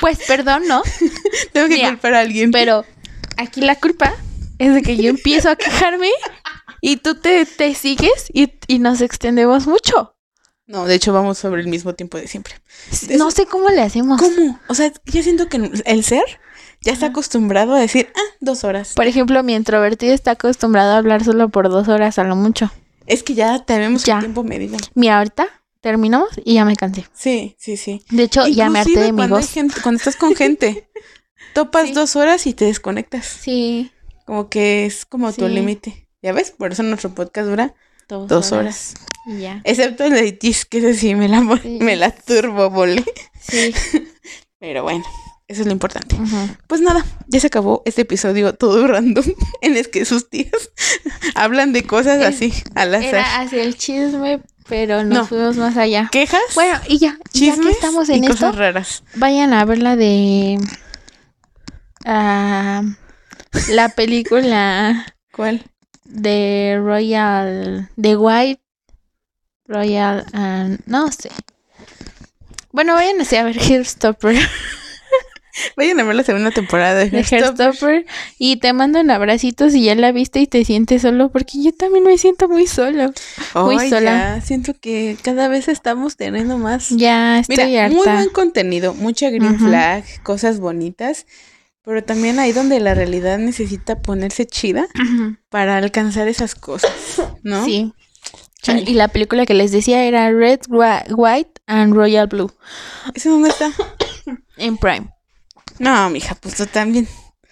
Pues 0.00 0.18
perdón, 0.26 0.64
¿no? 0.66 0.82
Tengo 1.52 1.68
que 1.68 1.74
Mira, 1.76 1.88
culpar 1.90 2.14
a 2.14 2.20
alguien. 2.20 2.50
Pero 2.50 2.84
aquí 3.36 3.60
la 3.60 3.76
culpa 3.76 4.12
es 4.58 4.74
de 4.74 4.82
que 4.82 4.96
yo 4.96 5.08
empiezo 5.10 5.48
a 5.48 5.54
quejarme 5.56 6.10
y 6.80 6.96
tú 6.96 7.14
te, 7.14 7.46
te 7.46 7.72
sigues 7.76 8.26
y, 8.32 8.52
y 8.66 8.80
nos 8.80 9.00
extendemos 9.00 9.68
mucho. 9.68 10.16
No, 10.72 10.86
de 10.86 10.94
hecho 10.94 11.12
vamos 11.12 11.36
sobre 11.36 11.60
el 11.60 11.68
mismo 11.68 11.94
tiempo 11.94 12.16
de 12.16 12.26
siempre. 12.26 12.54
No 13.18 13.30
sé 13.30 13.44
cómo 13.44 13.68
le 13.68 13.82
hacemos. 13.82 14.18
¿Cómo? 14.18 14.58
O 14.68 14.74
sea, 14.74 14.90
yo 15.04 15.22
siento 15.22 15.46
que 15.50 15.70
el 15.84 16.02
ser 16.02 16.24
ya 16.80 16.92
está 16.94 17.06
acostumbrado 17.06 17.74
a 17.74 17.78
decir, 17.78 18.08
ah, 18.16 18.34
dos 18.40 18.64
horas. 18.64 18.94
Por 18.94 19.06
ejemplo, 19.06 19.42
mi 19.42 19.54
introvertido 19.54 20.14
está 20.14 20.30
acostumbrado 20.30 20.92
a 20.92 20.96
hablar 20.96 21.24
solo 21.24 21.50
por 21.50 21.68
dos 21.68 21.88
horas 21.88 22.18
a 22.18 22.24
lo 22.24 22.36
mucho. 22.36 22.72
Es 23.06 23.22
que 23.22 23.34
ya 23.34 23.62
tenemos 23.66 24.04
Ya. 24.04 24.18
tiempo 24.20 24.44
medido. 24.44 24.78
Mira, 24.94 25.18
ahorita 25.18 25.46
terminamos 25.82 26.30
y 26.42 26.54
ya 26.54 26.64
me 26.64 26.74
cansé. 26.74 27.04
Sí, 27.12 27.54
sí, 27.58 27.76
sí. 27.76 28.02
De 28.08 28.22
hecho, 28.22 28.46
ya 28.48 28.70
me 28.70 28.78
harté 28.78 28.92
Inclusive 28.92 29.12
de 29.14 29.22
mi 29.22 29.28
voz. 29.28 29.50
gente- 29.50 29.80
cuando 29.82 29.98
estás 29.98 30.16
con 30.16 30.34
gente, 30.34 30.88
topas 31.54 31.88
Sí. 31.88 31.92
dos 31.94 32.16
horas 32.16 32.46
y 32.46 32.54
te 32.54 32.64
desconectas. 32.64 33.26
Sí. 33.26 33.92
Como 34.24 34.48
que 34.48 34.86
es 34.86 35.04
como 35.04 35.30
tu 35.34 35.46
límite. 35.48 36.08
¿Ya 36.22 36.32
ves? 36.32 36.50
Por 36.52 36.72
eso 36.72 36.82
nuestro 36.82 37.10
podcast 37.14 37.46
dura 37.48 37.74
Dos, 38.08 38.28
dos 38.28 38.52
horas. 38.52 38.94
Y 39.26 39.40
ya. 39.42 39.60
Excepto 39.64 40.04
el 40.04 40.12
de 40.12 40.38
Gis, 40.40 40.64
que 40.64 40.78
ese 40.78 40.94
sí 40.94 41.14
me 41.14 41.28
la, 41.28 41.40
Sí. 41.62 41.78
me 41.80 41.96
la 41.96 42.10
turbo 42.10 42.70
volé. 42.70 43.04
Sí. 43.40 43.72
Pero 44.58 44.82
bueno, 44.82 45.04
eso 45.48 45.62
es 45.62 45.66
lo 45.66 45.72
importante. 45.72 46.16
Pues 46.66 46.80
nada, 46.80 47.04
ya 47.28 47.40
se 47.40 47.46
acabó 47.48 47.82
este 47.84 48.02
episodio 48.02 48.54
todo 48.54 48.86
random 48.86 49.24
en 49.62 49.76
el 49.76 49.90
que 49.90 50.04
sus 50.04 50.28
tías 50.30 50.70
hablan 51.34 51.72
de 51.72 51.84
cosas 51.84 52.20
Es- 52.20 52.26
así, 52.36 52.52
al 52.74 52.94
azar. 52.94 53.08
Era 53.08 53.40
hacia 53.40 53.62
el 53.62 53.76
chisme, 53.76 54.40
pero 54.68 55.02
nos 55.04 55.18
No. 55.18 55.26
fuimos 55.26 55.56
más 55.56 55.76
allá. 55.76 56.08
¿Quejas? 56.12 56.40
Bueno, 56.54 56.78
y 56.88 56.98
ya, 56.98 57.10
ya 57.10 57.16
que 57.18 57.30
chismes 57.38 57.74
estamos 57.76 58.08
y 58.08 58.12
en 58.14 58.24
esto, 58.24 58.34
cosas 58.36 58.56
raras. 58.56 59.02
vayan 59.16 59.52
a 59.52 59.64
ver 59.64 59.78
la 59.78 59.96
de 59.96 60.58
ah, 62.04 62.82
la 63.68 63.88
película 63.90 65.06
¿Cuál? 65.32 65.62
De 66.12 66.78
Royal 66.82 67.88
de 67.96 68.16
White 68.16 68.62
Royal 69.66 70.24
and 70.32 70.80
no 70.86 71.10
sé. 71.10 71.30
Bueno, 72.72 72.94
vayan 72.94 73.20
así 73.20 73.36
a 73.36 73.44
ver 73.44 73.58
Hairstopper, 73.60 74.36
Vayan 75.76 76.00
a 76.00 76.04
ver 76.04 76.16
la 76.16 76.24
segunda 76.24 76.50
temporada 76.50 76.94
de 76.94 77.10
de 77.10 77.18
Hairstopper. 77.18 77.66
Hairstopper 77.66 78.06
y 78.38 78.56
te 78.56 78.72
mandan 78.72 79.10
abracitos 79.10 79.74
y 79.74 79.84
ya 79.84 79.94
la 79.94 80.10
viste 80.10 80.40
y 80.40 80.46
te 80.46 80.64
sientes 80.64 81.02
solo 81.02 81.30
porque 81.30 81.62
yo 81.62 81.72
también 81.72 82.04
me 82.04 82.16
siento 82.16 82.48
muy 82.48 82.66
solo. 82.66 83.12
muy 83.54 83.90
sola. 83.90 84.36
ya, 84.36 84.40
siento 84.40 84.74
que 84.78 85.16
cada 85.22 85.48
vez 85.48 85.68
estamos 85.68 86.16
teniendo 86.16 86.56
más. 86.56 86.88
Ya 86.90 87.38
estoy 87.38 87.66
Mira, 87.66 87.88
muy 87.88 88.06
buen 88.06 88.30
contenido, 88.30 88.94
mucha 88.94 89.28
green 89.28 89.58
flag, 89.58 90.04
cosas 90.22 90.58
bonitas, 90.58 91.26
pero 91.84 92.02
también 92.04 92.38
ahí 92.38 92.52
donde 92.52 92.78
la 92.80 92.94
realidad 92.94 93.38
necesita 93.38 94.00
ponerse 94.00 94.46
chida 94.46 94.86
para 95.48 95.76
alcanzar 95.78 96.28
esas 96.28 96.54
cosas, 96.54 96.92
¿no? 97.42 97.64
Sí. 97.64 97.92
Chale. 98.62 98.84
Y 98.86 98.94
la 98.94 99.08
película 99.08 99.44
que 99.44 99.54
les 99.54 99.72
decía 99.72 100.04
era 100.04 100.30
Red, 100.30 100.60
Whi- 100.68 101.04
White 101.16 101.60
and 101.66 101.92
Royal 101.94 102.28
Blue 102.28 102.52
¿Eso 103.12 103.30
dónde 103.30 103.48
está? 103.48 103.72
en 104.56 104.76
Prime. 104.76 105.10
No, 105.80 106.08
mija, 106.10 106.36
pues 106.36 106.54
tú 106.54 106.66
también. 106.66 107.08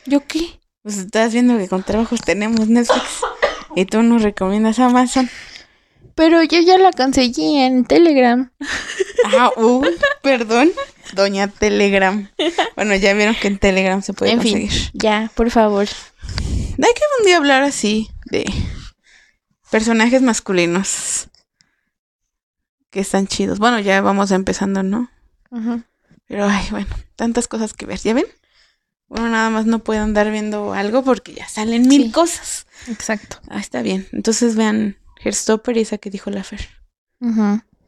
¿Yo 0.06 0.24
qué? 0.26 0.60
Pues 0.82 0.98
estás 0.98 1.32
viendo 1.32 1.58
que 1.58 1.66
con 1.68 1.82
trabajos 1.82 2.20
tenemos 2.20 2.68
Netflix 2.68 3.02
y 3.74 3.84
tú 3.86 4.02
nos 4.02 4.22
recomiendas 4.22 4.78
Amazon. 4.78 5.28
Pero 6.14 6.42
yo 6.42 6.60
ya 6.60 6.76
la 6.78 6.92
conseguí 6.92 7.58
en 7.58 7.84
Telegram. 7.84 8.50
Ah, 9.38 9.50
uh, 9.58 9.84
perdón, 10.22 10.70
doña 11.12 11.46
Telegram. 11.46 12.30
Bueno, 12.74 12.96
ya 12.96 13.12
vieron 13.12 13.34
que 13.34 13.48
en 13.48 13.58
Telegram 13.58 14.00
se 14.02 14.14
puede 14.14 14.32
en 14.32 14.40
fin, 14.40 14.60
conseguir. 14.62 14.90
ya, 14.94 15.30
por 15.34 15.50
favor. 15.50 15.86
Hay 16.26 16.94
que 16.94 17.02
un 17.20 17.26
día 17.26 17.36
hablar 17.36 17.62
así 17.62 18.08
de 18.24 18.50
personajes 19.70 20.22
masculinos 20.22 21.28
que 22.90 23.00
están 23.00 23.26
chidos. 23.26 23.58
Bueno, 23.58 23.78
ya 23.80 24.00
vamos 24.00 24.30
empezando, 24.30 24.82
¿no? 24.82 25.10
Pero, 26.26 26.46
ay, 26.48 26.66
bueno, 26.70 26.88
tantas 27.14 27.46
cosas 27.46 27.74
que 27.74 27.84
ver. 27.86 27.98
¿Ya 28.00 28.14
ven? 28.14 28.26
Uno 29.08 29.28
nada 29.28 29.50
más 29.50 29.66
no 29.66 29.80
puede 29.80 30.00
andar 30.00 30.30
viendo 30.30 30.72
algo 30.72 31.02
porque 31.04 31.34
ya 31.34 31.46
salen 31.46 31.86
mil 31.88 32.04
Sí. 32.04 32.10
cosas. 32.10 32.66
Exacto. 32.88 33.38
Ah, 33.50 33.60
está 33.60 33.82
bien. 33.82 34.08
Entonces 34.12 34.56
vean 34.56 34.96
Hairstopper 35.24 35.76
y 35.76 35.80
esa 35.80 35.98
que 35.98 36.10
dijo 36.10 36.30
la 36.30 36.44
Fer. 36.44 36.60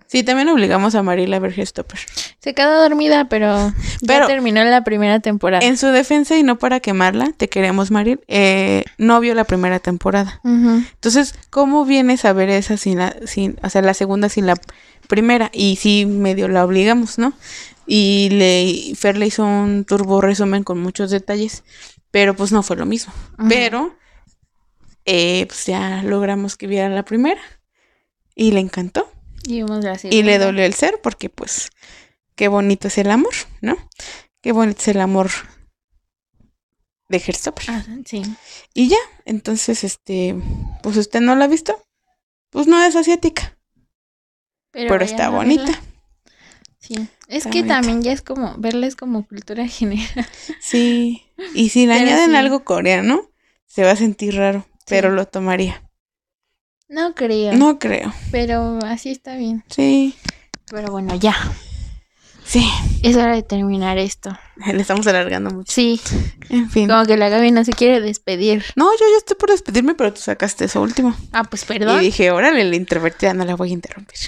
Sí, 0.06 0.22
también 0.24 0.50
obligamos 0.50 0.94
a 0.94 1.02
Marila 1.02 1.36
a 1.36 1.40
ver 1.40 1.52
Hairstopper. 1.56 1.98
Se 2.38 2.52
quedó 2.52 2.82
dormida, 2.82 3.28
pero, 3.30 3.72
Pero- 4.06 4.24
ya 4.24 4.26
terminó 4.26 4.62
la 4.62 4.84
primera 4.84 5.20
temporada. 5.20 5.64
En 5.66 5.78
su 5.78 5.86
defensa 5.86 6.36
y 6.36 6.42
no 6.42 6.58
para 6.58 6.80
quemarla, 6.80 7.32
te 7.34 7.48
queremos, 7.48 7.90
Maril, 7.90 8.20
eh, 8.28 8.84
no 8.98 9.20
vio 9.20 9.34
la 9.34 9.44
primera 9.44 9.78
temporada. 9.78 10.40
Entonces, 10.44 11.34
¿cómo 11.48 11.86
vienes 11.86 12.26
a 12.26 12.34
ver 12.34 12.50
esa 12.50 12.76
sin 12.76 12.98
la, 12.98 13.16
sin, 13.26 13.56
o 13.62 13.70
sea, 13.70 13.80
la 13.80 13.94
segunda 13.94 14.28
sin 14.28 14.44
la 14.46 14.56
primera? 15.08 15.50
Y 15.54 15.76
sí, 15.76 16.04
medio 16.04 16.46
la 16.48 16.66
obligamos, 16.66 17.18
¿no? 17.18 17.32
Y 17.86 18.28
le, 18.32 18.94
Fer 18.96 19.16
le 19.16 19.26
hizo 19.26 19.44
un 19.46 19.84
turbo 19.86 20.20
resumen 20.20 20.62
con 20.62 20.78
muchos 20.78 21.10
detalles, 21.10 21.64
pero 22.10 22.36
pues 22.36 22.52
no 22.52 22.62
fue 22.62 22.76
lo 22.76 22.84
mismo. 22.84 23.14
Pero, 23.48 23.96
eh, 25.04 25.46
pues 25.46 25.66
ya 25.66 26.02
logramos 26.02 26.56
que 26.56 26.66
viera 26.66 26.88
la 26.88 27.04
primera. 27.04 27.40
Y 28.34 28.52
le 28.52 28.60
encantó. 28.60 29.10
Y 29.44 30.22
le 30.22 30.38
dolió 30.38 30.64
el 30.64 30.74
ser 30.74 31.00
porque 31.02 31.28
pues 31.28 31.70
qué 32.36 32.48
bonito 32.48 32.88
es 32.88 32.98
el 32.98 33.10
amor, 33.10 33.32
¿no? 33.60 33.76
Qué 34.40 34.52
bonito 34.52 34.80
es 34.80 34.88
el 34.88 35.00
amor 35.00 35.30
de 37.08 37.18
Herstopper. 37.24 37.64
Ah, 37.68 37.84
sí. 38.06 38.22
Y 38.74 38.88
ya, 38.88 38.96
entonces 39.24 39.84
este, 39.84 40.34
pues 40.82 40.96
usted 40.96 41.20
no 41.20 41.34
la 41.36 41.44
ha 41.44 41.48
visto, 41.48 41.76
pues 42.50 42.66
no 42.66 42.82
es 42.82 42.96
asiática, 42.96 43.58
pero, 44.70 45.04
está 45.04 45.28
bonita. 45.28 45.64
verla. 45.64 45.80
Sí. 46.78 46.94
Es 47.28 47.46
Está 47.46 47.50
que 47.50 47.58
bonita. 47.60 47.74
también 47.74 48.02
ya 48.02 48.12
es 48.12 48.22
como, 48.22 48.54
verla 48.58 48.86
es 48.86 48.96
como 48.96 49.26
cultura 49.26 49.66
general. 49.68 50.26
Sí. 50.60 51.22
Y 51.54 51.68
si 51.68 51.86
le 51.86 51.94
Pero 51.94 52.06
añaden 52.06 52.30
sí. 52.30 52.36
algo 52.36 52.64
coreano, 52.64 53.30
se 53.66 53.84
va 53.84 53.92
a 53.92 53.96
sentir 53.96 54.34
raro, 54.36 54.66
pero 54.92 55.10
lo 55.10 55.26
tomaría. 55.26 55.82
No 56.88 57.14
creo. 57.14 57.54
No 57.54 57.78
creo. 57.78 58.12
Pero 58.30 58.78
así 58.84 59.10
está 59.10 59.36
bien. 59.36 59.64
Sí. 59.68 60.14
Pero 60.70 60.92
bueno, 60.92 61.14
ya. 61.14 61.34
Sí. 62.44 62.68
Es 63.02 63.16
hora 63.16 63.34
de 63.34 63.42
terminar 63.42 63.96
esto. 63.96 64.38
Le 64.66 64.82
estamos 64.82 65.06
alargando 65.06 65.50
mucho. 65.50 65.72
Sí. 65.72 65.98
En 66.50 66.68
fin. 66.70 66.88
Como 66.88 67.06
que 67.06 67.16
la 67.16 67.30
Gaby 67.30 67.50
no 67.50 67.64
se 67.64 67.72
quiere 67.72 68.00
despedir. 68.02 68.62
No, 68.76 68.92
yo 68.92 69.06
ya 69.10 69.16
estoy 69.16 69.36
por 69.36 69.50
despedirme, 69.50 69.94
pero 69.94 70.12
tú 70.12 70.20
sacaste 70.20 70.66
eso 70.66 70.82
último. 70.82 71.16
Ah, 71.32 71.44
pues 71.44 71.62
Y 71.62 71.66
perdón. 71.66 72.00
dije, 72.00 72.30
órale, 72.30 72.64
la 72.64 72.76
introvertida 72.76 73.32
no 73.32 73.46
la 73.46 73.54
voy 73.56 73.70
a 73.70 73.72
interrumpir. 73.72 74.18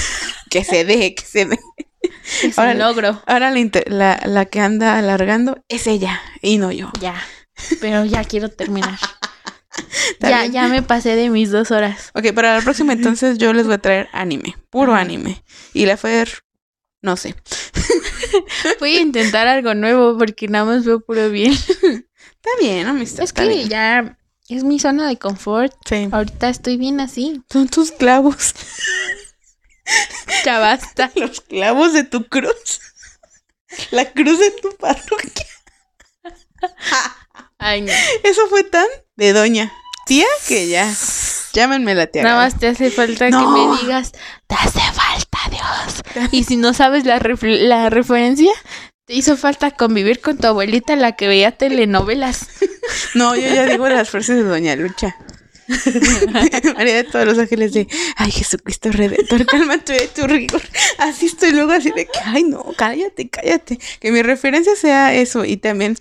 que 0.50 0.64
se 0.64 0.86
deje, 0.86 1.14
que 1.14 1.24
se 1.24 1.44
deje. 1.44 1.62
Es 2.42 2.56
un 2.56 2.78
logro. 2.78 3.22
Ahora 3.26 3.50
la, 3.50 3.70
la, 3.86 4.20
la 4.24 4.44
que 4.46 4.60
anda 4.60 4.98
alargando 4.98 5.62
es 5.68 5.86
ella 5.86 6.20
y 6.40 6.56
no 6.58 6.72
yo. 6.72 6.90
Ya. 7.00 7.14
Pero 7.80 8.04
ya 8.04 8.24
quiero 8.24 8.48
terminar. 8.48 8.98
Ya, 10.20 10.46
ya 10.46 10.68
me 10.68 10.82
pasé 10.82 11.16
de 11.16 11.28
mis 11.30 11.50
dos 11.50 11.70
horas. 11.70 12.10
Ok, 12.14 12.32
para 12.32 12.56
la 12.56 12.62
próxima 12.62 12.92
entonces 12.94 13.38
yo 13.38 13.52
les 13.52 13.66
voy 13.66 13.74
a 13.74 13.78
traer 13.78 14.08
anime, 14.12 14.56
puro 14.70 14.94
anime. 14.94 15.42
Y 15.72 15.86
la 15.86 15.96
Fer, 15.96 16.28
no 17.02 17.16
sé. 17.16 17.34
Voy 18.80 18.96
a 18.96 19.00
intentar 19.00 19.46
algo 19.46 19.74
nuevo 19.74 20.16
porque 20.18 20.48
nada 20.48 20.64
más 20.64 20.84
veo 20.84 21.00
puro 21.00 21.30
bien. 21.30 21.52
Está 21.52 22.50
bien, 22.58 22.86
amistad. 22.86 23.24
Es 23.24 23.32
que 23.32 23.46
bien. 23.46 23.68
ya 23.68 24.18
es 24.48 24.64
mi 24.64 24.78
zona 24.78 25.06
de 25.06 25.18
confort. 25.18 25.72
Sí. 25.86 26.08
Ahorita 26.10 26.48
estoy 26.48 26.76
bien 26.76 27.00
así. 27.00 27.42
Son 27.50 27.68
tus 27.68 27.92
clavos. 27.92 28.54
Ya 30.44 30.58
basta. 30.58 31.12
Los 31.14 31.40
clavos 31.42 31.92
de 31.92 32.04
tu 32.04 32.26
cruz. 32.26 32.80
La 33.90 34.10
cruz 34.12 34.38
de 34.38 34.50
tu 34.50 34.74
parroquia. 34.76 35.46
Ay, 37.58 37.82
no. 37.82 37.92
Eso 38.22 38.46
fue 38.48 38.64
tan 38.64 38.86
de 39.16 39.32
doña 39.32 39.72
tía 40.06 40.26
que 40.48 40.68
ya. 40.68 40.92
Llámenme 41.52 41.94
la 41.94 42.06
tía. 42.08 42.22
Nada 42.24 42.36
más 42.36 42.58
te 42.58 42.66
hace 42.66 42.90
falta 42.90 43.30
No. 43.30 43.38
que 43.54 43.60
me 43.60 43.80
digas, 43.82 44.12
te 44.46 44.54
hace 44.56 44.80
falta 44.92 45.38
Dios. 45.50 46.28
Y 46.32 46.44
si 46.44 46.56
no 46.56 46.74
sabes 46.74 47.04
la, 47.04 47.18
ref- 47.20 47.58
la 47.60 47.90
referencia, 47.90 48.50
te 49.06 49.14
hizo 49.14 49.36
falta 49.36 49.70
convivir 49.70 50.20
con 50.20 50.36
tu 50.38 50.46
abuelita, 50.46 50.96
la 50.96 51.12
que 51.12 51.28
veía 51.28 51.52
telenovelas. 51.52 52.48
No, 53.14 53.34
yo 53.34 53.42
ya 53.48 53.64
digo 53.64 53.88
las 53.88 54.10
frases 54.10 54.36
de 54.36 54.42
Doña 54.42 54.76
Lucha. 54.76 55.16
María 56.76 56.96
de 56.96 57.04
todos 57.04 57.24
los 57.24 57.38
ángeles 57.38 57.72
de 57.72 57.88
Ay, 58.16 58.30
Jesucristo 58.30 58.90
Redentor, 58.92 59.46
cálmate 59.46 59.94
de 59.94 60.08
tu 60.08 60.26
rigor. 60.26 60.60
Así 60.98 61.24
estoy 61.26 61.52
luego 61.52 61.72
así 61.72 61.90
de 61.92 62.04
que, 62.04 62.18
ay 62.24 62.42
no, 62.44 62.62
cállate, 62.76 63.30
cállate. 63.30 63.78
Que 64.00 64.12
mi 64.12 64.20
referencia 64.22 64.76
sea 64.76 65.14
eso. 65.14 65.44
Y 65.46 65.56
también 65.56 65.96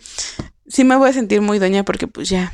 sí 0.67 0.83
me 0.83 0.97
voy 0.97 1.09
a 1.09 1.13
sentir 1.13 1.39
muy 1.39 1.59
doña 1.59 1.83
porque 1.85 2.07
pues 2.07 2.27
ya, 2.27 2.51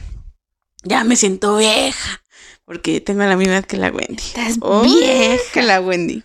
ya 0.84 1.04
me 1.04 1.16
siento 1.16 1.58
vieja. 1.58 2.22
Porque 2.66 3.02
tengo 3.02 3.24
la 3.24 3.36
misma 3.36 3.56
edad 3.56 3.66
que 3.66 3.78
la 3.78 3.90
Wendy. 3.90 4.22
Estás 4.22 4.58
Oh, 4.62 4.82
vieja. 4.84 5.42
Que 5.54 5.64
la 5.64 5.82
Wendy. 5.82 6.24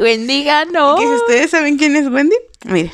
Wendy 0.00 0.44
ganó. 0.44 0.96
Que 0.96 1.02
si 1.06 1.12
ustedes 1.12 1.50
saben 1.50 1.76
quién 1.76 1.94
es 1.96 2.08
Wendy, 2.08 2.36
miren. 2.64 2.92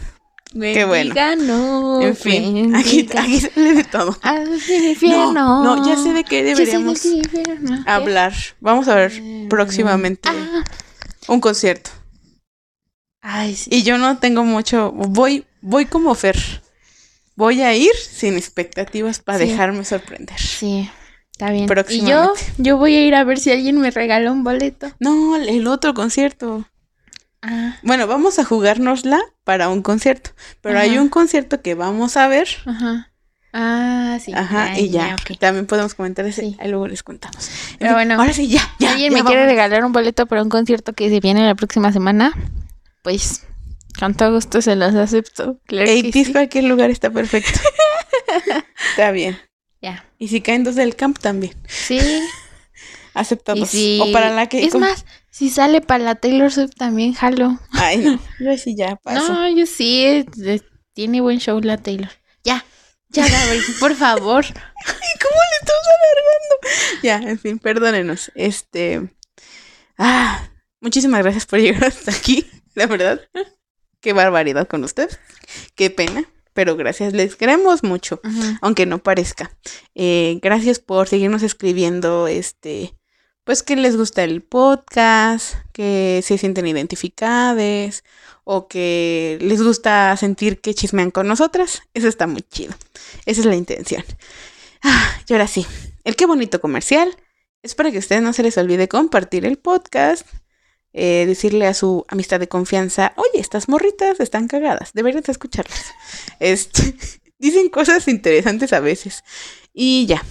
Wendy 0.55 0.75
qué 0.75 0.85
bueno. 0.85 1.15
ganó. 1.15 2.01
En 2.03 2.17
fin, 2.17 2.55
Wendy 2.73 2.77
aquí, 2.79 3.09
aquí 3.17 3.41
sale 3.41 3.75
de 3.75 3.85
todo. 3.85 4.17
Infierno. 4.89 5.33
No, 5.63 5.77
no, 5.77 5.87
ya 5.87 5.97
sé 6.01 6.13
de 6.13 6.25
qué 6.25 6.43
deberíamos 6.43 7.01
hablar. 7.87 8.33
Vamos 8.61 8.89
a 8.89 8.95
ver 8.97 9.13
próximamente 9.49 10.29
Ah, 10.29 10.65
un 11.29 11.41
concierto. 11.41 11.91
ay, 13.21 13.55
sí. 13.55 13.71
Y 13.73 13.83
yo 13.85 13.99
no 13.99 14.19
tengo 14.19 14.43
mucho, 14.45 14.91
voy, 14.93 15.45
voy 15.61 15.87
como 15.87 16.15
Fer. 16.15 16.63
Voy 17.37 17.63
a 17.63 17.75
ir 17.75 17.93
sin 17.97 18.37
expectativas 18.37 19.19
para 19.19 19.39
Sí. 19.39 19.47
dejarme 19.49 19.85
sorprender. 19.85 20.39
Sí, 20.39 20.89
está 21.33 21.51
bien. 21.51 21.69
Y 21.89 22.07
yo, 22.07 22.33
yo 22.59 22.77
voy 22.77 22.95
a 22.95 23.07
ir 23.07 23.15
a 23.15 23.25
ver 23.25 23.39
si 23.39 23.51
alguien 23.51 23.79
me 23.81 23.91
regala 23.91 24.31
un 24.31 24.45
boleto. 24.45 24.91
No, 25.01 25.37
el 25.37 25.67
otro 25.67 25.95
concierto. 25.95 26.65
Ah, 27.43 27.77
Bueno, 27.83 28.07
vamos 28.07 28.39
a 28.39 28.45
jugárnosla 28.45 29.21
para 29.43 29.69
un 29.69 29.83
concierto. 29.83 30.31
Pero 30.63 30.79
hay 30.79 30.97
un 30.99 31.09
concierto 31.09 31.61
que 31.61 31.75
vamos 31.75 32.17
a 32.17 32.29
ver. 32.29 32.49
ajá. 32.67 33.11
Ah, 33.57 34.19
sí. 34.21 34.33
Ajá, 34.35 34.77
y 34.81 34.91
ya. 34.91 35.15
También 35.39 35.67
podemos 35.67 35.95
comentar 35.95 36.27
ese. 36.27 36.41
Sí. 36.41 36.57
Ahí 36.59 36.69
luego 36.71 36.89
les 36.89 37.05
contamos. 37.05 37.49
En 37.75 37.79
Pero 37.79 37.91
fin, 37.91 37.95
bueno, 38.09 38.15
Ahora 38.21 38.33
sí, 38.33 38.49
ya, 38.49 38.61
Si 38.79 38.85
ya. 38.85 38.91
alguien 38.93 39.13
ya 39.13 39.23
me 39.23 39.25
quiere 39.25 39.47
regalar 39.47 39.85
un 39.85 39.93
boleto 39.93 40.27
para 40.27 40.43
un 40.43 40.49
concierto 40.49 40.93
que 40.93 41.09
se 41.09 41.21
viene 41.21 41.47
la 41.47 41.55
próxima 41.55 41.93
semana, 41.93 42.33
pues 43.03 43.47
todo 44.17 44.35
gusto 44.35 44.61
se 44.61 44.77
los 44.77 44.95
acepto. 44.95 45.61
Claro 45.67 45.87
que 45.87 46.03
80s 46.03 46.25
sí. 46.25 46.33
cualquier 46.33 46.65
lugar 46.65 46.91
está 46.91 47.11
perfecto. 47.11 47.61
está 48.91 49.11
bien. 49.11 49.39
Ya. 49.81 50.05
Y 50.19 50.29
si 50.29 50.41
caen 50.41 50.65
dos 50.65 50.75
del 50.75 50.97
camp 50.97 51.19
también. 51.19 51.55
Sí. 51.67 52.01
Aceptados. 53.15 53.61
Y 53.61 53.67
si... 53.67 54.01
O 54.01 54.13
para 54.13 54.31
la 54.31 54.49
que. 54.49 54.65
Es 54.65 54.75
más, 54.75 55.05
si 55.31 55.51
sale 55.51 55.81
para 55.81 56.03
la 56.03 56.15
Taylor 56.17 56.51
Swift 56.51 56.75
también 56.77 57.13
jalo. 57.13 57.59
Ay, 57.73 57.99
no. 57.99 58.21
Yo 58.41 58.57
sí 58.57 58.77
ya 58.77 58.97
paso. 58.97 59.33
No, 59.33 59.49
yo 59.49 59.67
sí. 59.67 60.05
eh, 60.05 60.61
tiene 60.93 61.21
buen 61.21 61.39
show 61.39 61.61
la 61.61 61.77
Taylor. 61.77 62.11
Ya. 62.45 62.65
Ya, 63.09 63.29
Gabriel, 63.29 63.63
por 63.79 63.95
favor. 63.95 64.45
¿Cómo 64.45 65.41
le 65.51 65.57
estamos 65.61 65.87
alargando? 65.87 67.03
Ya, 67.03 67.31
en 67.31 67.39
fin, 67.39 67.59
perdónenos. 67.59 68.33
Este. 68.35 69.09
Ah, 69.97 70.51
muchísimas 70.81 71.23
gracias 71.23 71.47
por 71.47 71.61
llegar 71.61 71.85
hasta 71.85 72.11
aquí. 72.11 72.47
La 72.75 72.87
verdad. 72.87 73.21
Qué 74.05 74.13
barbaridad 74.13 74.69
con 74.69 74.85
usted. 74.85 75.09
Qué 75.77 75.89
pena. 75.89 76.29
Pero 76.53 76.77
gracias, 76.77 77.15
les 77.15 77.37
queremos 77.37 77.83
mucho. 77.83 78.21
Aunque 78.61 78.85
no 78.85 78.99
parezca. 78.99 79.57
Eh, 79.95 80.41
gracias 80.43 80.79
por 80.79 81.09
seguirnos 81.09 81.43
escribiendo. 81.43 82.29
Este. 82.29 82.95
Pues 83.45 83.63
que 83.63 83.77
les 83.77 83.97
gusta 83.97 84.23
el 84.23 84.43
podcast. 84.43 85.55
Que 85.73 86.21
se 86.23 86.37
sienten 86.37 86.67
identificadas. 86.67 88.05
O 88.45 88.69
que 88.69 89.39
les 89.41 89.63
gusta 89.63 90.15
sentir 90.19 90.61
que 90.61 90.75
chismean 90.75 91.11
con 91.11 91.27
nosotras. 91.27 91.81
Eso 91.95 92.07
está 92.07 92.27
muy 92.27 92.43
chido. 92.43 92.75
Esa 93.25 93.41
es 93.41 93.47
la 93.47 93.57
intención. 93.57 94.05
Ah, 94.83 95.19
y 95.27 95.33
ahora 95.33 95.47
sí, 95.47 95.67
el 96.05 96.15
qué 96.15 96.27
bonito 96.27 96.61
comercial 96.61 97.17
es 97.63 97.75
para 97.75 97.91
que 97.91 97.97
a 97.97 98.01
ustedes 98.01 98.21
no 98.21 98.35
se 98.35 98.43
les 98.43 98.59
olvide 98.59 98.87
compartir 98.87 99.47
el 99.47 99.57
podcast, 99.57 100.27
eh, 100.97 101.25
decirle 101.27 101.67
a 101.67 101.75
su 101.75 102.05
amistad 102.09 102.39
de 102.39 102.49
confianza, 102.49 103.13
oye, 103.17 103.41
estas 103.41 103.69
morritas 103.69 104.21
están 104.21 104.47
cagadas, 104.47 104.93
deberías 104.95 105.29
escucharlas. 105.29 105.87
Este, 106.41 106.95
dicen 107.39 107.69
cosas 107.69 108.07
interesantes 108.09 108.73
a 108.73 108.81
veces. 108.81 109.25
Y 109.73 110.07
ya. 110.07 110.25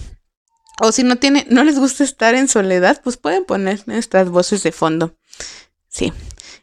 O 0.80 0.90
si 0.90 1.02
no 1.04 1.16
tiene, 1.16 1.46
no 1.50 1.62
les 1.64 1.78
gusta 1.78 2.02
estar 2.02 2.34
en 2.34 2.48
soledad, 2.48 3.00
pues 3.04 3.16
pueden 3.16 3.44
poner 3.44 3.82
nuestras 3.86 4.28
voces 4.30 4.62
de 4.62 4.72
fondo. 4.72 5.14
Sí. 5.88 6.12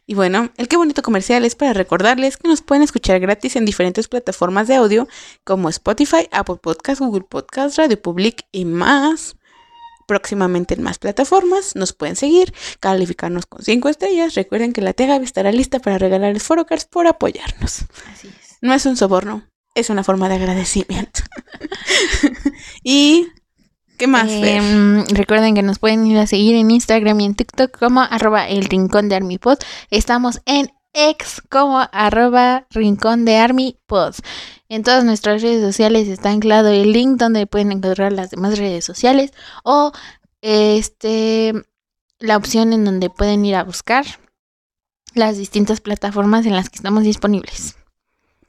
Y 0.04 0.14
bueno, 0.14 0.50
el 0.56 0.68
qué 0.68 0.76
bonito 0.76 1.02
comercial 1.02 1.44
es 1.44 1.54
para 1.54 1.72
recordarles 1.72 2.36
que 2.36 2.48
nos 2.48 2.60
pueden 2.60 2.82
escuchar 2.82 3.20
gratis 3.20 3.56
en 3.56 3.64
diferentes 3.64 4.08
plataformas 4.08 4.68
de 4.68 4.74
audio 4.74 5.08
como 5.44 5.68
Spotify, 5.68 6.28
Apple 6.32 6.56
Podcast, 6.60 7.00
Google 7.00 7.24
Podcast, 7.28 7.78
Radio 7.78 8.02
Public 8.02 8.46
y 8.50 8.64
más. 8.64 9.36
Próximamente 10.06 10.74
en 10.74 10.82
más 10.82 10.98
plataformas 10.98 11.76
nos 11.76 11.92
pueden 11.92 12.16
seguir, 12.16 12.52
calificarnos 12.80 13.46
con 13.46 13.62
5 13.62 13.88
estrellas. 13.88 14.34
Recuerden 14.34 14.72
que 14.72 14.82
la 14.82 14.92
tía 14.92 15.06
Gaby 15.06 15.24
estará 15.24 15.52
lista 15.52 15.78
para 15.78 15.98
regalarles 15.98 16.42
Forocards 16.42 16.84
por 16.86 17.06
apoyarnos. 17.06 17.84
Así 18.12 18.28
es. 18.28 18.58
No 18.60 18.74
es 18.74 18.86
un 18.86 18.96
soborno, 18.96 19.44
es 19.74 19.90
una 19.90 20.04
forma 20.04 20.28
de 20.28 20.36
agradecimiento. 20.36 21.22
y 22.82 23.28
¿qué 23.98 24.06
más? 24.06 24.28
Em, 24.30 25.04
recuerden 25.06 25.54
que 25.54 25.62
nos 25.62 25.78
pueden 25.78 26.06
ir 26.06 26.18
a 26.18 26.26
seguir 26.26 26.56
en 26.56 26.70
Instagram 26.70 27.20
y 27.20 27.24
en 27.24 27.34
TikTok 27.34 27.78
como 27.78 28.00
arroba 28.00 28.48
el 28.48 28.64
rincón 28.64 29.08
de 29.08 29.16
ArmyPod. 29.16 29.58
Estamos 29.90 30.40
en 30.46 30.70
X 30.94 31.42
como 31.48 31.88
arroba 31.90 32.66
rincón 32.70 33.24
de 33.24 33.36
ArmyPod. 33.36 34.14
En 34.72 34.84
todas 34.84 35.04
nuestras 35.04 35.42
redes 35.42 35.60
sociales 35.60 36.08
está 36.08 36.30
anclado 36.30 36.70
el 36.70 36.92
link 36.92 37.18
donde 37.18 37.46
pueden 37.46 37.72
encontrar 37.72 38.10
las 38.10 38.30
demás 38.30 38.58
redes 38.58 38.86
sociales 38.86 39.34
o 39.64 39.92
este 40.40 41.52
la 42.18 42.38
opción 42.38 42.72
en 42.72 42.86
donde 42.86 43.10
pueden 43.10 43.44
ir 43.44 43.54
a 43.54 43.64
buscar 43.64 44.06
las 45.12 45.36
distintas 45.36 45.82
plataformas 45.82 46.46
en 46.46 46.56
las 46.56 46.70
que 46.70 46.76
estamos 46.76 47.04
disponibles. 47.04 47.76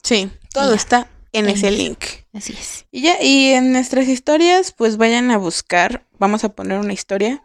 Sí, 0.02 0.30
todo 0.50 0.70
ya. 0.70 0.76
está 0.76 1.10
en 1.32 1.44
En 1.44 1.56
ese 1.56 1.70
link. 1.70 1.98
Así 2.32 2.54
es. 2.54 2.86
Y 2.90 3.02
ya, 3.02 3.22
y 3.22 3.50
en 3.50 3.72
nuestras 3.72 4.08
historias, 4.08 4.72
pues 4.72 4.96
vayan 4.96 5.30
a 5.30 5.36
buscar, 5.36 6.06
vamos 6.18 6.42
a 6.42 6.54
poner 6.54 6.78
una 6.78 6.94
historia, 6.94 7.42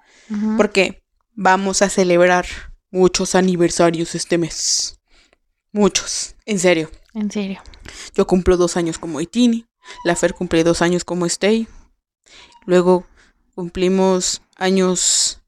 porque 0.56 1.04
vamos 1.34 1.82
a 1.82 1.90
celebrar 1.90 2.46
muchos 2.92 3.36
aniversarios 3.36 4.16
este 4.16 4.38
mes. 4.38 5.02
Muchos, 5.74 6.36
en 6.46 6.60
serio. 6.60 6.90
En 7.20 7.30
serio. 7.30 7.62
Yo 8.16 8.26
cumplo 8.26 8.56
dos 8.56 8.78
años 8.78 8.98
como 8.98 9.20
Itini, 9.20 9.66
la 10.06 10.16
Fer 10.16 10.34
cumple 10.34 10.64
dos 10.64 10.82
años 10.82 11.04
como 11.04 11.26
Stay. 11.26 11.68
Luego 12.66 13.06
cumplimos 13.56 14.42
años 14.56 15.42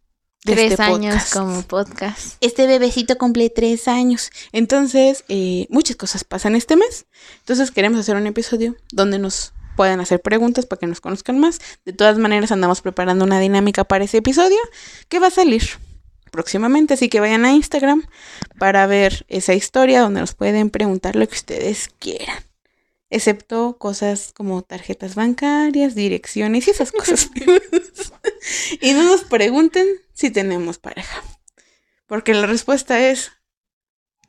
de 0.44 0.54
Tres 0.54 0.72
este 0.72 0.84
años 0.84 1.14
podcast. 1.16 1.34
como 1.34 1.62
podcast. 1.62 2.36
Este 2.42 2.68
bebecito 2.68 3.18
cumple 3.18 3.50
tres 3.50 3.88
años. 3.88 4.32
Entonces, 4.52 5.24
eh, 5.30 5.66
muchas 5.70 5.96
cosas 5.96 6.26
pasan 6.26 6.56
este 6.56 6.76
mes. 6.76 7.06
Entonces, 7.40 7.72
queremos 7.72 8.00
hacer 8.02 8.18
un 8.18 8.28
episodio 8.28 8.76
donde 8.92 9.18
nos 9.18 9.54
puedan 9.78 10.02
hacer 10.02 10.22
preguntas 10.22 10.66
para 10.66 10.82
que 10.82 10.88
nos 10.88 11.00
conozcan 11.00 11.40
más. 11.40 11.60
De 11.86 11.94
todas 11.94 12.18
maneras, 12.18 12.52
andamos 12.52 12.82
preparando 12.82 13.24
una 13.24 13.40
dinámica 13.40 13.86
para 13.86 14.04
ese 14.04 14.18
episodio 14.18 14.60
que 15.08 15.20
va 15.20 15.28
a 15.28 15.32
salir 15.32 15.64
próximamente. 16.32 16.96
Así 16.96 17.10
que 17.10 17.20
vayan 17.20 17.46
a 17.46 17.52
Instagram 17.52 18.04
para 18.58 18.88
ver 18.88 19.26
esa 19.28 19.54
historia 19.54 20.02
donde 20.02 20.22
nos 20.22 20.34
pueden 20.34 20.70
preguntar 20.70 21.16
lo 21.16 21.28
que 21.28 21.36
ustedes 21.36 21.90
quieran. 22.00 22.44
Excepto 23.10 23.78
cosas 23.78 24.32
como 24.34 24.62
tarjetas 24.62 25.16
bancarias, 25.16 25.96
direcciones 25.96 26.68
y 26.68 26.72
esas 26.72 26.92
cosas. 26.92 27.30
y 28.82 28.94
no 28.94 29.04
nos 29.04 29.24
pregunten 29.26 29.86
si 30.14 30.32
tenemos 30.32 30.80
pareja. 30.80 31.22
Porque 32.08 32.34
la 32.34 32.48
respuesta 32.48 33.00
es. 33.10 33.32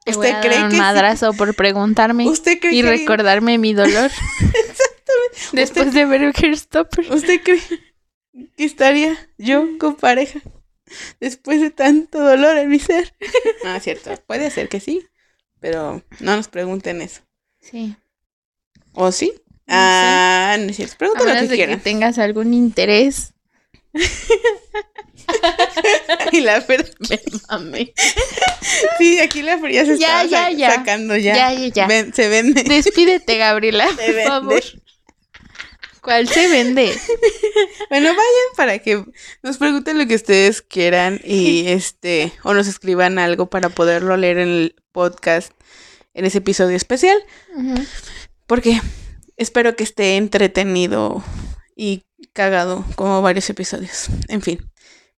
Te 0.05 0.13
voy 0.15 0.27
¿Usted 0.27 0.39
a 0.39 0.41
cree 0.41 0.55
dar 0.57 0.65
un 0.65 0.71
que 0.71 0.77
sí? 0.77 0.81
madrazo 0.83 1.33
por 1.33 1.55
preguntarme 1.55 2.29
¿Usted 2.29 2.59
cree 2.59 2.75
y 2.75 2.83
que 2.83 2.89
recordarme 2.89 3.57
mi 3.59 3.73
dolor? 3.73 4.11
Después 5.53 5.95
de 5.95 6.05
ver 6.05 6.57
Stopper. 6.57 7.13
¿Usted 7.13 7.41
cree 7.43 7.63
que 8.57 8.65
estaría 8.65 9.17
yo 9.39 9.79
con 9.79 9.95
pareja 9.95 10.41
después 11.21 11.61
de 11.61 11.71
tanto 11.71 12.19
dolor 12.21 12.57
en 12.59 12.69
mi 12.69 12.79
ser? 12.79 13.15
No, 13.65 13.75
es 13.77 13.83
cierto. 13.83 14.15
Puede 14.27 14.51
ser 14.51 14.69
que 14.69 14.81
sí, 14.81 15.07
pero 15.61 16.03
no 16.21 16.37
nos 16.37 16.49
pregunten 16.49 17.01
eso. 17.03 17.23
Sí. 17.61 17.95
¿O 18.93 19.13
sí? 19.13 19.33
sé. 19.37 19.43
Ah, 19.69 20.57
no 20.59 20.67
es 20.71 20.77
cierto. 20.77 20.95
A 20.95 20.99
Pregunten 20.99 21.27
lo 21.29 21.35
que 21.35 21.41
de 21.43 21.49
que 21.49 21.55
quieran. 21.57 21.81
tengas 21.81 22.19
algún 22.19 22.53
interés. 22.55 23.33
Y 26.33 26.41
la 26.41 26.61
Fer 26.61 26.91
me 27.11 27.21
mame. 27.51 27.93
Sí, 28.99 29.19
aquí 29.21 29.43
la 29.43 29.59
Fer 29.59 29.71
ya 29.73 29.85
se 29.85 29.99
Ya, 29.99 30.23
está 30.25 30.27
ya, 30.27 30.45
sa- 30.45 30.51
ya. 30.53 30.75
sacando 30.75 31.17
ya. 31.17 31.35
Ya, 31.35 31.53
ya, 31.53 31.67
ya. 31.69 31.87
Ven- 31.87 32.13
se 32.15 32.29
vende. 32.29 32.63
Despídete, 32.65 33.37
Gabriela, 33.39 33.87
Se 33.89 33.95
por 33.95 34.07
vende. 34.07 34.25
favor. 34.25 34.63
¿Cuál 36.03 36.29
se 36.29 36.49
vende? 36.49 36.93
Bueno, 37.89 38.09
vayan 38.09 38.57
para 38.57 38.79
que 38.79 39.05
nos 39.43 39.59
pregunten 39.59 39.99
lo 39.99 40.07
que 40.07 40.15
ustedes 40.15 40.63
quieran 40.63 41.21
y 41.23 41.65
este 41.69 42.33
o 42.43 42.55
nos 42.55 42.67
escriban 42.67 43.19
algo 43.19 43.51
para 43.51 43.69
poderlo 43.69 44.17
leer 44.17 44.39
en 44.39 44.49
el 44.49 44.77
podcast 44.93 45.53
en 46.15 46.25
ese 46.25 46.39
episodio 46.39 46.77
especial, 46.77 47.23
porque 48.47 48.81
espero 49.37 49.77
que 49.77 49.85
esté 49.85 50.17
entretenido 50.17 51.23
y 51.77 52.05
cagado 52.33 52.85
como 52.97 53.21
varios 53.21 53.49
episodios. 53.51 54.09
En 54.29 54.41
fin, 54.41 54.71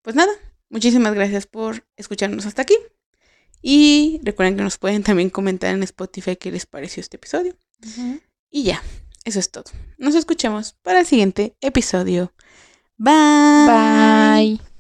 pues 0.02 0.16
nada, 0.16 0.32
muchísimas 0.68 1.14
gracias 1.14 1.46
por 1.46 1.84
escucharnos 1.96 2.46
hasta 2.46 2.62
aquí. 2.62 2.76
Y 3.62 4.20
recuerden 4.22 4.56
que 4.56 4.62
nos 4.62 4.78
pueden 4.78 5.02
también 5.02 5.30
comentar 5.30 5.74
en 5.74 5.82
Spotify 5.84 6.36
qué 6.36 6.50
les 6.50 6.66
pareció 6.66 7.00
este 7.00 7.16
episodio. 7.16 7.56
Y 8.50 8.64
ya, 8.64 8.82
eso 9.24 9.38
es 9.38 9.50
todo. 9.50 9.64
Nos 9.98 10.14
escuchamos 10.14 10.74
para 10.82 11.00
el 11.00 11.06
siguiente 11.06 11.54
episodio. 11.60 12.32
Bye. 12.98 13.66
Bye. 13.66 14.73